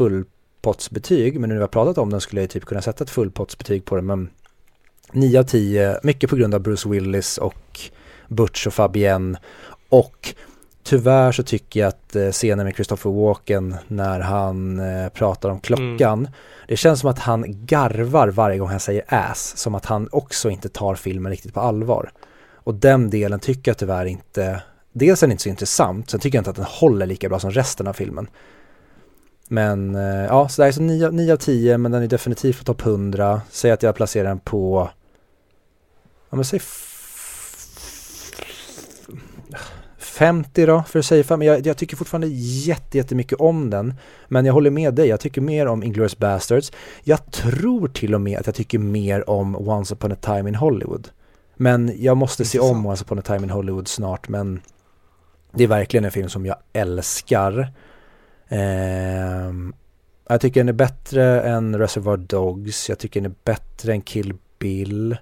fullpottsbetyg 0.61 1.39
men 1.39 1.49
nu 1.49 1.53
när 1.53 1.59
vi 1.59 1.61
har 1.61 1.67
pratat 1.67 1.97
om 1.97 2.09
den 2.09 2.21
skulle 2.21 2.41
jag 2.41 2.49
typ 2.49 2.65
kunna 2.65 2.81
sätta 2.81 3.03
ett 3.03 3.09
fullpottsbetyg 3.09 3.85
på 3.85 3.95
den 3.95 4.05
men 4.05 4.29
9 5.13 5.39
av 5.39 5.43
10, 5.43 5.99
mycket 6.03 6.29
på 6.29 6.35
grund 6.35 6.53
av 6.53 6.61
Bruce 6.61 6.89
Willis 6.89 7.37
och 7.37 7.79
Butch 8.27 8.67
och 8.67 8.73
Fabienne 8.73 9.39
och 9.89 10.33
tyvärr 10.83 11.31
så 11.31 11.43
tycker 11.43 11.79
jag 11.79 11.87
att 11.87 12.15
eh, 12.15 12.29
scenen 12.29 12.65
med 12.65 12.75
Christopher 12.75 13.11
Walken 13.11 13.75
när 13.87 14.19
han 14.19 14.79
eh, 14.79 15.09
pratar 15.09 15.49
om 15.49 15.59
klockan 15.59 16.27
det 16.67 16.77
känns 16.77 16.99
som 16.99 17.09
att 17.09 17.19
han 17.19 17.65
garvar 17.65 18.27
varje 18.27 18.57
gång 18.57 18.69
han 18.69 18.79
säger 18.79 19.03
ass, 19.07 19.57
som 19.57 19.75
att 19.75 19.85
han 19.85 20.09
också 20.11 20.49
inte 20.49 20.69
tar 20.69 20.95
filmen 20.95 21.31
riktigt 21.31 21.53
på 21.53 21.59
allvar. 21.59 22.11
Och 22.63 22.73
den 22.73 23.09
delen 23.09 23.39
tycker 23.39 23.71
jag 23.71 23.77
tyvärr 23.77 24.05
inte, 24.05 24.63
dels 24.93 25.23
är 25.23 25.27
den 25.27 25.31
inte 25.31 25.43
så 25.43 25.49
intressant, 25.49 26.09
sen 26.09 26.19
tycker 26.19 26.37
jag 26.37 26.41
inte 26.41 26.49
att 26.49 26.55
den 26.55 26.65
håller 26.65 27.05
lika 27.05 27.29
bra 27.29 27.39
som 27.39 27.51
resten 27.51 27.87
av 27.87 27.93
filmen. 27.93 28.27
Men 29.51 29.95
eh, 29.95 30.25
ja, 30.25 30.49
så 30.49 30.61
det 30.61 30.67
är 30.67 30.71
så 30.71 30.81
9, 30.81 31.11
9 31.11 31.33
av 31.33 31.37
10, 31.37 31.77
men 31.77 31.91
den 31.91 32.03
är 32.03 32.07
definitivt 32.07 32.57
på 32.57 32.63
topp 32.63 32.85
100. 32.85 33.41
Säg 33.49 33.71
att 33.71 33.83
jag 33.83 33.95
placerar 33.95 34.27
den 34.27 34.39
på, 34.39 34.89
ja 36.29 36.35
men 36.35 36.45
säg 36.45 36.57
f- 36.57 36.87
50 39.97 40.65
då, 40.65 40.83
för 40.87 40.99
att 40.99 41.05
säga 41.05 41.23
fem. 41.23 41.41
Jag, 41.41 41.67
jag 41.67 41.77
tycker 41.77 41.95
fortfarande 41.95 42.27
jätte, 42.27 42.97
jättemycket 42.97 43.39
om 43.39 43.69
den. 43.69 43.93
Men 44.27 44.45
jag 44.45 44.53
håller 44.53 44.69
med 44.69 44.93
dig, 44.93 45.07
jag 45.07 45.19
tycker 45.19 45.41
mer 45.41 45.65
om 45.65 45.83
Inglourious 45.83 46.17
Basterds. 46.17 46.71
Jag 47.03 47.31
tror 47.31 47.87
till 47.87 48.15
och 48.15 48.21
med 48.21 48.39
att 48.39 48.45
jag 48.45 48.55
tycker 48.55 48.79
mer 48.79 49.29
om 49.29 49.55
Once 49.69 49.93
upon 49.93 50.11
a 50.11 50.15
time 50.21 50.49
in 50.49 50.55
Hollywood. 50.55 51.09
Men 51.55 51.91
jag 51.97 52.17
måste 52.17 52.45
se 52.45 52.59
om. 52.59 52.85
Once 52.85 53.03
upon 53.03 53.19
a 53.19 53.21
time 53.21 53.43
in 53.43 53.49
Hollywood 53.49 53.87
snart, 53.87 54.29
men 54.29 54.61
det 55.53 55.63
är 55.63 55.67
verkligen 55.67 56.05
en 56.05 56.11
film 56.11 56.29
som 56.29 56.45
jag 56.45 56.55
älskar. 56.73 57.67
Ehm, 58.51 59.73
jag 60.29 60.41
tycker 60.41 60.59
den 60.59 60.69
är 60.69 60.73
bättre 60.73 61.41
än 61.41 61.79
Reservoir 61.79 62.17
Dogs, 62.17 62.89
jag 62.89 62.99
tycker 62.99 63.21
den 63.21 63.31
är 63.31 63.35
bättre 63.43 63.91
än 63.91 64.01
Kill 64.01 64.33
Bill. 64.59 65.17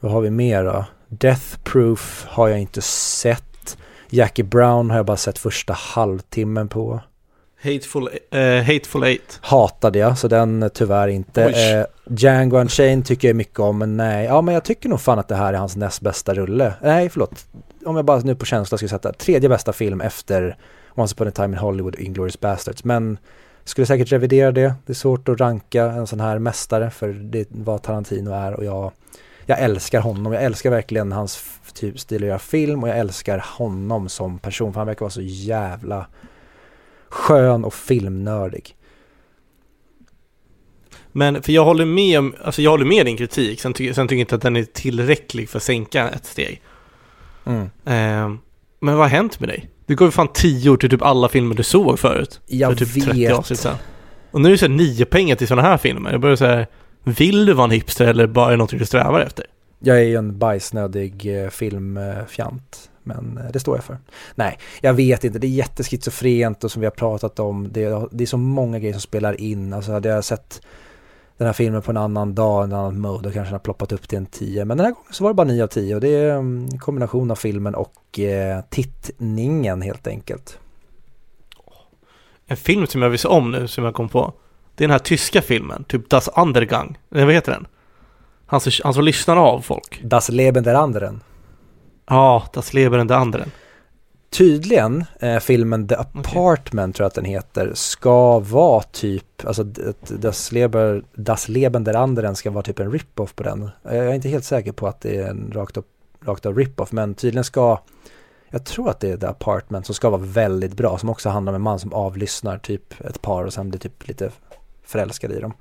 Vad 0.00 0.12
har 0.12 0.20
vi 0.20 0.30
mer 0.30 0.64
då? 0.64 0.84
Death 1.08 1.58
Proof 1.64 2.26
har 2.28 2.48
jag 2.48 2.60
inte 2.60 2.82
sett. 2.82 3.78
Jackie 4.10 4.44
Brown 4.44 4.90
har 4.90 4.96
jag 4.96 5.06
bara 5.06 5.16
sett 5.16 5.38
första 5.38 5.72
halvtimmen 5.72 6.68
på. 6.68 7.00
Hateful, 7.62 8.08
eh, 8.30 8.62
Hateful 8.62 9.04
Eight. 9.04 9.38
Hatade 9.42 9.98
jag, 9.98 10.18
så 10.18 10.28
den 10.28 10.62
eh, 10.62 10.68
tyvärr 10.68 11.08
inte. 11.08 11.44
Eh, 11.44 11.86
Django 12.16 12.58
Unchained 12.58 13.06
tycker 13.06 13.28
jag 13.28 13.36
mycket 13.36 13.58
om, 13.58 13.78
men 13.78 13.96
nej. 13.96 14.24
Ja, 14.24 14.42
men 14.42 14.54
jag 14.54 14.64
tycker 14.64 14.88
nog 14.88 15.00
fan 15.00 15.18
att 15.18 15.28
det 15.28 15.34
här 15.34 15.52
är 15.52 15.58
hans 15.58 15.76
näst 15.76 16.00
bästa 16.00 16.34
rulle. 16.34 16.74
Nej, 16.82 17.08
förlåt. 17.08 17.46
Om 17.84 17.96
jag 17.96 18.04
bara 18.04 18.20
nu 18.20 18.34
på 18.34 18.44
känsla 18.44 18.78
skulle 18.78 18.88
sätta 18.88 19.12
tredje 19.12 19.48
bästa 19.48 19.72
film 19.72 20.00
efter 20.00 20.56
Once 21.00 21.14
upon 21.14 21.28
a 21.28 21.30
time 21.30 21.48
in 21.48 21.54
Hollywood 21.54 21.94
och 21.94 22.00
Inglourious 22.00 22.40
Basterds. 22.40 22.84
Men 22.84 23.18
skulle 23.64 23.86
säkert 23.86 24.12
revidera 24.12 24.52
det. 24.52 24.74
Det 24.86 24.92
är 24.92 24.94
svårt 24.94 25.28
att 25.28 25.40
ranka 25.40 25.84
en 25.84 26.06
sån 26.06 26.20
här 26.20 26.38
mästare 26.38 26.90
för 26.90 27.08
det 27.08 27.38
är 27.38 27.46
vad 27.50 27.82
Tarantino 27.82 28.30
är 28.30 28.52
och 28.52 28.64
jag, 28.64 28.92
jag 29.46 29.60
älskar 29.60 30.00
honom. 30.00 30.32
Jag 30.32 30.44
älskar 30.44 30.70
verkligen 30.70 31.12
hans 31.12 31.44
typ 31.74 32.00
stil 32.00 32.22
att 32.22 32.28
göra 32.28 32.38
film 32.38 32.82
och 32.82 32.88
jag 32.88 32.98
älskar 32.98 33.44
honom 33.58 34.08
som 34.08 34.38
person 34.38 34.72
för 34.72 34.80
han 34.80 34.86
verkar 34.86 35.00
vara 35.00 35.10
så 35.10 35.22
jävla 35.22 36.06
skön 37.08 37.64
och 37.64 37.74
filmnördig. 37.74 38.76
Men 41.12 41.42
för 41.42 41.52
jag 41.52 41.64
håller 41.64 41.84
med 41.84 42.18
om, 42.18 42.34
alltså 42.44 42.62
jag 42.62 42.70
håller 42.70 42.84
med 42.84 43.06
din 43.06 43.16
kritik, 43.16 43.60
sen, 43.60 43.72
ty 43.72 43.94
sen 43.94 44.08
tycker 44.08 44.16
jag 44.16 44.22
inte 44.22 44.34
att 44.34 44.42
den 44.42 44.56
är 44.56 44.64
tillräcklig 44.64 45.48
för 45.48 45.58
att 45.58 45.62
sänka 45.62 46.08
ett 46.10 46.24
steg. 46.24 46.62
Mm. 47.46 47.62
Eh, 47.84 48.40
men 48.80 48.96
vad 48.96 48.98
har 48.98 49.08
hänt 49.08 49.40
med 49.40 49.48
dig? 49.48 49.70
Du 49.90 49.96
gav 49.96 50.08
ju 50.08 50.12
fan 50.12 50.28
10 50.34 50.76
till 50.76 50.90
typ 50.90 51.02
alla 51.02 51.28
filmer 51.28 51.54
du 51.54 51.62
såg 51.62 51.98
förut. 51.98 52.40
Jag 52.46 52.78
för 52.78 52.84
typ 52.84 53.04
30 53.04 53.26
vet. 53.26 53.58
sedan. 53.58 53.76
Och 54.30 54.40
nu 54.40 54.48
är 54.48 54.52
det 54.52 54.58
så 54.58 54.66
här 54.66 54.72
9 54.72 55.04
pengar 55.04 55.36
till 55.36 55.48
sådana 55.48 55.68
här 55.68 55.76
filmer. 55.76 56.12
Jag 56.12 56.20
börjar 56.20 56.36
säga, 56.36 56.66
vill 57.04 57.46
du 57.46 57.52
vara 57.52 57.64
en 57.64 57.70
hipster 57.70 58.06
eller 58.06 58.26
bara 58.26 58.46
är 58.46 58.50
det 58.50 58.56
något 58.56 58.70
du 58.70 58.86
strävar 58.86 59.20
efter? 59.20 59.46
Jag 59.78 59.98
är 59.98 60.02
ju 60.02 60.16
en 60.16 60.38
bajsnödig 60.38 61.42
eh, 61.44 61.50
filmfjant. 61.50 62.90
Men 63.02 63.38
eh, 63.38 63.52
det 63.52 63.60
står 63.60 63.76
jag 63.76 63.84
för. 63.84 63.98
Nej, 64.34 64.58
jag 64.80 64.94
vet 64.94 65.24
inte. 65.24 65.38
Det 65.38 65.46
är 65.46 65.48
jätteschizofrent 65.48 66.64
och 66.64 66.70
som 66.70 66.80
vi 66.80 66.86
har 66.86 66.90
pratat 66.90 67.38
om. 67.38 67.68
Det, 67.72 68.08
det 68.10 68.24
är 68.24 68.26
så 68.26 68.36
många 68.36 68.78
grejer 68.78 68.92
som 68.94 69.00
spelar 69.00 69.40
in. 69.40 69.72
Alltså 69.72 69.92
hade 69.92 70.08
jag 70.08 70.24
sett 70.24 70.62
den 71.40 71.46
här 71.46 71.52
filmen 71.52 71.82
på 71.82 71.90
en 71.90 71.96
annan 71.96 72.34
dag, 72.34 72.64
en 72.64 72.72
annan 72.72 73.00
mode, 73.00 73.28
då 73.28 73.32
kanske 73.32 73.48
den 73.48 73.52
har 73.52 73.58
ploppat 73.58 73.92
upp 73.92 74.08
till 74.08 74.18
en 74.18 74.26
10. 74.26 74.64
Men 74.64 74.76
den 74.76 74.84
här 74.84 74.92
gången 74.92 75.12
så 75.12 75.24
var 75.24 75.30
det 75.30 75.34
bara 75.34 75.46
9 75.46 75.62
av 75.62 75.66
10 75.66 75.94
och 75.94 76.00
det 76.00 76.08
är 76.08 76.30
mm, 76.30 76.68
en 76.72 76.78
kombination 76.78 77.30
av 77.30 77.34
filmen 77.34 77.74
och 77.74 78.18
eh, 78.18 78.60
tittningen 78.70 79.82
helt 79.82 80.06
enkelt. 80.06 80.58
En 82.46 82.56
film 82.56 82.86
som 82.86 83.02
jag 83.02 83.10
vill 83.10 83.18
se 83.18 83.28
om 83.28 83.50
nu, 83.50 83.68
som 83.68 83.84
jag 83.84 83.94
kom 83.94 84.08
på. 84.08 84.32
Det 84.74 84.84
är 84.84 84.88
den 84.88 84.92
här 84.92 84.98
tyska 84.98 85.42
filmen, 85.42 85.84
typ 85.84 86.10
Das 86.10 86.28
Undergang. 86.36 86.98
Eller 87.10 87.24
vad 87.24 87.34
heter 87.34 87.52
den? 87.52 87.66
Han 88.46 88.60
som, 88.60 88.72
han 88.84 88.94
som 88.94 89.04
lyssnar 89.04 89.36
av 89.36 89.60
folk. 89.60 90.00
Das 90.04 90.28
Leben 90.28 90.64
der 90.64 90.74
anderen. 90.74 91.20
Ja, 92.08 92.44
Das 92.52 92.72
Leben 92.72 93.06
der 93.06 93.16
Anderen. 93.16 93.50
Tydligen, 94.30 95.04
eh, 95.20 95.38
filmen 95.38 95.88
The 95.88 95.94
Apartment 95.94 96.96
tror 96.96 97.04
jag 97.04 97.08
att 97.08 97.14
den 97.14 97.24
heter, 97.24 97.72
ska 97.74 98.38
vara 98.38 98.82
typ, 98.82 99.44
alltså 99.44 99.64
Das, 100.08 100.52
Leber, 100.52 101.04
das 101.14 101.48
Leben 101.48 101.84
der 101.84 101.94
anderen 101.94 102.36
ska 102.36 102.50
vara 102.50 102.62
typ 102.62 102.80
en 102.80 102.92
rip-off 102.92 103.34
på 103.34 103.42
den. 103.42 103.70
Jag 103.82 103.96
är 103.96 104.12
inte 104.12 104.28
helt 104.28 104.44
säker 104.44 104.72
på 104.72 104.88
att 104.88 105.00
det 105.00 105.16
är 105.16 105.28
en 105.28 105.52
rakt, 105.54 105.76
upp, 105.76 105.86
rakt 106.24 106.46
av 106.46 106.58
rip-off, 106.58 106.92
men 106.92 107.14
tydligen 107.14 107.44
ska, 107.44 107.78
jag 108.48 108.64
tror 108.64 108.90
att 108.90 109.00
det 109.00 109.10
är 109.10 109.16
The 109.16 109.26
Apartment 109.26 109.86
som 109.86 109.94
ska 109.94 110.10
vara 110.10 110.20
väldigt 110.20 110.74
bra, 110.74 110.98
som 110.98 111.08
också 111.08 111.28
handlar 111.28 111.52
om 111.52 111.56
en 111.56 111.62
man 111.62 111.78
som 111.78 111.92
avlyssnar 111.92 112.58
typ 112.58 113.00
ett 113.00 113.22
par 113.22 113.44
och 113.44 113.52
sen 113.52 113.70
blir 113.70 113.80
typ 113.80 114.08
lite 114.08 114.30
förälskad 114.82 115.32
i 115.32 115.40
dem. 115.40 115.52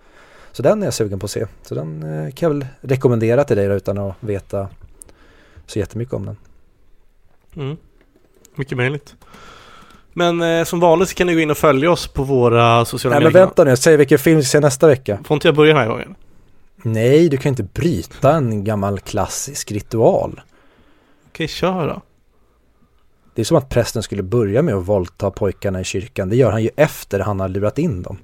Så 0.51 0.63
den 0.63 0.81
är 0.81 0.87
jag 0.87 0.93
sugen 0.93 1.19
på 1.19 1.25
att 1.25 1.31
se. 1.31 1.45
Så 1.61 1.75
den 1.75 2.03
eh, 2.03 2.31
kan 2.31 2.47
jag 2.47 2.59
väl 2.59 2.67
rekommendera 2.81 3.43
till 3.43 3.57
dig 3.57 3.67
då, 3.67 3.73
utan 3.73 3.97
att 3.97 4.15
veta 4.19 4.69
så 5.65 5.79
jättemycket 5.79 6.13
om 6.13 6.25
den. 6.25 6.37
Mm. 7.55 7.77
Mycket 8.59 8.77
möjligt. 8.77 9.15
Men 10.13 10.41
eh, 10.41 10.63
som 10.63 10.79
vanligt 10.79 11.09
så 11.09 11.15
kan 11.15 11.27
ni 11.27 11.33
gå 11.33 11.39
in 11.39 11.51
och 11.51 11.57
följa 11.57 11.91
oss 11.91 12.07
på 12.07 12.23
våra 12.23 12.85
sociala 12.85 13.15
Nej 13.15 13.23
men 13.23 13.33
medier. 13.33 13.45
vänta 13.45 13.63
nu, 13.63 13.77
säger 13.77 13.97
vilken 13.97 14.19
film 14.19 14.37
vi 14.37 14.43
ska 14.43 14.51
se 14.51 14.59
nästa 14.59 14.87
vecka. 14.87 15.19
Får 15.23 15.35
inte 15.35 15.47
jag 15.47 15.55
börja 15.55 15.73
den 15.73 15.81
här 15.81 15.89
gången? 15.89 16.15
Nej, 16.75 17.29
du 17.29 17.37
kan 17.37 17.49
inte 17.49 17.63
bryta 17.63 18.31
en 18.31 18.63
gammal 18.63 18.99
klassisk 18.99 19.71
ritual. 19.71 20.41
Okej, 21.27 21.47
kör 21.47 21.87
då. 21.87 22.01
Det 23.35 23.41
är 23.41 23.45
som 23.45 23.57
att 23.57 23.69
prästen 23.69 24.03
skulle 24.03 24.23
börja 24.23 24.61
med 24.61 24.75
att 24.75 24.87
våldta 24.87 25.31
pojkarna 25.31 25.81
i 25.81 25.83
kyrkan. 25.83 26.29
Det 26.29 26.35
gör 26.35 26.51
han 26.51 26.63
ju 26.63 26.69
efter 26.75 27.19
han 27.19 27.39
har 27.39 27.49
lurat 27.49 27.77
in 27.77 28.03
dem. 28.03 28.17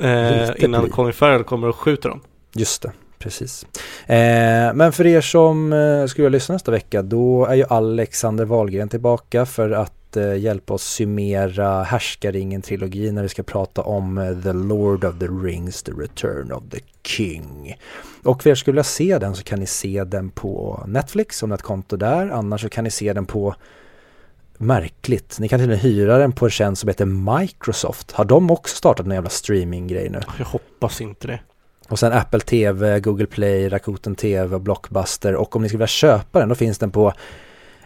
Eh, 0.00 0.50
innan. 0.64 0.90
Colin 0.90 1.12
Farrell 1.12 1.44
kommer 1.44 1.68
och 1.68 1.76
skjuter 1.76 2.08
dem. 2.08 2.20
Just 2.54 2.82
det, 2.82 2.92
precis. 3.22 3.66
Eh, 4.06 4.74
men 4.74 4.92
för 4.92 5.06
er 5.06 5.20
som 5.20 5.72
eh, 5.72 6.06
skulle 6.06 6.28
lyssna 6.28 6.52
nästa 6.52 6.70
vecka, 6.70 7.02
då 7.02 7.46
är 7.46 7.54
ju 7.54 7.64
Alexander 7.68 8.44
Wahlgren 8.44 8.88
tillbaka 8.88 9.46
för 9.46 9.70
att 9.70 10.16
eh, 10.16 10.36
hjälpa 10.36 10.74
oss 10.74 10.82
summera 10.82 11.84
Härskaringen-trilogin 11.84 13.14
när 13.14 13.22
vi 13.22 13.28
ska 13.28 13.42
prata 13.42 13.82
om 13.82 14.18
eh, 14.18 14.42
The 14.42 14.52
Lord 14.52 15.04
of 15.04 15.18
the 15.18 15.26
Rings, 15.26 15.82
The 15.82 15.92
Return 15.92 16.52
of 16.52 16.62
the 16.70 16.80
King. 17.02 17.76
Och 18.24 18.42
för 18.42 18.50
er 18.50 18.54
skulle 18.54 18.72
vilja 18.72 18.84
se 18.84 19.18
den 19.18 19.34
så 19.34 19.42
kan 19.42 19.60
ni 19.60 19.66
se 19.66 20.04
den 20.04 20.30
på 20.30 20.84
Netflix 20.86 21.42
om 21.42 21.48
ni 21.48 21.52
har 21.52 21.58
ett 21.58 21.62
konto 21.62 21.96
där. 21.96 22.28
Annars 22.30 22.60
så 22.60 22.68
kan 22.68 22.84
ni 22.84 22.90
se 22.90 23.12
den 23.12 23.26
på 23.26 23.54
Märkligt. 24.62 25.36
Ni 25.40 25.48
kan 25.48 25.58
till 25.58 25.68
och 25.68 25.70
med 25.70 25.78
hyra 25.78 26.18
den 26.18 26.32
på 26.32 26.44
en 26.44 26.50
tjänst 26.50 26.80
som 26.80 26.88
heter 26.88 27.38
Microsoft. 27.38 28.12
Har 28.12 28.24
de 28.24 28.50
också 28.50 28.76
startat 28.76 29.06
en 29.06 29.12
jävla 29.12 29.30
streaminggrej 29.30 30.10
nu? 30.10 30.20
Jag 30.38 30.44
hoppas 30.44 31.00
inte 31.00 31.26
det. 31.26 31.40
Och 31.88 31.98
sen 31.98 32.12
Apple 32.12 32.40
TV, 32.40 33.00
Google 33.00 33.26
Play, 33.26 33.68
Rakuten 33.68 34.14
TV, 34.14 34.58
Blockbuster 34.58 35.34
och 35.34 35.56
om 35.56 35.62
ni 35.62 35.68
skulle 35.68 35.78
vilja 35.78 35.86
köpa 35.86 36.40
den 36.40 36.48
då 36.48 36.54
finns 36.54 36.78
den 36.78 36.90
på 36.90 37.12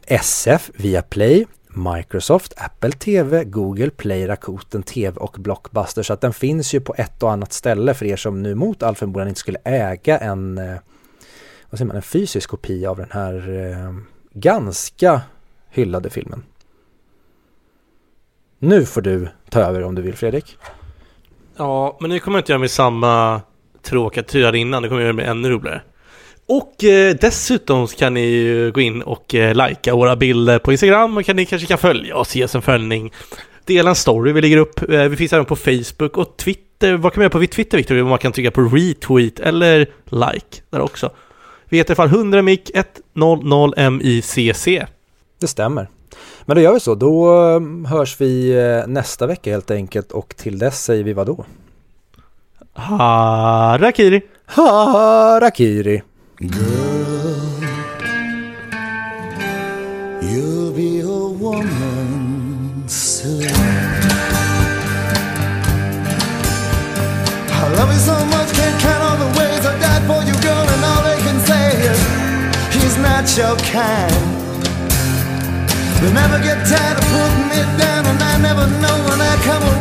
SF, 0.07 0.71
Viaplay, 0.75 1.47
Microsoft, 1.69 2.55
Apple 2.57 2.93
TV, 2.93 3.45
Google 3.45 3.91
Play, 3.91 4.29
Rakuten 4.29 4.83
TV 4.83 5.17
och 5.17 5.37
Blockbuster. 5.39 6.03
Så 6.03 6.13
att 6.13 6.21
den 6.21 6.33
finns 6.33 6.75
ju 6.75 6.81
på 6.81 6.95
ett 6.99 7.23
och 7.23 7.33
annat 7.33 7.53
ställe 7.53 7.95
för 7.95 8.07
er 8.07 8.17
som 8.17 8.43
nu 8.43 8.55
mot 8.55 8.83
all 8.83 8.95
förmodan 8.95 9.29
inte 9.29 9.41
skulle 9.41 9.59
äga 9.65 10.19
en, 10.19 10.59
eh, 10.59 10.77
vad 11.71 11.79
säger 11.79 11.87
man, 11.87 11.97
en 11.97 12.03
fysisk 12.03 12.51
kopia 12.51 12.91
av 12.91 12.97
den 12.97 13.11
här 13.11 13.35
eh, 13.49 13.95
ganska 14.33 15.21
hyllade 15.71 16.11
filmen. 16.11 16.43
Nu 18.59 18.87
får 18.87 19.01
du 19.01 19.29
ta 19.51 19.61
över 19.61 19.83
om 19.83 19.95
du 19.95 20.03
vill 20.03 20.17
Fredrik. 20.17 20.59
Ja, 21.57 21.97
men 22.01 22.11
nu 22.11 22.19
kommer 22.19 22.39
jag 22.39 22.43
inte 22.43 22.53
göra 22.53 22.61
med 22.61 22.71
samma 22.71 23.41
tråkiga 23.87 24.25
tyrar 24.25 24.55
innan, 24.55 24.83
det 24.83 24.89
kommer 24.89 25.03
göra 25.03 25.13
det 25.13 25.23
ännu 25.23 25.51
roligare. 25.51 25.83
Och 26.49 26.85
eh, 26.85 27.17
dessutom 27.21 27.89
så 27.89 27.97
kan 27.97 28.15
ni 28.15 28.21
ju 28.21 28.73
gå 28.73 28.81
in 28.81 29.03
och 29.03 29.35
eh, 29.35 29.69
likea 29.69 29.95
våra 29.95 30.17
bilder 30.17 30.59
på 30.59 30.73
Instagram 30.73 31.17
och 31.17 31.25
kan 31.25 31.37
ni 31.37 31.47
kanske 31.47 31.69
kan 31.69 31.79
följa 31.79 32.17
oss, 32.17 32.37
ge 32.37 32.45
oss 32.45 32.55
en 32.55 32.63
följning. 32.63 33.13
Dela 33.65 33.91
en 33.91 33.97
story 33.97 34.33
vi 34.33 34.41
lägger 34.41 34.57
upp. 34.57 34.91
Eh, 34.91 35.03
vi 35.05 35.17
finns 35.17 35.33
även 35.33 35.45
på 35.45 35.57
Facebook 35.57 36.17
och 36.17 36.37
Twitter. 36.37 36.95
Vad 36.95 37.13
kan 37.13 37.21
man 37.21 37.25
göra 37.25 37.47
på 37.47 37.47
Twitter, 37.55 37.79
Victor? 37.79 38.03
Man 38.03 38.19
kan 38.19 38.33
trycka 38.33 38.51
på 38.51 38.61
retweet 38.61 39.41
eller 39.41 39.79
like 40.05 40.63
där 40.71 40.81
också. 40.81 41.11
Vi 41.69 41.77
heter 41.77 41.95
i 41.95 42.01
alla 42.01 42.11
fall 42.11 42.25
100mic 42.25 42.85
100micc. 43.15 44.87
Det 45.41 45.47
stämmer. 45.47 45.89
Men 46.45 46.55
då 46.57 46.63
gör 46.63 46.73
vi 46.73 46.81
så, 46.81 46.95
då 46.95 47.43
eh, 47.45 47.61
hörs 47.91 48.21
vi 48.21 48.51
eh, 48.51 48.87
nästa 48.87 49.27
vecka 49.27 49.51
helt 49.51 49.71
enkelt 49.71 50.13
och 50.13 50.37
till 50.37 50.59
dess 50.59 50.85
säger 50.85 51.05
vi 51.05 51.13
vad 51.13 51.27
då? 51.27 51.45
Harakiri! 52.77 54.23
Harakiri! 54.49 56.03
Girl, 56.37 57.41
you'll 60.21 60.73
be 60.73 61.01
a 61.01 61.29
woman 61.41 62.87
soon. 62.87 63.49
I 67.49 67.73
love 67.77 67.91
you 67.93 67.99
so 67.99 68.13
much, 68.27 68.53
can't 68.53 68.81
count 68.83 69.03
all 69.03 69.17
the 69.25 69.31
ways 69.41 69.65
I 69.65 69.73
died 69.81 70.05
for 70.05 70.21
you, 70.29 70.37
girl, 70.45 70.69
and 70.69 70.85
all 70.85 71.03
they 71.03 71.17
can 71.25 71.41
say 71.49 71.73
is 71.81 72.01
he's 72.77 72.97
not 72.99 73.25
your 73.41 73.57
kind. 73.73 74.13
They 76.03 76.13
never 76.13 76.39
get 76.45 76.61
tired 76.69 76.99
of 77.01 77.05
putting 77.09 77.49
me 77.49 77.65
down, 77.81 78.05
and 78.05 78.21
I 78.23 78.37
never 78.37 78.67
know 78.85 78.97
when 79.09 79.19
I 79.19 79.35
come 79.49 79.63
around 79.65 79.76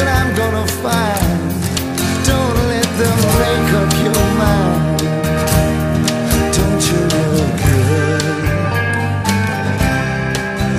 what 0.00 0.08
I'm 0.08 0.34
gonna 0.34 0.66
find. 0.84 1.50
Don't 2.28 2.56
let 2.72 2.88
them 3.00 3.18
make 3.40 3.70
up 3.80 3.92
your 4.06 4.24
mind. 4.40 5.00
Don't 6.56 6.82
you 6.88 7.00
look 7.36 7.52
good? 7.64 8.44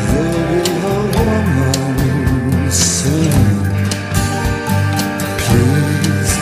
You'll 0.08 0.32
be 0.50 0.62
a 0.86 1.00
woman 1.16 2.72
soon. 2.72 3.34
Please 5.44 6.34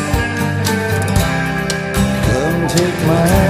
come 2.26 2.62
take 2.76 3.00
my 3.08 3.49